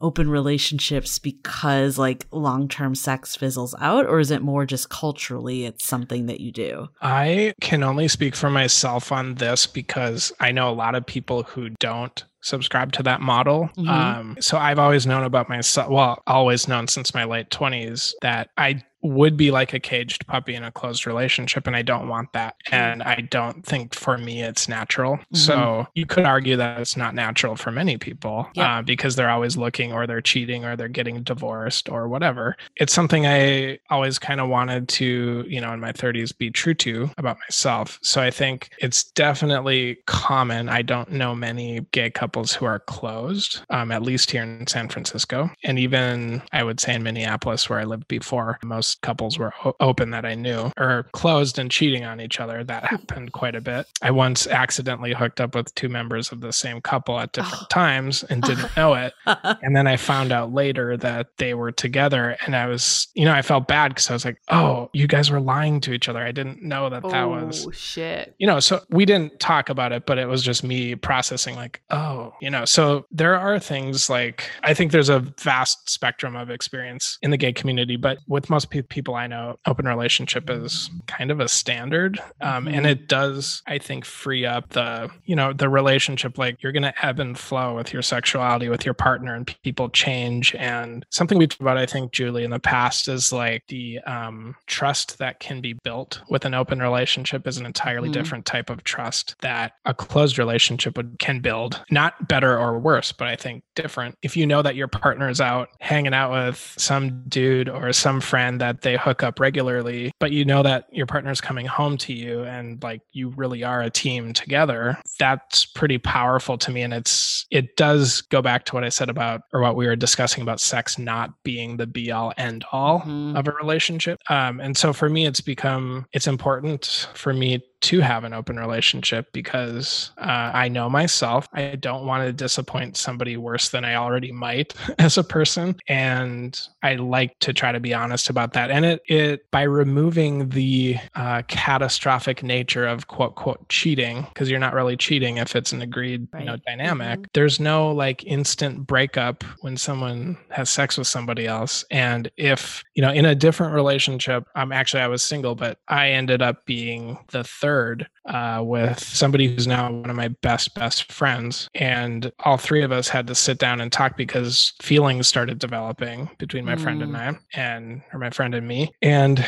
open 0.00 0.28
relationships 0.30 1.18
because 1.18 1.98
like 1.98 2.26
long 2.30 2.68
term 2.68 2.94
sex 2.94 3.36
fizzles 3.36 3.74
out, 3.80 4.06
or 4.06 4.20
is 4.20 4.30
it 4.30 4.42
more 4.42 4.66
just 4.66 4.90
culturally 4.90 5.64
it's 5.64 5.84
something 5.86 6.26
that 6.26 6.40
you 6.40 6.52
do? 6.52 6.88
I 7.00 7.54
can 7.60 7.82
only 7.82 8.08
speak 8.08 8.34
for 8.34 8.50
myself 8.50 9.12
on 9.12 9.36
this 9.36 9.66
because 9.66 10.32
I 10.40 10.52
know 10.52 10.68
a 10.68 10.72
lot 10.72 10.94
of 10.94 11.06
people 11.06 11.42
who 11.44 11.70
don't 11.80 12.24
subscribe 12.44 12.92
to 12.92 13.02
that 13.02 13.22
model. 13.22 13.70
Mhm. 13.76 13.88
Um, 13.88 14.36
so 14.38 14.58
I've 14.58 14.78
always 14.78 15.06
known 15.06 15.24
about 15.24 15.48
myself, 15.48 15.88
well, 15.88 16.22
always 16.26 16.68
known 16.68 16.88
since 16.88 17.14
my 17.14 17.24
late 17.24 17.50
20s 17.50 18.14
that 18.20 18.50
I 18.58 18.82
would 19.04 19.36
be 19.36 19.50
like 19.50 19.74
a 19.74 19.78
caged 19.78 20.26
puppy 20.26 20.54
in 20.54 20.64
a 20.64 20.72
closed 20.72 21.06
relationship. 21.06 21.66
And 21.66 21.76
I 21.76 21.82
don't 21.82 22.08
want 22.08 22.32
that. 22.32 22.56
And 22.72 23.02
I 23.02 23.16
don't 23.16 23.64
think 23.64 23.94
for 23.94 24.16
me 24.16 24.42
it's 24.42 24.66
natural. 24.66 25.16
Mm-hmm. 25.16 25.36
So 25.36 25.86
you 25.94 26.06
could 26.06 26.24
argue 26.24 26.56
that 26.56 26.80
it's 26.80 26.96
not 26.96 27.14
natural 27.14 27.54
for 27.54 27.70
many 27.70 27.98
people 27.98 28.48
uh, 28.56 28.80
because 28.80 29.14
they're 29.14 29.30
always 29.30 29.56
looking 29.58 29.92
or 29.92 30.06
they're 30.06 30.22
cheating 30.22 30.64
or 30.64 30.74
they're 30.74 30.88
getting 30.88 31.22
divorced 31.22 31.90
or 31.90 32.08
whatever. 32.08 32.56
It's 32.76 32.94
something 32.94 33.26
I 33.26 33.78
always 33.90 34.18
kind 34.18 34.40
of 34.40 34.48
wanted 34.48 34.88
to, 34.88 35.44
you 35.46 35.60
know, 35.60 35.72
in 35.72 35.80
my 35.80 35.92
30s 35.92 36.36
be 36.36 36.50
true 36.50 36.74
to 36.74 37.10
about 37.18 37.36
myself. 37.40 37.98
So 38.02 38.22
I 38.22 38.30
think 38.30 38.70
it's 38.78 39.04
definitely 39.04 39.98
common. 40.06 40.70
I 40.70 40.80
don't 40.80 41.12
know 41.12 41.34
many 41.34 41.80
gay 41.92 42.10
couples 42.10 42.54
who 42.54 42.64
are 42.64 42.78
closed, 42.78 43.60
um, 43.68 43.92
at 43.92 44.02
least 44.02 44.30
here 44.30 44.42
in 44.42 44.66
San 44.66 44.88
Francisco. 44.88 45.50
And 45.62 45.78
even 45.78 46.42
I 46.52 46.64
would 46.64 46.80
say 46.80 46.94
in 46.94 47.02
Minneapolis, 47.02 47.68
where 47.68 47.78
I 47.78 47.84
lived 47.84 48.08
before, 48.08 48.58
most 48.64 48.93
couples 49.02 49.38
were 49.38 49.52
open 49.80 50.10
that 50.10 50.24
I 50.24 50.34
knew 50.34 50.72
or 50.76 51.06
closed 51.12 51.58
and 51.58 51.70
cheating 51.70 52.04
on 52.04 52.20
each 52.20 52.40
other. 52.40 52.64
That 52.64 52.84
happened 52.84 53.32
quite 53.32 53.54
a 53.54 53.60
bit. 53.60 53.86
I 54.02 54.10
once 54.10 54.46
accidentally 54.46 55.14
hooked 55.14 55.40
up 55.40 55.54
with 55.54 55.74
two 55.74 55.88
members 55.88 56.32
of 56.32 56.40
the 56.40 56.52
same 56.52 56.80
couple 56.80 57.18
at 57.18 57.32
different 57.32 57.64
oh. 57.64 57.66
times 57.70 58.22
and 58.24 58.42
didn't 58.42 58.76
know 58.76 58.94
it. 58.94 59.14
and 59.26 59.76
then 59.76 59.86
I 59.86 59.96
found 59.96 60.32
out 60.32 60.52
later 60.52 60.96
that 60.98 61.28
they 61.38 61.54
were 61.54 61.72
together. 61.72 62.36
And 62.44 62.56
I 62.56 62.66
was, 62.66 63.08
you 63.14 63.24
know, 63.24 63.32
I 63.32 63.42
felt 63.42 63.68
bad 63.68 63.88
because 63.88 64.10
I 64.10 64.12
was 64.12 64.24
like, 64.24 64.40
oh, 64.48 64.90
you 64.92 65.06
guys 65.06 65.30
were 65.30 65.40
lying 65.40 65.80
to 65.82 65.92
each 65.92 66.08
other. 66.08 66.20
I 66.20 66.32
didn't 66.32 66.62
know 66.62 66.88
that 66.90 67.02
that 67.02 67.24
oh, 67.24 67.46
was 67.46 67.68
shit. 67.72 68.34
You 68.38 68.46
know, 68.46 68.60
so 68.60 68.80
we 68.90 69.04
didn't 69.04 69.40
talk 69.40 69.68
about 69.68 69.92
it, 69.92 70.06
but 70.06 70.18
it 70.18 70.26
was 70.26 70.42
just 70.42 70.64
me 70.64 70.94
processing, 70.94 71.56
like, 71.56 71.80
oh, 71.90 72.34
you 72.40 72.50
know, 72.50 72.64
so 72.64 73.06
there 73.10 73.36
are 73.36 73.58
things 73.58 74.08
like 74.10 74.50
I 74.62 74.74
think 74.74 74.92
there's 74.92 75.08
a 75.08 75.20
vast 75.20 75.88
spectrum 75.88 76.36
of 76.36 76.50
experience 76.50 77.18
in 77.22 77.30
the 77.30 77.36
gay 77.36 77.52
community, 77.52 77.96
but 77.96 78.18
with 78.28 78.50
most 78.50 78.70
pe- 78.70 78.82
people 78.88 79.14
I 79.14 79.26
know, 79.26 79.58
open 79.66 79.86
relationship 79.86 80.48
is 80.50 80.90
kind 81.06 81.30
of 81.30 81.40
a 81.40 81.48
standard. 81.48 82.18
Um, 82.40 82.66
mm-hmm. 82.66 82.74
And 82.74 82.86
it 82.86 83.08
does, 83.08 83.62
I 83.66 83.78
think, 83.78 84.04
free 84.04 84.44
up 84.46 84.70
the, 84.70 85.10
you 85.24 85.36
know, 85.36 85.52
the 85.52 85.68
relationship. 85.68 86.38
Like 86.38 86.62
you're 86.62 86.72
going 86.72 86.82
to 86.82 87.06
ebb 87.06 87.20
and 87.20 87.38
flow 87.38 87.74
with 87.74 87.92
your 87.92 88.02
sexuality, 88.02 88.68
with 88.68 88.84
your 88.84 88.94
partner, 88.94 89.34
and 89.34 89.46
people 89.62 89.88
change. 89.88 90.54
And 90.54 91.04
something 91.10 91.38
we 91.38 91.46
talked 91.46 91.60
about, 91.60 91.78
I 91.78 91.86
think, 91.86 92.12
Julie, 92.12 92.44
in 92.44 92.50
the 92.50 92.58
past 92.58 93.08
is 93.08 93.32
like 93.32 93.66
the 93.68 94.00
um, 94.00 94.56
trust 94.66 95.18
that 95.18 95.40
can 95.40 95.60
be 95.60 95.72
built 95.72 96.20
with 96.28 96.44
an 96.44 96.54
open 96.54 96.80
relationship 96.80 97.46
is 97.46 97.58
an 97.58 97.66
entirely 97.66 98.08
mm-hmm. 98.08 98.12
different 98.12 98.46
type 98.46 98.70
of 98.70 98.84
trust 98.84 99.36
that 99.40 99.72
a 99.84 99.94
closed 99.94 100.38
relationship 100.38 100.96
would, 100.96 101.18
can 101.18 101.40
build. 101.40 101.82
Not 101.90 102.28
better 102.28 102.58
or 102.58 102.78
worse, 102.78 103.12
but 103.12 103.28
I 103.28 103.36
think 103.36 103.64
different. 103.74 104.16
If 104.22 104.36
you 104.36 104.46
know 104.46 104.62
that 104.62 104.76
your 104.76 104.88
partner 104.88 105.28
is 105.28 105.40
out 105.40 105.68
hanging 105.80 106.14
out 106.14 106.30
with 106.30 106.74
some 106.78 107.24
dude 107.28 107.68
or 107.68 107.92
some 107.92 108.20
friend 108.20 108.60
that 108.60 108.73
they 108.82 108.96
hook 108.96 109.22
up 109.22 109.40
regularly, 109.40 110.12
but 110.20 110.32
you 110.32 110.44
know 110.44 110.62
that 110.62 110.86
your 110.92 111.06
partner's 111.06 111.40
coming 111.40 111.66
home 111.66 111.96
to 111.98 112.12
you 112.12 112.44
and 112.44 112.82
like 112.82 113.00
you 113.12 113.30
really 113.30 113.64
are 113.64 113.82
a 113.82 113.90
team 113.90 114.32
together, 114.32 114.98
that's 115.18 115.64
pretty 115.64 115.98
powerful 115.98 116.58
to 116.58 116.70
me. 116.70 116.82
And 116.82 116.94
it's, 116.94 117.46
it 117.50 117.76
does 117.76 118.20
go 118.22 118.42
back 118.42 118.64
to 118.66 118.74
what 118.74 118.84
I 118.84 118.88
said 118.88 119.08
about, 119.08 119.42
or 119.52 119.60
what 119.60 119.76
we 119.76 119.86
were 119.86 119.96
discussing 119.96 120.42
about 120.42 120.60
sex 120.60 120.98
not 120.98 121.30
being 121.42 121.76
the 121.76 121.86
be 121.86 122.10
all 122.10 122.32
end 122.36 122.64
all 122.72 123.00
mm-hmm. 123.00 123.36
of 123.36 123.48
a 123.48 123.52
relationship. 123.52 124.18
Um, 124.28 124.60
and 124.60 124.76
so 124.76 124.92
for 124.92 125.08
me, 125.08 125.26
it's 125.26 125.40
become, 125.40 126.06
it's 126.12 126.26
important 126.26 127.08
for 127.14 127.32
me 127.32 127.62
to 127.84 128.00
have 128.00 128.24
an 128.24 128.32
open 128.32 128.58
relationship 128.58 129.30
because 129.34 130.10
uh, 130.16 130.50
I 130.54 130.68
know 130.68 130.88
myself. 130.88 131.46
I 131.52 131.76
don't 131.76 132.06
want 132.06 132.26
to 132.26 132.32
disappoint 132.32 132.96
somebody 132.96 133.36
worse 133.36 133.68
than 133.68 133.84
I 133.84 133.96
already 133.96 134.32
might 134.32 134.72
as 134.98 135.18
a 135.18 135.24
person, 135.24 135.76
and 135.86 136.58
I 136.82 136.94
like 136.94 137.38
to 137.40 137.52
try 137.52 137.72
to 137.72 137.80
be 137.80 137.92
honest 137.92 138.30
about 138.30 138.54
that. 138.54 138.70
And 138.70 138.86
it 138.86 139.02
it 139.06 139.50
by 139.50 139.64
removing 139.64 140.48
the 140.48 140.96
uh, 141.14 141.42
catastrophic 141.46 142.42
nature 142.42 142.86
of 142.86 143.08
quote 143.08 143.34
quote 143.34 143.68
cheating 143.68 144.26
because 144.32 144.48
you're 144.48 144.58
not 144.58 144.72
really 144.72 144.96
cheating 144.96 145.36
if 145.36 145.54
it's 145.54 145.72
an 145.72 145.82
agreed 145.82 146.26
right. 146.32 146.40
you 146.40 146.46
know 146.46 146.56
dynamic. 146.66 147.20
Mm-hmm. 147.20 147.30
There's 147.34 147.60
no 147.60 147.92
like 147.92 148.24
instant 148.24 148.86
breakup 148.86 149.44
when 149.60 149.76
someone 149.76 150.38
has 150.48 150.70
sex 150.70 150.96
with 150.96 151.06
somebody 151.06 151.46
else, 151.46 151.84
and 151.90 152.30
if 152.38 152.82
you 152.94 153.02
know 153.02 153.12
in 153.12 153.26
a 153.26 153.34
different 153.34 153.74
relationship, 153.74 154.46
I'm 154.54 154.72
actually 154.72 155.02
I 155.02 155.08
was 155.08 155.22
single, 155.22 155.54
but 155.54 155.78
I 155.86 156.12
ended 156.12 156.40
up 156.40 156.64
being 156.64 157.18
the 157.28 157.44
third 157.44 157.73
third 157.74 158.06
uh, 158.26 158.62
with 158.64 158.98
somebody 158.98 159.46
who's 159.46 159.66
now 159.66 159.90
one 159.90 160.08
of 160.08 160.16
my 160.16 160.28
best 160.28 160.74
best 160.74 161.12
friends 161.12 161.68
and 161.74 162.32
all 162.40 162.56
three 162.56 162.82
of 162.82 162.90
us 162.90 163.08
had 163.08 163.26
to 163.26 163.34
sit 163.34 163.58
down 163.58 163.80
and 163.80 163.92
talk 163.92 164.16
because 164.16 164.72
feelings 164.80 165.28
started 165.28 165.58
developing 165.58 166.30
between 166.38 166.64
my 166.64 166.74
mm. 166.74 166.80
friend 166.80 167.02
and 167.02 167.12
mm. 167.12 167.18
i 167.18 167.38
and 167.60 168.02
or 168.12 168.18
my 168.18 168.30
friend 168.30 168.54
and 168.54 168.66
me 168.66 168.90
and 169.02 169.44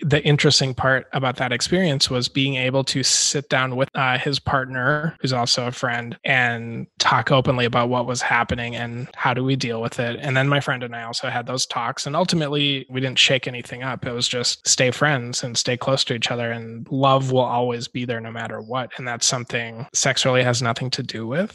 the 0.00 0.22
interesting 0.24 0.72
part 0.72 1.06
about 1.12 1.36
that 1.36 1.52
experience 1.52 2.08
was 2.08 2.28
being 2.28 2.54
able 2.54 2.84
to 2.84 3.02
sit 3.02 3.48
down 3.48 3.76
with 3.76 3.88
uh, 3.94 4.16
his 4.18 4.38
partner 4.38 5.16
who's 5.20 5.32
also 5.32 5.66
a 5.66 5.72
friend 5.72 6.16
and 6.24 6.86
talk 6.98 7.30
openly 7.32 7.64
about 7.64 7.88
what 7.88 8.06
was 8.06 8.22
happening 8.22 8.76
and 8.76 9.08
how 9.16 9.34
do 9.34 9.42
we 9.42 9.56
deal 9.56 9.82
with 9.82 9.98
it 9.98 10.18
and 10.20 10.36
then 10.36 10.48
my 10.48 10.60
friend 10.60 10.82
and 10.84 10.94
i 10.94 11.02
also 11.02 11.28
had 11.28 11.46
those 11.46 11.66
talks 11.66 12.06
and 12.06 12.14
ultimately 12.14 12.86
we 12.88 13.00
didn't 13.00 13.18
shake 13.18 13.48
anything 13.48 13.82
up 13.82 14.06
it 14.06 14.12
was 14.12 14.28
just 14.28 14.66
stay 14.66 14.90
friends 14.90 15.42
and 15.42 15.58
stay 15.58 15.76
close 15.76 16.04
to 16.04 16.14
each 16.14 16.30
other 16.30 16.52
and 16.52 16.86
love 16.90 17.32
will 17.32 17.40
always 17.40 17.88
be 17.88 18.04
there 18.04 18.19
no 18.20 18.30
matter 18.30 18.60
what. 18.60 18.90
And 18.96 19.06
that's 19.06 19.26
something 19.26 19.86
sex 19.92 20.24
really 20.24 20.42
has 20.42 20.62
nothing 20.62 20.90
to 20.90 21.02
do 21.02 21.26
with. 21.26 21.52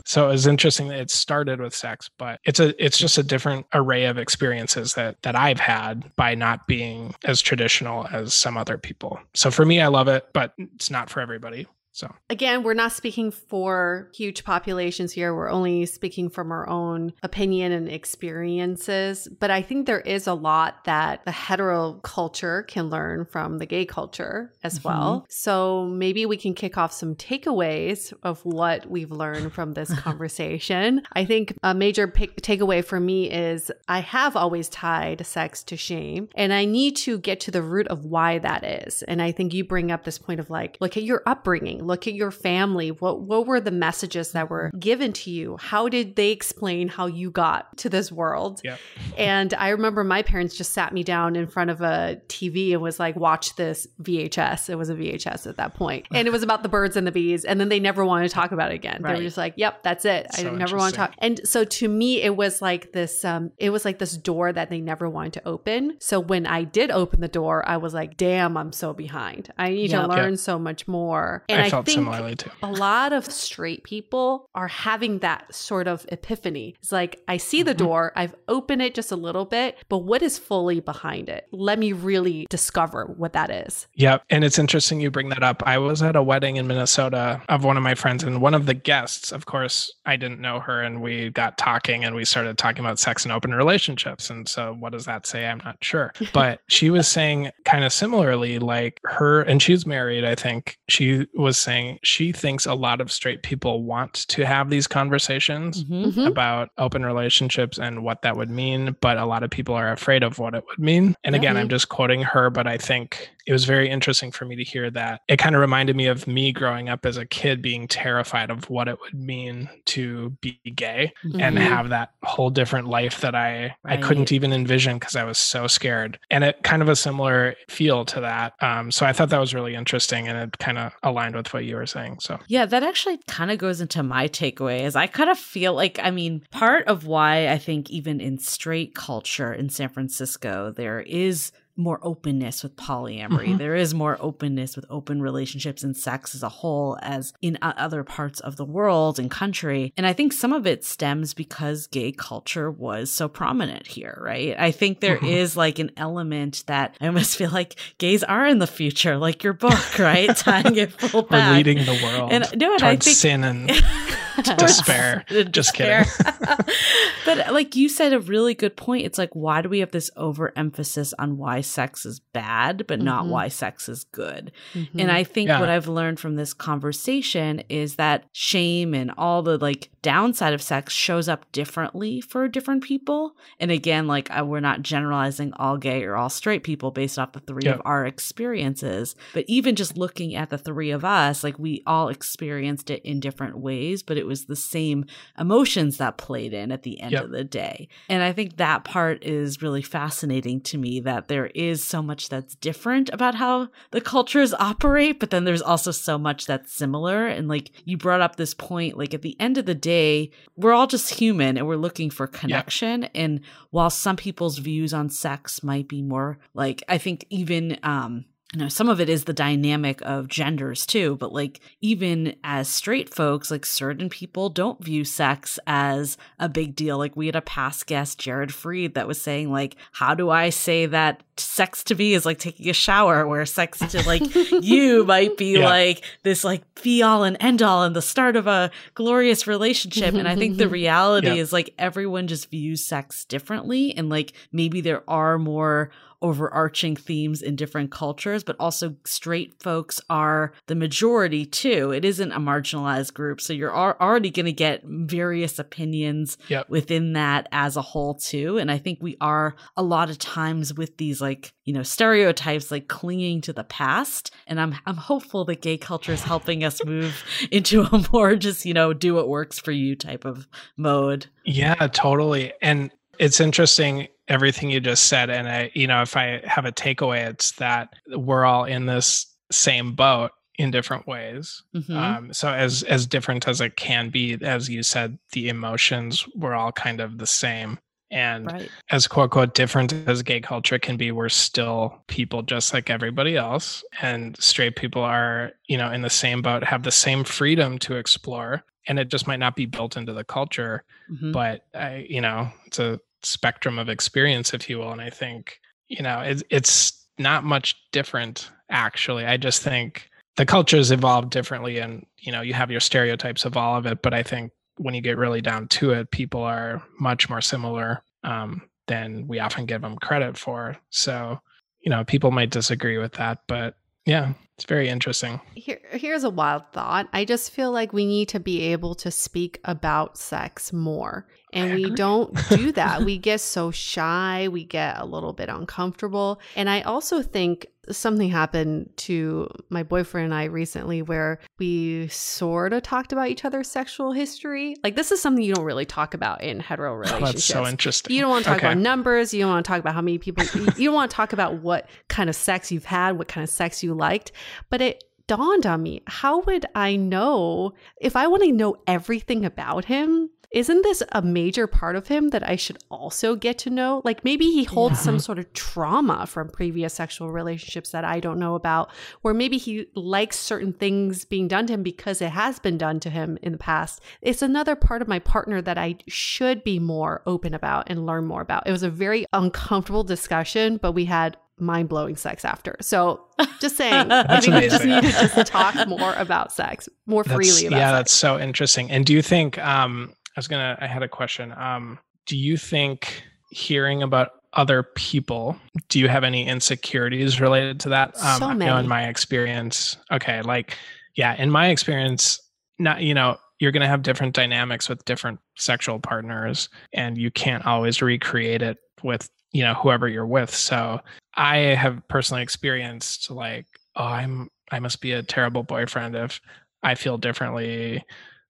so 0.04 0.26
it 0.26 0.32
was 0.32 0.46
interesting 0.46 0.88
that 0.88 1.00
it 1.00 1.10
started 1.10 1.60
with 1.60 1.74
sex, 1.74 2.10
but 2.18 2.40
it's 2.44 2.60
a 2.60 2.84
it's 2.84 2.98
just 2.98 3.18
a 3.18 3.22
different 3.22 3.66
array 3.74 4.04
of 4.04 4.18
experiences 4.18 4.94
that 4.94 5.16
that 5.22 5.36
I've 5.36 5.60
had 5.60 6.14
by 6.16 6.34
not 6.34 6.66
being 6.66 7.14
as 7.24 7.40
traditional 7.40 8.06
as 8.12 8.34
some 8.34 8.56
other 8.56 8.78
people. 8.78 9.18
So 9.34 9.50
for 9.50 9.64
me, 9.64 9.80
I 9.80 9.88
love 9.88 10.08
it, 10.08 10.26
but 10.32 10.52
it's 10.58 10.90
not 10.90 11.10
for 11.10 11.20
everybody. 11.20 11.66
So, 11.94 12.12
again, 12.28 12.64
we're 12.64 12.74
not 12.74 12.90
speaking 12.90 13.30
for 13.30 14.10
huge 14.12 14.42
populations 14.42 15.12
here. 15.12 15.32
We're 15.32 15.48
only 15.48 15.86
speaking 15.86 16.28
from 16.28 16.50
our 16.50 16.68
own 16.68 17.12
opinion 17.22 17.70
and 17.70 17.88
experiences. 17.88 19.28
But 19.38 19.52
I 19.52 19.62
think 19.62 19.86
there 19.86 20.00
is 20.00 20.26
a 20.26 20.34
lot 20.34 20.84
that 20.86 21.24
the 21.24 21.30
hetero 21.30 22.00
culture 22.02 22.64
can 22.64 22.90
learn 22.90 23.26
from 23.26 23.58
the 23.58 23.66
gay 23.66 23.86
culture 23.86 24.52
as 24.64 24.80
mm-hmm. 24.80 24.88
well. 24.88 25.26
So, 25.28 25.84
maybe 25.84 26.26
we 26.26 26.36
can 26.36 26.52
kick 26.52 26.76
off 26.76 26.92
some 26.92 27.14
takeaways 27.14 28.12
of 28.24 28.44
what 28.44 28.90
we've 28.90 29.12
learned 29.12 29.52
from 29.52 29.74
this 29.74 29.94
conversation. 30.00 31.02
I 31.12 31.24
think 31.24 31.56
a 31.62 31.74
major 31.74 32.08
pick- 32.08 32.42
takeaway 32.42 32.84
for 32.84 32.98
me 32.98 33.30
is 33.30 33.70
I 33.86 34.00
have 34.00 34.34
always 34.34 34.68
tied 34.68 35.24
sex 35.24 35.62
to 35.62 35.76
shame, 35.76 36.28
and 36.34 36.52
I 36.52 36.64
need 36.64 36.96
to 36.96 37.18
get 37.18 37.38
to 37.40 37.52
the 37.52 37.62
root 37.62 37.86
of 37.86 38.04
why 38.04 38.40
that 38.40 38.64
is. 38.64 39.04
And 39.04 39.22
I 39.22 39.30
think 39.30 39.54
you 39.54 39.62
bring 39.62 39.92
up 39.92 40.02
this 40.02 40.18
point 40.18 40.40
of 40.40 40.50
like, 40.50 40.76
look 40.80 40.96
at 40.96 41.04
your 41.04 41.22
upbringing 41.24 41.83
Look 41.84 42.06
at 42.06 42.14
your 42.14 42.30
family. 42.30 42.90
What 42.90 43.20
what 43.20 43.46
were 43.46 43.60
the 43.60 43.70
messages 43.70 44.32
that 44.32 44.50
were 44.50 44.70
given 44.78 45.12
to 45.14 45.30
you? 45.30 45.56
How 45.60 45.88
did 45.88 46.16
they 46.16 46.30
explain 46.30 46.88
how 46.88 47.06
you 47.06 47.30
got 47.30 47.76
to 47.78 47.88
this 47.88 48.10
world? 48.10 48.60
Yep. 48.64 48.78
And 49.16 49.54
I 49.54 49.70
remember 49.70 50.04
my 50.04 50.22
parents 50.22 50.56
just 50.56 50.72
sat 50.72 50.92
me 50.92 51.02
down 51.02 51.36
in 51.36 51.46
front 51.46 51.70
of 51.70 51.80
a 51.80 52.20
TV 52.28 52.72
and 52.72 52.80
was 52.80 52.98
like, 52.98 53.16
"Watch 53.16 53.56
this 53.56 53.86
VHS." 54.02 54.70
It 54.70 54.76
was 54.76 54.88
a 54.88 54.94
VHS 54.94 55.46
at 55.46 55.56
that 55.56 55.74
point, 55.74 56.06
and 56.12 56.26
it 56.26 56.30
was 56.30 56.42
about 56.42 56.62
the 56.62 56.68
birds 56.68 56.96
and 56.96 57.06
the 57.06 57.12
bees. 57.12 57.44
And 57.44 57.60
then 57.60 57.68
they 57.68 57.80
never 57.80 58.04
wanted 58.04 58.28
to 58.28 58.34
talk 58.34 58.52
about 58.52 58.70
it 58.70 58.74
again. 58.74 59.02
Right. 59.02 59.12
They 59.12 59.20
were 59.20 59.24
just 59.24 59.36
like, 59.36 59.54
"Yep, 59.56 59.82
that's 59.82 60.04
it. 60.04 60.32
So 60.34 60.48
I 60.48 60.54
never 60.54 60.76
want 60.76 60.94
to 60.94 60.96
talk." 60.96 61.14
And 61.18 61.40
so 61.46 61.64
to 61.64 61.88
me, 61.88 62.22
it 62.22 62.36
was 62.36 62.62
like 62.62 62.92
this. 62.92 63.24
Um, 63.24 63.52
it 63.58 63.70
was 63.70 63.84
like 63.84 63.98
this 63.98 64.16
door 64.16 64.52
that 64.52 64.70
they 64.70 64.80
never 64.80 65.08
wanted 65.08 65.34
to 65.34 65.48
open. 65.48 65.96
So 66.00 66.20
when 66.20 66.46
I 66.46 66.64
did 66.64 66.90
open 66.90 67.20
the 67.20 67.28
door, 67.28 67.66
I 67.68 67.76
was 67.76 67.94
like, 67.94 68.16
"Damn, 68.16 68.56
I'm 68.56 68.72
so 68.72 68.92
behind. 68.92 69.52
I 69.58 69.70
need 69.70 69.90
yep. 69.90 70.02
to 70.02 70.08
learn 70.08 70.30
yep. 70.32 70.38
so 70.38 70.58
much 70.58 70.88
more." 70.88 71.44
And 71.48 71.60
I, 71.60 71.70
felt 71.70 71.73
too. 71.82 72.50
A 72.62 72.70
lot 72.70 73.12
of 73.12 73.24
straight 73.30 73.84
people 73.84 74.48
are 74.54 74.68
having 74.68 75.18
that 75.20 75.54
sort 75.54 75.88
of 75.88 76.06
epiphany. 76.08 76.74
It's 76.78 76.92
like, 76.92 77.20
I 77.28 77.36
see 77.36 77.62
the 77.62 77.72
mm-hmm. 77.72 77.84
door, 77.84 78.12
I've 78.16 78.34
opened 78.48 78.82
it 78.82 78.94
just 78.94 79.12
a 79.12 79.16
little 79.16 79.44
bit, 79.44 79.78
but 79.88 79.98
what 79.98 80.22
is 80.22 80.38
fully 80.38 80.80
behind 80.80 81.28
it? 81.28 81.46
Let 81.52 81.78
me 81.78 81.92
really 81.92 82.46
discover 82.50 83.06
what 83.16 83.32
that 83.32 83.50
is. 83.50 83.86
Yep. 83.94 84.24
And 84.30 84.44
it's 84.44 84.58
interesting 84.58 85.00
you 85.00 85.10
bring 85.10 85.28
that 85.30 85.42
up. 85.42 85.62
I 85.66 85.78
was 85.78 86.02
at 86.02 86.16
a 86.16 86.22
wedding 86.22 86.56
in 86.56 86.66
Minnesota 86.66 87.42
of 87.48 87.64
one 87.64 87.76
of 87.76 87.82
my 87.82 87.94
friends, 87.94 88.24
and 88.24 88.40
one 88.40 88.54
of 88.54 88.66
the 88.66 88.74
guests, 88.74 89.32
of 89.32 89.46
course, 89.46 89.92
I 90.06 90.16
didn't 90.16 90.40
know 90.40 90.60
her, 90.60 90.82
and 90.82 91.02
we 91.02 91.30
got 91.30 91.58
talking 91.58 92.04
and 92.04 92.14
we 92.14 92.24
started 92.24 92.58
talking 92.58 92.84
about 92.84 92.98
sex 92.98 93.24
and 93.24 93.32
open 93.32 93.54
relationships. 93.54 94.30
And 94.30 94.48
so, 94.48 94.76
what 94.78 94.92
does 94.92 95.04
that 95.06 95.26
say? 95.26 95.46
I'm 95.46 95.60
not 95.64 95.78
sure. 95.80 96.12
But 96.34 96.60
she 96.66 96.90
was 96.90 97.06
saying 97.06 97.52
kind 97.64 97.84
of 97.84 97.92
similarly, 97.92 98.58
like 98.58 99.00
her, 99.04 99.42
and 99.42 99.62
she's 99.62 99.86
married, 99.86 100.24
I 100.24 100.34
think. 100.34 100.78
She 100.88 101.26
was 101.34 101.56
saying 101.64 101.98
she 102.02 102.30
thinks 102.32 102.66
a 102.66 102.74
lot 102.74 103.00
of 103.00 103.10
straight 103.10 103.42
people 103.42 103.82
want 103.82 104.12
to 104.28 104.46
have 104.46 104.70
these 104.70 104.86
conversations 104.86 105.82
mm-hmm. 105.82 106.04
mm-hmm. 106.04 106.26
about 106.26 106.70
open 106.78 107.04
relationships 107.04 107.78
and 107.78 108.04
what 108.04 108.22
that 108.22 108.36
would 108.36 108.50
mean, 108.50 108.96
but 109.00 109.16
a 109.18 109.26
lot 109.26 109.42
of 109.42 109.50
people 109.50 109.74
are 109.74 109.90
afraid 109.90 110.22
of 110.22 110.38
what 110.38 110.54
it 110.54 110.64
would 110.68 110.78
mean. 110.78 111.16
And 111.24 111.34
again, 111.34 111.56
I'm 111.56 111.68
just 111.68 111.88
quoting 111.88 112.22
her, 112.22 112.50
but 112.50 112.66
I 112.66 112.76
think 112.76 113.30
it 113.46 113.52
was 113.52 113.64
very 113.64 113.88
interesting 113.88 114.30
for 114.30 114.44
me 114.44 114.56
to 114.56 114.64
hear 114.64 114.90
that. 114.90 115.20
It 115.28 115.38
kind 115.38 115.54
of 115.54 115.60
reminded 115.60 115.96
me 115.96 116.06
of 116.06 116.26
me 116.26 116.52
growing 116.52 116.88
up 116.88 117.04
as 117.04 117.16
a 117.16 117.26
kid 117.26 117.60
being 117.60 117.86
terrified 117.86 118.50
of 118.50 118.70
what 118.70 118.88
it 118.88 118.98
would 119.00 119.14
mean 119.14 119.68
to 119.86 120.30
be 120.40 120.58
gay 120.74 121.12
mm-hmm. 121.24 121.40
and 121.40 121.58
have 121.58 121.90
that 121.90 122.12
whole 122.22 122.50
different 122.50 122.88
life 122.88 123.20
that 123.20 123.34
I 123.34 123.76
right. 123.84 123.98
I 123.98 124.02
couldn't 124.02 124.32
even 124.32 124.52
envision 124.52 124.98
because 124.98 125.16
I 125.16 125.24
was 125.24 125.38
so 125.38 125.66
scared. 125.66 126.18
And 126.30 126.44
it 126.44 126.62
kind 126.62 126.82
of 126.82 126.88
a 126.88 126.96
similar 126.96 127.54
feel 127.68 128.04
to 128.06 128.20
that. 128.20 128.54
Um, 128.60 128.90
so 128.90 129.06
I 129.06 129.12
thought 129.12 129.30
that 129.30 129.40
was 129.40 129.54
really 129.54 129.74
interesting 129.74 130.28
and 130.28 130.38
it 130.38 130.58
kind 130.58 130.78
of 130.78 130.92
aligned 131.02 131.36
with 131.36 131.52
what 131.52 131.64
you 131.64 131.76
were 131.76 131.86
saying. 131.86 132.20
So 132.20 132.38
yeah, 132.48 132.66
that 132.66 132.82
actually 132.82 133.18
kind 133.26 133.50
of 133.50 133.58
goes 133.58 133.80
into 133.80 134.02
my 134.02 134.28
takeaway 134.28 134.82
is 134.82 134.96
I 134.96 135.06
kind 135.06 135.30
of 135.30 135.38
feel 135.38 135.74
like 135.74 135.98
I 136.02 136.10
mean 136.10 136.44
part 136.50 136.86
of 136.86 137.06
why 137.06 137.48
I 137.48 137.58
think 137.58 137.90
even 137.90 138.20
in 138.20 138.38
straight 138.38 138.94
culture 138.94 139.52
in 139.52 139.68
San 139.68 139.88
Francisco 139.88 140.72
there 140.74 141.00
is 141.00 141.52
more 141.76 141.98
openness 142.02 142.62
with 142.62 142.76
polyamory. 142.76 143.48
Mm-hmm. 143.48 143.56
There 143.56 143.74
is 143.74 143.94
more 143.94 144.16
openness 144.20 144.76
with 144.76 144.84
open 144.88 145.20
relationships 145.20 145.82
and 145.82 145.96
sex 145.96 146.34
as 146.34 146.42
a 146.42 146.48
whole 146.48 146.98
as 147.02 147.32
in 147.42 147.58
other 147.62 148.04
parts 148.04 148.40
of 148.40 148.56
the 148.56 148.64
world 148.64 149.18
and 149.18 149.30
country. 149.30 149.92
And 149.96 150.06
I 150.06 150.12
think 150.12 150.32
some 150.32 150.52
of 150.52 150.66
it 150.66 150.84
stems 150.84 151.34
because 151.34 151.86
gay 151.88 152.12
culture 152.12 152.70
was 152.70 153.10
so 153.10 153.28
prominent 153.28 153.86
here, 153.86 154.18
right? 154.20 154.54
I 154.58 154.70
think 154.70 155.00
there 155.00 155.16
mm-hmm. 155.16 155.26
is 155.26 155.56
like 155.56 155.78
an 155.78 155.90
element 155.96 156.64
that 156.66 156.96
I 157.00 157.06
almost 157.06 157.36
feel 157.36 157.50
like 157.50 157.76
gays 157.98 158.22
are 158.22 158.46
in 158.46 158.58
the 158.58 158.66
future, 158.66 159.16
like 159.16 159.42
your 159.42 159.52
book, 159.52 159.98
right? 159.98 160.34
Tying 160.36 160.76
it 160.76 160.92
full 160.92 161.22
back. 161.22 161.50
We're 161.50 161.56
leading 161.56 161.78
the 161.78 162.00
world 162.04 162.32
and, 162.32 162.46
no, 162.56 162.74
and 162.74 162.82
I 162.82 162.96
think, 162.96 163.02
sin 163.02 163.44
and 163.44 163.68
despair. 164.58 165.24
Just 165.50 165.74
kidding. 165.74 166.04
but 167.24 167.52
like 167.52 167.74
you 167.76 167.88
said, 167.88 168.12
a 168.12 168.20
really 168.20 168.54
good 168.54 168.76
point. 168.76 169.04
It's 169.04 169.18
like, 169.18 169.34
why 169.34 169.62
do 169.62 169.68
we 169.68 169.80
have 169.80 169.90
this 169.90 170.10
overemphasis 170.16 171.14
on 171.18 171.36
why 171.36 171.60
sex 171.66 172.06
is 172.06 172.20
bad, 172.20 172.86
but 172.86 173.00
not 173.00 173.22
mm-hmm. 173.22 173.32
why 173.32 173.48
sex 173.48 173.88
is 173.88 174.04
good? 174.04 174.52
Mm-hmm. 174.74 175.00
And 175.00 175.10
I 175.10 175.24
think 175.24 175.48
yeah. 175.48 175.60
what 175.60 175.68
I've 175.68 175.88
learned 175.88 176.20
from 176.20 176.36
this 176.36 176.54
conversation 176.54 177.62
is 177.68 177.96
that 177.96 178.24
shame 178.32 178.94
and 178.94 179.12
all 179.16 179.42
the 179.42 179.58
like 179.58 179.90
downside 180.02 180.52
of 180.52 180.60
sex 180.60 180.92
shows 180.92 181.28
up 181.28 181.50
differently 181.50 182.20
for 182.20 182.46
different 182.46 182.84
people. 182.84 183.36
And 183.58 183.70
again, 183.70 184.06
like 184.06 184.30
I, 184.30 184.42
we're 184.42 184.60
not 184.60 184.82
generalizing 184.82 185.52
all 185.54 185.78
gay 185.78 186.04
or 186.04 186.14
all 186.14 186.28
straight 186.28 186.62
people 186.62 186.90
based 186.90 187.18
off 187.18 187.32
the 187.32 187.40
three 187.40 187.62
yeah. 187.64 187.72
of 187.72 187.82
our 187.84 188.04
experiences, 188.06 189.16
but 189.32 189.44
even 189.48 189.76
just 189.76 189.96
looking 189.96 190.34
at 190.34 190.50
the 190.50 190.58
three 190.58 190.90
of 190.90 191.04
us, 191.04 191.42
like 191.42 191.58
we 191.58 191.82
all 191.86 192.08
experienced 192.08 192.90
it 192.90 193.02
in 193.02 193.18
different 193.18 193.58
ways, 193.58 194.02
but 194.02 194.18
it 194.18 194.26
was 194.26 194.44
the 194.44 194.56
same 194.56 195.06
emotions 195.38 195.96
that 195.96 196.18
played 196.18 196.52
in 196.52 196.70
at 196.70 196.82
the 196.82 197.00
end 197.00 197.12
yep. 197.12 197.24
of 197.24 197.30
the 197.30 197.44
day. 197.44 197.88
And 198.08 198.22
I 198.22 198.32
think 198.32 198.58
that 198.58 198.84
part 198.84 199.24
is 199.24 199.62
really 199.62 199.82
fascinating 199.82 200.60
to 200.62 200.78
me 200.78 201.00
that 201.00 201.28
there 201.28 201.46
is 201.54 201.84
so 201.84 202.02
much 202.02 202.28
that's 202.28 202.54
different 202.56 203.10
about 203.12 203.34
how 203.34 203.68
the 203.90 204.00
cultures 204.00 204.52
operate, 204.54 205.20
but 205.20 205.30
then 205.30 205.44
there's 205.44 205.62
also 205.62 205.90
so 205.90 206.18
much 206.18 206.46
that's 206.46 206.72
similar. 206.72 207.26
And 207.26 207.48
like 207.48 207.70
you 207.84 207.96
brought 207.96 208.20
up 208.20 208.36
this 208.36 208.54
point, 208.54 208.98
like 208.98 209.14
at 209.14 209.22
the 209.22 209.38
end 209.40 209.58
of 209.58 209.66
the 209.66 209.74
day, 209.74 210.30
we're 210.56 210.72
all 210.72 210.86
just 210.86 211.14
human 211.14 211.56
and 211.56 211.66
we're 211.66 211.76
looking 211.76 212.10
for 212.10 212.26
connection. 212.26 213.02
Yeah. 213.02 213.08
And 213.14 213.40
while 213.70 213.90
some 213.90 214.16
people's 214.16 214.58
views 214.58 214.92
on 214.92 215.10
sex 215.10 215.62
might 215.62 215.88
be 215.88 216.02
more 216.02 216.38
like, 216.54 216.82
I 216.88 216.98
think 216.98 217.26
even, 217.30 217.78
um, 217.82 218.24
you 218.54 218.60
know, 218.60 218.68
some 218.68 218.88
of 218.88 219.00
it 219.00 219.08
is 219.08 219.24
the 219.24 219.32
dynamic 219.32 220.00
of 220.02 220.28
genders 220.28 220.86
too, 220.86 221.16
but 221.16 221.32
like 221.32 221.58
even 221.80 222.36
as 222.44 222.68
straight 222.68 223.12
folks, 223.12 223.50
like 223.50 223.66
certain 223.66 224.08
people 224.08 224.48
don't 224.48 224.82
view 224.82 225.04
sex 225.04 225.58
as 225.66 226.16
a 226.38 226.48
big 226.48 226.76
deal. 226.76 226.96
Like 226.96 227.16
we 227.16 227.26
had 227.26 227.34
a 227.34 227.40
past 227.40 227.86
guest, 227.86 228.20
Jared 228.20 228.54
Freed, 228.54 228.94
that 228.94 229.08
was 229.08 229.20
saying 229.20 229.50
like, 229.50 229.74
how 229.90 230.14
do 230.14 230.30
I 230.30 230.50
say 230.50 230.86
that 230.86 231.24
sex 231.36 231.82
to 231.82 231.96
me 231.96 232.14
is 232.14 232.24
like 232.24 232.38
taking 232.38 232.70
a 232.70 232.72
shower, 232.72 233.26
where 233.26 233.44
sex 233.44 233.80
to 233.80 234.06
like 234.06 234.22
you 234.62 235.04
might 235.04 235.36
be 235.36 235.58
yeah. 235.58 235.68
like 235.68 236.04
this 236.22 236.44
like 236.44 236.62
be 236.80 237.02
all 237.02 237.24
and 237.24 237.36
end 237.40 237.60
all 237.60 237.82
and 237.82 237.96
the 237.96 238.02
start 238.02 238.36
of 238.36 238.46
a 238.46 238.70
glorious 238.94 239.48
relationship. 239.48 240.14
and 240.14 240.28
I 240.28 240.36
think 240.36 240.58
the 240.58 240.68
reality 240.84 241.26
yeah. 241.26 241.34
is 241.34 241.52
like 241.52 241.74
everyone 241.76 242.28
just 242.28 242.50
views 242.50 242.86
sex 242.86 243.24
differently, 243.24 243.96
and 243.96 244.08
like 244.08 244.32
maybe 244.52 244.80
there 244.80 245.02
are 245.10 245.38
more 245.38 245.90
overarching 246.22 246.96
themes 246.96 247.42
in 247.42 247.56
different 247.56 247.90
cultures, 247.90 248.42
but 248.42 248.56
also 248.58 248.96
straight 249.04 249.62
folks 249.62 250.00
are 250.08 250.52
the 250.66 250.74
majority 250.74 251.44
too. 251.44 251.90
It 251.90 252.04
isn't 252.04 252.32
a 252.32 252.38
marginalized 252.38 253.14
group. 253.14 253.40
So 253.40 253.52
you're 253.52 253.74
already 253.74 254.30
going 254.30 254.46
to 254.46 254.52
get 254.52 254.82
various 254.84 255.58
opinions 255.58 256.38
yep. 256.48 256.68
within 256.68 257.12
that 257.14 257.48
as 257.52 257.76
a 257.76 257.82
whole 257.82 258.14
too. 258.14 258.58
And 258.58 258.70
I 258.70 258.78
think 258.78 259.02
we 259.02 259.16
are 259.20 259.54
a 259.76 259.82
lot 259.82 260.10
of 260.10 260.18
times 260.18 260.74
with 260.74 260.96
these 260.96 261.20
like, 261.20 261.52
you 261.64 261.72
know, 261.72 261.82
stereotypes 261.82 262.70
like 262.70 262.88
clinging 262.88 263.40
to 263.42 263.52
the 263.52 263.64
past. 263.64 264.32
And 264.46 264.60
I'm 264.60 264.74
I'm 264.86 264.96
hopeful 264.96 265.44
that 265.46 265.62
gay 265.62 265.78
culture 265.78 266.12
is 266.12 266.22
helping 266.22 266.64
us 266.64 266.84
move 266.84 267.22
into 267.50 267.82
a 267.82 268.04
more 268.12 268.36
just, 268.36 268.64
you 268.64 268.74
know, 268.74 268.92
do 268.92 269.14
what 269.14 269.28
works 269.28 269.58
for 269.58 269.72
you 269.72 269.96
type 269.96 270.24
of 270.24 270.46
mode. 270.76 271.26
Yeah, 271.44 271.74
totally. 271.92 272.52
And 272.62 272.90
it's 273.18 273.40
interesting 273.40 274.08
everything 274.28 274.70
you 274.70 274.80
just 274.80 275.04
said 275.04 275.30
and 275.30 275.48
i 275.48 275.70
you 275.74 275.86
know 275.86 276.02
if 276.02 276.16
i 276.16 276.40
have 276.44 276.64
a 276.64 276.72
takeaway 276.72 277.28
it's 277.28 277.52
that 277.52 277.88
we're 278.08 278.44
all 278.44 278.64
in 278.64 278.86
this 278.86 279.26
same 279.50 279.92
boat 279.92 280.30
in 280.56 280.70
different 280.70 281.06
ways 281.06 281.62
mm-hmm. 281.74 281.96
um, 281.96 282.32
so 282.32 282.48
as 282.48 282.82
as 282.84 283.06
different 283.06 283.46
as 283.48 283.60
it 283.60 283.76
can 283.76 284.08
be 284.08 284.38
as 284.42 284.68
you 284.68 284.82
said 284.82 285.18
the 285.32 285.48
emotions 285.48 286.26
we're 286.34 286.54
all 286.54 286.72
kind 286.72 287.00
of 287.00 287.18
the 287.18 287.26
same 287.26 287.78
and 288.14 288.46
right. 288.50 288.70
as 288.90 289.06
quote 289.06 289.24
unquote 289.24 289.54
different 289.54 289.92
as 290.06 290.22
gay 290.22 290.40
culture 290.40 290.78
can 290.78 290.96
be 290.96 291.10
we're 291.10 291.28
still 291.28 292.02
people 292.06 292.42
just 292.42 292.72
like 292.72 292.88
everybody 292.88 293.36
else 293.36 293.84
and 294.00 294.36
straight 294.40 294.76
people 294.76 295.02
are 295.02 295.52
you 295.66 295.76
know 295.76 295.90
in 295.90 296.02
the 296.02 296.10
same 296.10 296.40
boat 296.40 296.64
have 296.64 296.82
the 296.82 296.90
same 296.90 297.24
freedom 297.24 297.78
to 297.78 297.96
explore 297.96 298.62
and 298.86 298.98
it 298.98 299.08
just 299.08 299.26
might 299.26 299.40
not 299.40 299.56
be 299.56 299.66
built 299.66 299.96
into 299.96 300.12
the 300.12 300.24
culture 300.24 300.84
mm-hmm. 301.10 301.32
but 301.32 301.66
i 301.74 302.06
you 302.08 302.20
know 302.20 302.48
it's 302.66 302.78
a 302.78 302.98
spectrum 303.26 303.78
of 303.78 303.88
experience, 303.88 304.54
if 304.54 304.68
you 304.68 304.78
will. 304.78 304.92
And 304.92 305.00
I 305.00 305.10
think, 305.10 305.60
you 305.88 306.02
know, 306.02 306.20
it's, 306.20 306.42
it's 306.50 307.06
not 307.18 307.44
much 307.44 307.76
different, 307.92 308.50
actually. 308.70 309.24
I 309.24 309.36
just 309.36 309.62
think 309.62 310.08
the 310.36 310.46
cultures 310.46 310.90
evolve 310.90 311.30
differently 311.30 311.78
and, 311.78 312.06
you 312.18 312.32
know, 312.32 312.40
you 312.40 312.54
have 312.54 312.70
your 312.70 312.80
stereotypes 312.80 313.44
of 313.44 313.56
all 313.56 313.76
of 313.76 313.86
it. 313.86 314.02
But 314.02 314.14
I 314.14 314.22
think 314.22 314.52
when 314.76 314.94
you 314.94 315.00
get 315.00 315.18
really 315.18 315.40
down 315.40 315.68
to 315.68 315.90
it, 315.90 316.10
people 316.10 316.42
are 316.42 316.82
much 316.98 317.28
more 317.28 317.40
similar 317.40 318.02
um, 318.22 318.62
than 318.86 319.26
we 319.26 319.38
often 319.38 319.66
give 319.66 319.82
them 319.82 319.96
credit 319.96 320.36
for. 320.36 320.76
So, 320.90 321.40
you 321.80 321.90
know, 321.90 322.04
people 322.04 322.30
might 322.30 322.50
disagree 322.50 322.98
with 322.98 323.12
that, 323.14 323.40
but 323.46 323.76
yeah, 324.06 324.34
it's 324.56 324.64
very 324.64 324.88
interesting. 324.88 325.40
Here, 325.54 325.80
here's 325.90 326.24
a 326.24 326.30
wild 326.30 326.64
thought. 326.72 327.08
I 327.12 327.24
just 327.24 327.50
feel 327.50 327.72
like 327.72 327.92
we 327.92 328.06
need 328.06 328.28
to 328.30 328.40
be 328.40 328.60
able 328.72 328.94
to 328.96 329.10
speak 329.10 329.60
about 329.64 330.16
sex 330.18 330.72
more. 330.72 331.26
And 331.54 331.74
we 331.74 331.90
don't 331.90 332.36
do 332.48 332.72
that. 332.72 333.02
we 333.02 333.18
get 333.18 333.40
so 333.40 333.70
shy, 333.70 334.48
we 334.48 334.64
get 334.64 334.98
a 334.98 335.04
little 335.04 335.32
bit 335.32 335.48
uncomfortable. 335.48 336.40
And 336.56 336.68
I 336.68 336.82
also 336.82 337.22
think 337.22 337.68
something 337.90 338.28
happened 338.28 338.90
to 338.96 339.48
my 339.68 339.82
boyfriend 339.82 340.26
and 340.26 340.34
I 340.34 340.44
recently 340.44 341.02
where 341.02 341.38
we 341.58 342.08
sort 342.08 342.72
of 342.72 342.82
talked 342.82 343.12
about 343.12 343.28
each 343.28 343.44
other's 343.44 343.70
sexual 343.70 344.12
history. 344.12 344.76
Like 344.82 344.96
this 344.96 345.12
is 345.12 345.20
something 345.20 345.44
you 345.44 345.54
don't 345.54 345.64
really 345.64 345.84
talk 345.84 346.14
about 346.14 346.42
in 346.42 346.60
hetero 346.60 346.94
relationships. 346.94 347.22
Oh, 347.22 347.32
that's 347.32 347.44
so 347.44 347.66
interesting. 347.66 348.14
You 348.14 348.22
don't 348.22 348.30
want 348.30 348.44
to 348.44 348.50
talk 348.50 348.58
okay. 348.58 348.68
about 348.68 348.78
numbers. 348.78 349.34
You 349.34 349.42
don't 349.42 349.50
want 349.50 349.64
to 349.64 349.68
talk 349.68 349.80
about 349.80 349.94
how 349.94 350.02
many 350.02 350.18
people. 350.18 350.44
you 350.76 350.86
don't 350.86 350.94
want 350.94 351.10
to 351.10 351.14
talk 351.14 351.32
about 351.32 351.60
what 351.62 351.88
kind 352.08 352.28
of 352.28 352.36
sex 352.36 352.72
you've 352.72 352.84
had, 352.84 353.18
what 353.18 353.28
kind 353.28 353.44
of 353.44 353.50
sex 353.50 353.82
you 353.82 353.94
liked. 353.94 354.32
But 354.70 354.80
it 354.80 355.04
dawned 355.26 355.66
on 355.66 355.82
me: 355.82 356.02
how 356.06 356.40
would 356.40 356.66
I 356.74 356.96
know 356.96 357.74
if 358.00 358.16
I 358.16 358.26
want 358.26 358.42
to 358.44 358.52
know 358.52 358.76
everything 358.86 359.44
about 359.44 359.86
him? 359.86 360.30
Isn't 360.54 360.82
this 360.82 361.02
a 361.10 361.20
major 361.20 361.66
part 361.66 361.96
of 361.96 362.06
him 362.06 362.28
that 362.28 362.48
I 362.48 362.54
should 362.54 362.78
also 362.88 363.34
get 363.34 363.58
to 363.58 363.70
know? 363.70 364.00
Like 364.04 364.24
maybe 364.24 364.46
he 364.46 364.62
holds 364.62 364.94
yeah. 365.00 365.02
some 365.02 365.18
sort 365.18 365.40
of 365.40 365.52
trauma 365.52 366.26
from 366.28 366.48
previous 366.48 366.94
sexual 366.94 367.32
relationships 367.32 367.90
that 367.90 368.04
I 368.04 368.20
don't 368.20 368.38
know 368.38 368.54
about, 368.54 368.90
or 369.24 369.34
maybe 369.34 369.58
he 369.58 369.86
likes 369.96 370.38
certain 370.38 370.72
things 370.72 371.24
being 371.24 371.48
done 371.48 371.66
to 371.66 371.74
him 371.74 371.82
because 371.82 372.22
it 372.22 372.30
has 372.30 372.60
been 372.60 372.78
done 372.78 373.00
to 373.00 373.10
him 373.10 373.36
in 373.42 373.50
the 373.50 373.58
past. 373.58 374.00
It's 374.22 374.42
another 374.42 374.76
part 374.76 375.02
of 375.02 375.08
my 375.08 375.18
partner 375.18 375.60
that 375.60 375.76
I 375.76 375.96
should 376.06 376.62
be 376.62 376.78
more 376.78 377.22
open 377.26 377.52
about 377.52 377.90
and 377.90 378.06
learn 378.06 378.24
more 378.24 378.40
about. 378.40 378.68
It 378.68 378.72
was 378.72 378.84
a 378.84 378.90
very 378.90 379.26
uncomfortable 379.32 380.04
discussion, 380.04 380.76
but 380.76 380.92
we 380.92 381.06
had 381.06 381.36
mind 381.58 381.88
blowing 381.88 382.14
sex 382.14 382.44
after. 382.44 382.76
So 382.80 383.26
just 383.60 383.76
saying, 383.76 384.10
I 384.12 384.40
think 384.40 384.54
we 384.54 384.68
just 384.68 384.84
need 384.84 385.02
to 385.02 385.10
just 385.10 385.46
talk 385.48 385.88
more 385.88 386.14
about 386.14 386.52
sex 386.52 386.88
more 387.06 387.24
freely. 387.24 387.44
That's, 387.44 387.62
about 387.62 387.76
yeah, 387.76 387.90
sex. 387.90 387.98
that's 387.98 388.12
so 388.12 388.38
interesting. 388.38 388.90
And 388.92 389.04
do 389.04 389.12
you 389.12 389.22
think 389.22 389.58
um, 389.58 390.14
I 390.36 390.38
was 390.38 390.48
gonna. 390.48 390.76
I 390.80 390.86
had 390.86 391.02
a 391.02 391.08
question. 391.08 391.52
Um, 391.52 391.98
do 392.26 392.36
you 392.36 392.56
think 392.56 393.22
hearing 393.50 394.02
about 394.02 394.30
other 394.54 394.82
people, 394.82 395.56
do 395.88 395.98
you 395.98 396.08
have 396.08 396.24
any 396.24 396.46
insecurities 396.46 397.40
related 397.40 397.80
to 397.80 397.88
that? 397.90 398.16
Um, 398.22 398.38
so 398.38 398.48
many. 398.48 398.64
You 398.64 398.70
know, 398.70 398.78
in 398.78 398.88
my 398.88 399.08
experience, 399.08 399.96
okay, 400.10 400.42
like 400.42 400.76
yeah, 401.14 401.34
in 401.36 401.50
my 401.50 401.68
experience, 401.68 402.40
not 402.78 403.02
you 403.02 403.14
know, 403.14 403.36
you're 403.60 403.72
going 403.72 403.80
to 403.82 403.88
have 403.88 404.02
different 404.02 404.34
dynamics 404.34 404.88
with 404.88 405.04
different 405.04 405.40
sexual 405.56 405.98
partners 405.98 406.68
and 406.92 407.16
you 407.16 407.30
can't 407.30 407.64
always 407.66 408.02
recreate 408.02 408.62
it 408.62 408.78
with 409.02 409.30
you 409.52 409.62
know 409.62 409.74
whoever 409.74 410.08
you're 410.08 410.26
with 410.26 410.52
so 410.54 411.00
i 411.36 411.56
have 411.56 412.06
personally 412.08 412.42
experienced 412.42 413.30
like 413.30 413.66
oh 413.96 414.04
i'm 414.04 414.48
i 414.72 414.78
must 414.78 415.00
be 415.00 415.12
a 415.12 415.22
terrible 415.22 415.62
boyfriend 415.62 416.14
if 416.14 416.40
i 416.82 416.94
feel 416.94 417.16
differently 417.16 418.04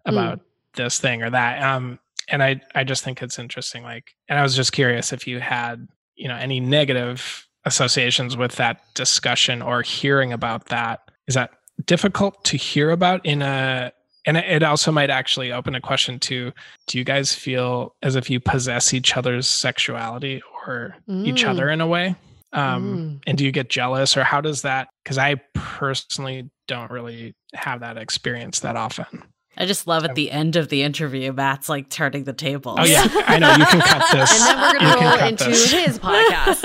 about 0.07 0.39
mm. 0.39 0.43
This 0.77 0.99
thing 0.99 1.23
or 1.23 1.31
that 1.31 1.63
um 1.63 1.99
and 2.29 2.43
i 2.43 2.61
i 2.75 2.85
just 2.85 3.05
think 3.05 3.23
it's 3.23 3.39
interesting 3.39 3.83
like 3.83 4.15
and 4.29 4.39
i 4.39 4.43
was 4.43 4.57
just 4.57 4.73
curious 4.73 5.13
if 5.13 5.27
you 5.27 5.41
had 5.41 5.87
you 6.17 6.29
know 6.29 6.37
any 6.37 6.61
negative 6.61 7.47
associations 7.65 8.37
with 8.37 8.57
that 8.57 8.83
discussion 8.95 9.63
or 9.63 9.83
hearing 9.83 10.33
about 10.33 10.67
that 10.67 11.11
is 11.27 11.35
that 11.35 11.51
difficult 11.87 12.43
to 12.45 12.57
hear 12.57 12.91
about 12.91 13.25
in 13.25 13.43
a 13.43 13.93
and 14.27 14.39
it 14.39 14.63
also 14.63 14.91
might 14.91 15.11
actually 15.11 15.53
open 15.53 15.75
a 15.75 15.81
question 15.81 16.19
to 16.19 16.53
do 16.87 16.99
you 16.99 17.05
guys 17.05 17.35
feel 17.35 17.95
as 18.03 18.17
if 18.17 18.31
you 18.31 18.41
possess 18.41 18.95
each 18.95 19.17
other's 19.17 19.49
sexuality 19.49 20.43
or 20.67 20.97
mm. 21.09 21.27
each 21.27 21.45
other 21.45 21.69
in 21.69 21.81
a 21.81 21.87
way 21.87 22.15
um, 22.53 22.85
mm. 22.85 23.23
and 23.27 23.39
do 23.39 23.45
you 23.45 23.53
get 23.53 23.69
jealous 23.69 24.17
or 24.17 24.25
how 24.25 24.41
does 24.41 24.63
that 24.63 24.89
because 25.03 25.19
i 25.19 25.35
personally 25.55 26.49
don't 26.69 26.91
really 26.91 27.35
have 27.55 27.81
that 27.81 27.97
experience 27.97 28.61
that 28.61 28.77
often 28.77 29.23
I 29.57 29.67
just 29.67 29.87
love 29.87 30.05
at 30.05 30.15
the 30.15 30.31
end 30.31 30.57
of 30.57 30.69
the 30.69 30.83
interview, 30.83 31.33
Matt's 31.33 31.69
like 31.69 31.89
turning 31.89 32.25
the 32.25 32.33
table. 32.33 32.75
Oh 32.79 32.85
yeah, 32.85 33.07
I 33.27 33.39
know 33.39 33.53
you 33.53 33.65
can 33.67 33.81
cut 33.81 34.05
this, 34.13 34.41
and 34.41 34.59
then 34.59 34.59
we're 34.61 34.79
gonna 34.81 35.07
roll 35.07 35.29
into 35.29 35.45
this. 35.45 35.71
his 35.71 35.99
podcast. 35.99 36.61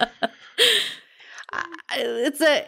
it's 1.92 2.40
a 2.40 2.66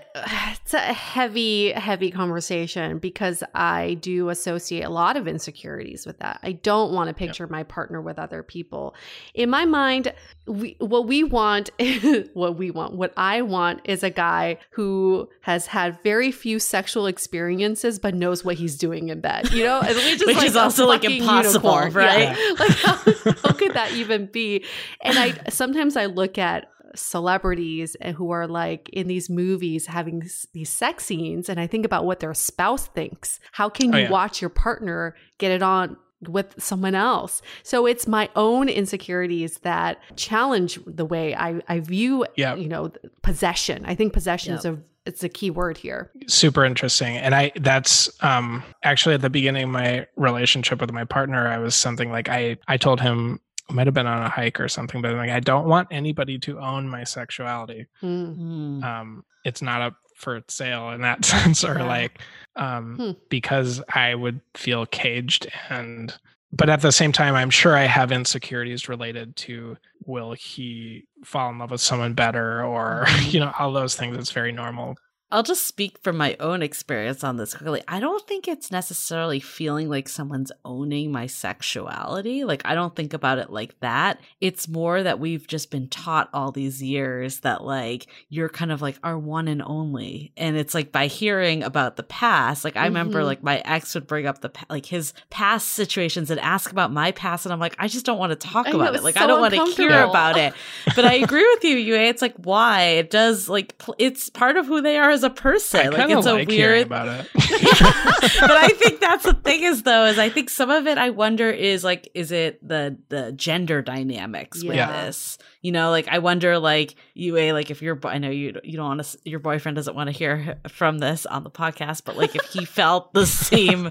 it's 0.51 0.75
a 0.75 0.79
heavy 0.79 1.71
heavy 1.73 2.11
conversation 2.11 2.99
because 2.99 3.45
i 3.55 3.95
do 3.95 4.29
associate 4.31 4.83
a 4.83 4.89
lot 4.91 5.17
of 5.17 5.29
insecurities 5.29 6.05
with 6.07 6.19
that 6.19 6.41
i 6.43 6.53
don't 6.53 6.93
want 6.93 7.09
to 7.09 7.15
picture 7.15 7.45
yep. 7.45 7.51
my 7.51 7.63
partner 7.63 8.01
with 8.01 8.19
other 8.19 8.43
people 8.43 8.95
in 9.35 9.49
my 9.49 9.65
mind 9.65 10.13
we, 10.47 10.75
what 10.81 11.07
we 11.07 11.23
want 11.23 11.71
what 12.35 12.57
we 12.57 12.71
want 12.71 12.95
what 12.95 13.13
i 13.17 13.41
want 13.41 13.81
is 13.85 14.03
a 14.03 14.11
guy 14.11 14.59
who 14.71 15.29
has 15.43 15.67
had 15.67 16.01
very 16.03 16.33
few 16.33 16.59
sexual 16.59 17.07
experiences 17.07 17.99
but 17.99 18.15
knows 18.15 18.45
what 18.45 18.57
he's 18.57 18.77
doing 18.77 19.09
in 19.09 19.21
bed 19.21 19.53
you 19.53 19.63
know 19.63 19.81
which 19.83 20.27
like 20.27 20.47
is 20.47 20.57
also 20.57 20.87
like 20.87 21.05
impossible 21.05 21.71
unicorn. 21.71 21.93
right 21.93 22.37
yeah. 22.37 22.55
like 22.59 22.71
how, 22.71 22.97
how 23.43 23.53
could 23.53 23.75
that 23.75 23.93
even 23.93 24.27
be 24.27 24.65
and 25.03 25.17
i 25.17 25.33
sometimes 25.49 25.97
i 25.97 26.07
look 26.07 26.39
at 26.39 26.67
celebrities 26.95 27.97
who 28.17 28.31
are 28.31 28.47
like 28.47 28.89
in 28.91 29.09
these 29.09 29.31
movies 29.31 29.87
having 29.87 30.23
these 30.53 30.71
sex 30.71 31.05
scenes 31.05 31.49
and 31.49 31.59
I 31.59 31.67
think 31.67 31.85
about 31.85 32.05
what 32.05 32.21
their 32.21 32.35
spouse 32.35 32.87
thinks. 32.89 33.41
How 33.53 33.69
can 33.69 33.95
oh, 33.95 33.99
you 33.99 34.05
yeah. 34.05 34.11
watch 34.11 34.41
your 34.41 34.51
partner 34.51 35.15
get 35.39 35.51
it 35.51 35.63
on 35.63 35.97
with 36.29 36.55
someone 36.63 36.95
else. 36.95 37.43
So 37.63 37.87
it's 37.87 38.07
my 38.07 38.31
own 38.37 38.69
insecurities 38.69 39.59
that 39.59 39.99
challenge 40.17 40.79
the 40.87 41.05
way 41.05 41.35
I, 41.35 41.61
I 41.69 41.81
view, 41.81 42.27
yep. 42.37 42.59
you 42.59 42.69
know, 42.69 42.93
possession. 43.23 43.85
I 43.87 43.95
think 43.95 44.13
possession 44.13 44.53
yep. 44.53 44.59
is 44.61 44.65
a 44.65 44.79
it's 45.05 45.25
a 45.25 45.29
key 45.29 45.51
word 45.51 45.79
here. 45.79 46.13
Super 46.29 46.65
interesting. 46.65 47.17
And 47.17 47.35
I 47.35 47.51
that's 47.57 48.11
um 48.23 48.63
actually 48.85 49.17
at 49.17 49.21
the 49.21 49.31
beginning 49.31 49.65
of 49.65 49.71
my 49.71 50.07
relationship 50.17 50.81
with 50.81 50.93
my 50.93 51.05
partner, 51.05 51.49
I 51.49 51.59
was 51.59 51.75
something 51.75 52.11
like 52.11 52.29
I 52.29 52.57
I 52.69 52.77
told 52.77 53.01
him 53.01 53.41
might 53.71 53.87
have 53.87 53.95
been 53.95 54.07
on 54.07 54.23
a 54.23 54.29
hike 54.29 54.61
or 54.61 54.69
something, 54.69 55.03
but 55.03 55.15
like 55.15 55.31
I 55.31 55.41
don't 55.41 55.67
want 55.67 55.89
anybody 55.91 56.39
to 56.41 56.59
own 56.59 56.89
my 56.89 57.05
sexuality. 57.05 57.87
Mm-hmm. 58.03 58.83
Um, 58.83 59.25
it's 59.45 59.63
not 59.63 59.83
up 59.83 59.95
for 60.17 60.43
sale 60.49 60.91
in 60.91 61.01
that 61.03 61.25
sense, 61.25 61.65
or 61.65 61.79
yeah. 61.79 61.87
like 61.87 62.21
um, 62.57 62.97
hmm. 62.97 63.11
because 63.29 63.83
I 63.93 64.15
would 64.15 64.41
feel 64.55 64.87
caged 64.87 65.51
and. 65.69 66.15
But 66.55 66.69
at 66.69 66.83
the 66.83 66.93
same 66.93 67.13
time, 67.13 67.35
I'm 67.35 67.49
sure 67.49 67.75
I 67.75 67.85
have 67.85 68.13
insecurities 68.13 68.87
related 68.87 69.35
to 69.37 69.79
will 70.05 70.35
he 70.35 71.07
fall 71.25 71.49
in 71.49 71.59
love 71.59 71.71
with 71.71 71.81
someone 71.81 72.13
better 72.13 72.63
or, 72.63 73.05
mm-hmm. 73.09 73.31
you 73.31 73.41
know, 73.41 73.53
all 73.59 73.73
those 73.73 73.97
things. 73.97 74.19
It's 74.19 74.33
very 74.33 74.53
normal 74.53 74.97
I'll 75.33 75.43
just 75.43 75.67
speak 75.67 75.97
from 76.03 76.19
my 76.19 76.37
own 76.41 76.63
experience 76.63 77.25
on 77.25 77.39
this 77.39 77.55
quickly. 77.55 77.83
I 77.89 78.01
don't 78.01 78.25
think 78.29 78.47
it's 78.47 78.71
necessarily 78.71 79.41
feeling 79.41 79.89
like 79.89 80.07
someone's 80.07 80.53
owning 80.63 81.11
my 81.11 81.27
sexuality. 81.27 82.45
Like, 82.45 82.61
I 82.67 82.75
don't 82.75 82.95
think 82.95 83.15
about 83.15 83.39
it 83.39 83.49
like 83.49 83.81
that. 83.81 84.21
It's 84.43 84.69
more 84.69 85.03
that 85.03 85.19
we've 85.19 85.47
just 85.47 85.71
been 85.71 85.89
taught 85.89 86.29
all 86.35 86.53
these 86.53 86.83
years 86.83 87.41
that, 87.41 87.65
like, 87.65 88.09
you're 88.29 88.51
kind 88.51 88.71
of 88.71 88.83
like 88.83 88.99
our 89.03 89.19
one 89.19 89.49
and 89.49 89.63
only. 89.63 90.33
And 90.37 90.55
it's 90.59 90.75
like 90.75 90.93
by 90.93 91.07
hearing 91.07 91.63
about 91.63 91.97
the 91.97 92.03
past, 92.03 92.63
like, 92.63 92.77
I 92.77 92.81
mm-hmm. 92.81 92.89
remember, 92.89 93.25
like, 93.25 93.43
my 93.43 93.63
ex 93.65 93.95
would 93.95 94.07
bring 94.07 94.27
up 94.27 94.43
the, 94.43 94.51
like, 94.69 94.85
his 94.85 95.15
past 95.31 95.69
situations 95.69 96.31
and 96.31 96.41
ask 96.41 96.71
about 96.71 96.93
my 96.93 97.11
past. 97.13 97.47
And 97.47 97.55
I'm 97.55 97.61
like, 97.61 97.77
I 97.79 97.89
just 97.89 98.05
don't 98.05 98.19
want 98.19 98.33
to 98.33 98.37
talk 98.37 98.67
I 98.67 98.73
about 98.73 98.93
know, 98.93 98.99
it. 98.99 99.03
Like, 99.03 99.15
so 99.15 99.25
I 99.25 99.27
don't 99.27 99.41
want 99.41 99.55
to 99.55 99.65
hear 99.83 100.03
about 100.03 100.37
it. 100.37 100.53
But 100.95 101.07
I 101.07 101.15
agree 101.15 101.49
with 101.55 101.65
you, 101.65 101.79
Yue. 101.79 101.95
It's 101.95 102.21
like, 102.21 102.35
why? 102.37 102.83
It 102.83 103.11
does, 103.11 103.49
like, 103.49 103.81
it's 103.97 104.29
part 104.29 104.59
of 104.59 104.67
who 104.67 104.83
they 104.83 104.99
are 104.99 105.09
as 105.09 105.22
a 105.23 105.31
person. 105.31 105.91
Like 105.91 106.11
it's 106.11 106.27
like 106.27 106.49
a 106.49 106.51
weird 106.51 106.87
about 106.87 107.09
it. 107.09 107.29
but 107.35 108.51
I 108.51 108.69
think 108.77 109.01
that's 109.01 109.25
the 109.25 109.35
thing 109.35 109.63
is 109.63 109.83
though 109.83 110.07
is 110.07 110.19
I 110.19 110.29
think 110.29 110.51
some 110.51 110.71
of 110.71 110.87
it 110.87 110.99
I 110.99 111.11
wonder 111.11 111.51
is 111.51 111.85
like 111.85 112.11
is 112.15 112.33
it 112.33 112.67
the 112.67 112.97
the 113.09 113.33
gender 113.33 113.83
dynamics 113.83 114.63
with 114.63 114.77
this? 114.77 115.39
You 115.61 115.73
know, 115.73 115.91
like 115.91 116.09
I 116.09 116.19
wonder 116.19 116.59
like 116.59 116.95
Yue 117.15 117.53
like 117.53 117.71
if 117.71 117.83
your 117.83 117.99
I 118.05 118.19
know 118.19 118.31
you 118.31 118.61
you 118.65 118.77
don't 118.77 118.87
want 118.87 119.05
to 119.05 119.19
your 119.25 119.41
boyfriend 119.41 119.77
doesn't 119.77 119.95
want 119.95 120.09
to 120.09 120.13
hear 120.13 120.59
from 120.69 120.99
this 120.99 121.27
on 121.27 121.45
the 121.45 121.51
podcast, 121.51 122.03
but 122.05 122.17
like 122.17 122.35
if 122.35 122.45
he 122.47 122.65
felt 122.65 123.13
the 123.13 123.27
same 123.27 123.91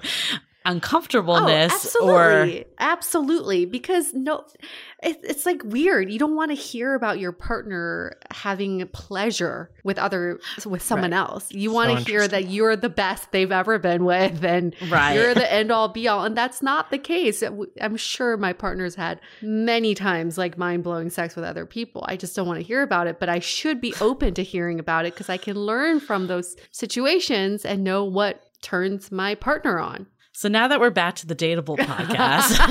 uncomfortableness 0.65 1.71
oh, 1.71 1.75
absolutely. 1.75 2.61
or 2.61 2.65
absolutely. 2.79 3.65
Because 3.65 4.13
no 4.13 4.45
it, 5.01 5.19
it's 5.23 5.45
like 5.45 5.61
weird. 5.63 6.11
You 6.11 6.19
don't 6.19 6.35
want 6.35 6.51
to 6.51 6.55
hear 6.55 6.93
about 6.93 7.19
your 7.19 7.31
partner 7.31 8.17
having 8.31 8.87
pleasure 8.89 9.71
with 9.83 9.97
other 9.97 10.39
with 10.65 10.81
someone 10.81 11.11
right. 11.11 11.17
else. 11.17 11.51
You 11.51 11.71
want 11.71 11.97
to 11.97 12.03
hear 12.03 12.27
that 12.27 12.49
you're 12.49 12.75
the 12.75 12.89
best 12.89 13.31
they've 13.31 13.51
ever 13.51 13.79
been 13.79 14.05
with 14.05 14.43
and 14.43 14.75
right. 14.89 15.13
you're 15.13 15.33
the 15.33 15.51
end 15.53 15.71
all 15.71 15.87
be 15.87 16.07
all 16.07 16.25
and 16.25 16.35
that's 16.35 16.61
not 16.61 16.91
the 16.91 16.99
case. 16.99 17.43
I'm 17.79 17.97
sure 17.97 18.37
my 18.37 18.53
partner's 18.53 18.95
had 18.95 19.19
many 19.41 19.95
times 19.95 20.37
like 20.37 20.57
mind-blowing 20.57 21.09
sex 21.09 21.35
with 21.35 21.45
other 21.45 21.65
people. 21.65 22.05
I 22.07 22.17
just 22.17 22.35
don't 22.35 22.47
want 22.47 22.59
to 22.59 22.65
hear 22.65 22.81
about 22.81 23.07
it 23.07 23.19
but 23.19 23.29
i 23.29 23.39
should 23.39 23.79
be 23.79 23.93
open 24.01 24.33
to 24.33 24.43
hearing 24.43 24.79
about 24.79 25.05
it 25.05 25.13
because 25.13 25.29
i 25.29 25.37
can 25.37 25.55
learn 25.55 25.99
from 25.99 26.27
those 26.27 26.55
situations 26.71 27.63
and 27.63 27.83
know 27.83 28.03
what 28.03 28.43
turns 28.61 29.11
my 29.11 29.35
partner 29.35 29.79
on 29.79 30.07
so 30.41 30.49
now 30.49 30.67
that 30.69 30.79
we're 30.79 30.89
back 30.89 31.17
to 31.17 31.27
the 31.27 31.35
Dateable 31.35 31.77
podcast, 31.77 32.57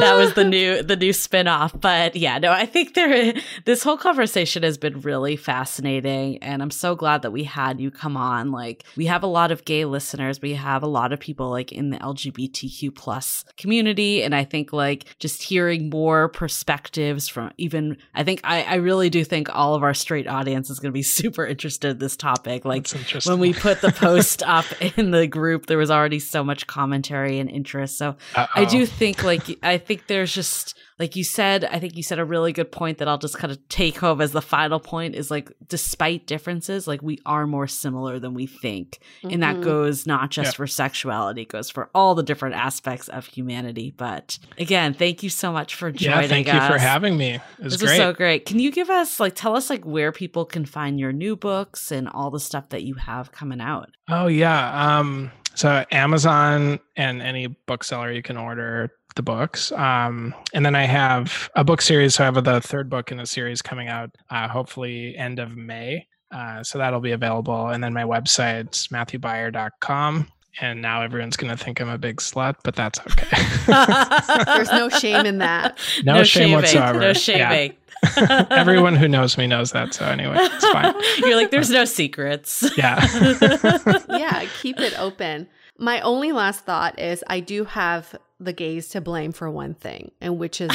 that 0.00 0.14
was 0.16 0.32
the 0.32 0.42
new 0.42 0.82
the 0.82 0.96
new 0.96 1.10
spinoff. 1.10 1.78
But 1.78 2.16
yeah, 2.16 2.38
no, 2.38 2.50
I 2.50 2.64
think 2.64 2.94
there 2.94 3.34
this 3.66 3.82
whole 3.82 3.98
conversation 3.98 4.62
has 4.62 4.78
been 4.78 5.02
really 5.02 5.36
fascinating, 5.36 6.38
and 6.38 6.62
I'm 6.62 6.70
so 6.70 6.94
glad 6.94 7.20
that 7.20 7.30
we 7.30 7.44
had 7.44 7.78
you 7.78 7.90
come 7.90 8.16
on. 8.16 8.52
Like 8.52 8.84
we 8.96 9.04
have 9.04 9.22
a 9.22 9.26
lot 9.26 9.52
of 9.52 9.66
gay 9.66 9.84
listeners, 9.84 10.40
we 10.40 10.54
have 10.54 10.82
a 10.82 10.86
lot 10.86 11.12
of 11.12 11.20
people 11.20 11.50
like 11.50 11.72
in 11.72 11.90
the 11.90 11.98
LGBTQ 11.98 12.94
plus 12.94 13.44
community, 13.58 14.22
and 14.22 14.34
I 14.34 14.44
think 14.44 14.72
like 14.72 15.04
just 15.18 15.42
hearing 15.42 15.90
more 15.90 16.30
perspectives 16.30 17.28
from 17.28 17.52
even 17.58 17.98
I 18.14 18.24
think 18.24 18.40
I, 18.44 18.62
I 18.62 18.74
really 18.76 19.10
do 19.10 19.24
think 19.24 19.54
all 19.54 19.74
of 19.74 19.82
our 19.82 19.92
straight 19.92 20.26
audience 20.26 20.70
is 20.70 20.80
going 20.80 20.90
to 20.90 20.96
be 20.96 21.02
super 21.02 21.44
interested 21.44 21.90
in 21.90 21.98
this 21.98 22.16
topic. 22.16 22.64
Like 22.64 22.88
when 23.26 23.38
we 23.38 23.52
put 23.52 23.82
the 23.82 23.92
post 23.92 24.42
up 24.42 24.64
in 24.96 25.10
the 25.10 25.26
group 25.26 25.66
there 25.66 25.78
was 25.78 25.90
already 25.90 26.18
so 26.18 26.42
much 26.42 26.66
commentary 26.66 27.38
and 27.38 27.50
interest 27.50 27.98
so 27.98 28.16
Uh-oh. 28.34 28.46
i 28.54 28.64
do 28.64 28.86
think 28.86 29.22
like 29.22 29.58
i 29.62 29.78
think 29.78 30.06
there's 30.06 30.32
just 30.32 30.76
like 30.98 31.14
you 31.14 31.24
said, 31.24 31.64
I 31.64 31.78
think 31.78 31.96
you 31.96 32.02
said 32.02 32.18
a 32.18 32.24
really 32.24 32.52
good 32.52 32.72
point 32.72 32.98
that 32.98 33.08
I'll 33.08 33.18
just 33.18 33.36
kind 33.38 33.52
of 33.52 33.68
take 33.68 33.98
home 33.98 34.20
as 34.20 34.32
the 34.32 34.40
final 34.40 34.80
point 34.80 35.14
is 35.14 35.30
like, 35.30 35.52
despite 35.68 36.26
differences, 36.26 36.86
like 36.88 37.02
we 37.02 37.20
are 37.26 37.46
more 37.46 37.66
similar 37.66 38.18
than 38.18 38.32
we 38.32 38.46
think. 38.46 38.98
Mm-hmm. 39.18 39.30
And 39.34 39.42
that 39.42 39.54
mm-hmm. 39.56 39.64
goes 39.64 40.06
not 40.06 40.30
just 40.30 40.52
yeah. 40.52 40.56
for 40.56 40.66
sexuality, 40.66 41.42
it 41.42 41.48
goes 41.48 41.68
for 41.70 41.90
all 41.94 42.14
the 42.14 42.22
different 42.22 42.54
aspects 42.54 43.08
of 43.08 43.26
humanity. 43.26 43.92
But 43.94 44.38
again, 44.58 44.94
thank 44.94 45.22
you 45.22 45.28
so 45.28 45.52
much 45.52 45.74
for 45.74 45.90
joining 45.92 46.22
yeah, 46.22 46.28
thank 46.28 46.48
us. 46.48 46.54
you 46.54 46.74
for 46.74 46.78
having 46.78 47.16
me. 47.16 47.34
It 47.58 47.64
was 47.64 47.74
this 47.74 47.82
great. 47.82 47.90
was 47.90 47.98
so 47.98 48.12
great. 48.12 48.46
Can 48.46 48.58
you 48.58 48.70
give 48.70 48.88
us, 48.88 49.20
like, 49.20 49.34
tell 49.34 49.54
us, 49.54 49.68
like, 49.68 49.84
where 49.84 50.12
people 50.12 50.44
can 50.44 50.64
find 50.64 50.98
your 50.98 51.12
new 51.12 51.36
books 51.36 51.90
and 51.90 52.08
all 52.08 52.30
the 52.30 52.40
stuff 52.40 52.70
that 52.70 52.84
you 52.84 52.94
have 52.94 53.32
coming 53.32 53.60
out? 53.60 53.90
Oh, 54.08 54.28
yeah. 54.28 54.98
Um, 54.98 55.30
so 55.56 55.84
Amazon 55.90 56.78
and 56.96 57.22
any 57.22 57.46
bookseller 57.46 58.12
you 58.12 58.22
can 58.22 58.36
order 58.36 58.92
the 59.16 59.22
books. 59.22 59.72
Um, 59.72 60.34
and 60.52 60.64
then 60.64 60.76
I 60.76 60.84
have 60.84 61.50
a 61.56 61.64
book 61.64 61.82
series. 61.82 62.14
So 62.14 62.22
I 62.22 62.26
have 62.26 62.44
the 62.44 62.60
third 62.60 62.88
book 62.88 63.10
in 63.10 63.16
the 63.18 63.26
series 63.26 63.62
coming 63.62 63.88
out, 63.88 64.10
uh, 64.30 64.46
hopefully 64.46 65.16
end 65.16 65.38
of 65.38 65.56
May. 65.56 66.06
Uh, 66.30 66.62
so 66.62 66.78
that'll 66.78 67.00
be 67.00 67.12
available. 67.12 67.68
And 67.68 67.82
then 67.82 67.92
my 67.92 68.04
website's 68.04 68.88
matthewbeier.com. 68.88 70.28
And 70.60 70.80
now 70.80 71.02
everyone's 71.02 71.36
going 71.36 71.54
to 71.54 71.62
think 71.62 71.80
I'm 71.80 71.88
a 71.88 71.98
big 71.98 72.16
slut, 72.16 72.56
but 72.62 72.74
that's 72.74 72.98
okay. 73.00 73.36
There's 74.56 74.72
no 74.72 74.88
shame 74.88 75.26
in 75.26 75.38
that. 75.38 75.78
No, 76.02 76.14
no 76.14 76.24
shame 76.24 76.44
shaming. 76.44 76.54
whatsoever. 76.54 77.00
No 77.00 77.12
shaming. 77.12 77.72
Yeah. 77.72 77.76
Everyone 78.50 78.94
who 78.94 79.08
knows 79.08 79.38
me 79.38 79.46
knows 79.46 79.72
that. 79.72 79.94
So 79.94 80.04
anyway, 80.06 80.36
it's 80.38 80.68
fine. 80.72 80.94
You're 81.18 81.36
like, 81.36 81.50
there's 81.50 81.70
no 81.70 81.84
secrets. 81.84 82.64
Yeah. 82.76 83.04
yeah. 84.08 84.46
Keep 84.60 84.80
it 84.80 84.98
open. 84.98 85.48
My 85.78 86.00
only 86.00 86.32
last 86.32 86.64
thought 86.64 86.98
is 86.98 87.22
I 87.26 87.40
do 87.40 87.64
have 87.64 88.16
the 88.40 88.52
gays 88.52 88.88
to 88.90 89.00
blame 89.00 89.32
for 89.32 89.50
one 89.50 89.74
thing, 89.74 90.10
and 90.20 90.38
which 90.38 90.60
is 90.60 90.70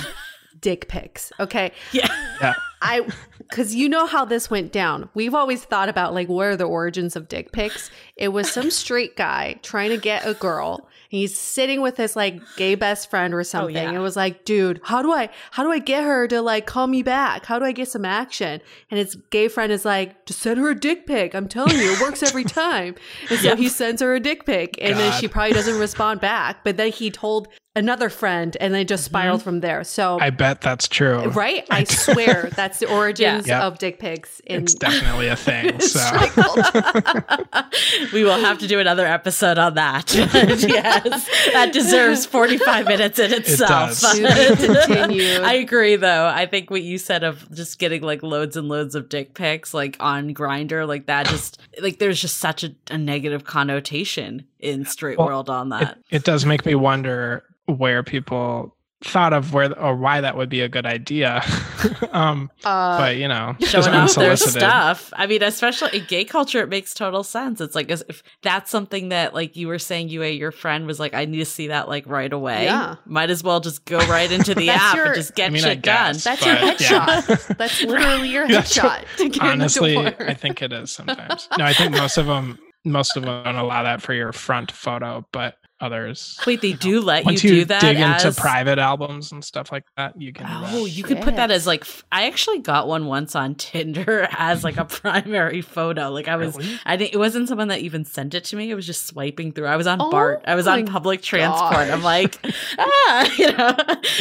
dick 0.60 0.88
pics. 0.88 1.32
Okay. 1.40 1.72
Yeah. 1.92 2.08
Yeah. 2.40 2.54
I, 2.82 3.08
because 3.38 3.76
you 3.76 3.90
know 3.90 4.06
how 4.06 4.26
this 4.26 4.50
went 4.50 4.72
down. 4.72 5.10
We've 5.14 5.36
always 5.36 5.64
thought 5.64 5.90
about 5.90 6.14
like, 6.14 6.30
what 6.30 6.48
are 6.48 6.56
the 6.56 6.66
origins 6.66 7.16
of 7.16 7.28
dick 7.28 7.52
pics? 7.52 7.92
It 8.16 8.30
was 8.30 8.52
some 8.52 8.72
straight 8.72 9.16
guy 9.16 9.60
trying 9.62 9.90
to 9.90 9.98
get 9.98 10.26
a 10.26 10.34
girl. 10.34 10.88
He's 11.12 11.38
sitting 11.38 11.82
with 11.82 11.98
his 11.98 12.16
like 12.16 12.40
gay 12.56 12.76
best 12.76 13.10
friend 13.10 13.34
or 13.34 13.42
oh, 13.42 13.44
something. 13.44 13.76
yeah. 13.76 13.92
It 13.92 14.00
was 14.00 14.16
like, 14.16 14.46
dude, 14.46 14.80
how 14.82 15.02
do 15.02 15.12
I, 15.12 15.28
how 15.52 15.62
do 15.62 15.70
I 15.70 15.80
get 15.80 16.06
her 16.06 16.26
to 16.30 16.42
like 16.42 16.66
call 16.66 16.88
me 16.88 17.04
back? 17.04 17.46
How 17.46 17.60
do 17.60 17.66
I 17.66 17.74
get 17.74 17.90
some 17.90 18.06
action? 18.06 18.62
And 18.90 18.98
his 18.98 19.16
gay 19.30 19.50
friend 19.50 19.74
is 19.74 19.84
like, 19.84 20.26
just 20.26 20.40
send 20.40 20.58
her 20.58 20.70
a 20.70 20.74
dick 20.76 21.06
pic. 21.06 21.36
I'm 21.36 21.50
telling 21.50 21.76
you, 21.76 21.92
it 21.92 22.00
works 22.00 22.24
every 22.24 22.44
time. 22.64 22.96
And 23.30 23.40
so 23.40 23.50
Yeah. 23.50 23.56
he 23.58 23.68
sends 23.68 24.02
her 24.02 24.16
a 24.16 24.22
dick 24.22 24.46
pic, 24.46 24.78
and 24.82 24.98
then 24.98 25.12
she 25.20 25.28
probably 25.28 25.52
doesn't 25.52 25.78
respond 25.78 26.22
back. 26.22 26.64
But 26.64 26.78
then 26.78 26.94
he 26.94 27.12
told 27.12 27.50
another 27.76 28.10
friend, 28.10 28.56
and 28.60 28.74
then 28.74 28.82
it 28.82 28.88
just 28.88 29.06
spiraled 29.06 29.40
mm-hmm. 29.40 29.46
from 29.46 29.60
there. 29.62 29.84
So 29.84 30.20
I 30.20 30.30
bet 30.30 30.62
that's 30.62 30.88
true. 30.88 31.30
Right? 31.30 31.66
I 31.70 31.84
swear 31.86 32.50
that's 32.56 32.80
the 32.80 32.90
origins 32.90 33.48
Yeah. 33.48 33.66
of 33.66 33.80
dick 33.80 34.00
pics 34.00 34.40
in 34.42 34.64
It's 34.64 34.76
definitely 34.76 35.28
a 35.28 35.36
thing. 35.36 35.80
So 35.92 36.00
we 38.14 38.24
will 38.24 38.40
have 38.40 38.60
to 38.60 38.68
do 38.68 38.80
another 38.80 39.06
episode 39.06 39.58
on 39.58 39.76
that. 39.76 40.14
yes, 40.14 41.30
that 41.54 41.74
deserves 41.74 42.26
45 42.26 42.86
minutes 42.86 43.20
in 43.20 43.34
itself. 43.34 44.00
does. 44.00 44.02
To 44.02 44.58
be 44.58 44.68
continued. 44.68 45.42
I 45.42 45.54
agree, 45.54 45.96
though. 45.96 46.28
I 46.28 46.46
think 46.46 46.70
what 46.70 46.82
you 46.82 46.98
said 46.98 47.24
of 47.24 47.50
just 47.54 47.80
getting 47.80 48.02
like 48.02 48.24
loads 48.24 48.58
and 48.58 48.68
loads 48.68 48.96
of 48.96 49.10
dick 49.10 49.34
pics, 49.34 49.74
like 49.74 49.98
on 50.00 50.34
Grindr, 50.34 50.88
like 50.88 51.08
that, 51.08 51.28
just 51.28 51.60
like 51.82 52.00
there's 52.00 52.22
just 52.22 52.38
such 52.38 52.64
a, 52.64 52.74
a 52.90 52.98
negative 52.98 53.44
connotation 53.44 54.46
in 54.62 54.86
straight 54.86 55.18
Well, 55.18 55.28
world 55.28 55.50
on 55.50 55.70
that. 55.70 55.98
it 56.10 56.24
does 56.24 56.46
make 56.46 56.66
me 56.66 56.76
wonder 56.76 57.44
where 57.66 58.04
people 58.04 58.76
thought 59.04 59.34
of 59.34 59.52
where 59.52 59.76
or 59.80 59.96
why 59.96 60.22
that 60.22 60.38
would 60.38 60.48
be 60.50 60.62
a 60.62 60.70
good 60.70 60.86
idea. 60.86 61.42
um, 62.12 62.52
Uh, 62.64 63.00
but 63.00 63.18
you 63.18 63.28
know, 63.28 63.56
Showing 63.62 63.88
off 63.88 64.14
their 64.14 64.36
stuff. 64.38 65.12
I 65.16 65.26
mean, 65.26 65.42
especially 65.42 65.98
in 65.98 66.06
gay 66.06 66.24
culture, 66.24 66.60
it 66.62 66.70
makes 66.70 66.94
total 66.94 67.24
sense. 67.24 67.60
It's 67.62 67.74
like 67.74 67.90
if 67.90 68.22
that's 68.44 68.70
something 68.70 69.10
that, 69.10 69.34
like 69.34 69.56
you 69.56 69.68
were 69.70 69.80
saying, 69.80 70.10
you 70.10 70.22
your 70.22 70.52
friend 70.52 70.86
was 70.86 71.00
like, 71.00 71.16
I 71.16 71.26
need 71.26 71.40
to 71.40 71.46
see 71.46 71.68
that 71.70 71.90
like 71.90 72.06
right 72.06 72.32
away. 72.32 72.66
Yeah. 72.66 72.98
Might 73.08 73.32
as 73.32 73.44
well 73.44 73.60
just 73.60 73.86
go 73.86 73.98
right 74.08 74.32
into 74.38 74.54
the 74.54 74.68
That's 74.68 74.84
app 74.84 74.96
your- 74.96 75.06
and 75.08 75.16
just 75.16 75.34
get 75.34 75.48
I 75.48 75.50
mean, 75.50 75.64
I 75.66 75.70
shit 75.70 75.82
done. 75.82 76.18
that's 76.24 76.46
your 76.46 76.56
but, 76.58 76.80
yeah. 76.82 77.22
headshot. 77.22 77.58
That's 77.58 77.82
literally 77.84 78.30
your 78.30 78.48
headshot. 78.48 79.06
to 79.18 79.30
get 79.30 79.42
in 79.42 79.48
the 79.58 79.64
Honestly. 79.64 79.98
I 79.98 80.36
think 80.36 80.62
it 80.62 80.72
is 80.72 80.92
sometimes. 80.92 81.48
No, 81.58 81.66
I 81.66 81.74
think 81.74 81.94
most 81.94 82.18
of 82.18 82.28
them, 82.28 82.60
most 82.84 83.16
of 83.18 83.24
them 83.24 83.44
don't 83.44 83.56
allow 83.56 83.84
that 83.84 84.02
for 84.02 84.14
your 84.14 84.32
front 84.32 84.72
photo, 84.72 85.26
but 85.32 85.56
others. 85.82 86.40
Wait, 86.46 86.62
they 86.62 86.74
do 86.74 87.02
let 87.02 87.26
Once 87.26 87.44
you 87.44 87.50
you, 87.52 87.56
do 87.62 87.66
that 87.66 87.82
dig 87.82 87.98
as 87.98 88.24
into 88.26 88.40
private 88.40 88.80
albums 88.80 89.32
and 89.32 89.44
stuff 89.44 89.72
like 89.72 89.84
that, 89.98 90.20
you 90.22 90.32
can. 90.34 90.46
do 90.46 90.54
Oh, 90.78 90.84
that. 90.84 90.90
you 90.90 91.04
could 91.04 91.22
put 91.22 91.36
that 91.36 91.52
as 91.52 91.66
like 91.68 91.86
I 92.12 92.28
actually 92.28 92.60
got 92.60 92.88
one 92.88 93.06
once 93.08 93.36
on 93.36 93.56
Tinder 93.56 94.28
as 94.38 94.64
like 94.64 94.78
a 94.78 94.86
primary 94.86 95.62
photo. 95.62 96.10
Like 96.12 96.28
I 96.28 96.36
was 96.38 96.56
Really? 96.58 96.80
I 96.86 96.96
didn't 96.96 97.14
it 97.14 97.18
wasn't 97.18 97.48
someone 97.48 97.68
that 97.70 97.80
even 97.80 98.06
sent 98.06 98.34
it 98.34 98.44
to 98.46 98.56
me. 98.56 98.70
It 98.72 98.76
was 98.76 98.86
just 98.86 99.08
swiping 99.08 99.52
through. 99.52 99.68
I 99.68 99.76
was 99.78 99.88
on 99.88 100.02
Oh 100.02 100.10
BART. 100.12 100.44
I 100.46 100.56
was 100.56 100.68
on 100.68 100.86
my 100.86 100.92
public 100.92 101.22
transport. 101.22 101.90
I'm 101.90 102.04
like, 102.04 102.38
ah, 102.78 103.32
you 103.38 103.52
know. 103.52 103.76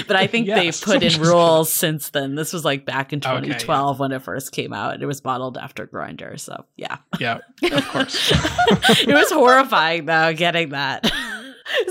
But 0.07 0.17
I 0.17 0.27
think 0.27 0.47
Yes. 0.47 0.81
they've 0.81 0.85
put 0.95 1.03
in 1.03 1.21
rules 1.27 1.73
since 1.73 2.11
then. 2.11 2.35
This 2.35 2.53
was 2.53 2.65
like 2.65 2.85
back 2.87 3.13
in 3.13 3.19
Okay, 3.21 3.29
yeah. 3.29 3.41
2012 3.59 3.99
when 4.01 4.13
it 4.13 4.23
first 4.23 4.53
came 4.53 4.73
out. 4.73 5.03
It 5.03 5.07
was 5.07 5.23
modeled 5.25 5.59
after 5.59 5.87
Grindr. 5.87 6.39
So 6.41 6.65
yeah. 6.77 6.97
yeah, 7.19 7.39
of 7.71 7.87
course. 7.89 8.33
it 8.33 9.15
was 9.15 9.31
horrifying 9.31 10.07
though, 10.07 10.33
getting 10.33 10.71
that. 10.71 11.11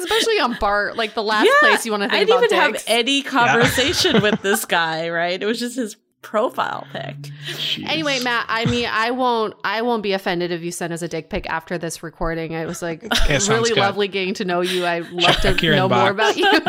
Especially 0.10 0.40
on 0.40 0.58
BART, 0.60 0.98
like 0.98 1.14
the 1.14 1.24
last 1.24 1.46
Yeah, 1.46 1.52
place 1.62 1.86
you 1.86 1.92
want 1.92 2.04
to 2.04 2.10
think 2.10 2.22
I 2.22 2.26
didn't 2.26 2.44
about 2.52 2.52
even 2.52 2.72
dicks. 2.74 2.86
have 2.88 2.98
any 3.00 3.22
conversation 3.22 4.22
with 4.22 4.42
this 4.42 4.66
guy, 4.66 5.10
right? 5.10 5.42
It 5.42 5.46
was 5.46 5.60
just 5.60 5.76
his 5.76 5.96
profile 6.22 6.86
pic. 6.92 7.16
Jeez. 7.48 7.88
Anyway, 7.88 8.20
Matt, 8.22 8.46
I 8.50 8.66
mean, 8.66 8.90
I 8.92 9.12
won't, 9.12 9.54
I 9.64 9.82
won't 9.84 10.04
be 10.04 10.12
offended 10.12 10.52
if 10.52 10.62
you 10.62 10.70
send 10.72 10.92
us 10.92 11.02
a 11.02 11.08
dick 11.08 11.30
pic 11.30 11.50
after 11.50 11.78
this 11.78 12.04
recording. 12.04 12.52
It 12.52 12.66
was 12.68 12.82
like 12.82 13.06
Okay, 13.24 13.38
really 13.48 13.74
lovely 13.74 14.10
getting 14.10 14.34
to 14.36 14.44
know 14.46 14.60
you. 14.60 14.84
I 14.86 15.00
love 15.00 15.36
to 15.38 15.42
Check 15.54 15.62
your 15.64 15.78
know 15.78 15.88
more 15.88 16.10
about 16.10 16.36
you. 16.36 16.44
you 16.52 16.60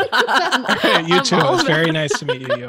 I'm 1.17 1.23
too. 1.23 1.35
It 1.35 1.43
was 1.51 1.63
very 1.63 1.91
nice 1.91 2.17
to 2.19 2.25
meet 2.25 2.41
you, 2.47 2.55
Yue. 2.55 2.67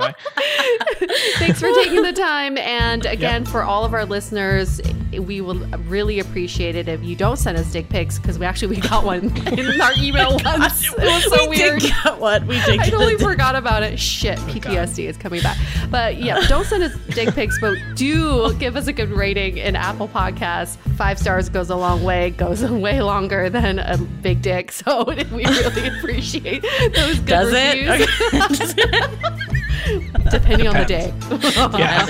Thanks 1.39 1.61
for 1.61 1.73
taking 1.73 2.03
the 2.03 2.13
time. 2.13 2.59
And 2.59 3.07
again, 3.07 3.45
for 3.45 3.63
all 3.63 3.85
of 3.85 3.95
our 3.95 4.05
listeners, 4.05 4.81
we 5.19 5.41
will 5.41 5.57
really 5.89 6.19
appreciate 6.21 6.75
it 6.77 6.89
if 6.89 7.03
you 7.03 7.15
don't 7.17 7.37
send 7.37 7.59
us 7.59 7.71
dick 7.73 7.89
pics 7.89 8.19
because 8.19 8.39
we 8.39 8.47
actually 8.47 8.77
we 8.77 8.81
got 8.89 9.05
one 9.05 9.25
in 9.49 9.81
our 9.81 9.93
email 9.99 10.39
oh 10.47 10.59
once. 10.59 10.93
It 10.93 10.99
was 10.99 11.25
so 11.25 11.49
we 11.49 11.59
weird. 11.59 11.81
did 11.81 11.93
get 11.93 12.19
one. 12.19 12.47
We 12.47 12.61
did 12.65 12.81
I 12.81 12.89
totally 12.89 13.15
a- 13.15 13.19
forgot 13.19 13.55
about 13.57 13.83
it. 13.83 13.99
Shit, 13.99 14.39
PTSD 14.41 15.05
is 15.09 15.17
coming 15.17 15.43
back. 15.43 15.59
But 15.91 16.17
yeah, 16.21 16.41
don't 16.49 16.65
send 16.67 16.83
us 16.83 16.95
dick 17.11 17.35
pics, 17.35 17.59
but 17.61 17.77
do 17.95 18.55
give 18.55 18.77
us 18.77 18.87
a 18.87 18.93
good 18.93 19.11
rating 19.11 19.59
in 19.59 19.77
Apple 19.77 20.09
Podcasts. 20.09 20.77
Five 20.97 21.19
stars 21.19 21.49
goes 21.49 21.71
a 21.71 21.77
long 21.77 22.03
way, 22.03 22.31
goes 22.31 22.63
way 22.71 23.03
longer 23.03 23.51
than 23.51 23.79
a 23.79 23.99
big 23.99 24.41
dick. 24.43 24.73
So 24.83 25.05
we 25.05 25.25
really 25.45 25.89
appreciate 25.99 26.63
those 26.95 27.19
good 27.21 27.27
Does 27.27 27.53
reviews, 27.53 28.75
it? 28.79 30.31
depending 30.31 30.67
on 30.69 30.77
the 30.77 30.85
day. 30.85 31.13
Yeah. 31.79 32.07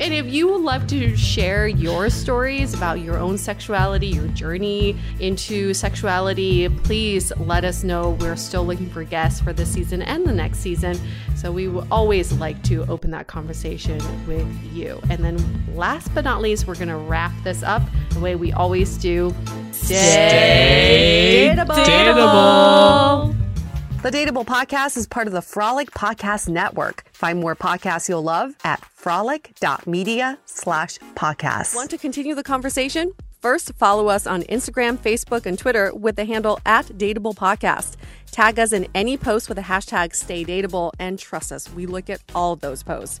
And 0.00 0.14
if 0.14 0.26
you 0.26 0.48
would 0.48 0.62
love 0.62 0.86
to 0.88 1.09
share 1.16 1.66
your 1.68 2.10
stories 2.10 2.74
about 2.74 3.00
your 3.00 3.18
own 3.18 3.38
sexuality, 3.38 4.08
your 4.08 4.28
journey 4.28 4.96
into 5.18 5.74
sexuality, 5.74 6.68
please 6.68 7.32
let 7.38 7.64
us 7.64 7.84
know. 7.84 8.10
We're 8.20 8.36
still 8.36 8.64
looking 8.64 8.88
for 8.90 9.04
guests 9.04 9.40
for 9.40 9.52
this 9.52 9.70
season 9.70 10.02
and 10.02 10.26
the 10.26 10.32
next 10.32 10.58
season. 10.58 10.98
So 11.36 11.50
we 11.52 11.68
will 11.68 11.86
always 11.90 12.32
like 12.32 12.62
to 12.64 12.84
open 12.86 13.10
that 13.12 13.26
conversation 13.26 13.98
with 14.26 14.46
you. 14.72 15.00
And 15.10 15.24
then 15.24 15.38
last 15.74 16.14
but 16.14 16.24
not 16.24 16.40
least, 16.40 16.66
we're 16.66 16.74
going 16.74 16.88
to 16.88 16.96
wrap 16.96 17.32
this 17.44 17.62
up 17.62 17.82
the 18.10 18.20
way 18.20 18.36
we 18.36 18.52
always 18.52 18.96
do. 18.98 19.34
Stay 19.72 21.54
dateable. 21.56 21.84
dateable. 21.84 23.36
The 24.02 24.10
Dateable 24.10 24.46
Podcast 24.46 24.96
is 24.96 25.06
part 25.06 25.26
of 25.26 25.34
the 25.34 25.42
Frolic 25.42 25.90
Podcast 25.90 26.48
Network. 26.48 27.04
Find 27.20 27.38
more 27.38 27.54
podcasts 27.54 28.08
you'll 28.08 28.22
love 28.22 28.54
at 28.64 28.82
frolic.media 28.82 30.38
slash 30.46 30.96
podcast. 31.14 31.76
Want 31.76 31.90
to 31.90 31.98
continue 31.98 32.34
the 32.34 32.42
conversation? 32.42 33.12
First, 33.42 33.74
follow 33.74 34.08
us 34.08 34.26
on 34.26 34.40
Instagram, 34.44 34.96
Facebook, 34.96 35.44
and 35.44 35.58
Twitter 35.58 35.94
with 35.94 36.16
the 36.16 36.24
handle 36.24 36.58
at 36.64 36.86
Dateable 36.86 37.34
Podcast. 37.34 37.96
Tag 38.30 38.58
us 38.58 38.72
in 38.72 38.88
any 38.94 39.18
post 39.18 39.50
with 39.50 39.56
the 39.56 39.64
hashtag 39.64 40.14
Stay 40.14 40.46
Dateable, 40.46 40.92
and 40.98 41.18
trust 41.18 41.52
us, 41.52 41.70
we 41.74 41.84
look 41.84 42.08
at 42.08 42.22
all 42.34 42.56
those 42.56 42.82
posts. 42.82 43.20